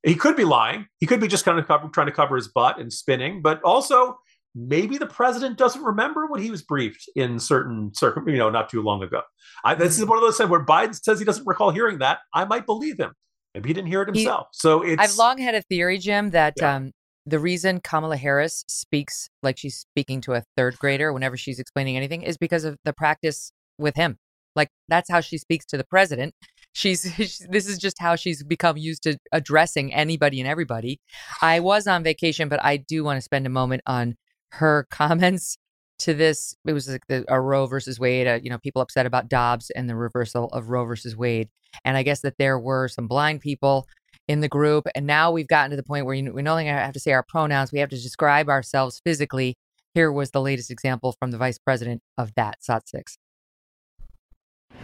He 0.04 0.16
could 0.16 0.36
be 0.36 0.46
lying. 0.46 0.88
He 1.00 1.06
could 1.06 1.20
be 1.20 1.28
just 1.28 1.46
kind 1.46 1.60
of 1.60 1.68
cover, 1.68 1.88
trying 1.90 2.08
to 2.08 2.14
cover 2.14 2.36
his 2.36 2.48
butt 2.48 2.80
and 2.80 2.92
spinning 2.92 3.42
but 3.42 3.62
also 3.64 4.18
maybe 4.54 4.98
the 4.98 5.06
president 5.06 5.58
doesn't 5.58 5.84
remember 5.84 6.26
what 6.28 6.42
he 6.42 6.52
was 6.52 6.62
briefed 6.62 7.08
in 7.16 7.40
certain 7.40 7.90
circum 7.94 8.28
you 8.28 8.38
know 8.38 8.50
not 8.50 8.70
too 8.70 8.82
long 8.82 9.02
ago. 9.04 9.22
I, 9.64 9.76
this 9.76 9.98
is 10.00 10.06
one 10.06 10.18
of 10.18 10.24
those 10.24 10.38
things 10.38 10.50
where 10.50 10.66
biden 10.66 10.96
says 10.96 11.20
he 11.20 11.26
doesn't 11.26 11.46
recall 11.48 11.72
hearing 11.72 12.00
that. 12.00 12.20
I 12.34 12.46
might 12.46 12.66
believe 12.66 12.98
him. 13.00 13.14
Maybe 13.54 13.70
he 13.70 13.74
didn't 13.74 13.88
hear 13.90 14.02
it 14.02 14.14
He- 14.16 14.24
himself. 14.24 14.48
So 14.54 14.82
it's 14.82 15.02
I've 15.02 15.18
long 15.18 15.38
had 15.38 15.56
a 15.56 15.62
theory, 15.62 15.98
Jim, 16.00 16.32
that 16.32 16.56
Yeah. 16.58 16.76
um, 16.76 16.92
the 17.26 17.40
reason 17.40 17.80
Kamala 17.80 18.18
Harris 18.18 18.64
speaks 18.68 19.30
like 19.44 19.58
she's 19.58 19.78
speaking 19.78 20.22
to 20.22 20.34
a 20.34 20.44
third 20.58 20.78
grader 20.80 21.14
whenever 21.14 21.38
she's 21.38 21.60
explaining 21.60 21.96
anything 21.98 22.24
is 22.24 22.38
because 22.38 22.64
of 22.64 22.78
the 22.84 22.94
practice 22.94 23.52
with 23.78 23.96
him. 23.96 24.18
Like 24.56 24.70
that's 24.88 25.10
how 25.10 25.22
she 25.22 25.38
speaks 25.38 25.66
to 25.68 25.78
the 25.78 25.84
president. 25.84 26.34
She's 26.74 27.04
this 27.50 27.68
is 27.68 27.78
just 27.78 28.00
how 28.00 28.16
she's 28.16 28.44
become 28.44 28.78
used 28.78 29.04
to 29.04 29.18
addressing 29.32 29.94
anybody 29.94 30.40
and 30.40 30.50
everybody. 30.50 31.00
I 31.42 31.60
was 31.60 31.88
on 31.88 32.04
vacation, 32.04 32.50
but 32.50 32.64
I 32.64 32.78
do 32.78 33.04
want 33.04 33.18
to 33.18 33.22
spend 33.22 33.46
a 33.46 33.50
moment 33.50 33.84
on 33.86 34.16
her 34.54 34.88
comments 34.92 35.58
to 36.00 36.14
this. 36.14 36.56
It 36.66 36.74
was 36.74 36.90
like 36.90 37.06
the, 37.08 37.24
a 37.28 37.40
Roe 37.40 37.68
versus 37.68 38.00
Wade. 38.00 38.28
Uh, 38.28 38.40
you 38.42 38.50
know, 38.50 38.58
people 38.58 38.82
upset 38.82 39.06
about 39.06 39.30
Dobbs 39.30 39.70
and 39.72 39.90
the 39.90 39.96
reversal 39.96 40.48
of 40.48 40.70
Roe 40.70 40.86
versus 40.86 41.16
Wade, 41.16 41.50
and 41.86 41.96
I 41.96 42.04
guess 42.04 42.22
that 42.22 42.38
there 42.40 42.60
were 42.60 42.88
some 42.88 43.08
blind 43.08 43.42
people 43.42 43.88
in 44.28 44.42
the 44.42 44.48
group. 44.48 44.88
And 44.96 45.06
now 45.06 45.32
we've 45.32 45.48
gotten 45.48 45.72
to 45.72 45.78
the 45.78 45.84
point 45.84 46.06
where 46.06 46.16
you, 46.16 46.32
we 46.34 46.42
no 46.42 46.56
longer 46.56 46.72
have 46.72 46.94
to 46.94 47.00
say 47.00 47.12
our 47.12 47.24
pronouns. 47.24 47.72
We 47.72 47.80
have 47.80 47.90
to 47.90 48.02
describe 48.02 48.50
ourselves 48.50 49.02
physically. 49.04 49.56
Here 49.94 50.12
was 50.12 50.32
the 50.32 50.42
latest 50.42 50.72
example 50.72 51.16
from 51.20 51.32
the 51.32 51.38
vice 51.38 51.58
president 51.58 52.02
of 52.18 52.34
that, 52.36 52.64
SOT 52.64 52.88
6. 52.88 53.18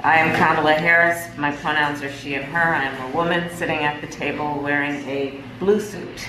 I 0.04 0.18
am 0.18 0.36
Kamala 0.36 0.74
Harris. 0.74 1.36
My 1.38 1.52
pronouns 1.56 2.04
are 2.04 2.12
she 2.12 2.36
and 2.36 2.46
her. 2.46 2.76
I 2.76 2.86
am 2.86 3.12
a 3.12 3.16
woman 3.16 3.50
sitting 3.56 3.80
at 3.80 4.02
the 4.02 4.08
table 4.08 4.60
wearing 4.62 4.96
a 5.08 5.42
blue 5.60 5.80
suit. 5.80 6.28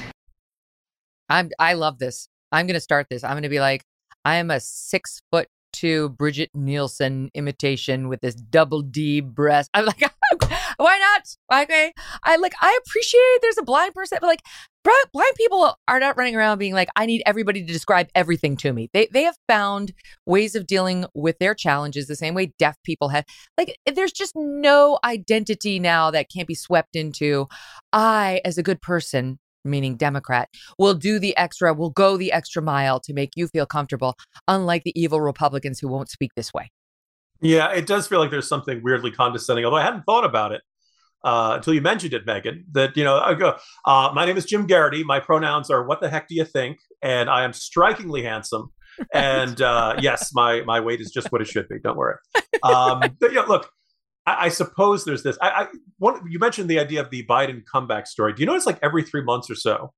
I'm, 1.28 1.50
I 1.58 1.74
love 1.74 1.98
this. 1.98 2.28
I'm 2.52 2.66
going 2.66 2.74
to 2.74 2.80
start 2.80 3.08
this. 3.10 3.24
I'm 3.24 3.32
going 3.32 3.42
to 3.42 3.48
be 3.48 3.60
like, 3.60 3.84
I 4.24 4.36
am 4.36 4.50
a 4.50 4.60
six 4.60 5.20
foot 5.30 5.48
two 5.72 6.08
Brigitte 6.10 6.50
Nielsen 6.54 7.30
imitation 7.34 8.08
with 8.08 8.20
this 8.20 8.34
double 8.34 8.82
D 8.82 9.20
breast. 9.20 9.70
I'm 9.74 9.84
like, 9.84 10.00
why 10.78 10.98
not? 10.98 11.62
Okay, 11.62 11.92
I 12.24 12.36
like 12.36 12.54
I 12.60 12.78
appreciate 12.86 13.38
there's 13.42 13.58
a 13.58 13.62
blind 13.62 13.94
person, 13.94 14.18
but 14.20 14.26
like 14.26 14.42
blind 15.12 15.34
people 15.36 15.74
are 15.86 16.00
not 16.00 16.16
running 16.16 16.36
around 16.36 16.58
being 16.58 16.74
like, 16.74 16.88
I 16.96 17.06
need 17.06 17.22
everybody 17.26 17.64
to 17.64 17.72
describe 17.72 18.08
everything 18.14 18.56
to 18.58 18.72
me. 18.72 18.88
They 18.92 19.08
they 19.12 19.24
have 19.24 19.36
found 19.48 19.92
ways 20.26 20.54
of 20.54 20.66
dealing 20.66 21.04
with 21.14 21.38
their 21.38 21.54
challenges 21.54 22.06
the 22.06 22.16
same 22.16 22.34
way 22.34 22.52
deaf 22.58 22.76
people 22.84 23.08
have. 23.08 23.24
Like, 23.56 23.76
eh, 23.86 23.92
there's 23.94 24.12
just 24.12 24.32
no 24.36 24.98
identity 25.04 25.78
now 25.78 26.10
that 26.10 26.30
can't 26.32 26.48
be 26.48 26.54
swept 26.54 26.96
into. 26.96 27.46
I, 27.92 28.40
as 28.44 28.58
a 28.58 28.62
good 28.62 28.80
person, 28.80 29.38
meaning 29.64 29.96
Democrat, 29.96 30.48
will 30.78 30.94
do 30.94 31.18
the 31.18 31.36
extra, 31.36 31.74
will 31.74 31.90
go 31.90 32.16
the 32.16 32.32
extra 32.32 32.62
mile 32.62 33.00
to 33.00 33.12
make 33.12 33.30
you 33.34 33.48
feel 33.48 33.66
comfortable, 33.66 34.14
unlike 34.46 34.84
the 34.84 34.98
evil 34.98 35.20
Republicans 35.20 35.80
who 35.80 35.88
won't 35.88 36.10
speak 36.10 36.30
this 36.36 36.52
way. 36.54 36.70
Yeah, 37.40 37.70
it 37.70 37.86
does 37.86 38.08
feel 38.08 38.18
like 38.18 38.30
there's 38.30 38.48
something 38.48 38.82
weirdly 38.82 39.10
condescending, 39.10 39.64
although 39.64 39.76
I 39.76 39.84
hadn't 39.84 40.04
thought 40.04 40.24
about 40.24 40.52
it 40.52 40.62
uh, 41.24 41.54
until 41.56 41.74
you 41.74 41.80
mentioned 41.80 42.14
it, 42.14 42.26
Megyn, 42.26 42.64
That 42.72 42.96
you 42.96 43.04
know, 43.04 43.18
I 43.18 43.34
go. 43.34 43.56
Uh, 43.84 44.10
my 44.14 44.24
name 44.24 44.36
is 44.36 44.44
Jim 44.44 44.66
Geraghty. 44.66 45.04
My 45.04 45.20
pronouns 45.20 45.70
are 45.70 45.84
"What 45.84 46.00
the 46.00 46.08
heck 46.08 46.28
do 46.28 46.34
you 46.34 46.44
think?" 46.44 46.78
And 47.02 47.28
I 47.28 47.44
am 47.44 47.52
strikingly 47.52 48.22
handsome. 48.22 48.72
And 49.14 49.62
uh, 49.62 49.94
yes, 50.00 50.32
my 50.34 50.62
my 50.62 50.80
weight 50.80 51.00
is 51.00 51.12
just 51.12 51.30
what 51.30 51.40
it 51.40 51.46
should 51.46 51.68
be. 51.68 51.78
Don't 51.78 51.96
worry. 51.96 52.16
Um, 52.64 52.98
but, 53.20 53.30
you 53.30 53.34
know, 53.34 53.46
look, 53.46 53.70
I, 54.26 54.46
I, 54.46 54.48
suppose 54.48 55.04
there's 55.04 55.22
this. 55.22 55.38
I, 55.40 55.50
I 55.50 55.66
one, 55.98 56.20
you 56.28 56.40
mentioned 56.40 56.68
the 56.68 56.80
idea 56.80 57.00
of 57.00 57.10
the 57.10 57.24
Biden 57.24 57.62
comeback 57.64 58.08
story. 58.08 58.32
Do 58.32 58.40
you 58.40 58.46
notice 58.46 58.66
like 58.66 58.80
every 58.82 59.04
three 59.04 59.22
months 59.22 59.48
or 59.48 59.54
so, 59.54 59.92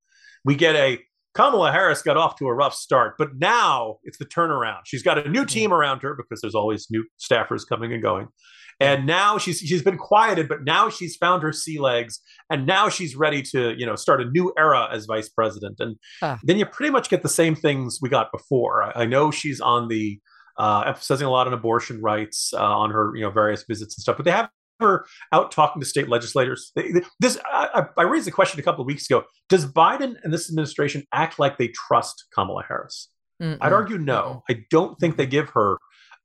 we 0.45 0.53
get 0.53 0.75
a 0.75 0.99
Kamala 1.33 1.71
Harris 1.71 2.01
got 2.01 2.17
off 2.17 2.35
to 2.37 2.47
a 2.47 2.53
rough 2.53 2.75
start, 2.75 3.15
but 3.17 3.37
now 3.37 3.99
it's 4.03 4.17
the 4.17 4.25
turnaround. 4.25 4.81
She's 4.85 5.01
got 5.01 5.25
a 5.25 5.29
new 5.29 5.45
team 5.45 5.71
around 5.71 6.01
her 6.01 6.13
because 6.13 6.41
there's 6.41 6.55
always 6.55 6.87
new 6.91 7.05
staffers 7.19 7.67
coming 7.67 7.93
and 7.93 8.01
going. 8.01 8.27
And 8.81 9.05
now 9.05 9.37
she's 9.37 9.59
she's 9.59 9.83
been 9.83 9.97
quieted, 9.97 10.47
but 10.47 10.63
now 10.63 10.89
she's 10.89 11.15
found 11.15 11.43
her 11.43 11.53
sea 11.53 11.79
legs, 11.79 12.19
and 12.49 12.65
now 12.65 12.89
she's 12.89 13.15
ready 13.15 13.41
to 13.43 13.75
you 13.77 13.85
know 13.85 13.95
start 13.95 14.21
a 14.21 14.25
new 14.25 14.53
era 14.57 14.87
as 14.91 15.05
vice 15.05 15.29
president. 15.29 15.79
And 15.79 15.97
ah. 16.21 16.39
then 16.43 16.57
you 16.57 16.65
pretty 16.65 16.91
much 16.91 17.09
get 17.09 17.23
the 17.23 17.29
same 17.29 17.55
things 17.55 17.99
we 18.01 18.09
got 18.09 18.31
before. 18.31 18.83
I, 18.83 19.03
I 19.03 19.05
know 19.05 19.31
she's 19.31 19.61
on 19.61 19.87
the 19.87 20.19
uh, 20.57 20.83
emphasizing 20.87 21.27
a 21.27 21.31
lot 21.31 21.47
on 21.47 21.53
abortion 21.53 22.01
rights 22.01 22.53
uh, 22.53 22.59
on 22.59 22.91
her 22.91 23.15
you 23.15 23.21
know 23.21 23.31
various 23.31 23.63
visits 23.67 23.95
and 23.95 24.01
stuff, 24.01 24.17
but 24.17 24.25
they 24.25 24.31
have 24.31 24.49
her 24.79 25.05
out 25.31 25.51
talking 25.51 25.79
to 25.79 25.85
state 25.85 26.09
legislators. 26.09 26.71
This 27.19 27.37
I, 27.45 27.85
I 27.97 28.03
raised 28.03 28.25
the 28.25 28.31
question 28.31 28.59
a 28.59 28.63
couple 28.63 28.81
of 28.81 28.87
weeks 28.87 29.09
ago. 29.09 29.23
Does 29.47 29.65
Biden 29.65 30.15
and 30.23 30.33
this 30.33 30.49
administration 30.49 31.03
act 31.13 31.39
like 31.39 31.57
they 31.57 31.69
trust 31.69 32.25
Kamala 32.33 32.63
Harris? 32.67 33.09
Mm-mm. 33.41 33.57
I'd 33.61 33.73
argue 33.73 33.97
no. 33.97 34.43
I 34.49 34.63
don't 34.69 34.99
think 34.99 35.17
they 35.17 35.25
give 35.25 35.49
her 35.49 35.77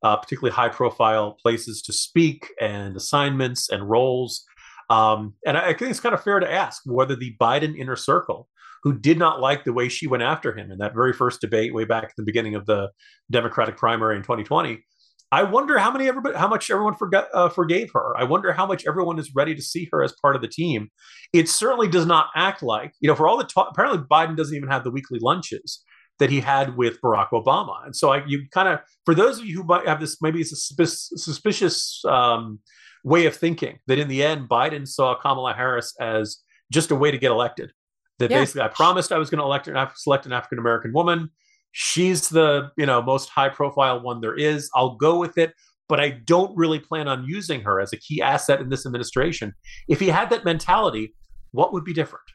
uh, 0.03 0.15
particularly 0.17 0.53
high 0.53 0.69
profile 0.69 1.37
places 1.41 1.81
to 1.83 1.93
speak 1.93 2.51
and 2.61 2.95
assignments 2.95 3.69
and 3.69 3.89
roles. 3.89 4.43
Um, 4.89 5.33
and 5.45 5.57
I, 5.57 5.69
I 5.69 5.73
think 5.73 5.91
it's 5.91 5.99
kind 5.99 6.15
of 6.15 6.23
fair 6.23 6.39
to 6.39 6.51
ask 6.51 6.81
whether 6.85 7.15
the 7.15 7.35
Biden 7.39 7.77
inner 7.77 7.95
circle, 7.95 8.47
who 8.83 8.97
did 8.97 9.17
not 9.17 9.41
like 9.41 9.63
the 9.63 9.73
way 9.73 9.89
she 9.89 10.07
went 10.07 10.23
after 10.23 10.55
him 10.55 10.71
in 10.71 10.77
that 10.77 10.93
very 10.93 11.13
first 11.13 11.41
debate 11.41 11.73
way 11.73 11.83
back 11.83 12.05
at 12.05 12.15
the 12.15 12.23
beginning 12.23 12.55
of 12.55 12.65
the 12.65 12.89
Democratic 13.31 13.75
primary 13.75 14.15
in 14.15 14.21
2020, 14.21 14.83
I 15.31 15.43
wonder 15.43 15.77
how 15.77 15.91
many 15.91 16.07
everybody, 16.07 16.37
how 16.37 16.47
much 16.47 16.71
everyone 16.71 16.95
forgot, 16.95 17.27
uh, 17.33 17.49
forgave 17.49 17.89
her. 17.93 18.15
I 18.17 18.23
wonder 18.23 18.53
how 18.53 18.65
much 18.65 18.85
everyone 18.87 19.19
is 19.19 19.35
ready 19.35 19.53
to 19.55 19.61
see 19.61 19.89
her 19.91 20.01
as 20.01 20.13
part 20.21 20.37
of 20.37 20.41
the 20.41 20.47
team. 20.47 20.89
It 21.33 21.49
certainly 21.49 21.89
does 21.89 22.05
not 22.05 22.27
act 22.35 22.63
like 22.63 22.93
you 23.01 23.09
know. 23.09 23.15
For 23.15 23.27
all 23.27 23.37
the 23.37 23.43
talk, 23.43 23.69
apparently 23.71 23.99
Biden 24.09 24.37
doesn't 24.37 24.55
even 24.55 24.69
have 24.69 24.85
the 24.85 24.91
weekly 24.91 25.19
lunches 25.21 25.83
that 26.19 26.29
he 26.29 26.39
had 26.39 26.75
with 26.75 26.99
Barack 27.01 27.29
Obama. 27.29 27.85
And 27.85 27.95
so 27.95 28.11
I, 28.11 28.25
you 28.25 28.45
kind 28.51 28.67
of, 28.67 28.79
for 29.05 29.13
those 29.13 29.39
of 29.39 29.45
you 29.45 29.57
who 29.57 29.63
might 29.63 29.87
have 29.87 29.99
this, 29.99 30.21
maybe 30.21 30.41
it's 30.41 30.51
a 30.51 30.85
suspicious 31.17 32.03
um, 32.05 32.59
way 33.03 33.25
of 33.25 33.35
thinking 33.35 33.79
that 33.87 33.99
in 33.99 34.07
the 34.07 34.23
end, 34.23 34.49
Biden 34.49 34.87
saw 34.87 35.15
Kamala 35.15 35.53
Harris 35.53 35.95
as 35.99 36.37
just 36.71 36.91
a 36.91 36.95
way 36.95 37.11
to 37.11 37.17
get 37.17 37.31
elected. 37.31 37.71
That 38.19 38.31
yeah. 38.31 38.39
basically, 38.39 38.61
I 38.61 38.69
promised 38.69 39.11
I 39.11 39.19
was 39.19 39.29
going 39.29 39.39
to 39.39 39.45
elect 39.45 39.67
an, 39.67 39.87
select 39.95 40.25
an 40.25 40.33
African 40.33 40.57
American 40.57 40.91
woman. 40.91 41.29
She's 41.71 42.29
the 42.29 42.71
you 42.75 42.87
know 42.87 43.01
most 43.01 43.29
high 43.29 43.49
profile 43.49 44.01
one 44.01 44.21
there 44.21 44.35
is. 44.35 44.71
I'll 44.73 44.95
go 44.95 45.19
with 45.19 45.37
it, 45.37 45.53
but 45.87 45.99
I 45.99 46.09
don't 46.09 46.55
really 46.57 46.79
plan 46.79 47.07
on 47.07 47.25
using 47.25 47.61
her 47.61 47.79
as 47.79 47.93
a 47.93 47.97
key 47.97 48.21
asset 48.23 48.59
in 48.59 48.69
this 48.69 48.87
administration. 48.87 49.53
If 49.87 49.99
he 49.99 50.07
had 50.07 50.31
that 50.31 50.45
mentality, 50.45 51.13
what 51.51 51.73
would 51.73 51.83
be 51.83 51.93
different? 51.93 52.25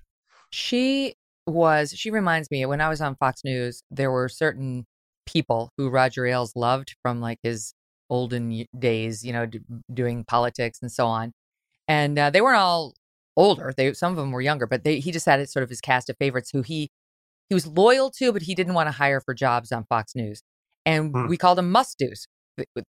She 0.50 1.16
was 1.46 1.92
she 1.96 2.10
reminds 2.10 2.50
me 2.50 2.64
when 2.66 2.80
I 2.80 2.88
was 2.88 3.00
on 3.00 3.16
Fox 3.16 3.42
News, 3.44 3.82
there 3.90 4.10
were 4.10 4.28
certain 4.28 4.86
people 5.26 5.70
who 5.76 5.88
Roger 5.88 6.26
Ailes 6.26 6.54
loved 6.56 6.94
from 7.02 7.20
like 7.20 7.38
his 7.42 7.74
olden 8.10 8.66
days, 8.78 9.24
you 9.24 9.32
know, 9.32 9.46
d- 9.46 9.60
doing 9.92 10.24
politics 10.24 10.78
and 10.82 10.90
so 10.90 11.06
on. 11.06 11.32
And 11.88 12.18
uh, 12.18 12.30
they 12.30 12.40
weren't 12.40 12.58
all 12.58 12.94
older; 13.36 13.72
they 13.76 13.92
some 13.92 14.12
of 14.12 14.16
them 14.16 14.32
were 14.32 14.40
younger, 14.40 14.66
but 14.66 14.84
they, 14.84 15.00
he 15.00 15.10
just 15.10 15.26
had 15.26 15.46
sort 15.48 15.62
of 15.62 15.68
his 15.68 15.80
cast 15.80 16.08
of 16.10 16.16
favorites 16.18 16.50
who 16.52 16.62
he 16.62 16.90
he 17.48 17.54
was 17.54 17.66
loyal 17.66 18.10
to, 18.12 18.32
but 18.32 18.42
he 18.42 18.54
didn't 18.54 18.74
want 18.74 18.88
to 18.88 18.92
hire 18.92 19.20
for 19.20 19.34
jobs 19.34 19.72
on 19.72 19.84
Fox 19.84 20.14
News. 20.14 20.42
And 20.86 21.12
hmm. 21.12 21.26
we 21.26 21.36
called 21.36 21.58
them 21.58 21.70
must 21.70 21.98
dos. 21.98 22.26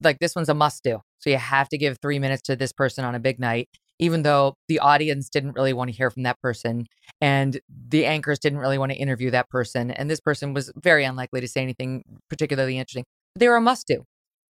Like 0.01 0.19
this 0.19 0.35
one's 0.35 0.49
a 0.49 0.53
must 0.53 0.83
do. 0.83 1.01
So 1.19 1.29
you 1.29 1.37
have 1.37 1.67
to 1.69 1.77
give 1.77 1.97
three 2.01 2.19
minutes 2.19 2.43
to 2.43 2.55
this 2.55 2.71
person 2.71 3.03
on 3.03 3.15
a 3.15 3.19
big 3.19 3.39
night 3.39 3.69
even 3.99 4.23
though 4.23 4.55
the 4.67 4.79
audience 4.79 5.29
didn't 5.29 5.53
really 5.53 5.73
want 5.73 5.89
to 5.89 5.95
hear 5.95 6.09
from 6.09 6.23
that 6.23 6.39
person 6.41 6.87
and 7.21 7.59
the 7.89 8.05
anchors 8.05 8.39
didn't 8.39 8.59
really 8.59 8.77
want 8.77 8.91
to 8.91 8.97
interview 8.97 9.31
that 9.31 9.49
person. 9.49 9.91
And 9.91 10.09
this 10.09 10.19
person 10.19 10.53
was 10.53 10.71
very 10.75 11.03
unlikely 11.03 11.41
to 11.41 11.47
say 11.47 11.61
anything 11.61 12.03
particularly 12.29 12.77
interesting. 12.77 13.05
They 13.35 13.47
were 13.47 13.55
a 13.55 13.61
must 13.61 13.87
do. 13.87 14.03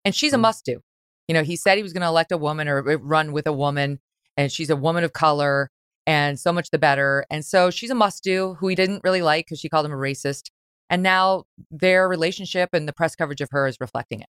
And 0.03 0.13
she's 0.13 0.33
a 0.33 0.37
mm. 0.37 0.41
must 0.41 0.65
do. 0.65 0.81
You 1.27 1.33
know, 1.33 1.43
he 1.43 1.55
said 1.55 1.77
he 1.77 1.83
was 1.83 1.93
going 1.93 2.01
to 2.01 2.07
elect 2.07 2.31
a 2.31 2.37
woman 2.37 2.67
or 2.67 2.79
uh, 2.89 2.97
run 2.97 3.33
with 3.33 3.47
a 3.47 3.53
woman, 3.53 3.99
and 4.37 4.51
she's 4.51 4.69
a 4.69 4.75
woman 4.75 5.03
of 5.03 5.11
color, 5.11 5.69
and 6.05 6.39
so 6.39 6.53
much 6.53 6.69
the 6.69 6.77
better. 6.77 7.25
And 7.29 7.43
so 7.45 7.69
she's 7.69 7.89
a 7.89 7.95
must 7.95 8.23
do 8.23 8.55
who 8.59 8.69
he 8.69 8.75
didn't 8.75 9.01
really 9.03 9.21
like 9.21 9.45
because 9.45 9.59
she 9.59 9.67
called 9.67 9.85
him 9.85 9.91
a 9.91 9.97
racist. 9.97 10.49
And 10.89 11.03
now 11.03 11.43
their 11.69 12.07
relationship 12.07 12.69
and 12.71 12.87
the 12.87 12.93
press 12.93 13.15
coverage 13.15 13.41
of 13.41 13.49
her 13.51 13.67
is 13.67 13.77
reflecting 13.81 14.21
it. 14.21 14.27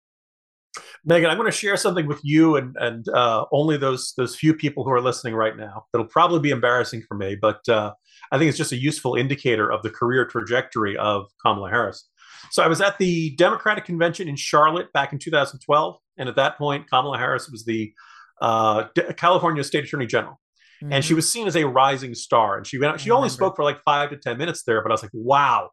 Megyn, 1.07 1.29
I'm 1.29 1.37
going 1.37 1.49
to 1.49 1.51
share 1.51 1.77
something 1.77 2.05
with 2.05 2.19
you 2.23 2.57
and 2.57 2.75
and 2.79 3.07
uh, 3.09 3.45
only 3.51 3.77
those 3.77 4.13
those 4.17 4.35
few 4.35 4.53
people 4.53 4.83
who 4.83 4.91
are 4.91 5.01
listening 5.01 5.33
right 5.33 5.57
now. 5.57 5.85
That'll 5.91 6.07
probably 6.07 6.39
be 6.39 6.51
embarrassing 6.51 7.03
for 7.07 7.15
me, 7.15 7.35
but 7.35 7.67
uh, 7.67 7.93
I 8.31 8.37
think 8.37 8.49
it's 8.49 8.57
just 8.57 8.71
a 8.71 8.77
useful 8.77 9.15
indicator 9.15 9.71
of 9.71 9.81
the 9.81 9.89
career 9.89 10.25
trajectory 10.25 10.95
of 10.97 11.25
Kamala 11.43 11.69
Harris. 11.69 12.07
So 12.51 12.63
I 12.63 12.67
was 12.67 12.81
at 12.81 12.97
the 12.97 13.35
Democratic 13.35 13.85
convention 13.85 14.27
in 14.27 14.35
Charlotte 14.35 14.91
back 14.93 15.13
in 15.13 15.19
2012, 15.19 15.97
and 16.17 16.29
at 16.29 16.35
that 16.35 16.57
point, 16.57 16.89
Kamala 16.89 17.17
Harris 17.17 17.49
was 17.49 17.65
the 17.65 17.93
uh, 18.41 18.85
California 19.17 19.63
State 19.63 19.83
Attorney 19.85 20.07
General, 20.07 20.39
mm-hmm. 20.83 20.93
and 20.93 21.03
she 21.03 21.09
mm-hmm. 21.09 21.17
was 21.17 21.31
seen 21.31 21.47
as 21.47 21.55
a 21.55 21.65
rising 21.65 22.13
star. 22.13 22.57
And 22.57 22.67
she 22.67 22.77
went, 22.77 22.99
she 22.99 23.09
only 23.09 23.29
spoke 23.29 23.55
for 23.55 23.63
like 23.63 23.81
five 23.83 24.11
to 24.11 24.17
ten 24.17 24.37
minutes 24.37 24.63
there, 24.63 24.83
but 24.83 24.91
I 24.91 24.93
was 24.93 25.03
like, 25.03 25.11
wow, 25.13 25.71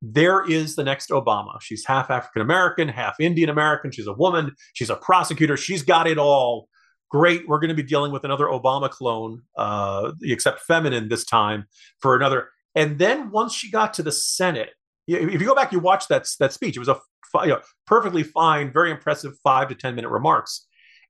there 0.00 0.48
is 0.48 0.76
the 0.76 0.84
next 0.84 1.10
Obama. 1.10 1.60
She's 1.60 1.84
half 1.84 2.10
African 2.10 2.42
American, 2.42 2.88
half 2.88 3.18
Indian 3.18 3.48
American. 3.48 3.90
She's 3.90 4.06
a 4.06 4.12
woman. 4.12 4.52
She's 4.74 4.90
a 4.90 4.96
prosecutor. 4.96 5.56
She's 5.56 5.82
got 5.82 6.06
it 6.06 6.18
all. 6.18 6.68
Great. 7.10 7.48
We're 7.48 7.58
going 7.58 7.68
to 7.68 7.74
be 7.74 7.82
dealing 7.82 8.12
with 8.12 8.24
another 8.24 8.46
Obama 8.46 8.90
clone, 8.90 9.42
uh, 9.56 10.12
except 10.22 10.60
feminine 10.60 11.08
this 11.08 11.24
time 11.24 11.64
for 12.00 12.14
another. 12.14 12.50
And 12.74 12.98
then 12.98 13.30
once 13.30 13.54
she 13.54 13.70
got 13.70 13.94
to 13.94 14.02
the 14.02 14.12
Senate, 14.12 14.70
if 15.08 15.40
you 15.40 15.46
go 15.46 15.54
back, 15.54 15.72
you 15.72 15.80
watch 15.80 16.06
that 16.08 16.28
that 16.38 16.52
speech. 16.52 16.76
It 16.76 16.80
was 16.80 16.88
a 16.88 17.00
you 17.42 17.48
know, 17.48 17.60
perfectly 17.86 18.22
fine, 18.22 18.72
very 18.72 18.90
impressive 18.90 19.34
five 19.42 19.68
to 19.68 19.74
ten 19.74 19.94
minute 19.94 20.10
remarks. 20.10 20.66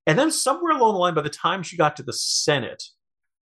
And 0.07 0.18
then 0.18 0.30
somewhere 0.30 0.72
along 0.72 0.95
the 0.95 0.99
line, 0.99 1.14
by 1.14 1.22
the 1.22 1.28
time 1.28 1.62
she 1.62 1.76
got 1.76 1.97
to 1.97 2.03
the 2.03 2.12
Senate, 2.12 2.82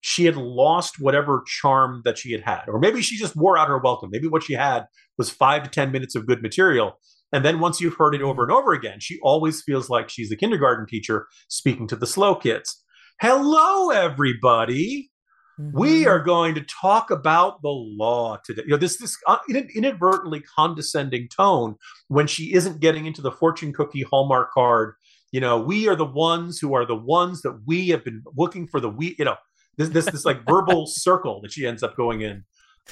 she 0.07 0.27
had 0.27 0.37
lost 0.37 1.01
whatever 1.01 1.43
charm 1.47 2.03
that 2.05 2.19
she 2.19 2.31
had 2.31 2.43
had. 2.43 2.65
Or 2.69 2.79
maybe 2.79 3.01
she 3.01 3.17
just 3.17 3.35
wore 3.35 3.57
out 3.57 3.69
her 3.69 3.79
welcome. 3.79 4.11
Maybe 4.13 4.29
what 4.29 4.43
she 4.43 4.53
had 4.53 4.85
was 5.17 5.31
five 5.31 5.63
to 5.63 5.71
10 5.71 5.93
minutes 5.93 6.15
of 6.15 6.27
good 6.27 6.43
material. 6.43 6.99
And 7.33 7.43
then 7.43 7.59
once 7.59 7.81
you've 7.81 7.97
heard 7.97 8.15
it 8.15 8.21
over 8.21 8.43
and 8.43 8.53
over 8.53 8.75
again, 8.75 9.01
she 9.01 9.19
always 9.23 9.63
feels 9.63 9.89
like 9.89 10.11
she's 10.11 10.29
the 10.29 10.37
kindergarten 10.37 10.87
teacher 10.87 11.27
speaking 11.49 11.89
to 11.89 11.97
the 11.97 12.07
slow 12.07 12.35
kids. 12.35 12.85
Hello, 13.23 13.89
everybody. 13.89 15.11
Mm-hmm. 15.59 15.79
We 15.79 16.07
are 16.07 16.23
going 16.23 16.55
to 16.57 16.67
talk 16.83 17.11
about 17.11 17.63
the 17.63 17.71
law 17.71 18.37
today. 18.45 18.65
You 18.67 18.73
know, 18.73 18.77
this 18.77 18.99
this 18.99 19.17
uh, 19.27 19.39
inadvertently 19.49 20.43
condescending 20.55 21.29
tone 21.35 21.77
when 22.09 22.27
she 22.27 22.53
isn't 22.53 22.81
getting 22.81 23.07
into 23.07 23.23
the 23.23 23.33
fortune 23.33 23.73
cookie 23.73 24.03
hallmark 24.03 24.53
card. 24.53 24.97
You 25.33 25.41
know, 25.41 25.59
we 25.59 25.89
are 25.89 25.97
the 25.97 26.05
ones 26.05 26.59
who 26.59 26.75
are 26.75 26.85
the 26.85 26.95
ones 26.95 27.41
that 27.41 27.63
we 27.67 27.89
have 27.89 28.05
been 28.05 28.23
looking 28.37 28.67
for 28.67 28.81
the 28.81 28.91
we. 28.91 29.17
You 29.19 29.25
know, 29.25 29.37
this 29.77 29.89
this 29.91 30.07
this 30.07 30.25
like 30.25 30.47
verbal 30.47 30.87
circle 30.87 31.41
that 31.43 31.53
she 31.53 31.66
ends 31.66 31.83
up 31.83 31.97
going 31.97 32.22
in, 32.22 32.45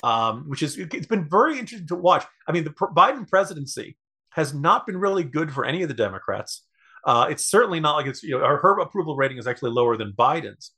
um, 0.02 0.44
which 0.48 0.62
is 0.62 0.76
it's 0.76 1.06
been 1.06 1.28
very 1.28 1.58
interesting 1.58 1.88
to 1.88 1.96
watch. 1.96 2.24
I 2.46 2.52
mean, 2.52 2.64
the 2.64 2.70
Biden 2.70 3.28
presidency 3.28 3.96
has 4.30 4.54
not 4.54 4.86
been 4.86 4.96
really 4.96 5.24
good 5.24 5.52
for 5.52 5.64
any 5.64 5.82
of 5.82 5.88
the 5.88 5.94
Democrats. 5.94 6.66
Uh, 7.04 7.26
it's 7.30 7.46
certainly 7.46 7.80
not 7.80 7.96
like 7.96 8.06
it's 8.06 8.22
you 8.22 8.38
know 8.38 8.46
her 8.46 8.78
approval 8.78 9.16
rating 9.16 9.38
is 9.38 9.46
actually 9.46 9.70
lower 9.70 9.96
than 9.96 10.12
Biden's. 10.12 10.72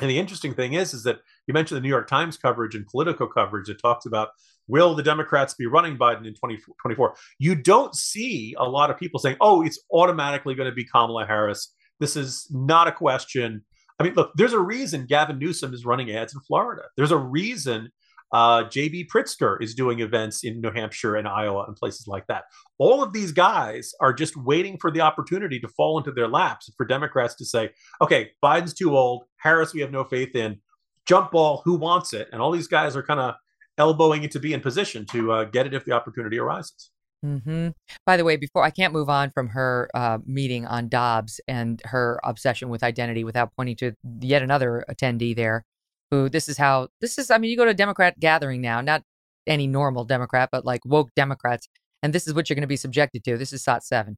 And 0.00 0.08
the 0.08 0.18
interesting 0.18 0.54
thing 0.54 0.72
is, 0.72 0.94
is 0.94 1.02
that 1.02 1.18
you 1.46 1.52
mentioned 1.52 1.76
the 1.76 1.82
New 1.82 1.88
York 1.88 2.08
Times 2.08 2.38
coverage 2.38 2.74
and 2.74 2.86
political 2.86 3.26
coverage 3.26 3.66
that 3.66 3.80
talks 3.80 4.06
about 4.06 4.30
will 4.68 4.94
the 4.94 5.02
Democrats 5.02 5.54
be 5.54 5.66
running 5.66 5.98
Biden 5.98 6.26
in 6.26 6.34
2024? 6.34 7.14
You 7.38 7.54
don't 7.54 7.94
see 7.94 8.54
a 8.58 8.64
lot 8.64 8.90
of 8.90 8.98
people 8.98 9.20
saying, 9.20 9.36
oh, 9.40 9.62
it's 9.62 9.80
automatically 9.92 10.54
going 10.54 10.70
to 10.70 10.74
be 10.74 10.84
Kamala 10.84 11.26
Harris. 11.26 11.74
This 12.00 12.16
is 12.16 12.48
not 12.50 12.88
a 12.88 12.92
question. 12.92 13.64
I 14.02 14.04
mean, 14.06 14.14
look, 14.14 14.32
there's 14.34 14.52
a 14.52 14.58
reason 14.58 15.06
Gavin 15.06 15.38
Newsom 15.38 15.72
is 15.72 15.84
running 15.84 16.10
ads 16.10 16.34
in 16.34 16.40
Florida. 16.40 16.82
There's 16.96 17.12
a 17.12 17.16
reason 17.16 17.92
uh, 18.32 18.64
J.B. 18.64 19.08
Pritzker 19.14 19.62
is 19.62 19.74
doing 19.74 20.00
events 20.00 20.42
in 20.42 20.60
New 20.60 20.72
Hampshire 20.72 21.14
and 21.16 21.28
Iowa 21.28 21.64
and 21.68 21.76
places 21.76 22.08
like 22.08 22.26
that. 22.26 22.44
All 22.78 23.02
of 23.02 23.12
these 23.12 23.30
guys 23.30 23.92
are 24.00 24.12
just 24.12 24.36
waiting 24.36 24.76
for 24.78 24.90
the 24.90 25.02
opportunity 25.02 25.60
to 25.60 25.68
fall 25.68 25.98
into 25.98 26.10
their 26.10 26.26
laps 26.26 26.68
for 26.76 26.84
Democrats 26.84 27.36
to 27.36 27.44
say, 27.44 27.70
okay, 28.00 28.30
Biden's 28.42 28.74
too 28.74 28.96
old. 28.96 29.24
Harris, 29.36 29.74
we 29.74 29.82
have 29.82 29.92
no 29.92 30.02
faith 30.02 30.34
in. 30.34 30.58
Jump 31.06 31.30
ball, 31.30 31.62
who 31.64 31.74
wants 31.74 32.12
it? 32.12 32.28
And 32.32 32.40
all 32.40 32.50
these 32.50 32.68
guys 32.68 32.96
are 32.96 33.02
kind 33.02 33.20
of 33.20 33.34
elbowing 33.78 34.24
it 34.24 34.30
to 34.32 34.40
be 34.40 34.52
in 34.52 34.60
position 34.60 35.06
to 35.06 35.32
uh, 35.32 35.44
get 35.44 35.66
it 35.66 35.74
if 35.74 35.84
the 35.84 35.92
opportunity 35.92 36.38
arises. 36.38 36.91
Mm-hmm. 37.24 37.68
By 38.04 38.16
the 38.16 38.24
way, 38.24 38.36
before 38.36 38.64
I 38.64 38.70
can't 38.70 38.92
move 38.92 39.08
on 39.08 39.30
from 39.30 39.48
her 39.48 39.88
uh, 39.94 40.18
meeting 40.26 40.66
on 40.66 40.88
Dobbs 40.88 41.40
and 41.46 41.80
her 41.84 42.18
obsession 42.24 42.68
with 42.68 42.82
identity 42.82 43.22
without 43.22 43.52
pointing 43.56 43.76
to 43.76 43.92
yet 44.20 44.42
another 44.42 44.84
attendee 44.90 45.36
there 45.36 45.64
who 46.10 46.28
this 46.28 46.48
is 46.48 46.58
how 46.58 46.88
this 47.00 47.18
is. 47.18 47.30
I 47.30 47.38
mean, 47.38 47.50
you 47.50 47.56
go 47.56 47.64
to 47.64 47.70
a 47.70 47.74
Democrat 47.74 48.18
gathering 48.18 48.60
now, 48.60 48.80
not 48.80 49.02
any 49.46 49.66
normal 49.66 50.04
Democrat, 50.04 50.48
but 50.50 50.64
like 50.64 50.84
woke 50.84 51.10
Democrats, 51.14 51.68
and 52.02 52.12
this 52.12 52.26
is 52.26 52.34
what 52.34 52.50
you're 52.50 52.54
going 52.56 52.62
to 52.62 52.68
be 52.68 52.76
subjected 52.76 53.24
to. 53.24 53.38
This 53.38 53.52
is 53.52 53.62
SOT 53.62 53.84
7. 53.84 54.16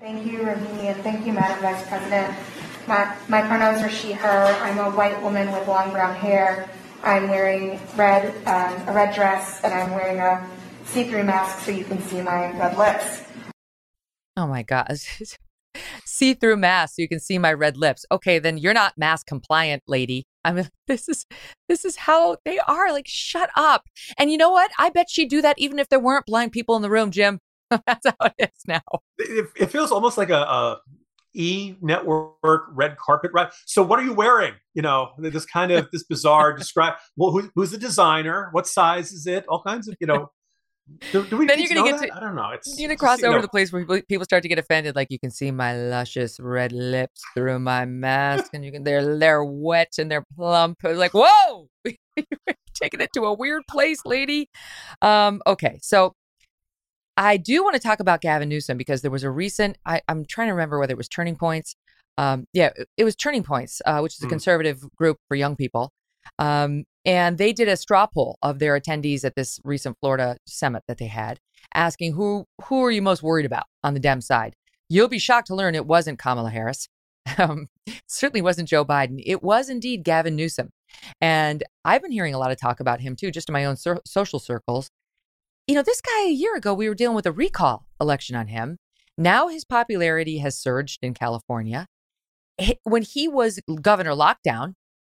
Thank 0.00 0.26
you, 0.26 0.40
Ravini, 0.40 0.92
and 0.92 1.02
thank 1.02 1.24
you, 1.24 1.32
Madam 1.32 1.60
Vice 1.60 1.86
President. 1.86 2.34
My, 2.88 3.16
my 3.28 3.42
pronouns 3.42 3.80
are 3.80 3.88
she, 3.88 4.12
her. 4.12 4.46
I'm 4.60 4.78
a 4.78 4.90
white 4.90 5.22
woman 5.22 5.52
with 5.52 5.68
long 5.68 5.92
brown 5.92 6.14
hair. 6.14 6.68
I'm 7.02 7.28
wearing 7.28 7.78
red, 7.96 8.34
um, 8.46 8.88
a 8.88 8.92
red 8.92 9.14
dress, 9.14 9.60
and 9.62 9.72
I'm 9.72 9.92
wearing 9.92 10.18
a 10.18 10.46
see-through 10.84 11.24
mask 11.24 11.64
so 11.64 11.70
you 11.70 11.84
can 11.84 12.00
see 12.02 12.20
my 12.22 12.56
red 12.58 12.76
lips. 12.76 13.22
Oh 14.36 14.46
my 14.46 14.62
God. 14.62 14.96
see-through 16.04 16.56
mask 16.56 16.96
so 16.96 17.02
you 17.02 17.08
can 17.08 17.20
see 17.20 17.38
my 17.38 17.52
red 17.52 17.76
lips. 17.76 18.04
Okay, 18.10 18.38
then 18.38 18.58
you're 18.58 18.74
not 18.74 18.96
mask 18.96 19.26
compliant, 19.26 19.82
lady. 19.86 20.26
I 20.44 20.52
mean, 20.52 20.68
this 20.86 21.08
is 21.08 21.26
this 21.68 21.84
is 21.84 21.96
how 21.96 22.36
they 22.44 22.58
are. 22.58 22.92
Like, 22.92 23.08
shut 23.08 23.50
up. 23.56 23.84
And 24.18 24.30
you 24.30 24.38
know 24.38 24.50
what? 24.50 24.70
I 24.78 24.90
bet 24.90 25.10
she'd 25.10 25.30
do 25.30 25.42
that 25.42 25.58
even 25.58 25.78
if 25.78 25.88
there 25.88 26.00
weren't 26.00 26.26
blind 26.26 26.52
people 26.52 26.76
in 26.76 26.82
the 26.82 26.90
room, 26.90 27.10
Jim. 27.10 27.40
That's 27.70 28.06
how 28.06 28.26
it 28.38 28.50
is 28.52 28.62
now. 28.66 28.82
It, 29.18 29.48
it 29.56 29.66
feels 29.70 29.90
almost 29.90 30.18
like 30.18 30.30
a, 30.30 30.42
a 30.42 30.80
E 31.34 31.74
network 31.80 32.66
red 32.70 32.96
carpet 32.96 33.32
right? 33.34 33.52
So 33.66 33.82
what 33.82 33.98
are 33.98 34.04
you 34.04 34.12
wearing? 34.12 34.54
You 34.74 34.82
know, 34.82 35.10
this 35.18 35.44
kind 35.44 35.72
of 35.72 35.88
this 35.90 36.04
bizarre 36.04 36.52
describe. 36.56 36.94
Well, 37.16 37.32
who, 37.32 37.50
who's 37.54 37.72
the 37.72 37.78
designer? 37.78 38.50
What 38.52 38.66
size 38.66 39.12
is 39.12 39.26
it? 39.26 39.44
All 39.48 39.62
kinds 39.62 39.88
of 39.88 39.96
you 40.00 40.06
know. 40.06 40.30
Do, 41.12 41.24
do 41.26 41.38
we 41.38 41.46
then 41.46 41.58
you're 41.60 41.68
gonna 41.68 41.90
get 41.90 42.00
that? 42.00 42.06
to 42.08 42.16
I 42.16 42.20
don't 42.20 42.34
know. 42.34 42.50
It's 42.50 42.78
you're 42.78 42.88
gonna 42.88 42.98
cross 42.98 43.22
over 43.22 43.36
know. 43.36 43.42
the 43.42 43.48
place 43.48 43.72
where 43.72 44.02
people 44.02 44.24
start 44.24 44.42
to 44.42 44.48
get 44.48 44.58
offended. 44.58 44.94
Like 44.94 45.08
you 45.10 45.18
can 45.18 45.30
see 45.30 45.50
my 45.50 45.76
luscious 45.76 46.38
red 46.38 46.72
lips 46.72 47.22
through 47.34 47.58
my 47.60 47.86
mask, 47.86 48.52
and 48.52 48.64
you 48.64 48.70
can 48.70 48.84
they're 48.84 49.18
they're 49.18 49.44
wet 49.44 49.94
and 49.98 50.10
they're 50.10 50.24
plump. 50.36 50.78
Like 50.82 51.12
whoa, 51.14 51.68
taking 52.74 53.00
it 53.00 53.10
to 53.14 53.22
a 53.22 53.32
weird 53.32 53.62
place, 53.68 54.00
lady. 54.04 54.50
Um, 55.00 55.40
okay, 55.46 55.78
so 55.82 56.14
I 57.16 57.36
do 57.36 57.62
want 57.62 57.74
to 57.74 57.80
talk 57.80 58.00
about 58.00 58.20
Gavin 58.20 58.48
Newsom 58.48 58.76
because 58.76 59.02
there 59.02 59.10
was 59.10 59.22
a 59.22 59.30
recent, 59.30 59.78
I, 59.86 60.02
am 60.08 60.24
trying 60.24 60.48
to 60.48 60.52
remember 60.52 60.78
whether 60.78 60.92
it 60.92 60.96
was 60.96 61.08
Turning 61.08 61.36
Points. 61.36 61.76
Um, 62.18 62.46
yeah, 62.52 62.70
it 62.96 63.04
was 63.04 63.14
Turning 63.16 63.42
Points, 63.42 63.80
uh, 63.86 64.00
which 64.00 64.14
is 64.14 64.22
a 64.22 64.26
mm. 64.26 64.30
conservative 64.30 64.82
group 64.96 65.18
for 65.28 65.36
young 65.36 65.56
people. 65.56 65.92
Um, 66.38 66.84
and 67.04 67.38
they 67.38 67.52
did 67.52 67.68
a 67.68 67.76
straw 67.76 68.06
poll 68.06 68.38
of 68.42 68.58
their 68.58 68.78
attendees 68.78 69.24
at 69.24 69.34
this 69.34 69.60
recent 69.64 69.96
Florida 70.00 70.36
summit 70.46 70.82
that 70.88 70.98
they 70.98 71.06
had, 71.06 71.38
asking 71.74 72.14
who 72.14 72.46
who 72.64 72.82
are 72.84 72.90
you 72.90 73.02
most 73.02 73.22
worried 73.22 73.46
about 73.46 73.64
on 73.82 73.94
the 73.94 74.00
Dem 74.00 74.20
side. 74.20 74.54
You'll 74.88 75.08
be 75.08 75.18
shocked 75.18 75.48
to 75.48 75.54
learn 75.54 75.74
it 75.74 75.86
wasn't 75.86 76.18
Kamala 76.18 76.50
Harris. 76.50 76.88
Um, 77.38 77.68
certainly 78.06 78.42
wasn't 78.42 78.68
Joe 78.68 78.84
Biden. 78.84 79.20
It 79.24 79.42
was 79.42 79.70
indeed 79.70 80.04
Gavin 80.04 80.36
Newsom. 80.36 80.68
And 81.22 81.64
I've 81.82 82.02
been 82.02 82.12
hearing 82.12 82.34
a 82.34 82.38
lot 82.38 82.52
of 82.52 82.60
talk 82.60 82.80
about 82.80 83.00
him 83.00 83.16
too, 83.16 83.30
just 83.30 83.48
in 83.48 83.54
my 83.54 83.64
own 83.64 83.76
social 84.04 84.38
circles 84.38 84.90
you 85.66 85.74
know, 85.74 85.82
this 85.82 86.00
guy 86.00 86.26
a 86.26 86.30
year 86.30 86.56
ago, 86.56 86.74
we 86.74 86.88
were 86.88 86.94
dealing 86.94 87.16
with 87.16 87.26
a 87.26 87.32
recall 87.32 87.86
election 88.00 88.36
on 88.36 88.48
him. 88.48 88.76
Now 89.16 89.48
his 89.48 89.64
popularity 89.64 90.38
has 90.38 90.56
surged 90.56 90.98
in 91.02 91.14
California. 91.14 91.86
When 92.84 93.02
he 93.02 93.28
was 93.28 93.60
governor 93.80 94.12
lockdown, 94.12 94.74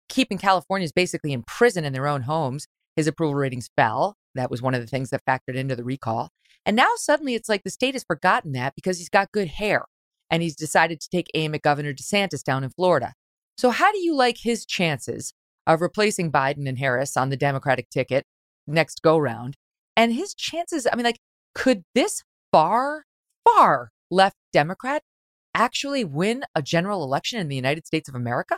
keeping 0.10 0.38
Californians 0.38 0.92
basically 0.92 1.34
in 1.34 1.44
prison 1.44 1.86
in 1.86 1.94
their 1.94 2.08
own 2.08 2.24
homes, 2.24 2.68
his 2.96 3.08
approval 3.08 3.36
ratings 3.36 3.70
fell. 3.76 4.16
That 4.36 4.52
was 4.52 4.62
one 4.62 4.74
of 4.74 4.82
the 4.82 4.88
things 4.88 5.10
that 5.10 5.26
factored 5.26 5.56
into 5.56 5.76
the 5.76 5.84
recall. 5.84 6.30
And 6.66 6.76
now 6.76 6.90
suddenly 6.96 7.36
it's 7.36 7.50
like 7.50 7.64
the 7.64 7.70
state 7.70 7.96
has 7.96 8.04
forgotten 8.04 8.52
that 8.54 8.74
because 8.76 8.98
he's 8.98 9.10
got 9.10 9.32
good 9.32 9.48
hair 9.48 9.86
and 10.30 10.44
he's 10.44 10.56
decided 10.56 11.00
to 11.00 11.10
take 11.10 11.28
aim 11.34 11.56
at 11.56 11.62
Governor 11.62 11.94
DeSantis 11.94 12.44
down 12.44 12.64
in 12.64 12.70
Florida. 12.70 13.14
So, 13.58 13.72
how 13.72 13.92
do 13.92 14.00
you 14.00 14.16
like 14.16 14.38
his 14.40 14.66
chances 14.66 15.34
of 15.66 15.82
replacing 15.82 16.32
Biden 16.32 16.68
and 16.68 16.78
Harris 16.78 17.18
on 17.18 17.30
the 17.30 17.38
Democratic 17.38 17.90
ticket 17.90 18.26
next 18.68 19.02
go 19.02 19.18
round? 19.18 19.56
And 19.96 20.14
his 20.14 20.34
chances, 20.34 20.86
I 20.92 20.96
mean, 20.96 21.06
like, 21.06 21.20
could 21.56 21.84
this 21.96 22.24
far, 22.52 23.06
far 23.44 23.90
left 24.12 24.36
Democrat 24.54 25.02
actually 25.56 26.04
win 26.04 26.44
a 26.54 26.62
general 26.62 27.04
election 27.04 27.40
in 27.40 27.48
the 27.48 27.56
United 27.56 27.88
States 27.88 28.08
of 28.08 28.14
America? 28.14 28.58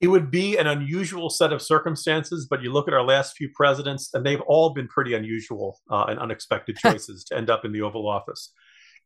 It 0.00 0.08
would 0.08 0.30
be 0.30 0.58
an 0.58 0.66
unusual 0.66 1.30
set 1.30 1.52
of 1.52 1.62
circumstances, 1.62 2.46
but 2.48 2.62
you 2.62 2.70
look 2.70 2.86
at 2.86 2.94
our 2.94 3.02
last 3.02 3.36
few 3.36 3.48
presidents, 3.54 4.10
and 4.12 4.24
they've 4.24 4.42
all 4.42 4.74
been 4.74 4.88
pretty 4.88 5.14
unusual 5.14 5.78
uh, 5.90 6.04
and 6.08 6.18
unexpected 6.18 6.76
choices 6.82 7.24
to 7.24 7.36
end 7.36 7.48
up 7.48 7.64
in 7.64 7.72
the 7.72 7.82
Oval 7.82 8.08
Office. 8.08 8.52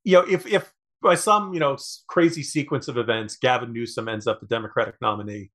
You 0.02 0.14
know, 0.14 0.26
if 0.28 0.46
if 0.46 0.72
by 1.02 1.14
some 1.14 1.54
you 1.54 1.60
know 1.60 1.76
crazy 2.08 2.42
sequence 2.42 2.88
of 2.88 2.96
events, 2.96 3.36
Gavin 3.36 3.72
Newsom 3.72 4.08
ends 4.08 4.26
up 4.26 4.40
the 4.40 4.46
Democratic 4.46 4.96
nominee, 5.00 5.50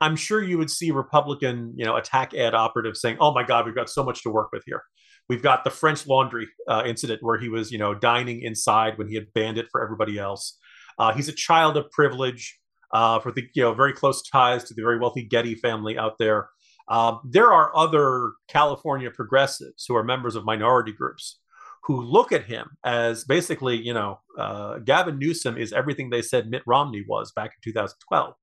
I'm 0.00 0.16
sure 0.16 0.42
you 0.42 0.58
would 0.58 0.70
see 0.70 0.90
Republican, 0.90 1.74
you 1.76 1.84
know, 1.84 1.96
attack 1.96 2.34
ad 2.34 2.54
operatives 2.54 3.00
saying, 3.00 3.18
"Oh 3.20 3.32
my 3.32 3.44
God, 3.44 3.66
we've 3.66 3.74
got 3.74 3.90
so 3.90 4.02
much 4.02 4.22
to 4.22 4.30
work 4.30 4.50
with 4.52 4.64
here." 4.66 4.82
We've 5.28 5.42
got 5.42 5.62
the 5.62 5.70
French 5.70 6.08
Laundry 6.08 6.48
uh, 6.66 6.82
incident 6.84 7.22
where 7.22 7.38
he 7.38 7.48
was, 7.48 7.70
you 7.70 7.78
know, 7.78 7.94
dining 7.94 8.42
inside 8.42 8.98
when 8.98 9.06
he 9.06 9.14
had 9.14 9.32
banned 9.32 9.58
it 9.58 9.68
for 9.70 9.80
everybody 9.80 10.18
else. 10.18 10.58
Uh, 10.98 11.12
he's 11.12 11.28
a 11.28 11.32
child 11.32 11.76
of 11.76 11.88
privilege 11.92 12.58
uh, 12.92 13.18
for 13.20 13.32
the, 13.32 13.42
you 13.54 13.62
know, 13.62 13.74
very 13.74 13.92
close 13.92 14.22
ties 14.22 14.64
to 14.64 14.74
the 14.74 14.82
very 14.82 14.98
wealthy 14.98 15.22
Getty 15.22 15.54
family 15.54 15.98
out 15.98 16.18
there. 16.18 16.48
Um, 16.88 17.20
there 17.24 17.52
are 17.52 17.74
other 17.76 18.32
California 18.48 19.10
progressives 19.10 19.84
who 19.86 19.96
are 19.96 20.02
members 20.02 20.34
of 20.34 20.44
minority 20.44 20.92
groups 20.92 21.38
who 21.84 22.00
look 22.00 22.32
at 22.32 22.44
him 22.44 22.70
as 22.84 23.24
basically, 23.24 23.76
you 23.76 23.94
know, 23.94 24.18
uh, 24.38 24.78
Gavin 24.78 25.18
Newsom 25.18 25.56
is 25.56 25.72
everything 25.72 26.10
they 26.10 26.22
said 26.22 26.50
Mitt 26.50 26.62
Romney 26.66 27.04
was 27.08 27.32
back 27.32 27.52
in 27.56 27.72
2012 27.72 28.34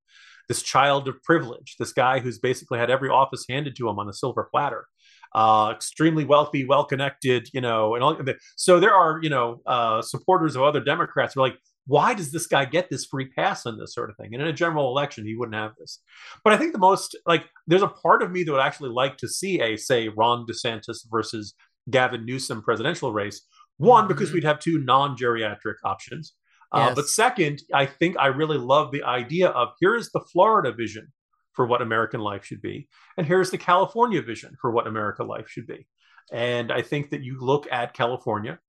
this 0.48 0.62
child 0.62 1.08
of 1.08 1.22
privilege, 1.24 1.76
this 1.78 1.93
guy 1.93 2.20
who's 2.20 2.39
basically 2.39 2.80
had 2.80 2.89
every 2.89 3.10
office 3.10 3.45
handed 3.50 3.76
to 3.76 3.89
him 3.89 4.00
on 4.00 4.08
a 4.08 4.14
silver 4.14 4.48
platter, 4.50 4.88
uh, 5.36 5.72
extremely 5.76 6.24
wealthy, 6.24 6.66
well 6.66 6.86
connected, 6.86 7.50
you 7.54 7.62
know, 7.62 7.95
and 7.95 8.04
all. 8.04 8.18
So 8.56 8.80
there 8.80 8.93
are, 8.93 9.20
you 9.22 9.30
know, 9.30 9.62
uh, 9.66 10.02
supporters 10.02 10.56
of 10.56 10.64
other 10.64 10.80
Democrats 10.80 11.34
who 11.34 11.41
are 11.41 11.50
like, 11.50 11.58
why 11.88 12.14
does 12.14 12.32
this 12.32 12.48
guy 12.48 12.66
get 12.66 12.90
this 12.90 13.06
free 13.06 13.30
pass 13.30 13.66
on 13.66 13.80
this 13.80 13.94
sort 13.94 14.10
of 14.10 14.18
thing? 14.18 14.34
And 14.34 14.41
in 14.41 14.48
a 14.48 14.53
general 14.53 14.90
election, 14.90 15.26
he 15.26 15.36
wouldn't 15.36 15.56
have 15.56 15.72
this. 15.80 16.02
But 16.44 16.53
I 16.53 16.57
think 16.57 16.74
the 16.74 16.80
most 16.80 17.18
like 17.26 17.45
there's 17.66 17.82
a 17.82 17.88
part 17.88 18.22
of 18.22 18.32
me 18.32 18.44
that 18.44 18.52
would 18.52 18.61
actually 18.61 18.90
like 18.90 19.18
to 19.18 19.28
see 19.28 19.61
a 19.61 19.78
say 19.78 20.10
Ron 20.10 20.45
DeSantis 20.45 21.07
versus 21.10 21.56
Gavin 21.90 22.26
Newsom 22.26 22.61
presidential 22.61 23.14
race. 23.14 23.41
One, 23.78 24.07
because 24.07 24.30
mm-hmm. 24.30 24.36
we'd 24.36 24.44
have 24.44 24.60
two 24.60 24.80
non-geriatric 24.80 25.76
options. 25.84 26.34
Uh, 26.72 26.94
But 26.95 27.07
second, 27.07 27.61
I 27.74 27.86
think 27.86 28.18
I 28.18 28.28
really 28.28 28.57
love 28.57 28.91
the 28.91 29.03
idea 29.03 29.49
of 29.49 29.70
here 29.80 29.95
is 29.95 30.11
the 30.11 30.20
Florida 30.20 30.74
vision 30.74 31.14
for 31.53 31.66
what 31.66 31.82
American 31.82 32.20
life 32.20 32.44
should 32.44 32.61
be, 32.61 32.88
and 33.18 33.26
here's 33.26 33.49
the 33.49 33.57
California 33.57 34.22
vision 34.22 34.56
for 34.61 34.72
what 34.72 34.88
American 34.88 35.28
life 35.28 35.48
should 35.48 35.66
be. 35.66 35.88
And 36.32 36.72
I 36.72 36.82
think 36.82 37.11
that 37.11 37.24
you 37.24 37.40
look 37.40 37.68
at 37.72 37.94
California, 37.94 38.60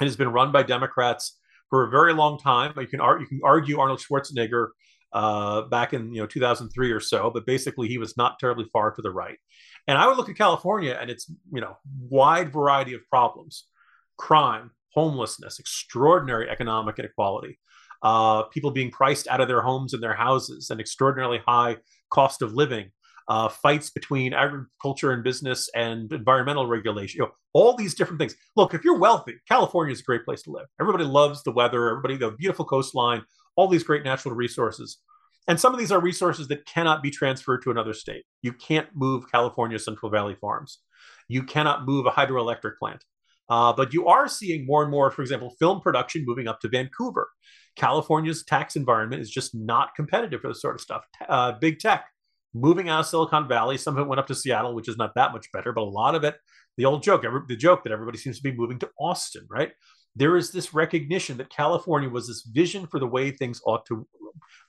and 0.00 0.06
it's 0.06 0.16
been 0.16 0.32
run 0.32 0.50
by 0.50 0.62
Democrats 0.62 1.38
for 1.70 1.84
a 1.84 1.90
very 1.90 2.12
long 2.12 2.38
time. 2.38 2.72
You 2.76 2.86
can, 2.86 3.00
ar- 3.00 3.18
you 3.18 3.26
can 3.26 3.40
argue 3.42 3.78
Arnold 3.78 4.00
Schwarzenegger 4.00 4.68
uh, 5.12 5.62
back 5.62 5.92
in 5.92 6.12
you 6.12 6.20
know 6.20 6.26
2003 6.26 6.90
or 6.90 7.00
so, 7.00 7.30
but 7.30 7.46
basically 7.46 7.88
he 7.88 7.98
was 7.98 8.16
not 8.16 8.38
terribly 8.38 8.66
far 8.72 8.92
to 8.92 9.02
the 9.02 9.10
right. 9.10 9.38
And 9.88 9.96
I 9.96 10.06
would 10.06 10.16
look 10.16 10.28
at 10.28 10.36
California 10.36 10.96
and 11.00 11.10
its 11.10 11.30
you 11.52 11.60
know 11.60 11.76
wide 12.08 12.52
variety 12.52 12.94
of 12.94 13.00
problems, 13.08 13.64
crime, 14.18 14.70
homelessness, 14.94 15.58
extraordinary 15.58 16.48
economic 16.48 16.98
inequality, 16.98 17.58
uh, 18.02 18.44
people 18.44 18.70
being 18.70 18.90
priced 18.90 19.28
out 19.28 19.40
of 19.40 19.48
their 19.48 19.62
homes 19.62 19.94
and 19.94 20.02
their 20.02 20.14
houses, 20.14 20.70
an 20.70 20.80
extraordinarily 20.80 21.40
high 21.46 21.76
cost 22.10 22.42
of 22.42 22.52
living, 22.52 22.90
uh, 23.30 23.48
fights 23.48 23.90
between 23.90 24.34
agriculture 24.34 25.12
and 25.12 25.22
business 25.22 25.70
and 25.76 26.12
environmental 26.12 26.66
regulation, 26.66 27.18
you 27.18 27.24
know, 27.24 27.30
all 27.52 27.76
these 27.76 27.94
different 27.94 28.18
things. 28.18 28.34
Look, 28.56 28.74
if 28.74 28.82
you're 28.82 28.98
wealthy, 28.98 29.36
California 29.48 29.92
is 29.92 30.00
a 30.00 30.02
great 30.02 30.24
place 30.24 30.42
to 30.42 30.50
live. 30.50 30.66
Everybody 30.80 31.04
loves 31.04 31.44
the 31.44 31.52
weather, 31.52 31.88
everybody, 31.90 32.16
the 32.16 32.32
beautiful 32.32 32.64
coastline, 32.64 33.22
all 33.54 33.68
these 33.68 33.84
great 33.84 34.02
natural 34.02 34.34
resources. 34.34 34.98
And 35.46 35.60
some 35.60 35.72
of 35.72 35.78
these 35.78 35.92
are 35.92 36.00
resources 36.00 36.48
that 36.48 36.66
cannot 36.66 37.04
be 37.04 37.10
transferred 37.12 37.62
to 37.62 37.70
another 37.70 37.94
state. 37.94 38.24
You 38.42 38.52
can't 38.52 38.88
move 38.94 39.30
California 39.30 39.78
Central 39.78 40.10
Valley 40.10 40.34
Farms. 40.40 40.80
You 41.28 41.44
cannot 41.44 41.86
move 41.86 42.06
a 42.06 42.10
hydroelectric 42.10 42.78
plant. 42.78 43.04
Uh, 43.48 43.72
but 43.72 43.94
you 43.94 44.08
are 44.08 44.26
seeing 44.26 44.66
more 44.66 44.82
and 44.82 44.90
more, 44.90 45.12
for 45.12 45.22
example, 45.22 45.54
film 45.60 45.80
production 45.80 46.24
moving 46.26 46.48
up 46.48 46.60
to 46.60 46.68
Vancouver. 46.68 47.28
California's 47.76 48.42
tax 48.44 48.74
environment 48.74 49.22
is 49.22 49.30
just 49.30 49.54
not 49.54 49.94
competitive 49.94 50.40
for 50.40 50.48
this 50.48 50.60
sort 50.60 50.74
of 50.74 50.80
stuff. 50.80 51.04
Uh, 51.28 51.52
big 51.52 51.78
tech 51.78 52.06
moving 52.54 52.88
out 52.88 53.00
of 53.00 53.06
Silicon 53.06 53.48
Valley. 53.48 53.76
Some 53.76 53.96
of 53.96 54.04
it 54.04 54.08
went 54.08 54.18
up 54.18 54.26
to 54.28 54.34
Seattle, 54.34 54.74
which 54.74 54.88
is 54.88 54.96
not 54.96 55.14
that 55.14 55.32
much 55.32 55.50
better, 55.52 55.72
but 55.72 55.82
a 55.82 55.84
lot 55.84 56.14
of 56.14 56.24
it, 56.24 56.36
the 56.76 56.84
old 56.84 57.02
joke, 57.02 57.24
every, 57.24 57.40
the 57.48 57.56
joke 57.56 57.84
that 57.84 57.92
everybody 57.92 58.18
seems 58.18 58.36
to 58.36 58.42
be 58.42 58.52
moving 58.52 58.78
to 58.80 58.90
Austin, 58.98 59.46
right? 59.48 59.72
There 60.16 60.36
is 60.36 60.50
this 60.50 60.74
recognition 60.74 61.36
that 61.36 61.50
California 61.50 62.08
was 62.08 62.26
this 62.26 62.42
vision 62.42 62.86
for 62.86 62.98
the 62.98 63.06
way 63.06 63.30
things 63.30 63.60
ought 63.64 63.86
to, 63.86 64.06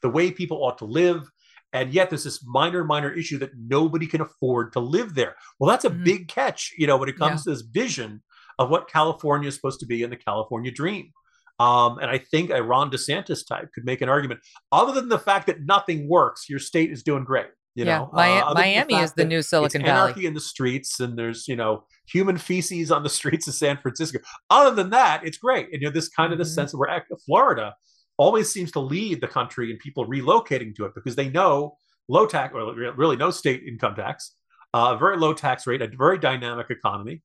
the 0.02 0.10
way 0.10 0.32
people 0.32 0.64
ought 0.64 0.78
to 0.80 0.86
live. 0.86 1.28
And 1.74 1.94
yet 1.94 2.10
there's 2.10 2.26
this 2.26 2.46
minor, 2.46 2.84
minor 2.84 3.12
issue 3.12 3.40
that 3.40 3.52
nobody 3.58 4.06
can 4.06 4.22
afford 4.22 4.74
to 4.74 4.80
live 4.80 5.16
there. 5.16 5.36
Well, 5.60 5.70
that's 5.70 5.86
a 5.86 5.90
mm-hmm. 5.90 6.04
big 6.04 6.28
catch, 6.28 6.74
you 6.78 6.86
know, 6.86 6.98
when 6.98 7.10
it 7.10 7.18
comes 7.18 7.42
yeah. 7.42 7.54
to 7.54 7.58
this 7.58 7.62
vision 7.62 8.22
of 8.60 8.70
what 8.70 8.90
California 8.90 9.48
is 9.48 9.56
supposed 9.56 9.80
to 9.80 9.86
be 9.86 10.04
in 10.04 10.10
the 10.10 10.18
California 10.18 10.72
dream. 10.72 11.12
Um, 11.60 12.00
and 12.00 12.10
I 12.10 12.18
think 12.18 12.50
a 12.50 12.62
Ron 12.62 12.92
DeSantis 12.92 13.48
type 13.48 13.70
could 13.74 13.86
make 13.86 14.02
an 14.02 14.10
argument. 14.10 14.42
Other 14.72 14.94
than 14.94 15.10
the 15.10 15.20
fact 15.20 15.48
that 15.48 15.62
nothing 15.62 16.10
works, 16.10 16.50
your 16.50 16.60
state 16.60 16.92
is 16.92 17.04
doing 17.04 17.24
great. 17.24 17.48
You 17.74 17.86
yeah, 17.86 18.00
know, 18.00 18.10
uh, 18.14 18.54
Miami 18.54 18.96
is 18.96 19.14
the 19.14 19.24
new 19.24 19.42
Silicon 19.42 19.84
Valley. 19.84 20.12
Anarchy 20.12 20.26
in 20.26 20.34
the 20.34 20.42
streets, 20.42 21.00
and 21.00 21.18
there's 21.18 21.48
you 21.48 21.56
know 21.56 21.86
human 22.06 22.38
feces 22.38 22.92
on 22.92 23.04
the 23.04 23.10
streets 23.20 23.48
of 23.48 23.54
San 23.54 23.78
Francisco. 23.78 24.20
Other 24.50 24.76
than 24.76 24.90
that, 24.90 25.26
it's 25.26 25.38
great. 25.38 25.68
And 25.72 25.82
you 25.82 25.88
know 25.88 25.94
this 25.94 26.10
kind 26.10 26.34
of 26.34 26.38
the 26.38 26.44
mm-hmm. 26.44 26.54
sense 26.54 26.74
where 26.74 27.06
Florida 27.26 27.74
always 28.18 28.52
seems 28.52 28.72
to 28.74 28.80
lead 28.80 29.22
the 29.22 29.28
country 29.28 29.72
in 29.72 29.78
people 29.78 30.06
relocating 30.06 30.76
to 30.76 30.86
it 30.86 30.94
because 30.94 31.16
they 31.16 31.30
know 31.30 31.78
low 32.10 32.26
tax, 32.26 32.54
or 32.54 32.74
really 32.76 33.16
no 33.16 33.32
state 33.32 33.64
income 33.66 33.96
tax, 33.96 34.36
a 34.74 34.78
uh, 34.78 34.96
very 34.98 35.18
low 35.18 35.34
tax 35.34 35.66
rate, 35.66 35.82
a 35.82 35.88
very 35.88 36.20
dynamic 36.20 36.70
economy, 36.70 37.22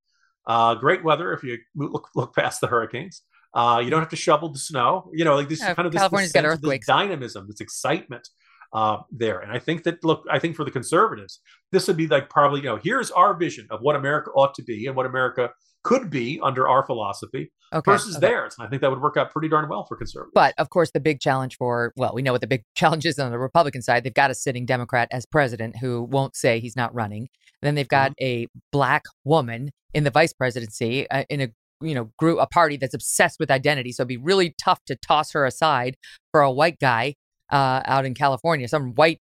uh, 0.47 0.75
great 0.77 1.03
weather 1.03 1.33
if 1.33 1.43
you 1.43 1.59
look, 1.75 2.09
look 2.15 2.35
past 2.37 2.61
the 2.61 2.69
hurricanes. 2.69 3.23
Uh, 3.53 3.81
you 3.83 3.91
don't 3.91 4.01
have 4.01 4.11
to 4.11 4.17
shovel 4.17 4.51
the 4.51 4.59
snow. 4.59 5.11
You 5.13 5.25
know, 5.25 5.35
like 5.35 5.49
this 5.49 5.61
yeah, 5.61 5.75
kind 5.75 5.87
of 5.87 5.93
this, 5.93 6.01
California's 6.01 6.33
this 6.33 6.41
got 6.41 6.49
earthquakes. 6.49 6.87
This 6.87 6.95
dynamism, 6.95 7.47
this 7.49 7.61
excitement 7.61 8.29
uh, 8.73 8.99
there. 9.11 9.41
And 9.41 9.53
I 9.53 9.59
think 9.59 9.85
that 9.85 10.05
look, 10.05 10.25
I 10.31 10.39
think 10.39 10.57
for 10.57 10.65
the 10.65 10.71
conservatives, 10.71 11.41
this 11.73 11.87
would 11.89 11.97
be 11.97 12.07
like 12.07 12.31
probably 12.31 12.61
you 12.61 12.67
know 12.67 12.79
here's 12.83 13.11
our 13.11 13.35
vision 13.35 13.67
of 13.71 13.81
what 13.81 13.97
America 13.97 14.31
ought 14.33 14.55
to 14.55 14.63
be 14.63 14.87
and 14.87 14.97
what 14.97 15.07
America 15.07 15.51
could 15.85 16.11
be 16.11 16.41
under 16.43 16.67
our 16.67 16.85
philosophy 16.85 17.53
okay, 17.73 17.93
versus 17.93 18.17
okay. 18.17 18.27
theirs. 18.27 18.57
And 18.59 18.67
I 18.67 18.71
think 18.71 18.83
that 18.83 18.91
would 18.91 19.01
work 19.01 19.17
out 19.17 19.31
pretty 19.31 19.49
darn 19.49 19.69
well 19.69 19.85
for 19.87 19.97
conservatives. 19.97 20.33
But 20.35 20.53
of 20.59 20.69
course, 20.71 20.91
the 20.91 21.01
big 21.01 21.21
challenge 21.21 21.57
for 21.57 21.93
well, 21.97 22.13
we 22.15 22.23
know 22.23 22.33
what 22.33 22.41
the 22.41 22.47
big 22.47 22.65
challenge 22.75 23.07
is 23.07 23.19
on 23.19 23.31
the 23.31 23.39
Republican 23.39 23.83
side. 23.83 24.05
They've 24.05 24.13
got 24.13 24.31
a 24.31 24.35
sitting 24.35 24.67
Democrat 24.67 25.09
as 25.13 25.27
president 25.27 25.77
who 25.79 26.03
won't 26.03 26.37
say 26.37 26.61
he's 26.61 26.77
not 26.77 26.95
running. 26.95 27.29
Then 27.63 27.75
they've 27.75 27.89
got 27.89 28.13
mm-hmm. 28.13 28.25
a 28.25 28.47
black 28.73 29.05
woman 29.25 29.71
in 29.95 30.05
the 30.05 30.11
vice 30.11 30.33
presidency 30.33 31.09
uh, 31.11 31.25
in 31.31 31.41
a 31.41 31.49
you 31.81 31.95
know 31.95 32.11
group 32.19 32.39
a 32.41 32.47
party 32.47 32.77
that's 32.77 32.95
obsessed 32.95 33.39
with 33.39 33.51
identity 33.51 33.93
so 33.93 34.01
it'd 34.01 34.09
be 34.09 34.17
really 34.17 34.55
tough 34.63 34.83
to 34.87 34.97
toss 34.97 35.33
her 35.33 35.45
aside 35.45 35.97
for 36.33 36.41
a 36.41 36.51
white 36.51 36.79
guy 36.81 37.15
uh, 37.51 37.81
out 37.85 38.05
in 38.05 38.15
California, 38.15 38.67
some 38.69 38.95
white 38.95 39.21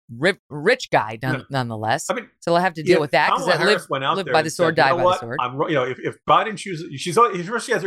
rich 0.49 0.89
guy, 0.91 1.17
none, 1.21 1.45
nonetheless. 1.49 2.05
I 2.09 2.13
mean, 2.13 2.29
so 2.39 2.51
they'll 2.51 2.61
have 2.61 2.73
to 2.75 2.83
deal 2.83 3.01
with 3.01 3.11
that 3.11 3.31
because 3.31 3.47
I 3.47 3.63
live, 3.63 3.85
went 3.89 4.03
out 4.03 4.17
live 4.17 4.27
by 4.27 4.41
the 4.41 4.49
sword, 4.49 4.75
said, 4.75 4.83
die 4.83 4.95
by 4.95 5.03
the 5.03 5.19
sword. 5.19 5.37
I'm, 5.39 5.59
you 5.63 5.73
know, 5.73 5.83
if, 5.83 5.99
if 5.99 6.17
Biden 6.29 6.57
chooses, 6.57 7.01
she's 7.01 7.15
first 7.15 7.65
she 7.65 7.71
has 7.71 7.83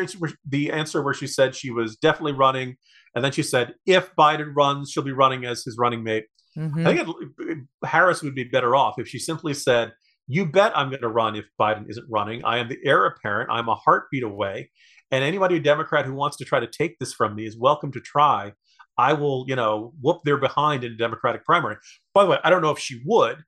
the 0.48 0.72
answer 0.72 1.02
where 1.02 1.14
she 1.14 1.26
said 1.26 1.54
she 1.54 1.70
was 1.70 1.96
definitely 1.96 2.32
running, 2.32 2.76
and 3.14 3.24
then 3.24 3.32
she 3.32 3.42
said 3.42 3.74
if 3.86 4.14
Biden 4.16 4.52
runs, 4.56 4.90
she'll 4.90 5.04
be 5.04 5.12
running 5.12 5.44
as 5.44 5.62
his 5.64 5.76
running 5.78 6.02
mate. 6.02 6.24
Mm-hmm. 6.58 6.86
I 6.86 6.96
think 6.96 7.08
it, 7.38 7.58
Harris 7.84 8.22
would 8.22 8.34
be 8.34 8.44
better 8.44 8.74
off 8.74 8.94
if 8.98 9.08
she 9.08 9.18
simply 9.18 9.54
said, 9.54 9.92
"You 10.26 10.46
bet 10.46 10.76
I'm 10.76 10.90
going 10.90 11.02
to 11.02 11.08
run 11.08 11.36
if 11.36 11.44
Biden 11.60 11.88
isn't 11.88 12.06
running. 12.10 12.44
I 12.44 12.58
am 12.58 12.68
the 12.68 12.78
heir 12.84 13.06
apparent. 13.06 13.50
I'm 13.52 13.68
a 13.68 13.74
heartbeat 13.76 14.24
away." 14.24 14.70
And 15.10 15.22
anybody, 15.22 15.56
a 15.56 15.60
Democrat 15.60 16.06
who 16.06 16.14
wants 16.14 16.36
to 16.38 16.44
try 16.44 16.58
to 16.58 16.66
take 16.66 16.98
this 16.98 17.12
from 17.12 17.36
me, 17.36 17.46
is 17.46 17.56
welcome 17.56 17.92
to 17.92 18.00
try. 18.00 18.52
I 18.96 19.12
will, 19.14 19.44
you 19.48 19.56
know, 19.56 19.92
whoop 20.00 20.22
their 20.24 20.36
behind 20.36 20.84
in 20.84 20.92
a 20.92 20.96
Democratic 20.96 21.44
primary. 21.44 21.76
By 22.12 22.24
the 22.24 22.30
way, 22.30 22.38
I 22.44 22.50
don't 22.50 22.62
know 22.62 22.70
if 22.70 22.78
she 22.78 23.02
would, 23.04 23.44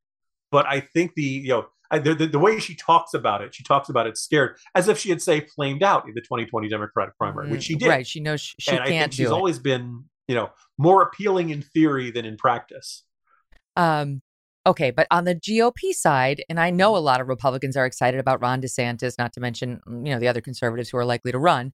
but 0.51 0.67
I 0.67 0.81
think 0.81 1.15
the, 1.15 1.23
you 1.23 1.49
know, 1.49 1.67
I, 1.91 1.99
the, 1.99 2.15
the, 2.15 2.27
the, 2.27 2.39
way 2.39 2.59
she 2.59 2.75
talks 2.75 3.15
about 3.15 3.43
it, 3.43 3.55
she 3.55 3.63
talks 3.63 3.89
about 3.89 4.07
it 4.07 4.19
scared, 4.19 4.57
as 4.75 4.89
if 4.89 4.99
she 4.99 5.11
had 5.11 5.23
say 5.23 5.41
flamed 5.41 5.83
out 5.83 6.09
in 6.09 6.15
the 6.15 6.21
2020 6.21 6.69
Democratic 6.69 7.17
primary, 7.17 7.47
mm, 7.47 7.53
which 7.53 7.65
she 7.65 7.77
did. 7.77 7.89
Right, 7.89 8.07
she 8.07 8.21
knows 8.21 8.41
she, 8.41 8.55
she 8.59 8.71
and 8.73 8.79
can't. 8.79 8.89
I 8.89 8.99
think 9.01 9.13
she's 9.13 9.29
it. 9.29 9.33
always 9.33 9.59
been, 9.61 10.05
you 10.27 10.35
know, 10.35 10.51
more 10.79 11.03
appealing 11.03 11.51
in 11.51 11.63
theory 11.63 12.11
than 12.11 12.25
in 12.25 12.37
practice. 12.37 13.05
Um, 13.77 14.23
okay, 14.67 14.91
but 14.91 15.07
on 15.11 15.25
the 15.25 15.37
GOP 15.37 15.93
side, 15.93 16.43
and 16.49 16.59
I 16.59 16.71
know 16.71 16.97
a 16.97 16.99
lot 16.99 17.21
of 17.21 17.29
Republicans 17.29 17.77
are 17.77 17.87
excited 17.87 18.19
about 18.19 18.41
Ron 18.41 18.61
DeSantis, 18.61 19.17
not 19.19 19.33
to 19.35 19.41
mention, 19.41 19.81
you 19.87 20.13
know, 20.13 20.19
the 20.19 20.29
other 20.29 20.41
conservatives 20.41 20.91
who 20.91 20.99
are 20.99 21.05
likely 21.05 21.31
to 21.31 21.39
run. 21.39 21.73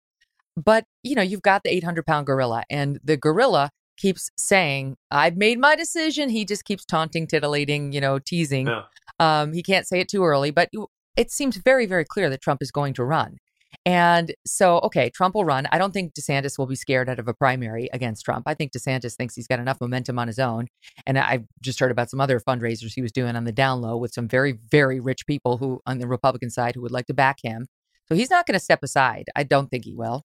But, 0.57 0.85
you 1.03 1.15
know, 1.15 1.23
you've 1.23 1.43
got 1.43 1.63
the 1.65 1.71
800 1.71 2.05
pound 2.07 2.27
gorilla, 2.27 2.65
and 2.71 2.99
the 3.03 3.17
gorilla 3.17 3.71
keeps 3.97 4.31
saying, 4.37 4.97
I've 5.11 5.37
made 5.37 5.59
my 5.59 5.77
decision. 5.77 6.29
He 6.29 6.45
just 6.45 6.65
keeps 6.65 6.85
taunting, 6.85 7.27
titillating, 7.27 7.93
you 7.93 8.01
know, 8.01 8.19
teasing. 8.19 8.67
Yeah. 8.67 8.83
Um, 9.21 9.53
he 9.53 9.63
can't 9.63 9.87
say 9.87 10.01
it 10.01 10.09
too 10.09 10.25
early, 10.25 10.51
but 10.51 10.69
it 11.17 11.31
seems 11.31 11.57
very, 11.57 11.87
very 11.87 12.05
clear 12.05 12.29
that 12.31 12.43
Trump 12.43 12.63
is 12.63 12.71
going 12.71 12.95
to 12.95 13.05
run. 13.05 13.37
And 13.85 14.35
so, 14.47 14.79
okay, 14.81 15.11
Trump 15.11 15.35
will 15.35 15.45
run. 15.45 15.67
I 15.73 15.79
don't 15.79 15.93
think 15.93 16.15
DeSantis 16.15 16.59
will 16.59 16.67
be 16.67 16.77
scared 16.77 17.09
out 17.09 17.19
of 17.19 17.27
a 17.27 17.35
primary 17.35 17.89
against 17.93 18.25
Trump. 18.25 18.45
I 18.47 18.55
think 18.55 18.73
DeSantis 18.73 19.17
thinks 19.17 19.35
he's 19.35 19.47
got 19.47 19.59
enough 19.59 19.81
momentum 19.81 20.19
on 20.19 20.29
his 20.29 20.39
own. 20.39 20.67
And 21.07 21.19
I've 21.19 21.45
just 21.61 21.81
heard 21.81 21.91
about 21.91 22.11
some 22.11 22.21
other 22.21 22.39
fundraisers 22.39 22.93
he 22.95 23.03
was 23.03 23.13
doing 23.13 23.35
on 23.35 23.45
the 23.45 23.53
down 23.53 23.81
low 23.81 23.97
with 23.97 24.13
some 24.13 24.29
very, 24.29 24.53
very 24.53 25.01
rich 25.01 25.27
people 25.27 25.57
who 25.57 25.81
on 25.87 25.99
the 25.99 26.07
Republican 26.07 26.51
side 26.51 26.75
who 26.75 26.83
would 26.83 26.93
like 26.93 27.07
to 27.07 27.15
back 27.15 27.39
him. 27.43 27.67
So 28.09 28.15
he's 28.15 28.31
not 28.31 28.47
going 28.47 28.55
to 28.55 28.65
step 28.65 28.81
aside. 28.83 29.25
I 29.35 29.43
don't 29.43 29.69
think 29.69 29.85
he 29.85 29.95
will. 29.95 30.23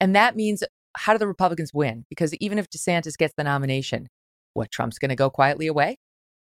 And 0.00 0.14
that 0.14 0.36
means 0.36 0.62
how 0.96 1.12
do 1.12 1.18
the 1.18 1.26
Republicans 1.26 1.72
win? 1.74 2.04
Because 2.08 2.34
even 2.34 2.58
if 2.58 2.68
DeSantis 2.70 3.16
gets 3.16 3.34
the 3.36 3.44
nomination, 3.44 4.08
what 4.54 4.70
Trump's 4.70 4.98
going 4.98 5.08
to 5.08 5.16
go 5.16 5.30
quietly 5.30 5.66
away? 5.66 5.96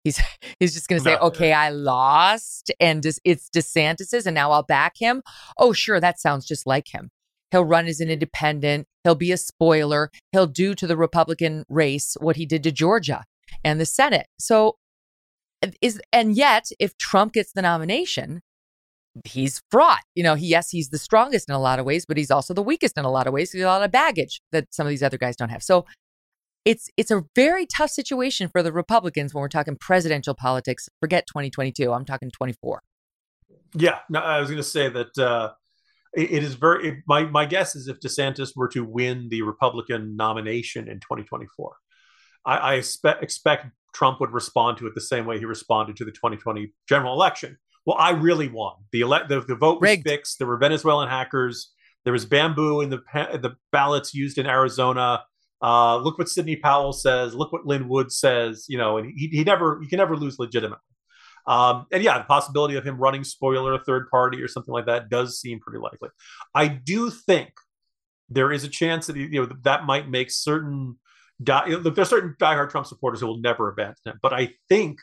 He's 0.03 0.19
he's 0.59 0.73
just 0.73 0.87
going 0.87 0.99
to 0.99 1.03
say, 1.03 1.15
no. 1.15 1.27
"Okay, 1.27 1.53
I 1.53 1.69
lost, 1.69 2.71
and 2.79 3.05
it's 3.05 3.49
DeSantis's, 3.49 4.25
and 4.25 4.35
now 4.35 4.51
I'll 4.51 4.63
back 4.63 4.93
him." 4.97 5.21
Oh, 5.57 5.73
sure, 5.73 5.99
that 5.99 6.19
sounds 6.19 6.45
just 6.45 6.65
like 6.65 6.93
him. 6.93 7.09
He'll 7.51 7.65
run 7.65 7.87
as 7.87 7.99
an 7.99 8.09
independent. 8.09 8.87
He'll 9.03 9.15
be 9.15 9.31
a 9.31 9.37
spoiler. 9.37 10.11
He'll 10.31 10.47
do 10.47 10.75
to 10.75 10.85
the 10.85 10.97
Republican 10.97 11.63
race 11.67 12.15
what 12.19 12.35
he 12.35 12.45
did 12.45 12.63
to 12.63 12.71
Georgia 12.71 13.23
and 13.63 13.79
the 13.79 13.85
Senate. 13.85 14.27
So, 14.39 14.77
is 15.81 15.99
and 16.13 16.35
yet, 16.35 16.69
if 16.79 16.97
Trump 16.97 17.33
gets 17.33 17.51
the 17.51 17.61
nomination, 17.61 18.41
he's 19.25 19.61
fraught. 19.71 20.01
You 20.15 20.23
know, 20.23 20.35
he, 20.35 20.47
yes, 20.47 20.69
he's 20.69 20.89
the 20.89 20.97
strongest 20.97 21.49
in 21.49 21.55
a 21.55 21.59
lot 21.59 21.79
of 21.79 21.85
ways, 21.85 22.05
but 22.05 22.17
he's 22.17 22.31
also 22.31 22.53
the 22.53 22.63
weakest 22.63 22.97
in 22.97 23.05
a 23.05 23.11
lot 23.11 23.27
of 23.27 23.33
ways. 23.33 23.51
He's 23.51 23.63
a 23.63 23.67
lot 23.67 23.83
of 23.83 23.91
baggage 23.91 24.41
that 24.51 24.73
some 24.73 24.85
of 24.85 24.89
these 24.89 25.03
other 25.03 25.17
guys 25.17 25.35
don't 25.35 25.49
have. 25.49 25.63
So 25.63 25.85
it's 26.65 26.89
it's 26.97 27.11
a 27.11 27.23
very 27.35 27.65
tough 27.65 27.89
situation 27.89 28.49
for 28.49 28.61
the 28.61 28.71
Republicans 28.71 29.33
when 29.33 29.41
we're 29.41 29.47
talking 29.47 29.77
presidential 29.79 30.33
politics. 30.33 30.89
Forget 30.99 31.25
2022. 31.27 31.91
I'm 31.91 32.05
talking 32.05 32.29
24. 32.31 32.81
Yeah, 33.75 33.99
no, 34.09 34.19
I 34.19 34.39
was 34.39 34.49
going 34.49 34.61
to 34.61 34.63
say 34.63 34.89
that 34.89 35.17
uh, 35.17 35.51
it, 36.13 36.31
it 36.31 36.43
is 36.43 36.55
very. 36.55 36.89
It, 36.89 36.95
my 37.07 37.23
my 37.23 37.45
guess 37.45 37.75
is 37.75 37.87
if 37.87 37.99
DeSantis 37.99 38.51
were 38.55 38.67
to 38.69 38.83
win 38.83 39.29
the 39.29 39.41
Republican 39.43 40.15
nomination 40.15 40.87
in 40.87 40.99
2024, 40.99 41.75
I, 42.45 42.57
I 42.57 42.73
expect 42.75 43.23
expect 43.23 43.67
Trump 43.93 44.19
would 44.19 44.31
respond 44.31 44.77
to 44.77 44.87
it 44.87 44.93
the 44.95 45.01
same 45.01 45.25
way 45.25 45.39
he 45.39 45.45
responded 45.45 45.95
to 45.97 46.05
the 46.05 46.11
2020 46.11 46.73
general 46.87 47.13
election, 47.13 47.57
well, 47.85 47.97
I 47.99 48.11
really 48.11 48.47
won. 48.47 48.73
The 48.91 49.01
elect 49.01 49.29
the, 49.29 49.41
the 49.41 49.55
vote 49.55 49.81
was 49.81 49.89
Rigged. 49.89 50.07
fixed. 50.07 50.39
There 50.39 50.47
were 50.47 50.57
Venezuelan 50.57 51.09
hackers. 51.09 51.71
There 52.03 52.13
was 52.13 52.25
bamboo 52.25 52.81
in 52.81 52.89
the 52.89 52.99
the 53.13 53.55
ballots 53.71 54.13
used 54.13 54.37
in 54.37 54.45
Arizona. 54.45 55.23
Uh, 55.61 55.97
look 55.97 56.17
what 56.17 56.29
Sidney 56.29 56.55
Powell 56.55 56.93
says. 56.93 57.33
Look 57.35 57.51
what 57.51 57.65
Lin 57.65 57.89
Wood 57.89 58.11
says. 58.11 58.65
You 58.69 58.77
know, 58.77 58.97
and 58.97 59.11
he, 59.15 59.27
he 59.27 59.43
never 59.43 59.79
you 59.81 59.87
can 59.87 59.97
never 59.97 60.15
lose 60.15 60.39
legitimately. 60.39 60.77
Um, 61.47 61.87
and 61.91 62.03
yeah, 62.03 62.17
the 62.19 62.25
possibility 62.25 62.75
of 62.75 62.85
him 62.85 62.97
running 62.97 63.23
spoiler 63.23 63.73
a 63.73 63.83
third 63.83 64.09
party 64.09 64.41
or 64.41 64.47
something 64.47 64.73
like 64.73 64.85
that 64.85 65.09
does 65.09 65.39
seem 65.39 65.59
pretty 65.59 65.79
likely. 65.79 66.09
I 66.53 66.67
do 66.67 67.09
think 67.09 67.49
there 68.29 68.51
is 68.51 68.63
a 68.63 68.69
chance 68.69 69.07
that 69.07 69.15
you 69.15 69.29
know 69.29 69.49
that 69.63 69.85
might 69.85 70.07
make 70.09 70.31
certain. 70.31 70.97
Die, 71.41 71.75
there's 71.81 72.09
certain 72.09 72.35
diehard 72.39 72.69
Trump 72.69 72.85
supporters 72.85 73.21
who 73.21 73.27
will 73.27 73.39
never 73.39 73.69
abandon 73.69 73.95
him, 74.05 74.19
but 74.21 74.33
I 74.33 74.49
think 74.67 74.99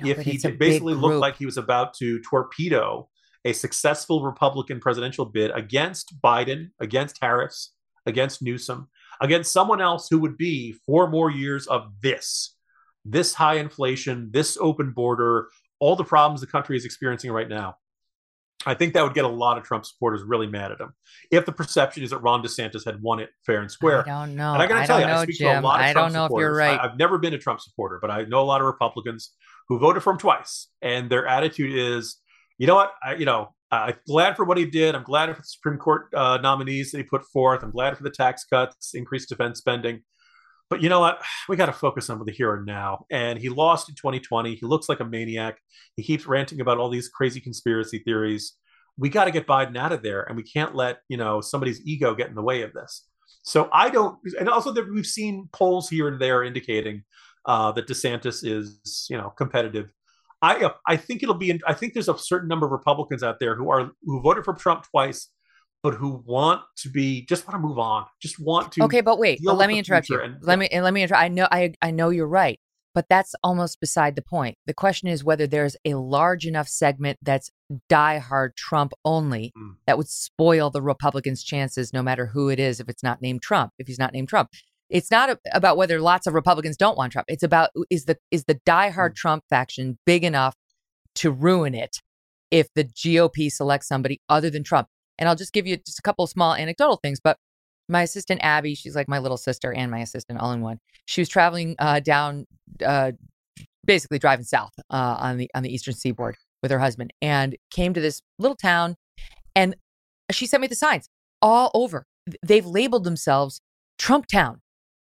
no, 0.00 0.10
if 0.10 0.18
he 0.18 0.36
basically 0.50 0.94
looked 0.94 1.20
like 1.20 1.36
he 1.36 1.46
was 1.46 1.56
about 1.56 1.94
to 1.94 2.20
torpedo 2.20 3.08
a 3.44 3.52
successful 3.52 4.22
Republican 4.22 4.80
presidential 4.80 5.24
bid 5.24 5.50
against 5.52 6.20
Biden, 6.20 6.70
against 6.80 7.18
Harris, 7.22 7.72
against 8.04 8.42
Newsom, 8.42 8.88
against 9.20 9.52
someone 9.52 9.80
else 9.80 10.08
who 10.10 10.18
would 10.18 10.36
be 10.36 10.72
four 10.84 11.08
more 11.08 11.30
years 11.30 11.66
of 11.66 11.92
this, 12.02 12.56
this 13.04 13.34
high 13.34 13.54
inflation, 13.54 14.30
this 14.32 14.58
open 14.60 14.90
border, 14.90 15.48
all 15.78 15.96
the 15.96 16.04
problems 16.04 16.40
the 16.40 16.46
country 16.46 16.76
is 16.76 16.84
experiencing 16.84 17.30
right 17.30 17.48
now. 17.48 17.76
I 18.64 18.74
think 18.74 18.94
that 18.94 19.02
would 19.02 19.14
get 19.14 19.24
a 19.24 19.28
lot 19.28 19.58
of 19.58 19.64
Trump 19.64 19.86
supporters 19.86 20.22
really 20.24 20.48
mad 20.48 20.72
at 20.72 20.80
him 20.80 20.92
if 21.30 21.46
the 21.46 21.52
perception 21.52 22.02
is 22.02 22.10
that 22.10 22.18
Ron 22.18 22.42
DeSantis 22.42 22.84
had 22.84 23.00
won 23.00 23.20
it 23.20 23.30
fair 23.44 23.60
and 23.60 23.70
square. 23.70 24.00
I 24.00 24.26
don't 24.26 24.34
know. 24.34 24.54
And 24.54 24.62
I 24.62 24.66
got 24.66 24.80
to 24.80 24.86
tell 24.86 24.98
don't 24.98 25.08
you, 25.08 25.14
know, 25.14 25.20
I 25.20 25.22
speak 25.22 25.36
Jim. 25.36 25.54
to 25.54 25.60
a 25.60 25.62
lot 25.62 25.80
of 25.80 25.86
I 25.86 25.92
Trump 25.92 26.06
don't 26.06 26.12
know 26.14 26.24
if 26.24 26.40
you're 26.40 26.54
supporters. 26.54 26.58
right. 26.58 26.80
I, 26.80 26.88
have 26.88 26.98
never 26.98 27.18
been 27.18 27.34
a 27.34 27.38
Trump 27.38 27.60
supporter, 27.60 27.98
but 28.00 28.10
I 28.10 28.22
know 28.22 28.40
a 28.40 28.42
lot 28.42 28.60
of 28.60 28.66
Republicans 28.66 29.30
who 29.68 29.78
voted 29.78 30.02
for 30.02 30.12
him 30.12 30.18
twice, 30.18 30.68
and 30.82 31.10
their 31.10 31.26
attitude 31.26 31.76
is, 31.76 32.16
you 32.58 32.66
know 32.66 32.74
what, 32.74 32.92
I, 33.02 33.14
you 33.14 33.24
know, 33.24 33.54
I'm 33.70 33.94
glad 34.06 34.36
for 34.36 34.44
what 34.44 34.58
he 34.58 34.64
did. 34.64 34.94
I'm 34.94 35.02
glad 35.02 35.34
for 35.34 35.42
the 35.42 35.46
Supreme 35.46 35.78
Court 35.78 36.06
uh, 36.14 36.38
nominees 36.38 36.92
that 36.92 36.98
he 36.98 37.04
put 37.04 37.24
forth. 37.24 37.62
I'm 37.62 37.72
glad 37.72 37.96
for 37.96 38.04
the 38.04 38.10
tax 38.10 38.44
cuts, 38.44 38.94
increased 38.94 39.28
defense 39.28 39.58
spending. 39.58 40.02
But 40.68 40.82
you 40.82 40.88
know 40.88 41.00
what? 41.00 41.22
We 41.48 41.56
got 41.56 41.66
to 41.66 41.72
focus 41.72 42.10
on 42.10 42.24
the 42.24 42.32
here 42.32 42.54
and 42.54 42.66
now. 42.66 43.06
And 43.10 43.38
he 43.38 43.48
lost 43.48 43.88
in 43.88 43.94
2020. 43.94 44.56
He 44.56 44.66
looks 44.66 44.88
like 44.88 45.00
a 45.00 45.04
maniac. 45.04 45.58
He 45.94 46.02
keeps 46.02 46.26
ranting 46.26 46.60
about 46.60 46.78
all 46.78 46.88
these 46.88 47.08
crazy 47.08 47.40
conspiracy 47.40 48.00
theories. 48.00 48.54
We 48.98 49.08
got 49.08 49.26
to 49.26 49.30
get 49.30 49.46
Biden 49.46 49.76
out 49.76 49.92
of 49.92 50.02
there, 50.02 50.22
and 50.22 50.36
we 50.36 50.42
can't 50.42 50.74
let 50.74 50.98
you 51.08 51.18
know 51.18 51.40
somebody's 51.40 51.84
ego 51.86 52.14
get 52.14 52.28
in 52.28 52.34
the 52.34 52.42
way 52.42 52.62
of 52.62 52.72
this. 52.72 53.06
So 53.42 53.68
I 53.72 53.90
don't. 53.90 54.18
And 54.40 54.48
also, 54.48 54.72
that 54.72 54.90
we've 54.90 55.06
seen 55.06 55.48
polls 55.52 55.88
here 55.88 56.08
and 56.08 56.20
there 56.20 56.42
indicating 56.42 57.04
uh, 57.46 57.72
that 57.72 57.86
DeSantis 57.88 58.44
is 58.44 59.06
you 59.10 59.16
know 59.16 59.30
competitive. 59.30 59.92
I 60.42 60.70
I 60.86 60.96
think 60.96 61.22
it'll 61.22 61.34
be. 61.34 61.58
I 61.66 61.72
think 61.72 61.94
there's 61.94 62.08
a 62.08 62.18
certain 62.18 62.48
number 62.48 62.66
of 62.66 62.72
Republicans 62.72 63.22
out 63.22 63.38
there 63.40 63.54
who 63.56 63.70
are 63.70 63.90
who 64.04 64.20
voted 64.20 64.44
for 64.44 64.54
Trump 64.54 64.84
twice 64.90 65.28
but 65.82 65.94
who 65.94 66.20
want 66.26 66.62
to 66.78 66.88
be 66.88 67.24
just 67.26 67.46
want 67.46 67.54
to 67.54 67.64
move 67.64 67.78
on, 67.78 68.04
just 68.20 68.40
want 68.40 68.72
to. 68.72 68.82
Okay, 68.84 69.02
but 69.02 69.18
wait, 69.18 69.38
but 69.44 69.56
let 69.56 69.68
me 69.68 69.78
interrupt 69.78 70.08
you. 70.08 70.20
and- 70.20 70.36
let 70.42 70.58
me 70.58 70.66
and 70.68 70.82
let 70.84 70.92
me 70.92 71.02
interrupt. 71.02 71.22
I 71.22 71.28
know 71.28 71.46
I 71.52 71.74
I 71.80 71.90
know 71.92 72.08
you're 72.10 72.26
right, 72.26 72.58
but 72.94 73.06
that's 73.08 73.34
almost 73.44 73.78
beside 73.78 74.16
the 74.16 74.22
point. 74.22 74.56
The 74.66 74.74
question 74.74 75.06
is 75.08 75.22
whether 75.22 75.46
there's 75.46 75.76
a 75.84 75.94
large 75.94 76.44
enough 76.44 76.66
segment 76.66 77.18
that's 77.22 77.50
diehard 77.90 78.56
Trump 78.56 78.92
only 79.04 79.52
Mm. 79.56 79.76
that 79.86 79.96
would 79.98 80.08
spoil 80.08 80.70
the 80.70 80.82
Republicans' 80.82 81.44
chances, 81.44 81.92
no 81.92 82.02
matter 82.02 82.26
who 82.26 82.48
it 82.48 82.58
is, 82.58 82.80
if 82.80 82.88
it's 82.88 83.02
not 83.02 83.20
named 83.22 83.42
Trump, 83.42 83.72
if 83.78 83.86
he's 83.86 83.98
not 83.98 84.12
named 84.12 84.28
Trump. 84.28 84.50
It's 84.88 85.10
not 85.10 85.30
a, 85.30 85.38
about 85.52 85.76
whether 85.76 86.00
lots 86.00 86.26
of 86.26 86.34
Republicans 86.34 86.76
don't 86.76 86.96
want 86.96 87.12
Trump. 87.12 87.26
It's 87.28 87.42
about 87.42 87.70
is 87.90 88.04
the 88.04 88.16
is 88.30 88.44
the 88.44 88.60
diehard 88.66 89.10
Mm. 89.10 89.16
Trump 89.16 89.44
faction 89.48 89.98
big 90.06 90.24
enough 90.24 90.54
to 91.16 91.30
ruin 91.30 91.74
it 91.74 91.96
if 92.50 92.68
the 92.74 92.84
GOP 92.84 93.50
selects 93.50 93.88
somebody 93.88 94.20
other 94.28 94.50
than 94.50 94.62
Trump. 94.62 94.88
And 95.18 95.28
I'll 95.28 95.36
just 95.36 95.52
give 95.52 95.66
you 95.66 95.76
just 95.76 95.98
a 95.98 96.02
couple 96.02 96.24
of 96.24 96.30
small 96.30 96.54
anecdotal 96.54 96.98
things, 97.02 97.20
but 97.22 97.38
my 97.88 98.02
assistant 98.02 98.40
Abby, 98.42 98.74
she's 98.74 98.96
like 98.96 99.08
my 99.08 99.18
little 99.18 99.36
sister 99.36 99.72
and 99.72 99.90
my 99.90 100.00
assistant 100.00 100.40
all 100.40 100.52
in 100.52 100.60
one. 100.60 100.78
She 101.06 101.20
was 101.20 101.28
traveling 101.28 101.76
uh, 101.78 102.00
down, 102.00 102.46
uh, 102.84 103.12
basically 103.84 104.18
driving 104.18 104.44
south 104.44 104.72
uh, 104.90 105.16
on 105.18 105.36
the 105.38 105.50
on 105.54 105.62
the 105.62 105.72
eastern 105.72 105.94
seaboard 105.94 106.36
with 106.62 106.70
her 106.70 106.78
husband, 106.78 107.12
and 107.22 107.56
came 107.70 107.94
to 107.94 108.00
this 108.00 108.22
little 108.38 108.56
town, 108.56 108.96
and 109.54 109.76
she 110.30 110.46
sent 110.46 110.60
me 110.60 110.66
the 110.66 110.74
signs 110.74 111.08
all 111.40 111.70
over. 111.74 112.06
They've 112.44 112.66
labeled 112.66 113.04
themselves 113.04 113.60
Trump 113.98 114.26
Town, 114.26 114.60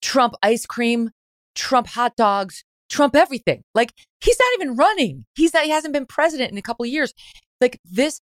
Trump 0.03 0.35
ice 0.43 0.67
cream, 0.67 1.11
Trump 1.55 1.89
hot 1.89 2.17
dogs, 2.17 2.65
Trump 2.89 3.15
everything. 3.15 3.63
Like 3.75 3.93
he's 4.21 4.39
not 4.39 4.49
even 4.55 4.77
running. 4.77 5.25
He's 5.35 5.55
not. 5.55 5.65
He 5.65 5.71
hasn't 5.71 5.95
been 5.95 6.07
president 6.07 6.53
in 6.53 6.59
a 6.59 6.63
couple 6.63 6.87
years. 6.87 7.13
Like 7.61 7.79
this 7.85 8.21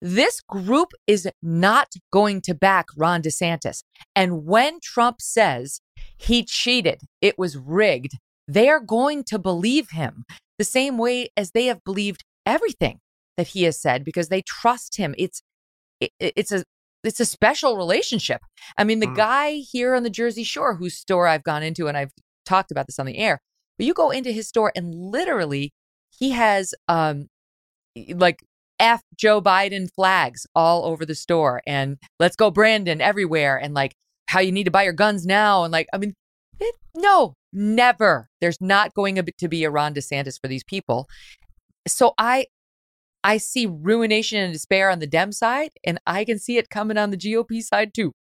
this 0.00 0.40
group 0.40 0.92
is 1.06 1.28
not 1.42 1.88
going 2.12 2.40
to 2.42 2.54
back 2.54 2.86
Ron 2.96 3.22
DeSantis. 3.22 3.82
And 4.14 4.44
when 4.44 4.78
Trump 4.80 5.20
says 5.20 5.80
he 6.16 6.44
cheated, 6.44 7.00
it 7.20 7.36
was 7.36 7.56
rigged, 7.56 8.12
they 8.46 8.68
are 8.68 8.80
going 8.80 9.24
to 9.24 9.38
believe 9.38 9.90
him 9.90 10.24
the 10.58 10.64
same 10.64 10.98
way 10.98 11.28
as 11.36 11.50
they 11.50 11.66
have 11.66 11.82
believed 11.84 12.24
everything 12.46 13.00
that 13.36 13.48
he 13.48 13.64
has 13.64 13.80
said 13.80 14.04
because 14.04 14.28
they 14.28 14.42
trust 14.42 14.96
him. 14.96 15.14
It's 15.18 15.42
it, 16.00 16.12
it's 16.20 16.52
a 16.52 16.64
it's 17.04 17.20
a 17.20 17.24
special 17.24 17.76
relationship. 17.76 18.40
I 18.76 18.84
mean, 18.84 19.00
the 19.00 19.06
Mm. 19.06 19.16
guy 19.16 19.52
here 19.70 19.94
on 19.94 20.02
the 20.02 20.10
Jersey 20.10 20.44
Shore 20.44 20.74
whose 20.76 20.94
store 20.96 21.26
I've 21.26 21.44
gone 21.44 21.62
into 21.62 21.88
and 21.88 21.96
I've 21.96 22.12
talked 22.44 22.70
about 22.70 22.86
this 22.86 22.98
on 22.98 23.06
the 23.06 23.18
air, 23.18 23.40
but 23.76 23.86
you 23.86 23.94
go 23.94 24.10
into 24.10 24.32
his 24.32 24.48
store 24.48 24.72
and 24.74 24.94
literally 24.94 25.72
he 26.10 26.30
has 26.30 26.74
um 26.88 27.28
like 28.14 28.40
F 28.80 29.02
Joe 29.16 29.40
Biden 29.40 29.88
flags 29.94 30.46
all 30.54 30.84
over 30.84 31.04
the 31.04 31.14
store 31.14 31.62
and 31.66 31.98
let's 32.20 32.36
go 32.36 32.50
Brandon 32.50 33.00
everywhere 33.00 33.56
and 33.56 33.74
like 33.74 33.94
how 34.28 34.40
you 34.40 34.52
need 34.52 34.64
to 34.64 34.70
buy 34.70 34.84
your 34.84 34.92
guns 34.92 35.26
now 35.26 35.64
and 35.64 35.72
like 35.72 35.88
I 35.92 35.98
mean 35.98 36.14
it, 36.60 36.74
no 36.96 37.34
never 37.52 38.28
there's 38.40 38.60
not 38.60 38.94
going 38.94 39.16
to 39.16 39.48
be 39.48 39.64
a 39.64 39.70
Ron 39.70 39.94
DeSantis 39.94 40.40
for 40.40 40.48
these 40.48 40.62
people 40.64 41.08
so 41.86 42.14
I 42.18 42.46
I 43.28 43.36
see 43.36 43.66
ruination 43.66 44.38
and 44.40 44.54
despair 44.54 44.88
on 44.88 45.00
the 45.00 45.06
Dem 45.06 45.32
side 45.32 45.72
and 45.84 46.00
I 46.06 46.24
can 46.24 46.38
see 46.38 46.56
it 46.56 46.70
coming 46.70 46.96
on 46.96 47.10
the 47.10 47.16
GOP 47.18 47.60
side 47.60 47.92
too 47.92 48.12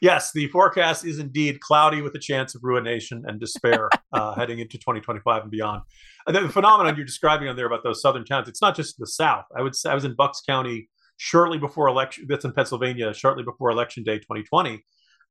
Yes, 0.00 0.30
the 0.32 0.46
forecast 0.48 1.04
is 1.04 1.18
indeed 1.18 1.60
cloudy 1.60 2.00
with 2.00 2.14
a 2.14 2.20
chance 2.20 2.54
of 2.54 2.62
ruination 2.62 3.24
and 3.26 3.40
despair 3.40 3.88
uh, 4.12 4.34
heading 4.34 4.60
into 4.60 4.78
2025 4.78 5.42
and 5.42 5.50
beyond. 5.50 5.82
And 6.28 6.36
the 6.36 6.48
phenomenon 6.48 6.94
you're 6.96 7.04
describing 7.04 7.48
on 7.48 7.56
there 7.56 7.66
about 7.66 7.82
those 7.82 8.00
southern 8.00 8.24
towns, 8.24 8.48
it's 8.48 8.62
not 8.62 8.76
just 8.76 8.96
the 8.96 9.08
South. 9.08 9.44
I 9.56 9.62
would 9.62 9.74
say 9.74 9.90
I 9.90 9.94
was 9.94 10.04
in 10.04 10.14
Bucks 10.14 10.40
County 10.40 10.88
shortly 11.16 11.58
before 11.58 11.88
election, 11.88 12.26
that's 12.28 12.44
in 12.44 12.52
Pennsylvania, 12.52 13.12
shortly 13.12 13.42
before 13.42 13.70
election 13.70 14.04
day 14.04 14.18
2020. 14.18 14.84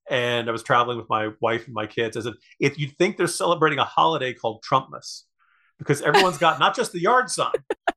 And 0.10 0.50
I 0.50 0.52
was 0.52 0.64
traveling 0.64 0.98
with 0.98 1.10
my 1.10 1.30
wife 1.42 1.66
and 1.66 1.74
my 1.74 1.88
kids. 1.88 2.18
I 2.18 2.22
said, 2.22 2.34
if 2.60 2.78
you'd 2.78 2.96
think 2.98 3.18
they're 3.18 3.28
celebrating 3.28 3.80
a 3.80 3.86
holiday 3.86 4.34
called 4.34 4.64
Trumpmas, 4.70 5.24
because 5.80 6.02
everyone's 6.02 6.38
got 6.38 6.60
not 6.60 6.76
just 6.76 6.92
the 6.92 7.00
yard 7.02 7.30
sign, 7.30 7.52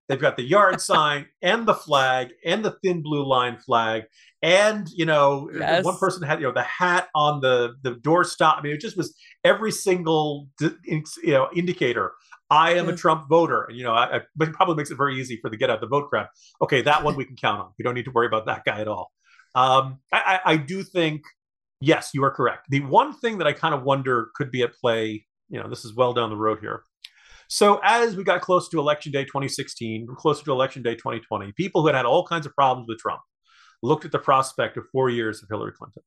they've 0.09 0.21
got 0.21 0.37
the 0.37 0.43
yard 0.43 0.81
sign 0.81 1.27
and 1.43 1.67
the 1.67 1.75
flag 1.75 2.29
and 2.45 2.65
the 2.65 2.73
thin 2.83 3.03
blue 3.03 3.25
line 3.25 3.59
flag. 3.59 4.05
And 4.43 4.89
you 4.95 5.05
know 5.07 5.51
Yes. 5.53 5.85
one 5.85 5.97
person 5.99 6.23
had 6.23 6.41
you 6.41 6.47
know 6.47 6.53
the 6.53 6.63
hat 6.63 7.09
on 7.15 7.41
the 7.41 7.75
the 7.83 7.93
doorstop. 7.95 8.59
I 8.59 8.63
mean 8.63 8.73
it 8.73 8.81
just 8.81 8.97
was 8.97 9.15
every 9.45 9.73
single 9.73 10.49
you 10.61 11.03
know 11.27 11.49
indicator. 11.55 12.13
I 12.51 12.75
am 12.75 12.89
a 12.89 12.97
trump 12.97 13.29
voter. 13.29 13.65
And 13.65 13.77
you 13.77 13.85
know 13.85 13.93
I, 13.93 14.17
I, 14.17 14.21
but 14.37 14.49
it 14.49 14.55
probably 14.55 14.77
makes 14.77 14.91
it 14.91 14.97
very 14.97 15.21
easy 15.21 15.39
for 15.41 15.51
the 15.51 15.57
get 15.57 15.71
out 15.71 15.81
the 15.81 15.87
vote 15.87 16.09
crowd. 16.09 16.29
Okay 16.63 16.83
that 16.83 17.03
one 17.05 17.17
we 17.17 17.25
can 17.25 17.37
count 17.37 17.61
on. 17.61 17.71
We 17.79 17.83
don't 17.83 17.95
need 17.95 18.05
to 18.07 18.11
worry 18.13 18.27
about 18.27 18.47
that 18.47 18.65
guy 18.65 18.81
at 18.81 18.89
all. 18.89 19.11
Um 19.55 19.99
i 20.13 20.41
i, 20.45 20.53
I 20.53 20.57
do 20.57 20.83
think 20.83 21.23
yes 21.81 22.11
you 22.15 22.25
are 22.25 22.31
correct. 22.31 22.67
The 22.71 22.81
one 22.81 23.13
thing 23.13 23.39
that 23.39 23.47
i 23.47 23.53
kind 23.53 23.75
of 23.75 23.83
wonder 23.83 24.31
could 24.35 24.51
be 24.51 24.63
at 24.63 24.73
play 24.75 25.27
you 25.51 25.61
know 25.61 25.69
this 25.69 25.85
is 25.85 25.95
well 25.95 26.13
down 26.13 26.31
the 26.31 26.37
road 26.37 26.59
here 26.61 26.83
so 27.49 27.81
as 27.83 28.15
we 28.15 28.23
got 28.23 28.41
closer 28.41 28.71
to 28.71 28.79
election 28.79 29.11
day 29.11 29.25
2016 29.25 30.07
closer 30.17 30.45
to 30.45 30.53
election 30.53 30.83
day 30.83 30.95
2020 30.95 31.53
people 31.53 31.81
who 31.81 31.89
had 31.89 31.97
had 31.97 32.07
all 32.07 32.27
kinds 32.27 32.47
of 32.47 32.55
problems 32.55 32.87
with 32.89 32.99
trump 32.99 33.21
looked 33.83 34.05
at 34.05 34.13
the 34.13 34.19
prospect 34.19 34.77
of 34.77 34.85
four 34.91 35.11
years 35.11 35.43
of 35.43 35.49
Hillary 35.49 35.73
Clinton, 35.73 36.03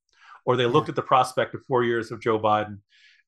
or 0.46 0.56
they 0.56 0.66
looked 0.66 0.90
at 0.90 0.96
the 0.96 1.02
prospect 1.02 1.54
of 1.54 1.64
four 1.68 1.84
years 1.84 2.12
of 2.12 2.22
Joe 2.22 2.40
Biden. 2.40 2.80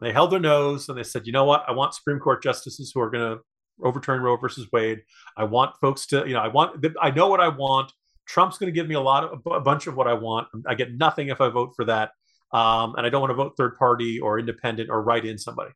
They 0.01 0.11
held 0.11 0.31
their 0.31 0.39
nose 0.39 0.89
and 0.89 0.97
they 0.97 1.03
said, 1.03 1.25
you 1.25 1.31
know 1.31 1.45
what? 1.45 1.63
I 1.67 1.71
want 1.71 1.93
Supreme 1.93 2.19
Court 2.19 2.43
justices 2.43 2.91
who 2.93 3.01
are 3.01 3.09
going 3.09 3.37
to 3.37 3.43
overturn 3.83 4.21
Roe 4.21 4.35
versus 4.35 4.67
Wade. 4.73 5.01
I 5.37 5.45
want 5.45 5.75
folks 5.79 6.05
to, 6.07 6.25
you 6.27 6.33
know, 6.33 6.41
I 6.41 6.49
want, 6.49 6.85
I 7.01 7.11
know 7.11 7.27
what 7.27 7.39
I 7.39 7.47
want. 7.47 7.91
Trump's 8.27 8.57
going 8.57 8.67
to 8.67 8.75
give 8.75 8.87
me 8.87 8.95
a 8.95 9.01
lot 9.01 9.23
of 9.23 9.41
a 9.51 9.59
bunch 9.59 9.87
of 9.87 9.95
what 9.95 10.07
I 10.07 10.13
want. 10.13 10.47
I 10.67 10.75
get 10.75 10.93
nothing 10.93 11.29
if 11.29 11.41
I 11.41 11.49
vote 11.49 11.73
for 11.75 11.85
that. 11.85 12.11
Um, 12.53 12.95
and 12.95 13.05
I 13.05 13.09
don't 13.09 13.21
want 13.21 13.31
to 13.31 13.35
vote 13.35 13.53
third 13.57 13.75
party 13.77 14.19
or 14.19 14.39
independent 14.39 14.89
or 14.89 15.01
write 15.01 15.25
in 15.25 15.37
somebody. 15.37 15.71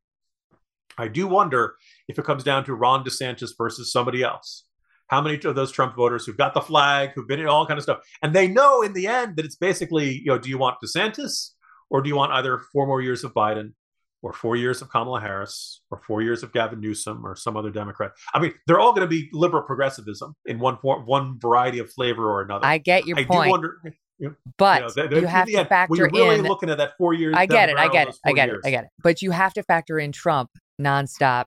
I 0.98 1.08
do 1.08 1.28
wonder 1.28 1.76
if 2.08 2.18
it 2.18 2.26
comes 2.26 2.44
down 2.44 2.66
to 2.66 2.74
Ron 2.74 3.04
DeSantis 3.04 3.52
versus 3.58 3.92
somebody 3.92 4.24
else 4.24 4.68
how 5.08 5.22
many 5.22 5.40
of 5.44 5.56
those 5.56 5.72
Trump 5.72 5.96
voters 5.96 6.26
who've 6.26 6.38
got 6.38 6.54
the 6.54 6.62
flag, 6.62 7.12
who've 7.16 7.28
been 7.28 7.40
in 7.40 7.48
all 7.48 7.66
kind 7.66 7.78
of 7.78 7.84
stuff, 7.84 8.00
and 8.22 8.34
they 8.34 8.48
know 8.48 8.82
in 8.82 8.94
the 8.94 9.08
end 9.08 9.38
that 9.38 9.46
it's 9.46 9.56
basically, 9.56 10.20
you 10.20 10.28
know, 10.28 10.38
do 10.38 10.50
you 10.50 10.58
want 10.58 10.78
DeSantis 10.84 11.52
or 11.90 12.02
do 12.02 12.10
you 12.10 12.16
want 12.16 12.34
either 12.34 12.60
four 12.72 12.86
more 12.86 13.02
years 13.02 13.24
of 13.24 13.34
Biden 13.34 13.74
or 14.22 14.34
four 14.34 14.56
years 14.56 14.82
of 14.82 14.90
Kamala 14.90 15.22
Harris 15.22 15.82
or 15.92 16.02
four 16.06 16.22
years 16.22 16.44
of 16.44 16.52
Gavin 16.52 16.82
Newsom 16.82 17.26
or 17.26 17.36
some 17.36 17.56
other 17.56 17.70
Democrat? 17.70 18.12
I 18.34 18.40
mean, 18.40 18.54
they're 18.68 18.80
all 18.80 18.92
going 18.92 19.02
to 19.02 19.08
be 19.08 19.30
liberal 19.32 19.64
progressivism 19.64 20.36
in 20.46 20.60
one 20.60 20.78
form, 20.78 21.06
one 21.06 21.40
variety 21.40 21.80
of 21.80 21.92
flavor 21.92 22.30
or 22.30 22.42
another. 22.42 22.66
I 22.66 22.78
get 22.78 23.08
your 23.08 23.18
I 23.18 23.24
point. 23.24 23.46
do 23.46 23.52
wonder. 23.52 23.78
You 24.20 24.30
know, 24.30 24.36
but 24.58 24.98
you, 24.98 25.10
know, 25.10 25.20
you 25.20 25.28
have 25.28 25.48
to 25.48 25.56
end, 25.58 25.70
factor 25.70 25.92
when 25.92 26.00
you're 26.00 26.10
really 26.10 26.40
in 26.40 26.46
looking 26.46 26.72
at 26.72 26.80
that 26.80 26.98
four 26.98 27.14
years. 27.14 27.36
I 27.38 27.46
get 27.46 27.70
it. 27.70 27.78
I 27.78 27.88
get 27.88 28.08
it. 28.08 28.16
I 28.26 28.34
get 28.34 28.50
it. 28.50 28.56
I 28.66 28.72
get 28.72 28.86
it. 28.86 28.90
But 29.04 29.22
you 29.22 29.30
have 29.30 29.54
to 29.54 29.64
factor 29.64 30.00
in 30.00 30.12
Trump 30.12 30.50
nonstop. 30.82 31.46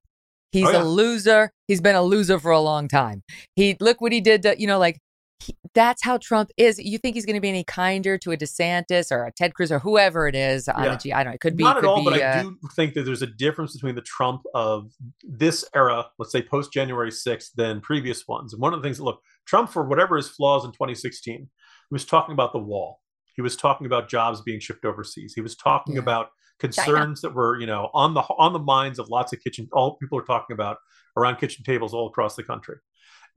He's 0.52 0.66
Oh, 0.66 0.72
yeah. 0.72 0.82
a 0.82 0.84
loser. 0.84 1.52
He's 1.68 1.80
been 1.80 1.94
a 1.94 2.02
loser 2.02 2.38
for 2.40 2.50
a 2.50 2.60
long 2.60 2.88
time. 2.88 3.22
He 3.54 3.76
look 3.80 4.00
what 4.00 4.12
he 4.12 4.20
did 4.20 4.42
to, 4.42 4.60
you 4.60 4.66
know, 4.66 4.78
like 4.78 4.98
he, 5.38 5.54
that's 5.74 6.02
how 6.04 6.18
Trump 6.18 6.50
is. 6.58 6.78
You 6.78 6.98
think 6.98 7.14
he's 7.14 7.24
going 7.24 7.36
to 7.36 7.40
be 7.40 7.48
any 7.48 7.64
kinder 7.64 8.18
to 8.18 8.32
a 8.32 8.36
DeSantis 8.36 9.10
or 9.10 9.24
a 9.24 9.32
Ted 9.32 9.54
Cruz 9.54 9.70
or 9.72 9.78
whoever 9.78 10.26
it 10.28 10.34
is 10.34 10.68
on 10.68 10.84
Yeah. 10.84 10.90
the 10.90 10.96
G? 10.96 11.12
I 11.12 11.22
don't 11.22 11.30
know. 11.30 11.34
It 11.36 11.40
could 11.40 11.56
be 11.56 11.62
Not 11.64 11.76
at 11.76 11.80
could 11.82 11.88
all, 11.88 12.04
be, 12.04 12.10
but 12.10 12.20
uh, 12.20 12.26
I 12.26 12.42
do 12.42 12.58
think 12.74 12.94
that 12.94 13.04
there's 13.04 13.22
a 13.22 13.26
difference 13.26 13.72
between 13.72 13.94
the 13.94 14.02
Trump 14.02 14.42
of 14.52 14.90
this 15.22 15.64
era, 15.74 16.06
let's 16.18 16.32
say 16.32 16.42
post 16.42 16.72
January 16.72 17.10
6th, 17.10 17.52
than 17.54 17.80
previous 17.80 18.26
ones. 18.28 18.52
And 18.52 18.60
one 18.60 18.74
of 18.74 18.80
the 18.82 18.86
things 18.86 18.98
that 18.98 19.04
look, 19.04 19.20
Trump, 19.46 19.70
for 19.70 19.84
whatever 19.84 20.16
his 20.16 20.28
flaws 20.28 20.64
in 20.64 20.72
2016, 20.72 21.36
he 21.38 21.48
was 21.90 22.04
talking 22.04 22.32
about 22.34 22.52
the 22.52 22.58
wall. 22.58 23.00
He 23.36 23.40
was 23.42 23.56
talking 23.56 23.86
about 23.86 24.10
jobs 24.10 24.42
being 24.42 24.60
shipped 24.60 24.84
overseas. 24.84 25.32
He 25.34 25.40
was 25.40 25.56
talking 25.56 25.94
Yeah. 25.94 26.00
about 26.02 26.30
concerns 26.60 27.20
that 27.22 27.34
were, 27.34 27.58
you 27.60 27.66
know, 27.66 27.90
on 27.94 28.14
the 28.14 28.20
on 28.20 28.52
the 28.52 28.58
minds 28.58 28.98
of 28.98 29.08
lots 29.08 29.32
of 29.32 29.42
kitchen 29.42 29.68
all 29.72 29.96
people 29.96 30.18
are 30.18 30.24
talking 30.24 30.54
about 30.54 30.76
around 31.16 31.36
kitchen 31.36 31.64
tables 31.64 31.92
all 31.94 32.06
across 32.06 32.36
the 32.36 32.42
country. 32.42 32.76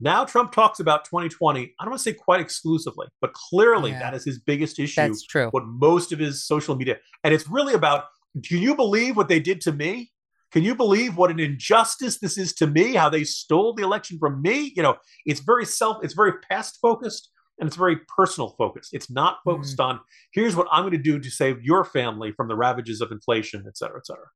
Now 0.00 0.24
Trump 0.24 0.52
talks 0.52 0.80
about 0.80 1.04
2020. 1.04 1.60
I 1.60 1.84
don't 1.84 1.90
want 1.90 1.98
to 2.00 2.02
say 2.02 2.12
quite 2.12 2.40
exclusively, 2.40 3.06
but 3.20 3.32
clearly 3.32 3.90
Yeah. 3.92 4.00
that 4.00 4.14
is 4.14 4.24
his 4.24 4.38
biggest 4.38 4.78
issue. 4.78 5.00
That's 5.00 5.24
true. 5.24 5.48
What 5.50 5.64
most 5.66 6.12
of 6.12 6.18
his 6.18 6.44
social 6.46 6.76
media, 6.76 6.98
and 7.22 7.34
it's 7.34 7.48
really 7.48 7.74
about. 7.74 8.04
Can 8.44 8.58
you 8.58 8.74
believe 8.74 9.16
what 9.16 9.28
they 9.28 9.38
did 9.38 9.60
to 9.60 9.72
me? 9.72 10.10
Can 10.50 10.64
you 10.64 10.74
believe 10.74 11.16
what 11.16 11.30
an 11.30 11.38
injustice 11.38 12.18
this 12.18 12.36
is 12.36 12.52
to 12.54 12.66
me? 12.66 12.94
How 12.94 13.08
they 13.08 13.22
stole 13.22 13.74
the 13.74 13.84
election 13.84 14.18
from 14.18 14.42
me? 14.42 14.72
You 14.76 14.82
know, 14.82 14.96
it's 15.24 15.38
very 15.40 15.64
self. 15.64 16.04
It's 16.04 16.14
very 16.14 16.32
past 16.50 16.78
focused 16.82 17.30
and 17.58 17.66
it's 17.66 17.76
very 17.76 17.96
personal 18.16 18.54
focused. 18.58 18.92
It's 18.92 19.10
not 19.10 19.38
focused 19.44 19.78
on 19.80 20.00
here's 20.32 20.56
what 20.56 20.66
I'm 20.72 20.82
going 20.82 20.92
to 20.92 20.98
do 20.98 21.18
to 21.18 21.30
save 21.30 21.62
your 21.62 21.84
family 21.84 22.32
from 22.32 22.48
the 22.48 22.56
ravages 22.56 23.00
of 23.00 23.10
inflation, 23.12 23.64
et 23.66 23.76
cetera, 23.76 23.98
et 23.98 24.06
cetera. 24.06 24.26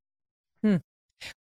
Hmm. 0.63 0.77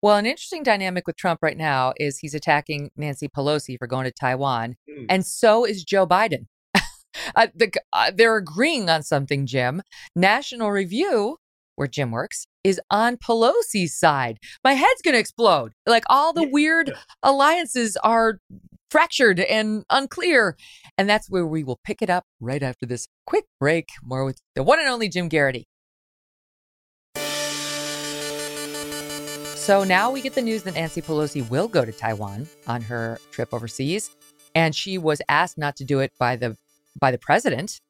Well, 0.01 0.17
an 0.17 0.25
interesting 0.25 0.63
dynamic 0.63 1.05
with 1.05 1.17
Trump 1.17 1.39
right 1.43 1.57
now 1.57 1.93
is 1.97 2.17
he's 2.17 2.33
attacking 2.33 2.89
Nancy 2.97 3.27
Pelosi 3.27 3.77
for 3.77 3.85
going 3.87 4.05
to 4.05 4.11
Taiwan, 4.11 4.75
Mm. 4.89 5.05
and 5.09 5.25
so 5.25 5.65
is 5.65 5.83
Joe 5.83 6.07
Biden. 6.07 6.47
uh, 7.35 7.47
the, 7.53 7.71
uh, 7.93 8.11
they're 8.15 8.37
agreeing 8.37 8.89
on 8.89 9.03
something, 9.03 9.45
Jim. 9.45 9.83
National 10.15 10.71
Review, 10.71 11.37
where 11.75 11.87
Jim 11.87 12.09
works, 12.09 12.47
is 12.63 12.81
on 12.89 13.17
Pelosi's 13.17 13.93
side. 13.97 14.39
My 14.63 14.73
head's 14.73 15.01
going 15.03 15.13
to 15.13 15.19
explode. 15.19 15.73
Like 15.85 16.05
all 16.09 16.33
the 16.33 16.47
weird 16.47 16.91
alliances 17.21 17.97
are 17.97 18.39
fractured 18.89 19.39
and 19.39 19.83
unclear. 19.89 20.57
And 20.97 21.09
that's 21.09 21.29
where 21.29 21.45
we 21.45 21.63
will 21.63 21.79
pick 21.83 22.01
it 22.01 22.09
up 22.09 22.25
right 22.39 22.63
after 22.63 22.85
this 22.85 23.07
quick 23.25 23.45
break. 23.59 23.89
More 24.03 24.25
with 24.25 24.41
the 24.55 24.63
one 24.63 24.79
and 24.79 24.87
only 24.87 25.09
Jim 25.09 25.29
Geraghty. 25.29 25.67
So 29.67 29.83
now 29.83 30.11
we 30.11 30.21
get 30.21 30.33
the 30.33 30.41
news 30.41 30.63
that 30.63 30.75
Nancy 30.75 31.01
Pelosi 31.01 31.49
will 31.49 31.67
go 31.67 31.83
to 31.83 31.91
Taiwan 31.91 32.47
on 32.67 32.81
her 32.83 33.19
trip 33.31 33.53
overseas, 33.53 34.09
and 34.55 34.73
she 34.73 34.97
was 34.97 35.21
asked 35.27 35.57
not 35.57 35.75
to 35.75 35.83
do 35.83 35.99
it 35.99 36.13
by 36.17 36.37
the 36.37 36.55
by 36.97 37.11
the 37.11 37.17
president. 37.17 37.81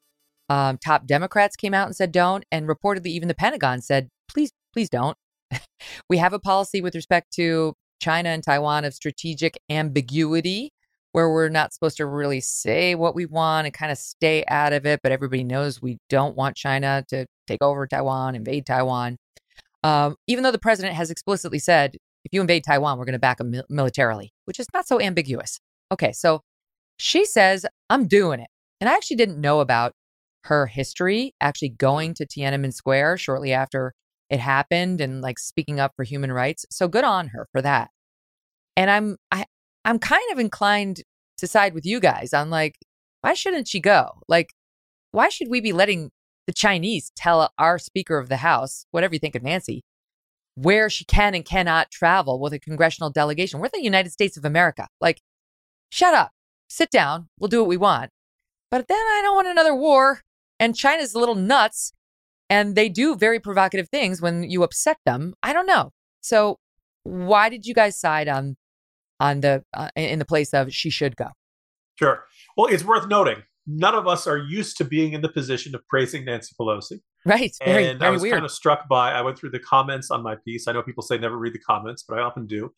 Um, 0.50 0.80
top 0.80 1.06
Democrats 1.06 1.56
came 1.56 1.76
out 1.76 1.86
and 1.86 1.96
said 1.96 2.12
don't, 2.12 2.46
and 2.52 2.68
reportedly 2.68 3.08
even 3.08 3.28
the 3.28 3.36
Pentagon 3.36 3.82
said 3.82 4.10
please, 4.28 4.52
please 4.74 4.90
don't. 4.90 5.16
we 6.10 6.18
have 6.18 6.34
a 6.34 6.40
policy 6.40 6.82
with 6.82 6.96
respect 6.96 7.32
to 7.34 7.76
China 8.02 8.30
and 8.30 8.44
Taiwan 8.44 8.84
of 8.84 8.96
strategic 8.96 9.60
ambiguity, 9.70 10.72
where 11.18 11.32
we're 11.32 11.50
not 11.50 11.74
supposed 11.74 11.98
to 11.98 12.06
really 12.06 12.40
say 12.40 12.94
what 12.94 13.16
we 13.16 13.26
want 13.26 13.66
and 13.66 13.74
kind 13.74 13.92
of 13.92 13.98
stay 13.98 14.46
out 14.50 14.72
of 14.72 14.86
it, 14.86 15.00
but 15.02 15.12
everybody 15.12 15.44
knows 15.44 15.82
we 15.82 15.98
don't 16.10 16.38
want 16.38 16.56
China 16.56 17.04
to 17.08 17.26
take 17.48 17.58
over 17.60 17.88
Taiwan, 17.88 18.36
invade 18.36 18.68
Taiwan. 18.68 19.18
Um, 19.84 20.16
even 20.28 20.44
though 20.44 20.52
the 20.52 20.60
president 20.60 20.94
has 20.94 21.10
explicitly 21.10 21.58
said, 21.58 21.96
if 22.24 22.32
you 22.32 22.40
invade 22.40 22.64
Taiwan, 22.64 23.00
we're 23.00 23.06
going 23.06 23.14
to 23.14 23.20
back 23.20 23.40
them 23.40 23.50
mil- 23.50 23.66
militarily, 23.68 24.30
which 24.46 24.60
is 24.60 24.68
not 24.76 24.88
so 24.88 25.02
ambiguous. 25.02 25.60
Okay, 25.92 26.12
so 26.12 26.42
she 26.98 27.26
says, 27.26 27.66
I'm 27.90 28.08
doing 28.08 28.40
it. 28.40 28.50
And 28.80 28.88
I 28.88 28.94
actually 28.94 29.18
didn't 29.18 29.42
know 29.42 29.60
about 29.60 29.94
her 30.44 30.68
history 30.68 31.34
actually 31.42 31.70
going 31.70 32.14
to 32.14 32.28
Tiananmen 32.28 32.76
Square 32.76 33.18
shortly 33.18 33.54
after 33.54 33.92
it 34.30 34.40
happened 34.40 35.02
and 35.02 35.22
like 35.22 35.40
speaking 35.40 35.80
up 35.80 35.94
for 35.96 36.04
human 36.04 36.32
rights. 36.32 36.64
So 36.70 36.88
good 36.88 37.04
on 37.04 37.30
her 37.30 37.48
for 37.52 37.64
that. 37.64 37.90
And 38.76 38.92
I'm 38.92 39.18
I 39.32 39.46
I'm 39.88 40.00
kind 40.00 40.30
of 40.34 40.38
inclined 40.38 41.02
to 41.38 41.48
side 41.48 41.74
with 41.74 41.86
you 41.86 42.02
guys 42.02 42.34
on 42.34 42.50
like 42.50 42.76
why 43.22 43.34
shouldn't 43.34 43.70
she 43.70 43.80
go? 43.80 44.20
Like 44.28 44.50
why 45.12 45.30
should 45.30 45.48
we 45.50 45.62
be 45.62 45.72
letting 45.72 46.12
the 46.46 46.54
Chinese 46.54 47.12
tell 47.16 47.52
our 47.58 47.80
Speaker 47.80 48.18
of 48.18 48.28
the 48.28 48.38
House, 48.38 48.86
whatever 48.92 49.16
you 49.16 49.20
think 49.20 49.36
of 49.36 49.44
Nancy, 49.44 49.84
where 50.56 50.90
she 50.90 51.06
can 51.06 51.34
and 51.34 51.46
cannot 51.46 51.90
travel 51.90 52.40
with 52.40 52.52
a 52.52 52.60
congressional 52.60 53.10
delegation? 53.10 53.62
We're 53.62 53.70
the 53.70 53.82
United 53.82 54.12
States 54.12 54.36
of 54.36 54.44
America. 54.44 54.90
Like, 55.00 55.22
shut 55.90 56.14
up, 56.14 56.32
sit 56.68 56.92
down, 56.92 57.30
we'll 57.40 57.48
do 57.48 57.62
what 57.62 57.70
we 57.70 57.78
want. 57.78 58.12
But 58.70 58.90
then 58.90 58.98
I 58.98 59.22
don't 59.24 59.36
want 59.36 59.48
another 59.48 59.74
war. 59.74 60.22
And 60.60 60.76
China's 60.76 61.14
a 61.14 61.20
little 61.20 61.36
nuts, 61.36 61.94
and 62.50 62.76
they 62.76 62.90
do 62.90 63.16
very 63.16 63.40
provocative 63.40 63.88
things 63.90 64.22
when 64.22 64.44
you 64.44 64.64
upset 64.64 64.98
them. 65.06 65.36
I 65.42 65.54
don't 65.54 65.68
know. 65.68 65.92
So, 66.22 66.58
why 67.04 67.48
did 67.48 67.66
you 67.66 67.74
guys 67.74 68.00
side 68.00 68.28
on 68.28 68.58
on 69.20 69.42
the 69.42 69.64
uh, 69.74 69.90
in 69.96 70.20
the 70.20 70.26
place 70.26 70.54
of 70.54 70.74
she 70.74 70.90
should 70.90 71.16
go? 71.16 71.30
Sure. 71.96 72.26
Well, 72.56 72.68
it's 72.68 72.84
worth 72.84 73.08
noting 73.08 73.44
none 73.70 73.96
of 73.96 74.08
us 74.08 74.26
are 74.28 74.38
used 74.38 74.78
to 74.78 74.86
being 74.86 75.12
in 75.12 75.22
the 75.22 75.28
position 75.30 75.76
of 75.76 75.86
praising 75.90 76.24
Nancy 76.24 76.56
Pelosi. 76.60 77.00
Right. 77.26 77.54
Very, 77.66 77.88
and 77.88 78.00
very 78.00 78.08
I 78.08 78.12
was 78.12 78.22
weird. 78.22 78.36
kind 78.36 78.46
of 78.46 78.52
struck 78.52 78.88
by, 78.88 79.12
I 79.12 79.22
went 79.22 79.38
through 79.38 79.50
the 79.50 79.60
comments 79.60 80.10
on 80.10 80.24
my 80.24 80.36
piece. 80.46 80.70
I 80.70 80.72
know 80.72 80.82
people 80.82 81.04
say 81.04 81.18
never 81.18 81.38
read 81.38 81.54
the 81.54 81.60
comments, 81.60 82.06
but 82.08 82.18
I 82.18 82.22
often 82.22 82.48
do. 82.48 82.72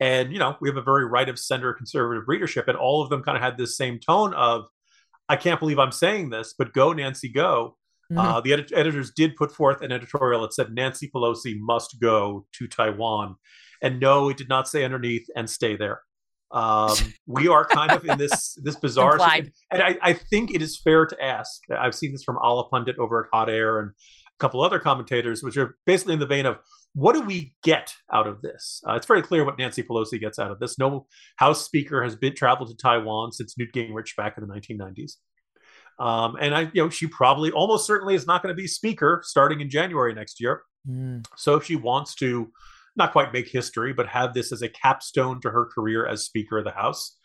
And, 0.00 0.30
you 0.30 0.38
know, 0.38 0.56
we 0.60 0.68
have 0.68 0.76
a 0.76 0.82
very 0.82 1.06
right 1.06 1.30
of 1.30 1.38
center 1.38 1.72
conservative 1.72 2.24
readership, 2.26 2.68
and 2.68 2.76
all 2.76 3.02
of 3.02 3.08
them 3.08 3.22
kind 3.22 3.38
of 3.38 3.42
had 3.42 3.56
this 3.56 3.74
same 3.78 3.98
tone 3.98 4.34
of, 4.34 4.66
I 5.30 5.36
can't 5.36 5.58
believe 5.58 5.78
I'm 5.78 5.92
saying 5.92 6.28
this, 6.28 6.54
but 6.58 6.74
go, 6.74 6.92
Nancy, 6.92 7.30
go. 7.30 7.78
Mhm. 8.12 8.18
Uh, 8.22 8.40
the 8.42 8.52
edit- 8.52 8.72
editors 8.74 9.12
did 9.16 9.36
put 9.36 9.50
forth 9.50 9.80
an 9.80 9.92
editorial 9.92 10.42
that 10.42 10.52
said 10.52 10.74
Nancy 10.74 11.10
Pelosi 11.14 11.58
must 11.58 11.98
go 11.98 12.46
to 12.58 12.66
Taiwan. 12.66 13.36
And 13.84 14.00
no, 14.00 14.30
it 14.30 14.38
did 14.38 14.48
not 14.48 14.66
say 14.66 14.82
underneath 14.82 15.26
and 15.36 15.48
stay 15.48 15.76
there. 15.76 16.00
Um, 16.50 16.96
we 17.26 17.48
are 17.48 17.66
kind 17.66 17.92
of 17.92 18.04
in 18.06 18.16
this 18.16 18.56
this 18.62 18.76
bizarre, 18.76 19.12
Implied. 19.12 19.52
and 19.70 19.82
I, 19.82 19.98
I 20.02 20.12
think 20.14 20.54
it 20.54 20.62
is 20.62 20.80
fair 20.80 21.04
to 21.04 21.22
ask. 21.22 21.60
I've 21.70 21.94
seen 21.94 22.12
this 22.12 22.24
from 22.24 22.36
Allahpundit 22.36 22.98
over 22.98 23.24
at 23.24 23.30
Hot 23.32 23.50
Air 23.50 23.80
and 23.80 23.90
a 23.90 24.38
couple 24.40 24.62
other 24.62 24.78
commentators, 24.78 25.42
which 25.42 25.58
are 25.58 25.76
basically 25.84 26.14
in 26.14 26.20
the 26.20 26.26
vein 26.26 26.46
of, 26.46 26.58
what 26.94 27.12
do 27.12 27.22
we 27.22 27.54
get 27.62 27.92
out 28.12 28.26
of 28.26 28.40
this? 28.40 28.80
Uh, 28.88 28.94
it's 28.94 29.06
very 29.06 29.20
clear 29.20 29.44
what 29.44 29.58
Nancy 29.58 29.82
Pelosi 29.82 30.18
gets 30.18 30.38
out 30.38 30.50
of 30.50 30.60
this. 30.60 30.78
No 30.78 31.06
House 31.36 31.64
Speaker 31.64 32.02
has 32.02 32.16
been 32.16 32.34
traveled 32.34 32.70
to 32.70 32.76
Taiwan 32.76 33.32
since 33.32 33.58
Newt 33.58 33.72
Gingrich 33.74 34.16
back 34.16 34.38
in 34.38 34.46
the 34.46 34.54
1990s. 34.54 35.16
Um, 35.98 36.36
and 36.40 36.54
I, 36.54 36.62
you 36.72 36.82
know, 36.82 36.88
she 36.88 37.06
probably 37.06 37.50
almost 37.52 37.86
certainly 37.86 38.14
is 38.14 38.26
not 38.26 38.42
going 38.42 38.54
to 38.54 38.60
be 38.60 38.66
Speaker 38.66 39.20
starting 39.24 39.60
in 39.60 39.68
January 39.68 40.14
next 40.14 40.40
year. 40.40 40.62
Mm. 40.88 41.26
So 41.36 41.56
if 41.56 41.64
she 41.64 41.76
wants 41.76 42.14
to 42.16 42.50
not 42.96 43.12
quite 43.12 43.32
make 43.32 43.48
history, 43.48 43.92
but 43.92 44.08
have 44.08 44.34
this 44.34 44.52
as 44.52 44.62
a 44.62 44.68
capstone 44.68 45.40
to 45.40 45.50
her 45.50 45.66
career 45.66 46.06
as 46.06 46.24
Speaker 46.24 46.58
of 46.58 46.64
the 46.64 46.70
House, 46.70 47.16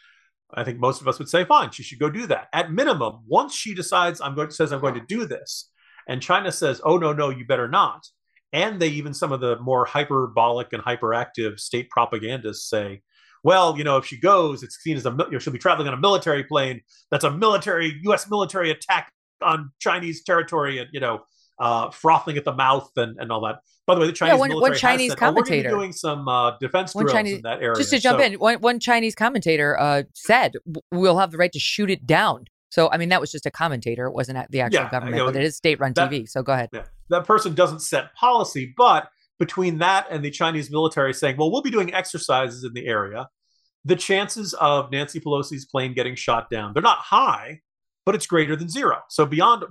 I 0.54 0.64
think 0.64 0.80
most 0.80 1.02
of 1.02 1.08
us 1.08 1.20
would 1.20 1.30
say, 1.30 1.46
fine, 1.46 1.72
she 1.72 1.84
should 1.84 2.00
go 2.00 2.10
do 2.10 2.26
that. 2.28 2.48
At 2.54 2.72
minimum, 2.72 3.20
once 3.28 3.54
she 3.54 3.76
decides 3.76 4.20
I'm 4.20 4.36
going 4.36 4.52
says 4.52 4.72
I'm 4.72 4.82
going 4.82 4.96
to 4.96 5.06
do 5.08 5.26
this, 5.26 5.70
and 6.08 6.22
China 6.22 6.52
says, 6.52 6.82
oh 6.84 6.98
no, 6.98 7.14
no, 7.14 7.30
you 7.30 7.46
better 7.46 7.68
not. 7.68 8.08
And 8.52 8.80
they 8.80 8.88
even 8.88 9.14
some 9.14 9.32
of 9.32 9.42
the 9.42 9.60
more 9.60 9.86
hyperbolic 9.86 10.74
and 10.74 10.84
hyperactive 10.84 11.60
state 11.60 11.90
propagandists 11.92 12.68
say, 12.68 13.02
well, 13.44 13.78
you 13.78 13.84
know, 13.84 13.98
if 13.98 14.06
she 14.06 14.20
goes, 14.20 14.64
it's 14.64 14.78
seen 14.82 14.98
as 14.98 15.06
a 15.06 15.12
you 15.12 15.32
know, 15.32 15.40
she'll 15.40 15.54
be 15.54 15.60
traveling 15.60 15.88
on 15.88 15.94
a 15.94 15.98
military 15.98 16.44
plane. 16.44 16.82
That's 17.12 17.24
a 17.24 17.32
military 17.32 18.00
U.S. 18.04 18.30
military 18.30 18.72
attack 18.72 19.12
on 19.42 19.72
Chinese 19.80 20.24
territory, 20.24 20.80
and 20.80 20.90
you 20.92 21.00
know, 21.00 21.22
uh, 21.60 21.90
frothing 21.92 22.38
at 22.38 22.46
the 22.46 22.54
mouth 22.54 22.90
and, 22.96 23.18
and 23.20 23.32
all 23.32 23.42
that. 23.42 23.60
By 23.86 23.96
the 23.96 24.02
way, 24.02 24.08
the 24.08 24.12
Yeah, 24.14 24.16
Chinese 24.16 24.40
one- 24.40 24.50
military 24.50 24.72
one 24.72 24.80
Chinese 24.80 25.10
said, 25.12 25.18
oh, 25.18 25.20
commentator- 25.20 25.70
doing 25.70 25.92
some 25.92 26.28
uh, 26.28 26.58
defense 26.60 26.96
One 26.96 27.06
drills 27.06 27.16
Chinese, 27.18 27.36
in 27.38 27.42
that 27.44 27.62
area. 27.62 27.76
just 27.76 27.90
to 27.90 28.00
jump 28.00 28.20
So- 28.20 28.26
in, 28.26 28.34
one, 28.36 28.60
one 28.62 28.80
Chinese 28.80 29.16
commentator 29.16 29.78
uh, 29.80 30.04
said 30.14 30.54
we'll 30.92 31.18
have 31.18 31.32
the 31.32 31.38
right 31.38 31.52
to 31.52 31.60
shoot 31.60 31.90
it 31.90 32.06
down. 32.08 32.46
So, 32.70 32.90
I 32.92 32.98
mean, 32.98 33.10
that 33.10 33.20
was 33.20 33.32
just 33.32 33.46
a 33.48 33.52
commentator. 33.52 34.06
It 34.06 34.14
wasn't 34.14 34.50
the 34.52 34.62
actual 34.62 34.84
Yeah, 34.84 34.90
government, 34.92 35.18
you 35.18 35.24
know, 35.24 35.32
but 35.32 35.36
it 35.38 35.44
is 35.44 35.58
state 35.58 35.80
run 35.80 35.94
that- 35.94 36.10
TV. 36.12 36.30
So 36.30 36.44
go 36.44 36.54
ahead. 36.54 36.70
Yeah. 36.72 36.84
That 37.10 37.26
person 37.26 37.56
doesn't 37.56 37.80
set 37.82 38.14
policy, 38.16 38.74
but 38.78 39.10
between 39.40 39.80
that 39.80 40.06
and 40.12 40.24
the 40.24 40.30
Chinese 40.30 40.70
military 40.70 41.14
saying, 41.14 41.38
well, 41.38 41.52
we'll 41.52 41.62
be 41.64 41.72
doing 41.72 41.94
exercises 41.94 42.64
in 42.64 42.74
the 42.74 42.86
area, 42.86 43.28
the 43.86 43.96
chances 43.96 44.54
of 44.56 44.92
Nancy 44.92 45.20
Pelosi's 45.20 45.66
plane 45.66 45.94
getting 45.94 46.14
shot 46.16 46.50
down, 46.50 46.74
they're 46.74 46.84
not 46.84 46.98
high, 47.00 47.62
but 48.06 48.14
it's 48.16 48.28
greater 48.28 48.56
than 48.56 48.70
zero. 48.70 48.98
So 49.10 49.26
beyond 49.26 49.64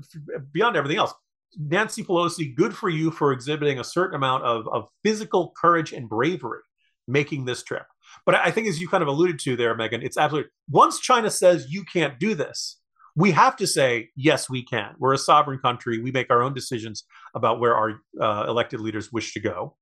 beyond 0.52 0.76
everything 0.76 0.98
else, 0.98 1.12
Nancy 1.56 2.04
Pelosi, 2.04 2.54
good 2.54 2.74
for 2.74 2.88
you 2.88 3.10
for 3.10 3.32
exhibiting 3.32 3.78
a 3.78 3.84
certain 3.84 4.14
amount 4.14 4.44
of, 4.44 4.68
of 4.68 4.88
physical 5.02 5.52
courage 5.60 5.92
and 5.92 6.08
bravery 6.08 6.60
making 7.06 7.44
this 7.44 7.62
trip. 7.62 7.86
But 8.26 8.34
I 8.36 8.50
think, 8.50 8.68
as 8.68 8.80
you 8.80 8.88
kind 8.88 9.02
of 9.02 9.08
alluded 9.08 9.38
to 9.40 9.56
there, 9.56 9.76
Megyn, 9.76 10.02
it's 10.02 10.16
absolutely 10.16 10.50
once 10.70 11.00
China 11.00 11.30
says 11.30 11.70
you 11.70 11.84
can't 11.84 12.18
do 12.18 12.34
this, 12.34 12.80
we 13.16 13.32
have 13.32 13.56
to 13.56 13.66
say 13.66 14.10
yes, 14.16 14.48
we 14.48 14.64
can. 14.64 14.94
We're 14.98 15.14
a 15.14 15.18
sovereign 15.18 15.58
country. 15.58 16.00
We 16.00 16.12
make 16.12 16.30
our 16.30 16.42
own 16.42 16.54
decisions 16.54 17.04
about 17.34 17.60
where 17.60 17.74
our 17.74 18.00
uh, 18.20 18.46
elected 18.48 18.80
leaders 18.80 19.12
wish 19.12 19.32
to 19.34 19.40
go. 19.40 19.76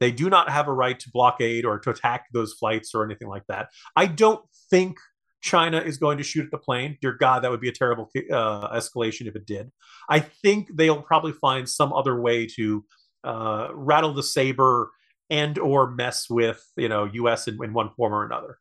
They 0.00 0.10
do 0.10 0.28
not 0.28 0.50
have 0.50 0.66
a 0.66 0.72
right 0.72 0.98
to 0.98 1.10
blockade 1.12 1.64
or 1.64 1.78
to 1.78 1.90
attack 1.90 2.26
those 2.32 2.54
flights 2.54 2.92
or 2.94 3.04
anything 3.04 3.28
like 3.28 3.44
that. 3.48 3.68
I 3.94 4.06
don't 4.06 4.44
think 4.68 4.96
China 5.42 5.78
is 5.78 5.98
going 5.98 6.18
to 6.18 6.24
shoot 6.24 6.44
at 6.44 6.50
the 6.50 6.58
plane. 6.58 6.96
Dear 7.02 7.12
God, 7.12 7.40
that 7.40 7.50
would 7.50 7.60
be 7.60 7.68
a 7.68 7.72
terrible 7.72 8.08
uh, 8.32 8.74
escalation 8.74 9.26
if 9.26 9.36
it 9.36 9.44
did. 9.44 9.70
I 10.08 10.20
think 10.20 10.68
they'll 10.74 11.02
probably 11.02 11.32
find 11.32 11.68
some 11.68 11.92
other 11.92 12.20
way 12.20 12.46
to 12.56 12.84
uh, 13.24 13.68
rattle 13.72 14.14
the 14.14 14.22
saber 14.22 14.90
and 15.28 15.58
or 15.58 15.90
mess 15.90 16.30
with 16.30 16.64
you 16.76 16.88
know 16.88 17.04
U.S. 17.12 17.48
in, 17.48 17.62
in 17.62 17.72
one 17.72 17.90
form 17.96 18.14
or 18.14 18.24
another. 18.24 18.58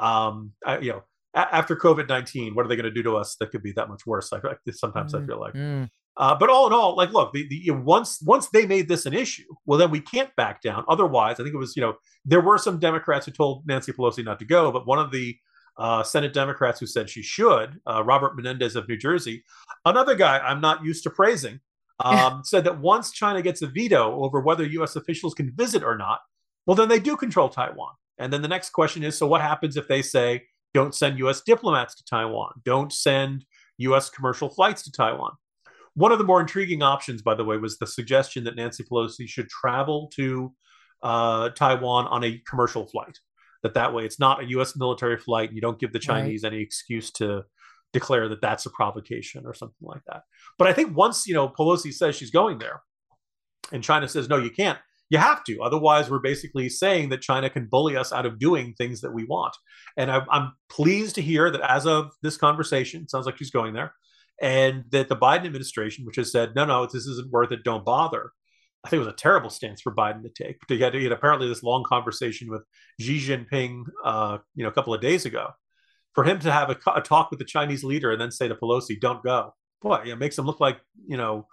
Um, 0.00 0.52
I, 0.64 0.78
you 0.78 0.92
know, 0.92 1.02
a- 1.34 1.54
after 1.54 1.76
COVID 1.76 2.08
nineteen, 2.08 2.54
what 2.54 2.64
are 2.64 2.68
they 2.68 2.76
going 2.76 2.84
to 2.84 2.90
do 2.90 3.02
to 3.02 3.16
us 3.16 3.36
that 3.38 3.50
could 3.50 3.62
be 3.62 3.72
that 3.72 3.88
much 3.88 4.06
worse? 4.06 4.32
I, 4.32 4.38
I 4.38 4.54
sometimes 4.72 5.14
I 5.14 5.24
feel 5.24 5.38
like. 5.38 5.54
Mm. 5.54 5.88
Uh, 6.16 6.34
but 6.34 6.50
all 6.50 6.66
in 6.66 6.74
all, 6.74 6.94
like, 6.94 7.10
look, 7.10 7.32
the, 7.32 7.48
the, 7.48 7.70
once 7.70 8.20
once 8.22 8.48
they 8.50 8.66
made 8.66 8.86
this 8.86 9.06
an 9.06 9.14
issue, 9.14 9.44
well, 9.64 9.78
then 9.78 9.90
we 9.90 10.00
can't 10.00 10.34
back 10.36 10.60
down. 10.60 10.84
Otherwise, 10.88 11.40
I 11.40 11.42
think 11.42 11.54
it 11.54 11.58
was, 11.58 11.74
you 11.74 11.80
know, 11.80 11.94
there 12.24 12.42
were 12.42 12.58
some 12.58 12.78
Democrats 12.78 13.24
who 13.24 13.32
told 13.32 13.66
Nancy 13.66 13.92
Pelosi 13.92 14.22
not 14.22 14.38
to 14.40 14.44
go, 14.44 14.70
but 14.70 14.86
one 14.86 14.98
of 14.98 15.10
the 15.10 15.34
uh, 15.76 16.02
Senate 16.02 16.32
Democrats 16.32 16.80
who 16.80 16.86
said 16.86 17.08
she 17.08 17.22
should. 17.22 17.80
Uh, 17.86 18.02
Robert 18.04 18.36
Menendez 18.36 18.76
of 18.76 18.88
New 18.88 18.96
Jersey, 18.96 19.44
another 19.84 20.14
guy 20.14 20.38
I'm 20.38 20.60
not 20.60 20.84
used 20.84 21.02
to 21.04 21.10
praising, 21.10 21.60
um, 22.00 22.42
said 22.44 22.64
that 22.64 22.80
once 22.80 23.12
China 23.12 23.42
gets 23.42 23.62
a 23.62 23.66
veto 23.66 24.22
over 24.22 24.40
whether 24.40 24.64
U.S. 24.64 24.96
officials 24.96 25.34
can 25.34 25.52
visit 25.54 25.82
or 25.82 25.96
not, 25.96 26.20
well, 26.66 26.74
then 26.74 26.88
they 26.88 27.00
do 27.00 27.16
control 27.16 27.48
Taiwan. 27.48 27.94
And 28.18 28.32
then 28.32 28.42
the 28.42 28.48
next 28.48 28.70
question 28.70 29.02
is 29.02 29.16
so 29.16 29.26
what 29.26 29.40
happens 29.40 29.76
if 29.76 29.88
they 29.88 30.02
say, 30.02 30.44
don't 30.74 30.94
send 30.94 31.18
U.S. 31.18 31.42
diplomats 31.42 31.94
to 31.96 32.04
Taiwan, 32.04 32.52
don't 32.64 32.92
send 32.92 33.44
U.S. 33.78 34.10
commercial 34.10 34.48
flights 34.48 34.82
to 34.84 34.92
Taiwan? 34.92 35.32
One 35.94 36.12
of 36.12 36.18
the 36.18 36.24
more 36.24 36.40
intriguing 36.40 36.82
options, 36.82 37.20
by 37.20 37.34
the 37.34 37.44
way, 37.44 37.58
was 37.58 37.76
the 37.76 37.86
suggestion 37.86 38.44
that 38.44 38.56
Nancy 38.56 38.82
Pelosi 38.82 39.28
should 39.28 39.48
travel 39.48 40.10
to 40.14 40.52
uh, 41.02 41.50
Taiwan 41.50 42.06
on 42.06 42.24
a 42.24 42.40
commercial 42.46 42.86
flight. 42.86 43.18
That 43.62 43.74
that 43.74 43.94
way 43.94 44.04
it's 44.04 44.18
not 44.18 44.42
a 44.42 44.48
U.S. 44.50 44.76
military 44.76 45.18
flight. 45.18 45.48
And 45.48 45.56
you 45.56 45.62
don't 45.62 45.78
give 45.78 45.92
the 45.92 45.98
Chinese 45.98 46.42
right. 46.42 46.52
any 46.52 46.62
excuse 46.62 47.10
to 47.12 47.44
declare 47.92 48.28
that 48.28 48.40
that's 48.40 48.66
a 48.66 48.70
provocation 48.70 49.44
or 49.46 49.54
something 49.54 49.86
like 49.86 50.02
that. 50.06 50.22
But 50.58 50.68
I 50.68 50.72
think 50.72 50.96
once 50.96 51.26
you 51.26 51.34
know 51.34 51.48
Pelosi 51.48 51.92
says 51.92 52.16
she's 52.16 52.30
going 52.30 52.58
there, 52.58 52.82
and 53.72 53.82
China 53.82 54.08
says 54.08 54.28
no, 54.28 54.36
you 54.38 54.50
can't. 54.50 54.78
You 55.10 55.18
have 55.18 55.44
to. 55.44 55.60
Otherwise, 55.60 56.10
we're 56.10 56.20
basically 56.20 56.70
saying 56.70 57.10
that 57.10 57.20
China 57.20 57.50
can 57.50 57.66
bully 57.66 57.98
us 57.98 58.12
out 58.12 58.24
of 58.24 58.38
doing 58.38 58.72
things 58.72 59.02
that 59.02 59.12
we 59.12 59.24
want. 59.24 59.54
And 59.98 60.10
I, 60.10 60.22
I'm 60.30 60.54
pleased 60.70 61.16
to 61.16 61.22
hear 61.22 61.50
that 61.50 61.60
as 61.60 61.86
of 61.86 62.12
this 62.22 62.38
conversation, 62.38 63.02
it 63.02 63.10
sounds 63.10 63.26
like 63.26 63.36
she's 63.36 63.50
going 63.50 63.74
there, 63.74 63.92
and 64.40 64.84
that 64.90 65.08
the 65.08 65.16
Biden 65.16 65.44
administration, 65.44 66.06
which 66.06 66.16
has 66.16 66.32
said 66.32 66.54
no, 66.54 66.64
no, 66.64 66.86
this 66.86 67.06
isn't 67.06 67.30
worth 67.30 67.52
it, 67.52 67.62
don't 67.62 67.84
bother, 67.84 68.32
I 68.84 68.88
think 68.88 68.98
it 69.00 69.04
was 69.04 69.14
a 69.14 69.16
terrible 69.16 69.50
stance 69.50 69.80
for 69.80 69.94
Biden 69.94 70.22
to 70.22 70.28
take. 70.28 70.58
But 70.66 70.76
he 70.76 70.82
had, 70.82 70.94
he 70.94 71.04
had 71.04 71.12
apparently 71.12 71.48
this 71.48 71.62
long 71.62 71.84
conversation 71.84 72.50
with 72.50 72.62
Xi 73.00 73.18
Jinping, 73.18 73.84
uh, 74.04 74.38
you 74.54 74.64
know, 74.64 74.68
a 74.68 74.72
couple 74.72 74.92
of 74.92 75.00
days 75.00 75.24
ago. 75.24 75.50
For 76.14 76.24
him 76.24 76.40
to 76.40 76.52
have 76.52 76.68
a, 76.68 76.76
a, 76.94 77.00
talk 77.00 77.30
with 77.30 77.38
the 77.38 77.44
Chinese 77.44 77.84
leader 77.84 78.10
and 78.10 78.20
then 78.20 78.30
say 78.30 78.46
to 78.46 78.54
Pelosi, 78.54 79.00
"Don't 79.00 79.22
go," 79.22 79.54
boy, 79.80 80.02
it 80.04 80.18
makes 80.18 80.36
him 80.36 80.44
look 80.44 80.60
like 80.60 80.78
you 81.06 81.16
know 81.16 81.46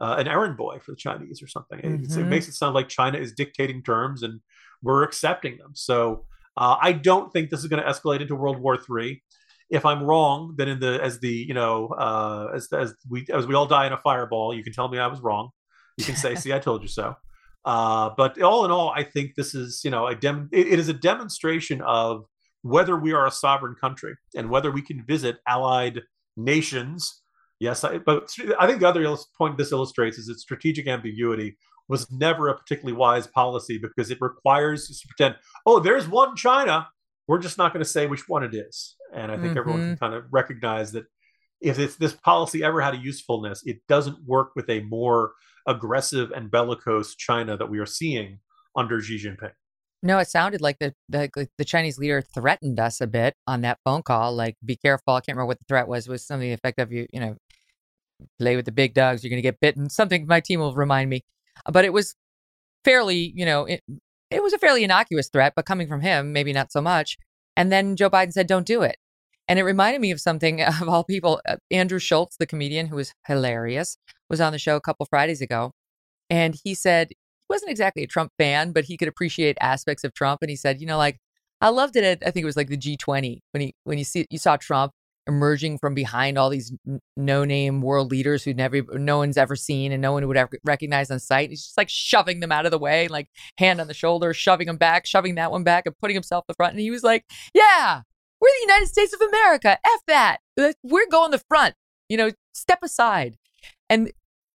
uh, 0.00 0.16
an 0.18 0.28
errand 0.28 0.56
boy 0.56 0.78
for 0.84 0.92
the 0.92 0.96
Chinese 0.96 1.42
or 1.42 1.48
something. 1.48 1.80
Mm-hmm. 1.80 2.20
It 2.20 2.26
makes 2.26 2.46
it 2.46 2.54
sound 2.54 2.74
like 2.74 2.88
China 2.88 3.18
is 3.18 3.32
dictating 3.32 3.82
terms 3.82 4.22
and 4.22 4.40
we're 4.82 5.02
accepting 5.02 5.56
them. 5.58 5.72
So 5.74 6.26
uh, 6.56 6.76
I 6.80 6.92
don't 6.92 7.32
think 7.32 7.50
this 7.50 7.60
is 7.60 7.66
going 7.66 7.82
to 7.82 7.88
escalate 7.88 8.20
into 8.20 8.36
World 8.36 8.58
War 8.58 8.78
III. 8.78 9.22
If 9.70 9.84
I'm 9.84 10.02
wrong, 10.04 10.54
then 10.56 10.68
in 10.68 10.78
the 10.78 11.02
as 11.02 11.18
the 11.20 11.32
you 11.32 11.54
know 11.54 11.88
uh, 11.88 12.48
as 12.54 12.68
as 12.72 12.94
we 13.08 13.26
as 13.32 13.46
we 13.46 13.54
all 13.54 13.66
die 13.66 13.86
in 13.86 13.92
a 13.92 13.98
fireball, 13.98 14.54
you 14.54 14.62
can 14.62 14.72
tell 14.72 14.88
me 14.88 14.98
I 14.98 15.06
was 15.06 15.20
wrong. 15.20 15.50
You 15.96 16.04
can 16.04 16.16
say, 16.16 16.34
"See, 16.34 16.52
I 16.52 16.58
told 16.58 16.82
you 16.82 16.88
so." 16.88 17.16
Uh, 17.64 18.10
but 18.16 18.40
all 18.42 18.64
in 18.64 18.70
all, 18.70 18.90
I 18.90 19.02
think 19.04 19.34
this 19.34 19.54
is, 19.54 19.82
you 19.84 19.90
know, 19.90 20.06
a 20.06 20.14
dem- 20.14 20.50
it, 20.52 20.68
it 20.68 20.78
is 20.78 20.88
a 20.88 20.94
demonstration 20.94 21.80
of 21.80 22.26
whether 22.62 22.96
we 22.96 23.12
are 23.12 23.26
a 23.26 23.30
sovereign 23.30 23.74
country 23.80 24.14
and 24.34 24.50
whether 24.50 24.70
we 24.70 24.82
can 24.82 25.04
visit 25.04 25.38
allied 25.46 26.02
nations. 26.36 27.22
Yes, 27.60 27.84
I, 27.84 27.98
but 27.98 28.34
I 28.58 28.66
think 28.66 28.80
the 28.80 28.88
other 28.88 29.16
point 29.38 29.56
this 29.56 29.72
illustrates 29.72 30.18
is 30.18 30.26
that 30.26 30.40
strategic 30.40 30.86
ambiguity 30.88 31.56
was 31.88 32.10
never 32.10 32.48
a 32.48 32.56
particularly 32.56 32.96
wise 32.96 33.26
policy 33.26 33.78
because 33.78 34.10
it 34.10 34.18
requires 34.20 34.90
us 34.90 35.00
to 35.00 35.08
pretend, 35.08 35.36
oh, 35.66 35.78
there's 35.78 36.08
one 36.08 36.34
China. 36.36 36.88
We're 37.28 37.38
just 37.38 37.58
not 37.58 37.72
going 37.72 37.84
to 37.84 37.88
say 37.88 38.06
which 38.06 38.28
one 38.28 38.44
it 38.44 38.54
is. 38.54 38.96
And 39.12 39.30
I 39.30 39.36
think 39.36 39.50
mm-hmm. 39.50 39.58
everyone 39.58 39.80
can 39.80 39.96
kind 39.96 40.14
of 40.14 40.24
recognize 40.30 40.92
that 40.92 41.04
if 41.60 41.96
this 41.96 42.12
policy 42.12 42.62
ever 42.62 42.80
had 42.80 42.94
a 42.94 42.98
usefulness, 42.98 43.62
it 43.64 43.78
doesn't 43.88 44.26
work 44.26 44.50
with 44.56 44.68
a 44.68 44.80
more 44.80 45.32
aggressive 45.66 46.30
and 46.30 46.50
bellicose 46.50 47.14
China 47.14 47.56
that 47.56 47.70
we 47.70 47.78
are 47.78 47.86
seeing 47.86 48.38
under 48.76 49.00
Xi 49.00 49.18
Jinping. 49.18 49.52
No, 50.02 50.18
it 50.18 50.28
sounded 50.28 50.60
like 50.60 50.78
the, 50.80 50.94
the 51.08 51.48
the 51.56 51.64
Chinese 51.64 51.96
leader 51.96 52.20
threatened 52.20 52.78
us 52.78 53.00
a 53.00 53.06
bit 53.06 53.34
on 53.46 53.62
that 53.62 53.78
phone 53.84 54.02
call. 54.02 54.34
Like, 54.34 54.56
be 54.62 54.76
careful. 54.76 55.14
I 55.14 55.20
can't 55.20 55.36
remember 55.36 55.46
what 55.46 55.58
the 55.58 55.64
threat 55.66 55.88
was. 55.88 56.08
Was 56.08 56.26
something 56.26 56.58
of 56.76 56.92
you, 56.92 57.06
you 57.10 57.20
know, 57.20 57.36
play 58.38 58.56
with 58.56 58.66
the 58.66 58.72
big 58.72 58.94
dogs, 58.94 59.22
you're 59.22 59.30
going 59.30 59.38
to 59.38 59.42
get 59.42 59.60
bitten. 59.60 59.88
Something 59.88 60.26
my 60.26 60.40
team 60.40 60.60
will 60.60 60.74
remind 60.74 61.10
me. 61.10 61.22
But 61.70 61.84
it 61.84 61.92
was 61.92 62.14
fairly, 62.84 63.32
you 63.34 63.46
know, 63.46 63.64
it, 63.64 63.80
it 64.30 64.42
was 64.42 64.52
a 64.52 64.58
fairly 64.58 64.84
innocuous 64.84 65.28
threat, 65.28 65.54
but 65.56 65.66
coming 65.66 65.88
from 65.88 66.00
him, 66.00 66.32
maybe 66.32 66.52
not 66.52 66.72
so 66.72 66.80
much. 66.80 67.16
And 67.56 67.70
then 67.70 67.96
Joe 67.96 68.10
Biden 68.10 68.32
said, 68.32 68.46
"Don't 68.46 68.66
do 68.66 68.82
it." 68.82 68.96
And 69.48 69.58
it 69.58 69.62
reminded 69.62 70.00
me 70.00 70.10
of 70.10 70.20
something 70.20 70.62
of 70.62 70.88
all 70.88 71.04
people. 71.04 71.40
Uh, 71.48 71.56
Andrew 71.70 71.98
Schulz, 71.98 72.36
the 72.38 72.46
comedian 72.46 72.86
who 72.86 72.96
was 72.96 73.12
hilarious, 73.26 73.96
was 74.30 74.40
on 74.40 74.52
the 74.52 74.58
show 74.58 74.76
a 74.76 74.80
couple 74.80 75.06
Fridays 75.06 75.40
ago. 75.40 75.72
And 76.30 76.56
he 76.64 76.74
said 76.74 77.08
he 77.10 77.46
wasn't 77.48 77.70
exactly 77.70 78.02
a 78.02 78.06
Trump 78.06 78.32
fan, 78.38 78.72
but 78.72 78.84
he 78.84 78.96
could 78.96 79.08
appreciate 79.08 79.56
aspects 79.60 80.04
of 80.04 80.14
Trump. 80.14 80.40
And 80.42 80.50
he 80.50 80.56
said, 80.56 80.80
you 80.80 80.86
know, 80.86 80.98
like 80.98 81.18
I 81.60 81.68
loved 81.68 81.96
it 81.96 82.04
at 82.04 82.22
I 82.26 82.30
think 82.30 82.42
it 82.42 82.46
was 82.46 82.56
like 82.56 82.68
the 82.68 82.78
G20 82.78 83.40
when 83.52 83.60
he 83.60 83.74
when 83.84 83.98
you 83.98 84.04
see 84.04 84.26
you 84.30 84.38
saw 84.38 84.56
Trump 84.56 84.92
emerging 85.26 85.78
from 85.78 85.94
behind 85.94 86.36
all 86.36 86.50
these 86.50 86.70
no-name 87.16 87.80
world 87.80 88.10
leaders 88.10 88.44
who 88.44 88.52
never 88.52 88.82
no 88.92 89.18
one's 89.18 89.38
ever 89.38 89.56
seen 89.56 89.90
and 89.90 90.02
no 90.02 90.12
one 90.12 90.26
would 90.26 90.36
ever 90.36 90.50
recognize 90.64 91.10
on 91.10 91.18
sight. 91.20 91.50
He's 91.50 91.64
just 91.64 91.76
like 91.78 91.88
shoving 91.88 92.40
them 92.40 92.52
out 92.52 92.66
of 92.66 92.70
the 92.70 92.78
way, 92.78 93.08
like 93.08 93.28
hand 93.58 93.80
on 93.80 93.86
the 93.86 93.94
shoulder, 93.94 94.34
shoving 94.34 94.66
them 94.66 94.76
back, 94.76 95.06
shoving 95.06 95.36
that 95.36 95.50
one 95.50 95.64
back, 95.64 95.84
and 95.86 95.96
putting 95.98 96.14
himself 96.14 96.44
in 96.48 96.52
the 96.52 96.56
front. 96.56 96.72
And 96.72 96.80
he 96.80 96.90
was 96.90 97.02
like, 97.02 97.24
"Yeah, 97.54 98.02
we're 98.44 98.50
the 98.60 98.72
United 98.72 98.88
States 98.88 99.14
of 99.14 99.20
America. 99.22 99.78
F 99.84 100.00
that. 100.06 100.38
We're 100.82 101.08
going 101.08 101.30
the 101.30 101.42
front. 101.48 101.74
You 102.10 102.18
know, 102.18 102.30
step 102.52 102.80
aside. 102.82 103.36
And 103.88 104.12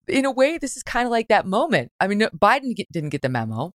in 0.06 0.26
a 0.26 0.30
way, 0.30 0.58
this 0.58 0.76
is 0.76 0.82
kind 0.82 1.06
of 1.06 1.10
like 1.10 1.28
that 1.28 1.46
moment. 1.46 1.90
I 1.98 2.06
mean, 2.06 2.20
Biden 2.20 2.76
get, 2.76 2.92
didn't 2.92 3.10
get 3.10 3.22
the 3.22 3.30
memo, 3.30 3.72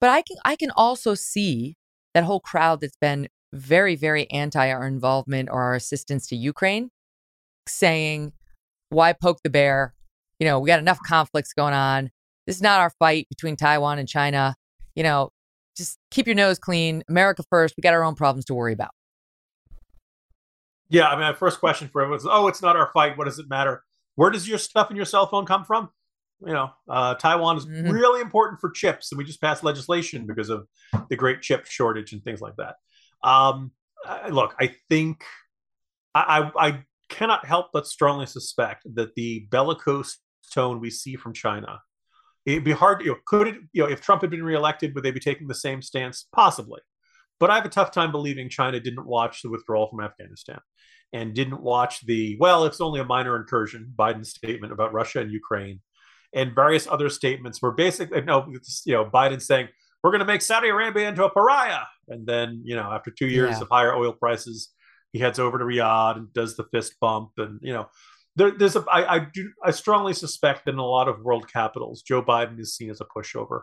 but 0.00 0.10
I 0.10 0.20
can 0.20 0.36
I 0.44 0.56
can 0.56 0.70
also 0.70 1.14
see 1.14 1.76
that 2.12 2.24
whole 2.24 2.40
crowd 2.40 2.82
that's 2.82 2.96
been 3.00 3.28
very 3.54 3.96
very 3.96 4.30
anti 4.30 4.70
our 4.70 4.86
involvement 4.86 5.48
or 5.50 5.62
our 5.62 5.74
assistance 5.74 6.26
to 6.28 6.36
Ukraine, 6.36 6.90
saying, 7.66 8.32
"Why 8.90 9.14
poke 9.14 9.38
the 9.42 9.50
bear? 9.50 9.94
You 10.38 10.46
know, 10.46 10.58
we 10.60 10.66
got 10.66 10.78
enough 10.78 10.98
conflicts 11.06 11.54
going 11.54 11.74
on. 11.74 12.10
This 12.46 12.56
is 12.56 12.62
not 12.62 12.80
our 12.80 12.90
fight 12.98 13.28
between 13.30 13.56
Taiwan 13.56 13.98
and 13.98 14.06
China. 14.06 14.56
You 14.94 15.04
know, 15.04 15.30
just 15.74 15.98
keep 16.10 16.26
your 16.26 16.36
nose 16.36 16.58
clean. 16.58 17.02
America 17.08 17.42
first. 17.48 17.74
We 17.78 17.80
got 17.80 17.94
our 17.94 18.04
own 18.04 18.14
problems 18.14 18.44
to 18.46 18.54
worry 18.54 18.74
about." 18.74 18.90
Yeah, 20.88 21.08
I 21.08 21.12
mean, 21.12 21.22
my 21.22 21.32
first 21.32 21.60
question 21.60 21.88
for 21.88 22.02
everyone 22.02 22.18
is, 22.18 22.26
oh, 22.28 22.48
it's 22.48 22.62
not 22.62 22.76
our 22.76 22.90
fight. 22.92 23.16
What 23.16 23.24
does 23.24 23.38
it 23.38 23.48
matter? 23.48 23.82
Where 24.16 24.30
does 24.30 24.48
your 24.48 24.58
stuff 24.58 24.90
in 24.90 24.96
your 24.96 25.06
cell 25.06 25.26
phone 25.26 25.46
come 25.46 25.64
from? 25.64 25.90
You 26.40 26.52
know, 26.52 26.70
uh, 26.88 27.14
Taiwan 27.14 27.56
is 27.56 27.66
mm-hmm. 27.66 27.90
really 27.90 28.20
important 28.20 28.60
for 28.60 28.70
chips, 28.70 29.10
and 29.10 29.18
we 29.18 29.24
just 29.24 29.40
passed 29.40 29.64
legislation 29.64 30.26
because 30.26 30.50
of 30.50 30.66
the 31.08 31.16
great 31.16 31.40
chip 31.42 31.66
shortage 31.66 32.12
and 32.12 32.22
things 32.22 32.40
like 32.40 32.54
that. 32.56 32.76
Um, 33.26 33.72
look, 34.30 34.54
I 34.60 34.74
think 34.88 35.24
I, 36.14 36.50
I, 36.54 36.66
I 36.66 36.84
cannot 37.08 37.46
help 37.46 37.68
but 37.72 37.86
strongly 37.86 38.26
suspect 38.26 38.86
that 38.94 39.14
the 39.14 39.46
bellicose 39.50 40.18
tone 40.52 40.80
we 40.80 40.90
see 40.90 41.16
from 41.16 41.32
China, 41.32 41.80
it'd 42.44 42.64
be 42.64 42.72
hard. 42.72 43.00
You 43.02 43.12
know, 43.12 43.18
could 43.26 43.48
it? 43.48 43.56
You 43.72 43.84
know, 43.84 43.88
if 43.88 44.02
Trump 44.02 44.20
had 44.20 44.30
been 44.30 44.44
reelected, 44.44 44.94
would 44.94 45.04
they 45.04 45.12
be 45.12 45.20
taking 45.20 45.48
the 45.48 45.54
same 45.54 45.80
stance? 45.80 46.26
Possibly. 46.32 46.80
But 47.40 47.50
I 47.50 47.56
have 47.56 47.66
a 47.66 47.70
tough 47.70 47.90
time 47.90 48.12
believing 48.12 48.48
China 48.48 48.80
didn't 48.80 49.06
watch 49.06 49.42
the 49.42 49.50
withdrawal 49.50 49.88
from 49.88 50.00
Afghanistan 50.00 50.60
and 51.12 51.34
didn't 51.34 51.60
watch 51.62 52.04
the, 52.06 52.36
well, 52.40 52.64
it's 52.64 52.80
only 52.80 53.00
a 53.00 53.04
minor 53.04 53.36
incursion, 53.36 53.92
Biden's 53.94 54.30
statement 54.30 54.72
about 54.72 54.92
Russia 54.92 55.20
and 55.20 55.30
Ukraine, 55.30 55.80
and 56.32 56.54
various 56.54 56.86
other 56.86 57.08
statements 57.08 57.62
were 57.62 57.72
basically, 57.72 58.20
no, 58.22 58.46
you 58.84 58.92
know, 58.92 59.04
Biden 59.04 59.40
saying, 59.40 59.68
we're 60.02 60.10
going 60.10 60.20
to 60.20 60.26
make 60.26 60.42
Saudi 60.42 60.68
Arabia 60.68 61.08
into 61.08 61.24
a 61.24 61.30
pariah. 61.30 61.84
And 62.08 62.26
then, 62.26 62.60
you 62.64 62.76
know, 62.76 62.92
after 62.92 63.10
two 63.10 63.26
years 63.26 63.56
yeah. 63.56 63.62
of 63.62 63.68
higher 63.70 63.94
oil 63.94 64.12
prices, 64.12 64.70
he 65.12 65.18
heads 65.18 65.38
over 65.38 65.58
to 65.58 65.64
Riyadh 65.64 66.16
and 66.16 66.32
does 66.32 66.56
the 66.56 66.64
fist 66.72 66.96
bump. 67.00 67.30
And, 67.38 67.58
you 67.62 67.72
know, 67.72 67.88
there, 68.36 68.50
there's 68.50 68.76
a, 68.76 68.84
I, 68.90 69.14
I 69.14 69.26
do, 69.32 69.50
I 69.64 69.70
strongly 69.70 70.12
suspect 70.12 70.64
that 70.64 70.72
in 70.72 70.78
a 70.78 70.84
lot 70.84 71.08
of 71.08 71.22
world 71.22 71.50
capitals, 71.50 72.02
Joe 72.02 72.22
Biden 72.22 72.60
is 72.60 72.74
seen 72.74 72.90
as 72.90 73.00
a 73.00 73.06
pushover. 73.06 73.62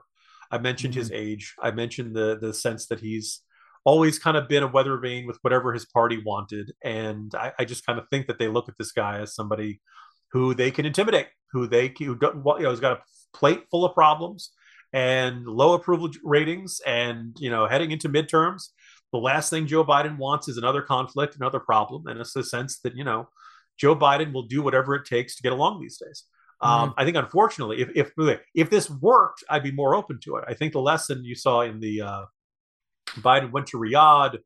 I 0.49 0.57
mentioned 0.57 0.93
mm-hmm. 0.93 1.01
his 1.01 1.11
age. 1.11 1.53
I 1.61 1.71
mentioned 1.71 2.15
the 2.15 2.37
the 2.41 2.53
sense 2.53 2.87
that 2.87 2.99
he's 2.99 3.41
always 3.83 4.19
kind 4.19 4.37
of 4.37 4.47
been 4.47 4.63
a 4.63 4.67
weather 4.67 4.97
vane 4.97 5.25
with 5.25 5.37
whatever 5.41 5.73
his 5.73 5.85
party 5.85 6.21
wanted. 6.23 6.71
And 6.83 7.33
I, 7.35 7.51
I 7.59 7.65
just 7.65 7.85
kind 7.85 7.99
of 7.99 8.07
think 8.09 8.27
that 8.27 8.39
they 8.39 8.47
look 8.47 8.69
at 8.69 8.77
this 8.77 8.91
guy 8.91 9.19
as 9.19 9.35
somebody 9.35 9.81
who 10.31 10.53
they 10.53 10.71
can 10.71 10.85
intimidate, 10.85 11.27
who 11.51 11.67
they 11.67 11.93
who 11.97 12.17
you 12.17 12.19
know 12.41 12.69
has 12.69 12.79
got 12.79 12.97
a 12.97 13.01
plate 13.33 13.63
full 13.69 13.85
of 13.85 13.93
problems 13.93 14.51
and 14.93 15.45
low 15.45 15.73
approval 15.73 16.09
ratings, 16.23 16.81
and 16.85 17.35
you 17.39 17.49
know 17.49 17.67
heading 17.67 17.91
into 17.91 18.09
midterms. 18.09 18.69
The 19.11 19.19
last 19.19 19.49
thing 19.49 19.67
Joe 19.67 19.83
Biden 19.83 20.17
wants 20.17 20.47
is 20.47 20.57
another 20.57 20.81
conflict, 20.81 21.35
another 21.35 21.59
problem, 21.59 22.07
and 22.07 22.19
it's 22.19 22.35
a 22.35 22.43
sense 22.43 22.79
that 22.79 22.95
you 22.95 23.03
know 23.03 23.29
Joe 23.77 23.95
Biden 23.95 24.31
will 24.31 24.43
do 24.43 24.61
whatever 24.61 24.95
it 24.95 25.05
takes 25.05 25.35
to 25.35 25.43
get 25.43 25.51
along 25.51 25.81
these 25.81 25.97
days. 25.97 26.23
Um, 26.61 26.89
mm-hmm. 26.89 26.99
I 26.99 27.05
think, 27.05 27.17
unfortunately, 27.17 27.81
if 27.81 27.89
if 27.95 28.39
if 28.53 28.69
this 28.69 28.89
worked, 28.89 29.43
I'd 29.49 29.63
be 29.63 29.71
more 29.71 29.95
open 29.95 30.19
to 30.23 30.37
it. 30.37 30.45
I 30.47 30.53
think 30.53 30.73
the 30.73 30.81
lesson 30.81 31.25
you 31.25 31.35
saw 31.35 31.61
in 31.61 31.79
the 31.79 32.01
uh, 32.01 32.25
Biden 33.19 33.51
went 33.51 33.67
to 33.67 33.77
Riyadh. 33.77 34.37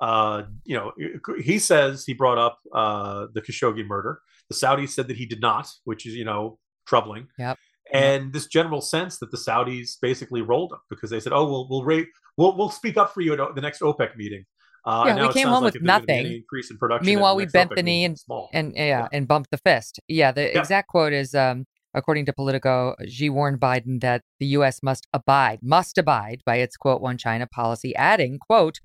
Uh, 0.00 0.42
you 0.64 0.76
know, 0.76 0.92
he 1.40 1.58
says 1.58 2.04
he 2.04 2.14
brought 2.14 2.38
up 2.38 2.58
uh, 2.72 3.26
the 3.32 3.40
Khashoggi 3.40 3.86
murder. 3.86 4.20
The 4.50 4.54
Saudis 4.54 4.90
said 4.90 5.08
that 5.08 5.16
he 5.16 5.26
did 5.26 5.40
not, 5.40 5.68
which 5.84 6.06
is 6.06 6.14
you 6.14 6.24
know 6.24 6.58
troubling. 6.86 7.28
Yep. 7.38 7.58
And 7.92 8.32
this 8.32 8.46
general 8.46 8.80
sense 8.80 9.18
that 9.18 9.30
the 9.30 9.36
Saudis 9.36 9.96
basically 10.00 10.42
rolled 10.42 10.72
up 10.72 10.82
because 10.90 11.10
they 11.10 11.20
said, 11.20 11.32
"Oh, 11.32 11.44
we'll 11.48 11.68
we'll 11.68 11.84
rate, 11.84 12.08
we'll 12.36 12.56
we'll 12.56 12.70
speak 12.70 12.96
up 12.96 13.12
for 13.14 13.20
you 13.20 13.32
at 13.34 13.54
the 13.54 13.60
next 13.60 13.80
OPEC 13.82 14.16
meeting." 14.16 14.44
Uh, 14.86 15.04
yeah, 15.06 15.26
we 15.26 15.32
came 15.32 15.48
home 15.48 15.64
like 15.64 15.72
with 15.74 15.76
if 15.76 15.82
there's 15.82 15.96
gonna 15.98 16.06
be 16.06 16.12
nothing. 16.12 16.34
increase 16.36 16.70
in 16.70 16.76
production. 16.76 17.06
Meanwhile, 17.06 17.36
we 17.36 17.46
bent 17.46 17.70
OPEC 17.70 17.76
the 17.76 17.82
knee 17.82 18.04
and 18.04 18.18
and 18.52 18.74
yeah, 18.74 19.08
and 19.12 19.28
bumped 19.28 19.50
the 19.50 19.58
fist. 19.58 20.00
Yeah, 20.08 20.32
the 20.32 20.42
Yeah. 20.42 20.58
exact 20.58 20.88
quote 20.88 21.12
is 21.12 21.34
um, 21.34 21.66
according 21.94 22.26
to 22.26 22.32
Politico, 22.32 22.94
Xi 23.06 23.30
warned 23.30 23.60
Biden 23.60 24.00
that 24.00 24.22
the 24.40 24.46
U.S. 24.46 24.80
must 24.82 25.06
abide, 25.12 25.60
must 25.62 25.98
abide 25.98 26.42
by 26.44 26.56
its 26.56 26.76
quote 26.76 27.00
one 27.00 27.18
China 27.18 27.46
policy, 27.46 27.94
adding 27.96 28.38
quote, 28.38 28.78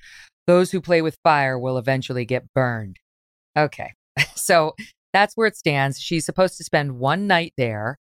"Those 0.47 0.71
who 0.71 0.81
play 0.81 1.01
with 1.01 1.17
fire 1.23 1.57
will 1.59 1.77
eventually 1.77 2.25
get 2.25 2.53
burned." 2.53 2.97
Okay, 3.57 3.93
so 4.35 4.75
that's 5.13 5.35
where 5.35 5.47
it 5.47 5.57
stands. 5.57 5.99
She's 5.99 6.25
supposed 6.25 6.57
to 6.57 6.63
spend 6.63 6.99
one 6.99 7.27
night 7.27 7.53
there. 7.57 7.97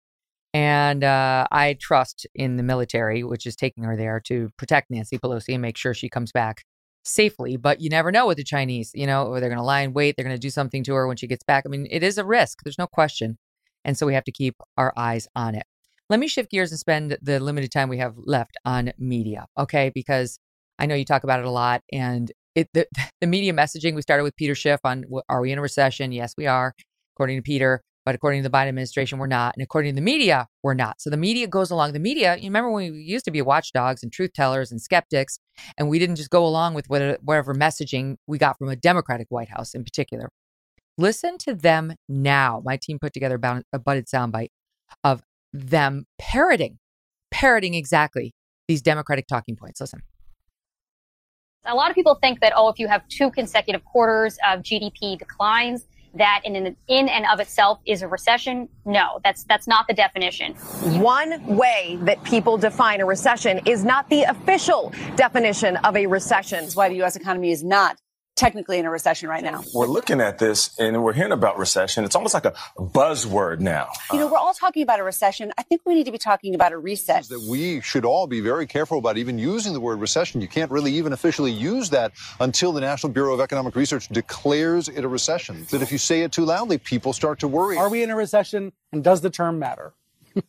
And 0.54 1.04
uh, 1.04 1.46
I 1.52 1.76
trust 1.78 2.26
in 2.34 2.56
the 2.56 2.62
military, 2.62 3.22
which 3.22 3.46
is 3.46 3.54
taking 3.54 3.84
her 3.84 3.96
there 3.96 4.20
to 4.26 4.48
protect 4.56 4.90
Nancy 4.90 5.18
Pelosi 5.18 5.52
and 5.52 5.62
make 5.62 5.76
sure 5.76 5.92
she 5.92 6.08
comes 6.08 6.32
back 6.32 6.62
safely. 7.04 7.56
But 7.56 7.80
you 7.80 7.90
never 7.90 8.10
know 8.10 8.26
with 8.26 8.38
the 8.38 8.44
Chinese, 8.44 8.90
you 8.94 9.06
know, 9.06 9.26
or 9.26 9.40
they're 9.40 9.50
going 9.50 9.58
to 9.58 9.64
lie 9.64 9.80
in 9.80 9.92
wait, 9.92 10.16
they're 10.16 10.24
going 10.24 10.36
to 10.36 10.40
do 10.40 10.50
something 10.50 10.82
to 10.84 10.94
her 10.94 11.06
when 11.06 11.16
she 11.16 11.26
gets 11.26 11.44
back. 11.44 11.64
I 11.66 11.68
mean, 11.68 11.86
it 11.90 12.02
is 12.02 12.18
a 12.18 12.24
risk. 12.24 12.60
There's 12.64 12.78
no 12.78 12.86
question. 12.86 13.36
And 13.84 13.96
so 13.96 14.06
we 14.06 14.14
have 14.14 14.24
to 14.24 14.32
keep 14.32 14.56
our 14.76 14.92
eyes 14.96 15.28
on 15.34 15.54
it. 15.54 15.64
Let 16.10 16.20
me 16.20 16.28
shift 16.28 16.50
gears 16.50 16.70
and 16.70 16.80
spend 16.80 17.18
the 17.20 17.38
limited 17.38 17.70
time 17.70 17.88
we 17.88 17.98
have 17.98 18.14
left 18.16 18.56
on 18.64 18.92
media, 18.98 19.46
okay? 19.58 19.90
Because 19.94 20.38
I 20.78 20.86
know 20.86 20.94
you 20.94 21.04
talk 21.04 21.24
about 21.24 21.40
it 21.40 21.46
a 21.46 21.50
lot, 21.50 21.82
and 21.92 22.32
it 22.54 22.68
the, 22.72 22.86
the 23.20 23.26
media 23.26 23.52
messaging. 23.52 23.94
We 23.94 24.02
started 24.02 24.24
with 24.24 24.36
Peter 24.36 24.54
Schiff 24.54 24.80
on 24.84 25.04
are 25.28 25.40
we 25.40 25.52
in 25.52 25.58
a 25.58 25.62
recession? 25.62 26.12
Yes, 26.12 26.34
we 26.36 26.46
are, 26.46 26.74
according 27.14 27.38
to 27.38 27.42
Peter. 27.42 27.82
But 28.08 28.14
according 28.14 28.42
to 28.42 28.48
the 28.48 28.56
Biden 28.56 28.68
administration, 28.68 29.18
we're 29.18 29.26
not. 29.26 29.54
And 29.54 29.62
according 29.62 29.92
to 29.92 29.96
the 29.96 30.00
media, 30.00 30.46
we're 30.62 30.72
not. 30.72 30.98
So 30.98 31.10
the 31.10 31.18
media 31.18 31.46
goes 31.46 31.70
along. 31.70 31.92
The 31.92 31.98
media, 31.98 32.36
you 32.36 32.44
remember 32.44 32.70
when 32.70 32.90
we 32.90 33.00
used 33.00 33.26
to 33.26 33.30
be 33.30 33.42
watchdogs 33.42 34.02
and 34.02 34.10
truth 34.10 34.32
tellers 34.32 34.72
and 34.72 34.80
skeptics, 34.80 35.38
and 35.76 35.90
we 35.90 35.98
didn't 35.98 36.16
just 36.16 36.30
go 36.30 36.46
along 36.46 36.72
with 36.72 36.88
whatever 36.88 37.54
messaging 37.54 38.16
we 38.26 38.38
got 38.38 38.56
from 38.56 38.70
a 38.70 38.76
Democratic 38.76 39.26
White 39.28 39.50
House 39.50 39.74
in 39.74 39.84
particular. 39.84 40.30
Listen 40.98 41.38
to 41.38 41.54
them 41.54 41.94
now. 42.08 42.60
My 42.64 42.76
team 42.76 42.98
put 42.98 43.12
together 43.12 43.40
a 43.72 43.78
budded 43.78 44.06
soundbite 44.06 44.48
of 45.04 45.22
them 45.52 46.06
parroting, 46.18 46.78
parroting 47.30 47.74
exactly 47.74 48.34
these 48.66 48.82
Democratic 48.82 49.28
talking 49.28 49.56
points. 49.56 49.80
Listen. 49.80 50.02
A 51.64 51.74
lot 51.74 51.90
of 51.90 51.94
people 51.94 52.16
think 52.16 52.40
that, 52.40 52.52
oh, 52.56 52.68
if 52.68 52.78
you 52.78 52.88
have 52.88 53.06
two 53.08 53.30
consecutive 53.30 53.84
quarters 53.84 54.38
of 54.46 54.60
GDP 54.60 55.18
declines, 55.18 55.86
that 56.14 56.40
in, 56.44 56.56
in, 56.56 56.76
in 56.88 57.08
and 57.08 57.26
of 57.32 57.38
itself 57.38 57.78
is 57.86 58.02
a 58.02 58.08
recession. 58.08 58.68
No, 58.84 59.20
that's, 59.22 59.44
that's 59.44 59.68
not 59.68 59.86
the 59.86 59.94
definition. 59.94 60.54
One 61.00 61.56
way 61.56 61.98
that 62.02 62.22
people 62.24 62.56
define 62.56 63.00
a 63.00 63.06
recession 63.06 63.60
is 63.66 63.84
not 63.84 64.08
the 64.08 64.22
official 64.22 64.92
definition 65.16 65.76
of 65.76 65.96
a 65.96 66.06
recession. 66.06 66.60
That's 66.60 66.74
why 66.74 66.88
the 66.88 66.96
U.S. 66.96 67.14
economy 67.14 67.50
is 67.50 67.62
not 67.62 67.98
technically 68.38 68.78
in 68.78 68.86
a 68.86 68.90
recession 68.90 69.28
right 69.28 69.42
now. 69.42 69.62
We're 69.74 69.86
looking 69.86 70.20
at 70.20 70.38
this 70.38 70.70
and 70.78 71.02
we're 71.02 71.12
hearing 71.12 71.32
about 71.32 71.58
recession. 71.58 72.04
It's 72.04 72.14
almost 72.14 72.34
like 72.34 72.44
a 72.44 72.52
buzzword 72.78 73.58
now. 73.58 73.90
You 74.12 74.20
know, 74.20 74.28
we're 74.28 74.38
all 74.38 74.54
talking 74.54 74.82
about 74.82 75.00
a 75.00 75.02
recession. 75.02 75.52
I 75.58 75.62
think 75.64 75.82
we 75.84 75.94
need 75.94 76.04
to 76.04 76.12
be 76.12 76.18
talking 76.18 76.54
about 76.54 76.72
a 76.72 76.78
reset. 76.78 77.24
That 77.28 77.46
we 77.50 77.80
should 77.80 78.04
all 78.04 78.26
be 78.26 78.40
very 78.40 78.66
careful 78.66 78.98
about 78.98 79.18
even 79.18 79.38
using 79.38 79.72
the 79.72 79.80
word 79.80 80.00
recession. 80.00 80.40
You 80.40 80.48
can't 80.48 80.70
really 80.70 80.92
even 80.92 81.12
officially 81.12 81.50
use 81.50 81.90
that 81.90 82.12
until 82.40 82.72
the 82.72 82.80
National 82.80 83.12
Bureau 83.12 83.34
of 83.34 83.40
Economic 83.40 83.74
Research 83.74 84.08
declares 84.08 84.88
it 84.88 85.04
a 85.04 85.08
recession. 85.08 85.66
That 85.70 85.82
if 85.82 85.90
you 85.90 85.98
say 85.98 86.22
it 86.22 86.30
too 86.32 86.44
loudly, 86.44 86.78
people 86.78 87.12
start 87.12 87.40
to 87.40 87.48
worry. 87.48 87.76
Are 87.76 87.90
we 87.90 88.02
in 88.02 88.10
a 88.10 88.16
recession 88.16 88.72
and 88.92 89.02
does 89.02 89.20
the 89.20 89.30
term 89.30 89.58
matter? 89.58 89.92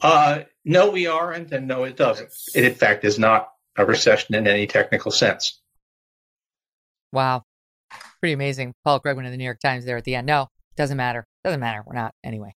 Uh, 0.00 0.40
no, 0.64 0.90
we 0.90 1.06
aren't, 1.06 1.52
and 1.52 1.68
no, 1.68 1.84
it 1.84 1.96
doesn't. 1.96 2.32
It, 2.52 2.64
in 2.64 2.74
fact, 2.74 3.04
is 3.04 3.16
not 3.16 3.52
a 3.76 3.86
recession 3.86 4.34
in 4.34 4.48
any 4.48 4.66
technical 4.66 5.12
sense. 5.12 5.61
Wow. 7.12 7.42
Pretty 8.20 8.32
amazing. 8.32 8.74
Paul 8.84 9.00
Krugman 9.00 9.26
of 9.26 9.30
the 9.30 9.36
New 9.36 9.44
York 9.44 9.60
Times 9.60 9.84
there 9.84 9.96
at 9.96 10.04
the 10.04 10.14
end. 10.14 10.26
No, 10.26 10.48
doesn't 10.76 10.96
matter. 10.96 11.26
Doesn't 11.44 11.60
matter. 11.60 11.82
We're 11.86 11.94
not 11.94 12.14
anyway. 12.24 12.54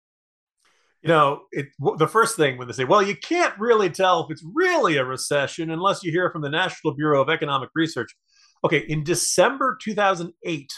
You 1.02 1.10
know, 1.10 1.42
it, 1.52 1.68
the 1.98 2.08
first 2.08 2.38
thing 2.38 2.58
when 2.58 2.68
they 2.68 2.74
say, 2.74 2.86
well, 2.86 3.02
you 3.02 3.16
can't 3.16 3.54
really 3.60 3.90
tell 3.90 4.24
if 4.24 4.32
it's 4.32 4.44
really 4.54 4.96
a 4.96 5.04
recession 5.04 5.70
unless 5.70 6.02
you 6.02 6.12
hear 6.12 6.30
from 6.32 6.42
the 6.42 6.50
National 6.50 6.96
Bureau 6.96 7.22
of 7.22 7.30
Economic 7.30 7.70
Research. 7.76 8.16
Okay, 8.64 8.86
in 8.88 9.04
December 9.04 9.78
2008, 9.82 10.72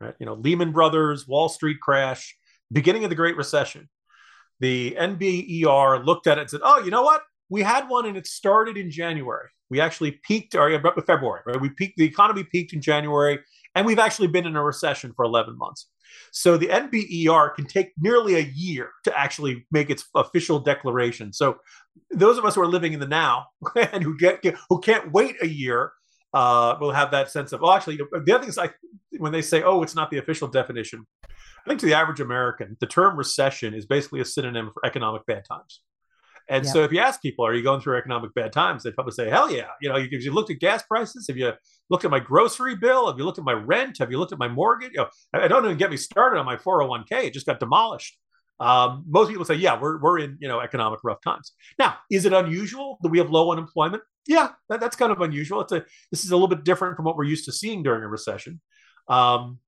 right, 0.00 0.14
you 0.20 0.26
know, 0.26 0.34
Lehman 0.34 0.70
Brothers, 0.70 1.26
Wall 1.26 1.48
Street 1.48 1.78
crash, 1.80 2.36
beginning 2.70 3.02
of 3.02 3.10
the 3.10 3.16
Great 3.16 3.36
Recession, 3.36 3.88
the 4.60 4.96
NBER 4.96 6.04
looked 6.04 6.28
at 6.28 6.38
it 6.38 6.42
and 6.42 6.50
said, 6.50 6.60
oh, 6.62 6.78
you 6.84 6.92
know 6.92 7.02
what? 7.02 7.22
We 7.52 7.60
had 7.60 7.90
one 7.90 8.06
and 8.06 8.16
it 8.16 8.26
started 8.26 8.78
in 8.78 8.90
January. 8.90 9.48
We 9.68 9.78
actually 9.78 10.12
peaked, 10.12 10.54
or 10.54 10.70
February, 11.06 11.42
right? 11.44 11.60
We 11.60 11.68
peaked, 11.68 11.98
the 11.98 12.06
economy 12.06 12.44
peaked 12.44 12.72
in 12.72 12.80
January, 12.80 13.40
and 13.74 13.86
we've 13.86 13.98
actually 13.98 14.28
been 14.28 14.46
in 14.46 14.56
a 14.56 14.64
recession 14.64 15.12
for 15.14 15.26
11 15.26 15.58
months. 15.58 15.88
So 16.30 16.56
the 16.56 16.68
NBER 16.68 17.54
can 17.54 17.66
take 17.66 17.92
nearly 17.98 18.36
a 18.36 18.50
year 18.54 18.88
to 19.04 19.18
actually 19.18 19.66
make 19.70 19.90
its 19.90 20.08
official 20.14 20.60
declaration. 20.60 21.30
So 21.34 21.58
those 22.10 22.38
of 22.38 22.46
us 22.46 22.54
who 22.54 22.62
are 22.62 22.66
living 22.66 22.94
in 22.94 23.00
the 23.00 23.06
now 23.06 23.48
and 23.92 24.02
who 24.02 24.16
get, 24.16 24.40
get 24.40 24.56
who 24.70 24.80
can't 24.80 25.12
wait 25.12 25.36
a 25.42 25.46
year 25.46 25.92
uh, 26.32 26.76
will 26.80 26.92
have 26.92 27.10
that 27.10 27.30
sense 27.30 27.52
of, 27.52 27.62
oh, 27.62 27.70
actually, 27.70 27.98
the 27.98 28.34
other 28.34 28.38
thing 28.38 28.48
is, 28.48 28.56
I, 28.56 28.70
when 29.18 29.30
they 29.30 29.42
say, 29.42 29.62
oh, 29.62 29.82
it's 29.82 29.94
not 29.94 30.10
the 30.10 30.16
official 30.16 30.48
definition, 30.48 31.06
I 31.22 31.68
think 31.68 31.80
to 31.80 31.86
the 31.86 31.94
average 31.94 32.20
American, 32.20 32.78
the 32.80 32.86
term 32.86 33.14
recession 33.14 33.74
is 33.74 33.84
basically 33.84 34.20
a 34.20 34.24
synonym 34.24 34.70
for 34.72 34.86
economic 34.86 35.26
bad 35.26 35.44
times. 35.44 35.82
And 36.48 36.64
Yeah. 36.64 36.72
so 36.72 36.82
if 36.82 36.92
you 36.92 36.98
ask 37.00 37.22
people, 37.22 37.46
are 37.46 37.54
you 37.54 37.62
going 37.62 37.80
through 37.80 37.96
economic 37.98 38.34
bad 38.34 38.52
times? 38.52 38.82
They'd 38.82 38.94
probably 38.94 39.12
say, 39.12 39.28
hell 39.30 39.50
yeah. 39.50 39.68
You 39.80 39.88
know, 39.88 39.96
if 39.96 40.24
you 40.24 40.32
looked 40.32 40.50
at 40.50 40.58
gas 40.58 40.82
prices, 40.82 41.26
if 41.28 41.36
you 41.36 41.52
looked 41.88 42.04
at 42.04 42.10
my 42.10 42.20
grocery 42.20 42.76
bill? 42.76 43.06
Have 43.08 43.18
you 43.18 43.24
looked 43.24 43.38
at 43.38 43.44
my 43.44 43.52
rent? 43.52 43.98
Have 43.98 44.10
you 44.10 44.18
looked 44.18 44.32
at 44.32 44.38
my 44.38 44.48
mortgage? 44.48 44.92
You 44.94 45.00
know, 45.02 45.08
I 45.34 45.48
don't 45.48 45.64
even 45.64 45.76
get 45.78 45.90
me 45.90 45.96
started 45.96 46.38
on 46.38 46.46
my 46.46 46.56
401k. 46.56 47.24
It 47.24 47.32
just 47.34 47.46
got 47.46 47.60
demolished. 47.60 48.18
Um, 48.60 49.04
most 49.08 49.28
people 49.28 49.44
say, 49.44 49.54
yeah, 49.56 49.78
we're, 49.80 50.00
we're 50.00 50.20
in, 50.20 50.36
you 50.40 50.46
know, 50.46 50.60
economic 50.60 51.00
rough 51.02 51.20
times. 51.20 51.52
Now, 51.78 51.96
is 52.10 52.26
it 52.26 52.32
unusual 52.32 52.98
that 53.02 53.08
we 53.08 53.18
have 53.18 53.30
low 53.30 53.50
unemployment? 53.50 54.02
Yeah, 54.26 54.50
that, 54.68 54.78
that's 54.78 54.94
kind 54.94 55.10
of 55.10 55.20
unusual. 55.20 55.62
It's 55.62 55.72
a, 55.72 55.84
this 56.12 56.24
is 56.24 56.30
a 56.30 56.36
little 56.36 56.46
bit 56.48 56.62
different 56.62 56.94
from 56.96 57.04
what 57.04 57.16
we're 57.16 57.24
used 57.24 57.44
to 57.46 57.52
seeing 57.52 57.82
during 57.82 58.04
a 58.04 58.08
recession. 58.08 58.60
Um, 59.08 59.58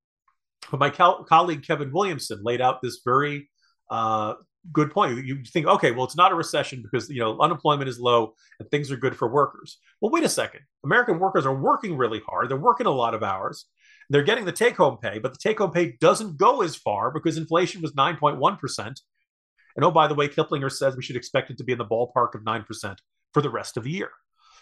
but 0.70 0.78
my 0.78 0.90
col- 0.90 1.24
colleague 1.24 1.64
Kevin 1.66 1.92
Williamson 1.92 2.40
laid 2.42 2.60
out 2.60 2.80
this 2.82 3.00
very 3.04 3.50
uh, 3.90 4.34
good 4.72 4.90
point. 4.90 5.24
You 5.24 5.44
think, 5.44 5.66
okay, 5.66 5.90
well, 5.90 6.04
it's 6.04 6.16
not 6.16 6.32
a 6.32 6.34
recession 6.34 6.82
because 6.82 7.08
you 7.08 7.20
know 7.20 7.38
unemployment 7.40 7.88
is 7.88 7.98
low 7.98 8.34
and 8.58 8.70
things 8.70 8.90
are 8.90 8.96
good 8.96 9.16
for 9.16 9.28
workers. 9.28 9.78
Well, 10.00 10.10
wait 10.10 10.24
a 10.24 10.28
second. 10.28 10.60
American 10.84 11.18
workers 11.18 11.46
are 11.46 11.54
working 11.54 11.96
really 11.96 12.20
hard. 12.26 12.50
They're 12.50 12.56
working 12.56 12.86
a 12.86 12.90
lot 12.90 13.14
of 13.14 13.22
hours. 13.22 13.66
They're 14.10 14.22
getting 14.22 14.44
the 14.44 14.52
take-home 14.52 14.98
pay, 14.98 15.18
but 15.18 15.32
the 15.32 15.38
take-home 15.38 15.70
pay 15.70 15.96
doesn't 16.00 16.36
go 16.36 16.62
as 16.62 16.76
far 16.76 17.10
because 17.10 17.38
inflation 17.38 17.80
was 17.80 17.92
9.1 17.92 18.58
percent. 18.58 19.00
And 19.76 19.84
oh, 19.84 19.90
by 19.90 20.06
the 20.06 20.14
way, 20.14 20.28
Kiplinger 20.28 20.70
says 20.70 20.96
we 20.96 21.02
should 21.02 21.16
expect 21.16 21.50
it 21.50 21.58
to 21.58 21.64
be 21.64 21.72
in 21.72 21.78
the 21.78 21.84
ballpark 21.84 22.34
of 22.34 22.44
nine 22.44 22.64
percent 22.64 23.00
for 23.32 23.42
the 23.42 23.50
rest 23.50 23.76
of 23.76 23.84
the 23.84 23.90
year. 23.90 24.10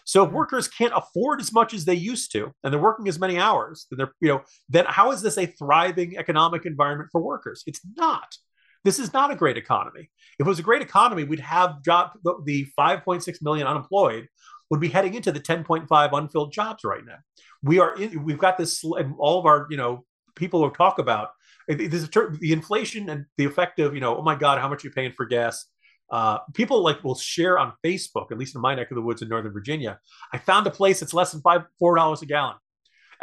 So 0.05 0.23
if 0.23 0.29
hmm. 0.29 0.35
workers 0.35 0.67
can't 0.67 0.93
afford 0.95 1.39
as 1.39 1.53
much 1.53 1.73
as 1.73 1.85
they 1.85 1.95
used 1.95 2.31
to, 2.33 2.51
and 2.63 2.73
they're 2.73 2.81
working 2.81 3.07
as 3.07 3.19
many 3.19 3.37
hours, 3.37 3.87
then 3.89 3.97
they're, 3.97 4.13
you 4.19 4.29
know, 4.29 4.41
then 4.69 4.85
how 4.87 5.11
is 5.11 5.21
this 5.21 5.37
a 5.37 5.45
thriving 5.45 6.17
economic 6.17 6.65
environment 6.65 7.09
for 7.11 7.21
workers? 7.21 7.63
It's 7.67 7.81
not. 7.95 8.35
This 8.83 8.99
is 8.99 9.13
not 9.13 9.31
a 9.31 9.35
great 9.35 9.57
economy. 9.57 10.09
If 10.39 10.45
it 10.45 10.49
was 10.49 10.59
a 10.59 10.63
great 10.63 10.81
economy, 10.81 11.23
we'd 11.23 11.39
have 11.39 11.81
job 11.83 12.11
the, 12.23 12.35
the 12.45 12.67
5.6 12.77 13.41
million 13.41 13.67
unemployed 13.67 14.27
would 14.69 14.79
be 14.79 14.89
heading 14.89 15.13
into 15.13 15.31
the 15.31 15.39
10.5 15.39 16.17
unfilled 16.17 16.51
jobs 16.51 16.83
right 16.83 17.05
now. 17.05 17.17
We 17.61 17.79
are 17.79 17.95
in, 17.95 18.23
we've 18.23 18.37
got 18.37 18.57
this 18.57 18.83
and 18.83 19.15
all 19.17 19.39
of 19.39 19.45
our, 19.45 19.67
you 19.69 19.77
know, 19.77 20.03
people 20.35 20.63
who 20.63 20.73
talk 20.73 20.99
about 20.99 21.29
this 21.67 21.93
is 21.93 22.09
ter- 22.09 22.35
the 22.35 22.51
inflation 22.51 23.09
and 23.09 23.25
the 23.37 23.45
effect 23.45 23.79
of, 23.79 23.93
you 23.93 24.01
know, 24.01 24.17
oh 24.17 24.21
my 24.21 24.35
God, 24.35 24.59
how 24.59 24.67
much 24.67 24.83
are 24.83 24.87
you 24.87 24.93
paying 24.93 25.13
for 25.15 25.25
gas? 25.25 25.65
Uh, 26.11 26.39
people 26.53 26.83
like 26.83 27.03
will 27.03 27.15
share 27.15 27.57
on 27.57 27.73
Facebook, 27.83 28.31
at 28.31 28.37
least 28.37 28.55
in 28.55 28.61
my 28.61 28.75
neck 28.75 28.91
of 28.91 28.95
the 28.95 29.01
woods 29.01 29.21
in 29.21 29.29
Northern 29.29 29.53
Virginia. 29.53 29.99
I 30.31 30.37
found 30.37 30.67
a 30.67 30.71
place 30.71 30.99
that's 30.99 31.13
less 31.13 31.31
than 31.31 31.41
five, 31.41 31.63
four 31.79 31.95
dollars 31.95 32.21
a 32.21 32.25
gallon. 32.25 32.55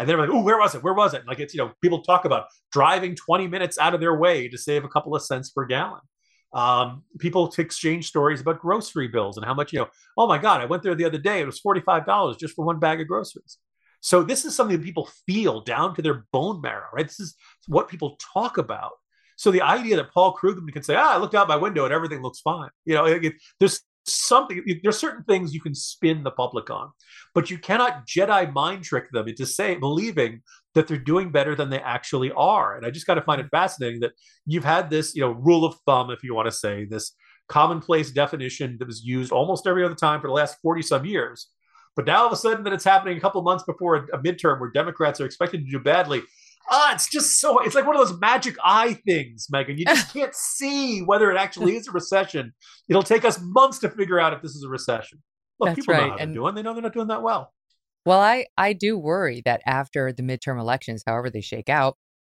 And 0.01 0.09
they're 0.09 0.17
like, 0.17 0.31
oh, 0.31 0.43
where 0.43 0.59
was 0.59 0.75
it? 0.75 0.83
Where 0.83 0.95
was 0.95 1.13
it? 1.13 1.27
Like 1.27 1.41
it's, 1.41 1.53
you 1.53 1.59
know, 1.59 1.73
people 1.83 2.01
talk 2.01 2.25
about 2.25 2.47
driving 2.73 3.15
20 3.15 3.47
minutes 3.49 3.79
out 3.79 3.93
of 3.93 4.01
their 4.01 4.17
way 4.17 4.49
to 4.49 4.57
save 4.57 4.83
a 4.83 4.89
couple 4.89 5.15
of 5.15 5.23
cents 5.23 5.51
per 5.51 5.67
gallon. 5.67 6.01
Um, 6.55 7.05
people 7.19 7.53
exchange 7.59 8.09
stories 8.09 8.41
about 8.41 8.61
grocery 8.61 9.09
bills 9.09 9.37
and 9.37 9.45
how 9.45 9.53
much, 9.53 9.75
you 9.75 9.79
know, 9.79 9.89
oh 10.17 10.27
my 10.27 10.39
God, 10.39 10.63
I 10.63 10.65
went 10.65 10.83
there 10.83 10.95
the 10.95 11.05
other 11.05 11.19
day. 11.19 11.41
It 11.41 11.47
was 11.47 11.61
$45 11.61 12.39
just 12.39 12.55
for 12.55 12.65
one 12.65 12.81
bag 12.81 13.03
of 13.03 13.09
groceries. 13.09 13.59
So 14.01 14.23
this 14.23 14.47
is 14.47 14.57
something 14.57 14.79
that 14.79 14.85
people 14.85 15.11
feel 15.27 15.61
down 15.61 15.95
to 15.97 16.03
their 16.03 16.25
bone 16.33 16.63
marrow, 16.63 16.87
right? 16.95 17.07
This 17.07 17.21
is 17.21 17.35
what 17.69 17.89
people 17.89 18.17
talk 18.33 18.57
about. 18.57 18.93
So 19.37 19.51
the 19.51 19.61
idea 19.61 19.97
that 19.97 20.13
Paul 20.15 20.35
Krugman 20.35 20.73
can 20.73 20.83
say, 20.83 20.95
ah, 20.95 21.15
I 21.15 21.19
looked 21.19 21.35
out 21.35 21.47
my 21.47 21.57
window 21.57 21.85
and 21.85 21.93
everything 21.93 22.23
looks 22.23 22.41
fine. 22.41 22.71
You 22.87 22.95
know, 22.95 23.05
it, 23.05 23.23
it, 23.23 23.35
there's 23.59 23.83
something, 24.15 24.63
there's 24.83 24.99
certain 24.99 25.25
things 25.25 25.55
you 25.55 25.61
can 25.61 25.75
spin 25.75 26.23
the 26.23 26.31
public 26.31 26.71
on, 26.71 26.91
but 27.35 27.51
you 27.51 27.59
cannot 27.59 28.07
Jedi 28.07 28.53
mind 28.53 28.85
trick 28.85 29.11
them 29.13 29.29
into 29.29 29.47
saying, 29.47 29.81
believing 29.81 30.43
that 30.75 30.87
they're 30.87 30.97
doing 30.97 31.31
better 31.31 31.55
than 31.55 31.71
they 31.71 31.81
actually 31.81 32.31
are. 32.33 32.77
And 32.77 32.87
I 32.87 32.91
just 32.91 33.07
got 33.07 33.15
to 33.15 33.23
find 33.23 33.41
it 33.41 33.45
mm-hmm. 33.45 33.57
fascinating 33.57 34.01
that 34.01 34.13
you've 34.47 34.65
had 34.65 34.91
this, 34.91 35.15
you 35.15 35.23
know, 35.23 35.33
rule 35.33 35.65
of 35.65 35.77
thumb, 35.87 36.11
if 36.11 36.23
you 36.23 36.35
want 36.35 36.47
to 36.47 36.53
say, 36.53 36.85
this 36.85 37.13
commonplace 37.49 38.11
definition 38.11 38.77
that 38.79 38.87
was 38.87 39.05
used 39.05 39.33
almost 39.33 39.67
every 39.67 39.85
other 39.85 39.95
time 39.95 40.21
for 40.21 40.29
the 40.29 40.33
last 40.33 40.57
40 40.63 40.83
some 40.83 41.05
years. 41.05 41.49
But 41.97 42.07
now 42.07 42.21
all 42.21 42.27
of 42.27 42.33
a 42.33 42.37
sudden 42.37 42.63
that 42.65 42.73
it's 42.73 42.85
happening 42.85 43.19
a 43.19 43.21
couple 43.21 43.43
months 43.43 43.65
before 43.65 43.97
a, 43.97 44.17
a 44.17 44.19
midterm 44.23 44.61
where 44.61 44.71
Democrats 44.71 45.21
are 45.21 45.27
expected 45.27 45.65
to 45.65 45.71
do 45.71 45.81
badly. 45.81 46.23
Ah, 46.73 46.95
it's 46.95 47.09
just 47.11 47.41
so 47.41 47.59
it's 47.61 47.75
like 47.75 47.85
one 47.87 47.97
of 47.97 48.07
those 48.09 48.19
magic 48.21 48.57
eye 48.63 48.95
things, 49.07 49.49
Megyn. 49.53 49.77
You 49.79 49.85
just 49.85 50.13
can't 50.13 50.35
see 50.35 51.01
whether 51.01 51.31
it 51.31 51.37
actually 51.37 51.77
is 51.77 51.89
a 51.89 51.93
recession. 51.93 52.53
It'll 52.89 53.03
take 53.03 53.25
us 53.25 53.41
months 53.43 53.79
to 53.81 53.91
figure 53.91 54.21
out 54.21 54.33
if 54.33 54.41
this 54.43 54.53
is 54.55 54.63
a 54.65 54.69
recession. 54.69 55.21
Look, 55.59 55.71
That's 55.71 55.81
people 55.81 55.95
right, 55.95 56.01
know 56.05 56.11
how 56.11 56.17
they're 56.17 56.25
and- 56.27 56.35
doing. 56.35 56.55
They 56.55 56.63
know 56.63 56.73
they're 56.73 56.83
not 56.83 56.93
doing 56.95 57.09
that 57.09 57.23
well. 57.23 57.53
Well, 58.07 58.21
I, 58.21 58.47
I 58.57 58.73
do 58.73 58.97
worry 58.97 59.43
that 59.45 59.61
after 59.67 60.11
the 60.13 60.23
midterm 60.23 60.59
elections, 60.59 61.03
however 61.07 61.29
they 61.29 61.43
shake 61.43 61.69
out, 61.69 61.99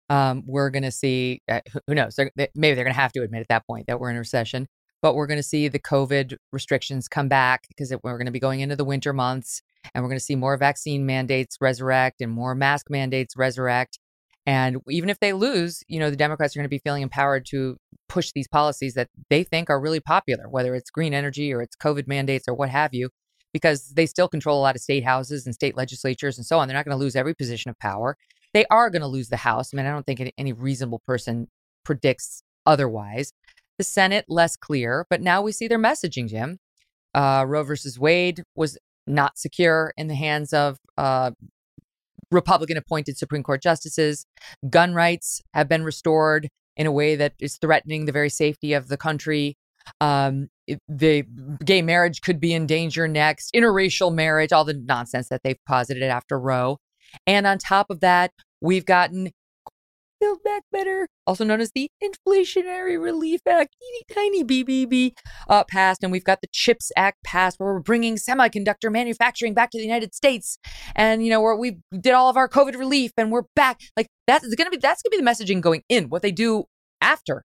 um, 0.09 0.41
we're 0.47 0.71
going 0.71 0.83
to 0.83 0.91
see, 0.91 1.41
uh, 1.47 1.59
who- 1.71 1.79
who 1.87 1.95
knows, 1.95 2.15
they're, 2.15 2.31
they, 2.35 2.47
maybe 2.55 2.73
they're 2.75 2.83
going 2.83 2.95
to 2.95 2.99
have 2.99 3.11
to 3.13 3.21
admit 3.21 3.41
at 3.41 3.47
that 3.49 3.67
point 3.67 3.85
that 3.87 3.99
we're 3.99 4.09
in 4.09 4.15
a 4.15 4.19
recession, 4.19 4.67
but 5.03 5.13
we're 5.13 5.27
going 5.27 5.37
to 5.39 5.43
see 5.43 5.67
the 5.67 5.77
COVID 5.79 6.35
restrictions 6.51 7.07
come 7.07 7.27
back 7.27 7.65
because 7.67 7.93
we're 8.03 8.17
going 8.17 8.25
to 8.25 8.31
be 8.31 8.39
going 8.39 8.61
into 8.61 8.75
the 8.75 8.83
winter 8.85 9.13
months 9.13 9.61
and 9.93 10.03
we're 10.03 10.09
going 10.09 10.19
to 10.19 10.23
see 10.25 10.35
more 10.35 10.57
vaccine 10.57 11.05
mandates 11.05 11.57
resurrect 11.61 12.21
and 12.21 12.31
more 12.31 12.55
mask 12.55 12.89
mandates 12.89 13.35
resurrect. 13.37 13.99
And 14.45 14.77
even 14.89 15.09
if 15.09 15.19
they 15.19 15.33
lose, 15.33 15.83
you 15.87 15.99
know, 15.99 16.09
the 16.09 16.15
Democrats 16.15 16.55
are 16.55 16.59
going 16.59 16.65
to 16.65 16.69
be 16.69 16.79
feeling 16.79 17.03
empowered 17.03 17.45
to 17.51 17.77
push 18.09 18.31
these 18.33 18.47
policies 18.47 18.95
that 18.95 19.09
they 19.29 19.43
think 19.43 19.69
are 19.69 19.79
really 19.79 19.99
popular, 19.99 20.49
whether 20.49 20.73
it's 20.73 20.89
green 20.89 21.13
energy 21.13 21.53
or 21.53 21.61
it's 21.61 21.75
COVID 21.75 22.07
mandates 22.07 22.47
or 22.47 22.55
what 22.55 22.69
have 22.69 22.93
you 22.93 23.09
because 23.53 23.89
they 23.89 24.05
still 24.05 24.27
control 24.27 24.59
a 24.59 24.61
lot 24.61 24.75
of 24.75 24.81
state 24.81 25.03
houses 25.03 25.45
and 25.45 25.53
state 25.53 25.75
legislatures 25.75 26.37
and 26.37 26.45
so 26.45 26.57
on. 26.57 26.67
They're 26.67 26.77
not 26.77 26.85
going 26.85 26.97
to 26.97 27.03
lose 27.03 27.15
every 27.15 27.33
position 27.33 27.69
of 27.69 27.77
power. 27.79 28.17
They 28.53 28.65
are 28.65 28.89
going 28.89 29.01
to 29.01 29.07
lose 29.07 29.29
the 29.29 29.37
House. 29.37 29.73
I 29.73 29.77
mean, 29.77 29.85
I 29.85 29.91
don't 29.91 30.05
think 30.05 30.33
any- 30.37 30.53
reasonable 30.53 31.01
person 31.05 31.47
predicts 31.83 32.43
otherwise. 32.65 33.33
The 33.77 33.83
Senate, 33.83 34.25
less 34.27 34.55
clear, 34.55 35.05
but 35.09 35.21
now 35.21 35.41
we 35.41 35.51
see 35.51 35.67
their 35.67 35.79
messaging, 35.79 36.27
Jim. 36.27 36.57
Uh, 37.13 37.45
Roe 37.47 37.63
versus 37.63 37.99
Wade 37.99 38.43
was 38.55 38.77
not 39.07 39.37
secure 39.37 39.93
in 39.97 40.07
the 40.07 40.15
hands 40.15 40.53
of 40.53 40.77
uh, 40.97 41.31
Republican 42.31 42.77
appointed 42.77 43.17
Supreme 43.17 43.43
Court 43.43 43.61
justices. 43.61 44.25
Gun 44.69 44.93
rights 44.93 45.41
have 45.53 45.67
been 45.67 45.83
restored 45.83 46.49
in 46.77 46.87
a 46.87 46.91
way 46.91 47.15
that 47.15 47.33
is 47.39 47.57
threatening 47.57 48.05
the 48.05 48.11
very 48.11 48.29
safety 48.29 48.73
of 48.73 48.87
the 48.87 48.97
country. 48.97 49.57
Um, 49.99 50.47
the 50.87 51.23
gay 51.65 51.81
marriage 51.81 52.21
could 52.21 52.39
be 52.39 52.53
in 52.53 52.65
danger 52.65 53.07
next, 53.07 53.53
interracial 53.53 54.13
marriage, 54.13 54.51
all 54.51 54.63
the 54.63 54.73
nonsense 54.73 55.29
that 55.29 55.41
they've 55.43 55.63
posited 55.67 56.03
after 56.03 56.39
Roe. 56.39 56.77
And 57.27 57.45
on 57.45 57.57
top 57.57 57.89
of 57.89 57.99
that, 57.99 58.31
we've 58.61 58.85
gotten 58.85 59.31
Build 60.21 60.43
Back 60.43 60.63
Better, 60.71 61.07
also 61.27 61.43
known 61.43 61.59
as 61.59 61.71
the 61.73 61.89
Inflationary 62.01 63.01
Relief 63.01 63.41
Act, 63.47 63.75
teeny 63.81 64.03
tiny 64.13 64.43
BBB, 64.43 65.13
uh, 65.49 65.63
passed. 65.65 66.03
And 66.03 66.11
we've 66.11 66.23
got 66.23 66.41
the 66.41 66.47
CHIPS 66.53 66.91
Act 66.95 67.17
passed, 67.23 67.59
where 67.59 67.73
we're 67.73 67.79
bringing 67.79 68.15
semiconductor 68.15 68.91
manufacturing 68.91 69.53
back 69.53 69.71
to 69.71 69.77
the 69.77 69.83
United 69.83 70.13
States. 70.13 70.59
And, 70.95 71.25
you 71.25 71.29
know, 71.31 71.41
where 71.41 71.55
we 71.55 71.79
did 71.99 72.13
all 72.13 72.29
of 72.29 72.37
our 72.37 72.47
COVID 72.47 72.77
relief 72.77 73.11
and 73.17 73.31
we're 73.31 73.43
back. 73.55 73.79
Like 73.97 74.07
that's 74.27 74.43
going 74.55 74.65
to 74.67 74.71
be, 74.71 74.77
that's 74.77 75.01
going 75.01 75.11
to 75.11 75.17
be 75.17 75.23
the 75.23 75.29
messaging 75.29 75.59
going 75.59 75.81
in. 75.89 76.05
What 76.05 76.21
they 76.21 76.31
do 76.31 76.65
after 77.01 77.43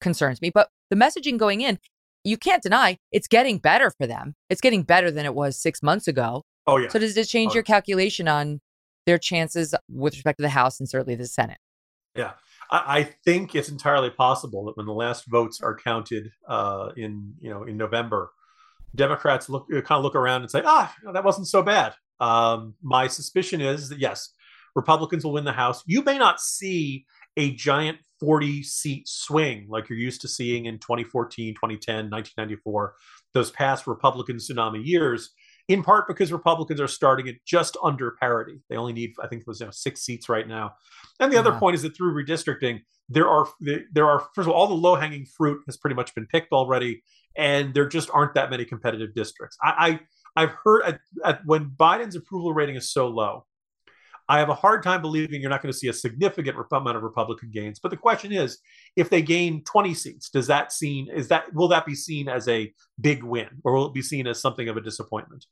concerns 0.00 0.42
me. 0.42 0.50
But 0.50 0.68
the 0.90 0.96
messaging 0.96 1.38
going 1.38 1.60
in, 1.60 1.78
you 2.24 2.36
can't 2.36 2.62
deny 2.62 2.98
it's 3.12 3.28
getting 3.28 3.58
better 3.58 3.92
for 3.96 4.06
them. 4.06 4.34
It's 4.50 4.60
getting 4.60 4.82
better 4.82 5.10
than 5.12 5.24
it 5.24 5.34
was 5.34 5.56
six 5.60 5.82
months 5.82 6.08
ago. 6.08 6.42
Oh, 6.66 6.76
yeah. 6.78 6.88
So 6.88 6.98
does 6.98 7.16
it 7.16 7.28
change 7.28 7.52
Oh, 7.52 7.54
your 7.54 7.62
calculation 7.62 8.26
on 8.26 8.58
their 9.06 9.18
chances 9.18 9.74
with 9.88 10.14
respect 10.14 10.38
to 10.38 10.42
the 10.42 10.48
House 10.48 10.80
and 10.80 10.88
certainly 10.88 11.14
the 11.14 11.26
Senate? 11.26 11.58
Yeah, 12.16 12.32
I, 12.70 12.98
I 12.98 13.02
think 13.24 13.54
it's 13.54 13.68
entirely 13.68 14.10
possible 14.10 14.64
that 14.66 14.76
when 14.76 14.86
the 14.86 14.92
last 14.92 15.26
votes 15.26 15.60
are 15.60 15.76
counted 15.76 16.30
uh, 16.48 16.90
in 16.96 17.34
you 17.40 17.50
know 17.50 17.64
in 17.64 17.76
November, 17.76 18.30
Democrats 18.94 19.48
look 19.48 19.68
kind 19.70 19.84
of 19.90 20.02
look 20.02 20.14
around 20.14 20.42
and 20.42 20.50
say, 20.50 20.62
ah, 20.64 20.94
that 21.12 21.24
wasn't 21.24 21.48
so 21.48 21.62
bad. 21.62 21.94
Um, 22.20 22.74
my 22.82 23.08
suspicion 23.08 23.60
is 23.60 23.90
that 23.90 23.98
yes, 23.98 24.32
Republicans 24.74 25.24
will 25.24 25.32
win 25.32 25.44
the 25.44 25.52
House. 25.52 25.82
You 25.86 26.02
may 26.02 26.18
not 26.18 26.40
see 26.40 27.06
a 27.36 27.52
giant 27.54 27.98
40 28.20 28.62
seat 28.62 29.06
swing 29.06 29.66
like 29.68 29.88
you're 29.88 29.98
used 29.98 30.22
to 30.22 30.28
seeing 30.28 30.66
in 30.66 30.78
2014, 30.78 31.54
2010, 31.54 32.10
1994, 32.10 32.94
those 33.34 33.50
past 33.50 33.86
Republican 33.86 34.36
tsunami 34.36 34.84
years, 34.84 35.30
in 35.68 35.82
part 35.82 36.06
because 36.06 36.32
Republicans 36.32 36.80
are 36.80 36.88
starting 36.88 37.28
at 37.28 37.34
just 37.44 37.76
under 37.82 38.12
parity. 38.20 38.60
They 38.68 38.76
only 38.76 38.92
need, 38.92 39.14
I 39.20 39.26
think 39.26 39.42
it 39.42 39.48
was 39.48 39.60
you 39.60 39.66
know, 39.66 39.72
six 39.72 40.02
seats 40.02 40.28
right 40.28 40.46
now. 40.46 40.74
And 41.18 41.32
the 41.32 41.38
other 41.38 41.52
point 41.52 41.74
is 41.74 41.82
that 41.82 41.96
through 41.96 42.14
redistricting, 42.14 42.80
there 43.08 43.28
are 43.28 43.46
there 43.92 44.08
are 44.08 44.20
first 44.34 44.48
of 44.48 44.48
all, 44.48 44.54
all 44.54 44.66
the 44.66 44.74
low 44.74 44.96
hanging 44.96 45.26
fruit 45.26 45.62
has 45.66 45.76
pretty 45.76 45.94
much 45.94 46.14
been 46.14 46.26
picked 46.26 46.52
already, 46.52 47.02
and 47.36 47.72
there 47.72 47.88
just 47.88 48.10
aren't 48.12 48.34
that 48.34 48.50
many 48.50 48.64
competitive 48.64 49.14
districts. 49.14 49.56
I, 49.62 50.00
I 50.36 50.42
I've 50.42 50.54
heard 50.64 50.82
at, 50.84 51.00
at, 51.24 51.40
when 51.46 51.70
Biden's 51.70 52.16
approval 52.16 52.52
rating 52.52 52.74
is 52.76 52.90
so 52.90 53.08
low, 53.08 53.46
I 54.28 54.38
have 54.40 54.48
a 54.48 54.54
hard 54.54 54.82
time 54.82 55.02
believing 55.02 55.40
you're 55.40 55.50
not 55.50 55.62
going 55.62 55.72
to 55.72 55.78
see 55.78 55.88
a 55.88 55.92
significant 55.92 56.56
amount 56.72 56.96
of 56.96 57.02
Republican 57.02 57.50
gains. 57.52 57.78
But 57.78 57.90
the 57.90 57.96
question 57.96 58.32
is, 58.32 58.58
if 58.96 59.08
they 59.08 59.22
gain 59.22 59.62
20 59.64 59.94
seats, 59.94 60.30
does 60.30 60.48
that 60.48 60.72
seen 60.72 61.08
is 61.14 61.28
that 61.28 61.52
will 61.54 61.68
that 61.68 61.86
be 61.86 61.94
seen 61.94 62.28
as 62.28 62.48
a 62.48 62.72
big 63.00 63.22
win, 63.22 63.48
or 63.64 63.72
will 63.72 63.86
it 63.86 63.94
be 63.94 64.02
seen 64.02 64.26
as 64.26 64.40
something 64.40 64.68
of 64.68 64.76
a 64.76 64.80
disappointment? 64.80 65.46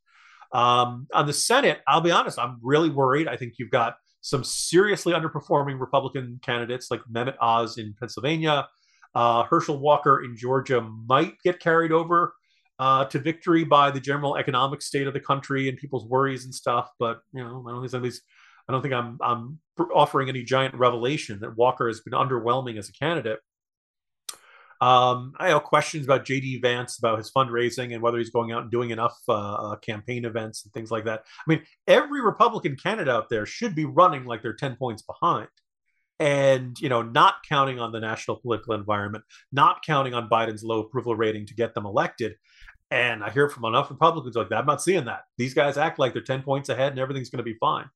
Um, 0.55 1.09
on 1.13 1.27
the 1.27 1.33
Senate, 1.33 1.81
I'll 1.87 2.01
be 2.01 2.13
honest, 2.13 2.39
I'm 2.39 2.59
really 2.63 2.89
worried. 2.89 3.29
I 3.29 3.37
think 3.37 3.55
you've 3.59 3.71
got 3.71 3.97
some 4.21 4.45
seriously 4.45 5.13
underperforming 5.13 5.79
Republican 5.79 6.41
candidates 6.43 6.91
like 6.91 7.01
Mehmet 7.13 7.35
Oz 7.41 7.77
in 7.77 7.95
Pennsylvania, 7.99 8.67
uh, 9.15 9.45
Herschel 9.45 9.79
Walker 9.79 10.25
in 10.25 10.37
Georgia 10.37 10.81
might 10.81 11.35
get 11.43 11.61
carried 11.61 11.93
over 11.93 12.35
uh, 12.79 13.05
to 13.07 13.19
victory 13.19 13.65
by 13.65 13.91
the 13.91 14.01
general 14.01 14.37
economic 14.37 14.83
state 14.83 15.07
of 15.07 15.15
the 15.15 15.21
country 15.21 15.69
and 15.69 15.79
people's 15.79 16.07
worries 16.07 16.45
and 16.45 16.55
stuff. 16.55 16.91
But 16.99 17.21
you 17.33 17.43
know, 17.43 17.65
I 17.69 17.73
don't 17.73 17.89
think. 17.89 18.15
I 18.67 18.73
don't 18.73 18.81
think 18.81 18.95
I'm 18.95 19.19
I'm 19.21 19.59
offering 19.95 20.31
any 20.31 20.43
giant 20.43 20.75
revelation 20.75 21.41
that 21.41 21.57
Walker 21.57 21.87
has 21.87 22.01
been 22.01 22.15
underwhelming 22.15 22.79
as 22.79 22.89
a 22.89 22.93
candidate. 22.93 23.39
Um, 24.85 25.33
I 25.39 25.49
have 25.49 25.65
questions 25.65 26.05
about 26.05 26.27
JD 26.27 26.61
Vance 26.61 26.99
about 26.99 27.17
his 27.17 27.31
fundraising 27.31 27.95
and 27.95 28.03
whether 28.03 28.19
he's 28.19 28.29
going 28.29 28.53
out 28.53 28.65
and 28.65 28.71
doing 28.71 28.91
enough 28.91 29.17
uh, 29.31 29.33
uh, 29.33 29.77
campaign 29.77 30.27
events 30.27 30.63
and 30.63 30.75
things 30.75 30.91
like 30.91 31.07
that. 31.07 31.21
I 31.25 31.43
mean, 31.47 31.63
every 31.87 32.21
Republican 32.21 32.77
candidate 32.77 33.09
out 33.09 33.31
there 33.31 33.47
should 33.47 33.75
be 33.75 33.87
running 33.87 34.27
like 34.27 34.43
they're 34.43 34.53
ten 34.53 34.77
points 34.77 35.01
behind, 35.01 35.49
and 36.21 36.79
you 36.79 36.91
know, 36.91 37.01
not 37.01 37.37
counting 37.49 37.81
on 37.81 37.93
the 37.93 38.01
national 38.01 38.37
political 38.37 38.75
environment, 38.75 39.25
not 39.51 39.83
counting 39.87 40.13
on 40.13 40.29
Biden's 40.29 40.63
low 40.63 40.81
approval 40.81 41.17
rating 41.17 41.47
to 41.47 41.55
get 41.55 41.73
them 41.73 41.87
elected. 41.87 42.35
And 42.91 43.25
I 43.25 43.31
hear 43.31 43.49
from 43.49 43.65
enough 43.65 43.89
Republicans 43.91 44.37
like 44.37 44.51
that. 44.51 44.59
I'm 44.59 44.67
not 44.67 44.83
seeing 44.83 45.07
that. 45.07 45.23
These 45.39 45.55
guys 45.55 45.79
act 45.79 45.99
like 45.99 46.13
they're 46.13 46.21
ten 46.23 46.43
points 46.43 46.69
ahead 46.69 46.93
and 46.93 47.01
everything's 47.01 47.31
going 47.31 47.43
to 47.43 47.51
be 47.51 47.57
fine. 47.59 47.89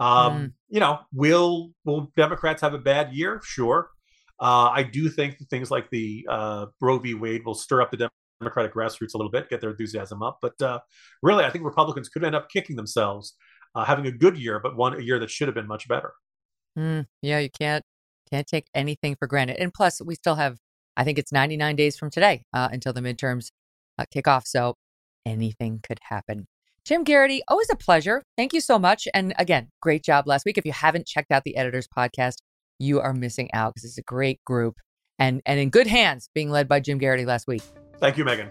Um, 0.00 0.54
You 0.68 0.80
know, 0.80 0.98
will 1.12 1.70
will 1.84 2.10
Democrats 2.16 2.60
have 2.62 2.74
a 2.74 2.78
bad 2.78 3.14
year? 3.14 3.40
Sure. 3.44 3.90
Uh, 4.40 4.70
I 4.72 4.82
do 4.82 5.08
think 5.08 5.36
things 5.48 5.70
like 5.70 5.88
the 5.90 6.26
uh, 6.28 6.66
Roe 6.80 6.98
v. 6.98 7.14
Wade 7.14 7.44
will 7.44 7.54
stir 7.54 7.82
up 7.82 7.90
the 7.90 8.10
Democratic 8.40 8.74
grassroots 8.74 9.14
a 9.14 9.16
little 9.16 9.30
bit, 9.30 9.48
get 9.48 9.60
their 9.60 9.70
enthusiasm 9.70 10.22
up. 10.22 10.38
But 10.42 10.60
uh, 10.60 10.80
really, 11.22 11.44
I 11.44 11.50
think 11.50 11.64
Republicans 11.64 12.08
could 12.08 12.24
end 12.24 12.34
up 12.34 12.50
kicking 12.50 12.76
themselves, 12.76 13.34
uh, 13.74 13.84
having 13.84 14.06
a 14.06 14.12
good 14.12 14.36
year, 14.36 14.60
but 14.60 14.76
one 14.76 14.94
a 14.94 15.00
year 15.00 15.18
that 15.18 15.30
should 15.30 15.48
have 15.48 15.54
been 15.54 15.68
much 15.68 15.88
better. 15.88 16.12
Mm, 16.78 17.06
yeah, 17.22 17.38
you 17.38 17.50
can't 17.50 17.84
can't 18.30 18.46
take 18.46 18.66
anything 18.74 19.16
for 19.16 19.28
granted. 19.28 19.56
And 19.60 19.72
plus, 19.72 20.00
we 20.02 20.14
still 20.14 20.34
have, 20.36 20.58
I 20.96 21.04
think 21.04 21.18
it's 21.18 21.32
99 21.32 21.76
days 21.76 21.96
from 21.96 22.10
today 22.10 22.42
uh, 22.52 22.68
until 22.72 22.92
the 22.92 23.00
midterms 23.00 23.50
uh, 23.98 24.04
kick 24.10 24.26
off. 24.26 24.46
So 24.46 24.74
anything 25.24 25.80
could 25.82 26.00
happen. 26.08 26.46
Jim 26.84 27.04
Geraghty, 27.04 27.42
always 27.48 27.68
a 27.70 27.76
pleasure. 27.76 28.22
Thank 28.36 28.52
you 28.52 28.60
so 28.60 28.78
much. 28.78 29.08
And 29.14 29.32
again, 29.38 29.68
great 29.80 30.04
job 30.04 30.26
last 30.26 30.44
week. 30.44 30.58
If 30.58 30.66
you 30.66 30.72
haven't 30.72 31.06
checked 31.06 31.30
out 31.30 31.44
the 31.44 31.56
Editors 31.56 31.88
Podcast, 31.88 32.36
you 32.78 33.00
are 33.00 33.12
missing 33.12 33.50
out 33.52 33.74
because 33.74 33.84
it's 33.84 33.98
a 33.98 34.02
great 34.02 34.42
group 34.44 34.76
and 35.18 35.42
and 35.46 35.60
in 35.60 35.70
good 35.70 35.86
hands, 35.86 36.28
being 36.34 36.50
led 36.50 36.68
by 36.68 36.80
Jim 36.80 36.98
Geraghty 36.98 37.24
last 37.24 37.46
week. 37.46 37.62
Thank 37.98 38.16
you, 38.18 38.24
Megyn. 38.24 38.50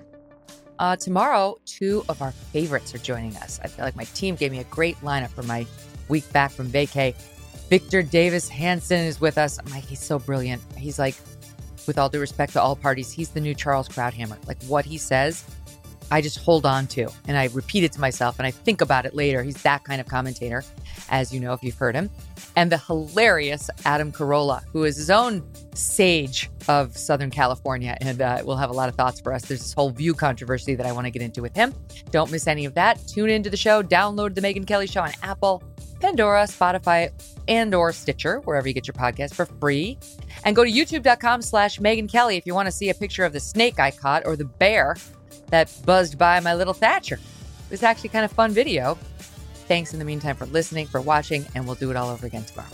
Uh, 0.79 0.95
tomorrow, 0.95 1.57
two 1.65 2.03
of 2.09 2.21
our 2.21 2.31
favorites 2.31 2.95
are 2.95 2.99
joining 2.99 3.35
us. 3.37 3.59
I 3.63 3.67
feel 3.67 3.85
like 3.85 3.95
my 3.95 4.05
team 4.05 4.35
gave 4.35 4.51
me 4.51 4.59
a 4.59 4.63
great 4.65 4.97
lineup 5.01 5.29
for 5.29 5.43
my 5.43 5.65
week 6.09 6.31
back 6.33 6.51
from 6.51 6.69
vacay. 6.69 7.15
Victor 7.69 8.01
Davis 8.01 8.49
Hanson 8.49 8.99
is 8.99 9.21
with 9.21 9.37
us. 9.37 9.59
I'm 9.59 9.71
like, 9.71 9.85
he's 9.85 10.01
so 10.01 10.19
brilliant. 10.19 10.61
He's 10.77 10.99
like, 10.99 11.15
with 11.87 11.97
all 11.97 12.09
due 12.09 12.19
respect 12.19 12.53
to 12.53 12.61
all 12.61 12.75
parties, 12.75 13.11
he's 13.11 13.29
the 13.29 13.41
new 13.41 13.53
Charles 13.53 13.87
Krauthammer. 13.87 14.37
Like 14.47 14.61
what 14.63 14.85
he 14.85 14.97
says, 14.97 15.43
I 16.13 16.21
just 16.21 16.37
hold 16.37 16.67
on 16.67 16.85
to 16.89 17.09
and 17.27 17.35
I 17.35 17.45
repeat 17.53 17.83
it 17.83 17.91
to 17.93 17.99
myself 17.99 18.37
and 18.37 18.45
I 18.45 18.51
think 18.51 18.81
about 18.81 19.07
it 19.07 19.15
later. 19.15 19.41
He's 19.41 19.59
that 19.63 19.83
kind 19.83 19.99
of 19.99 20.05
commentator, 20.05 20.63
as 21.09 21.33
you 21.33 21.39
know, 21.39 21.53
if 21.53 21.63
you've 21.63 21.75
heard 21.75 21.95
him. 21.95 22.07
And 22.55 22.71
the 22.71 22.77
hilarious 22.77 23.67
Adam 23.83 24.11
Carolla, 24.11 24.61
who 24.71 24.83
is 24.83 24.95
his 24.95 25.09
own 25.09 25.43
sage 25.73 26.51
of 26.67 26.95
Southern 26.95 27.31
California 27.31 27.97
and 27.99 28.21
uh, 28.21 28.43
will 28.45 28.57
have 28.57 28.69
a 28.69 28.73
lot 28.73 28.89
of 28.89 28.95
thoughts 28.95 29.19
for 29.19 29.33
us. 29.33 29.45
There's 29.45 29.61
this 29.61 29.73
whole 29.73 29.89
view 29.89 30.13
controversy 30.13 30.75
that 30.75 30.85
I 30.85 30.91
want 30.91 31.05
to 31.05 31.11
get 31.11 31.23
into 31.23 31.41
with 31.41 31.55
him. 31.55 31.73
Don't 32.11 32.29
miss 32.29 32.45
any 32.45 32.65
of 32.65 32.75
that. 32.75 32.99
Tune 33.07 33.31
into 33.31 33.49
the 33.49 33.57
show. 33.57 33.81
Download 33.81 34.35
the 34.35 34.41
Megyn 34.41 34.67
Kelly 34.67 34.85
Show 34.85 35.01
on 35.01 35.13
Apple, 35.23 35.63
Pandora, 35.99 36.43
Spotify, 36.43 37.09
and 37.47 37.73
or 37.73 37.91
Stitcher, 37.91 38.39
wherever 38.41 38.67
you 38.67 38.75
get 38.75 38.85
your 38.85 38.93
podcast 38.93 39.33
for 39.33 39.47
free. 39.47 39.97
And 40.43 40.55
go 40.55 40.63
to 40.63 40.71
youtube.com 40.71 41.41
slash 41.41 41.79
Megyn 41.79 42.11
Kelly 42.11 42.37
if 42.37 42.45
you 42.45 42.53
want 42.53 42.67
to 42.67 42.71
see 42.71 42.91
a 42.91 42.93
picture 42.93 43.25
of 43.25 43.33
the 43.33 43.39
snake 43.39 43.79
I 43.79 43.89
caught 43.89 44.27
or 44.27 44.35
the 44.35 44.45
bear 44.45 44.95
that 45.53 45.71
buzzed 45.85 46.17
by 46.17 46.39
my 46.39 46.55
little 46.55 46.73
Thatcher. 46.73 47.13
It 47.13 47.69
was 47.69 47.83
actually 47.83 48.09
kind 48.09 48.25
of 48.25 48.31
fun 48.31 48.53
video. 48.53 48.97
Thanks 49.67 49.93
in 49.93 49.99
the 49.99 50.05
meantime 50.05 50.35
for 50.35 50.47
listening, 50.47 50.87
for 50.87 50.99
watching, 50.99 51.45
and 51.53 51.67
we'll 51.67 51.75
do 51.75 51.91
it 51.91 51.95
all 51.95 52.09
over 52.09 52.25
again 52.25 52.43
tomorrow. 52.43 52.73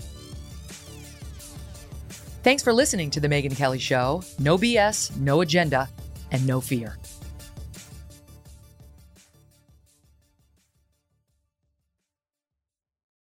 Thanks 2.41 2.63
for 2.63 2.71
listening 2.71 3.09
to 3.11 3.19
The 3.19 3.27
Megyn 3.27 3.57
Kelly 3.57 3.79
Show. 3.79 4.23
No 4.39 4.57
BS, 4.57 5.17
no 5.17 5.41
agenda, 5.41 5.89
and 6.31 6.47
no 6.47 6.61
fear. 6.61 6.97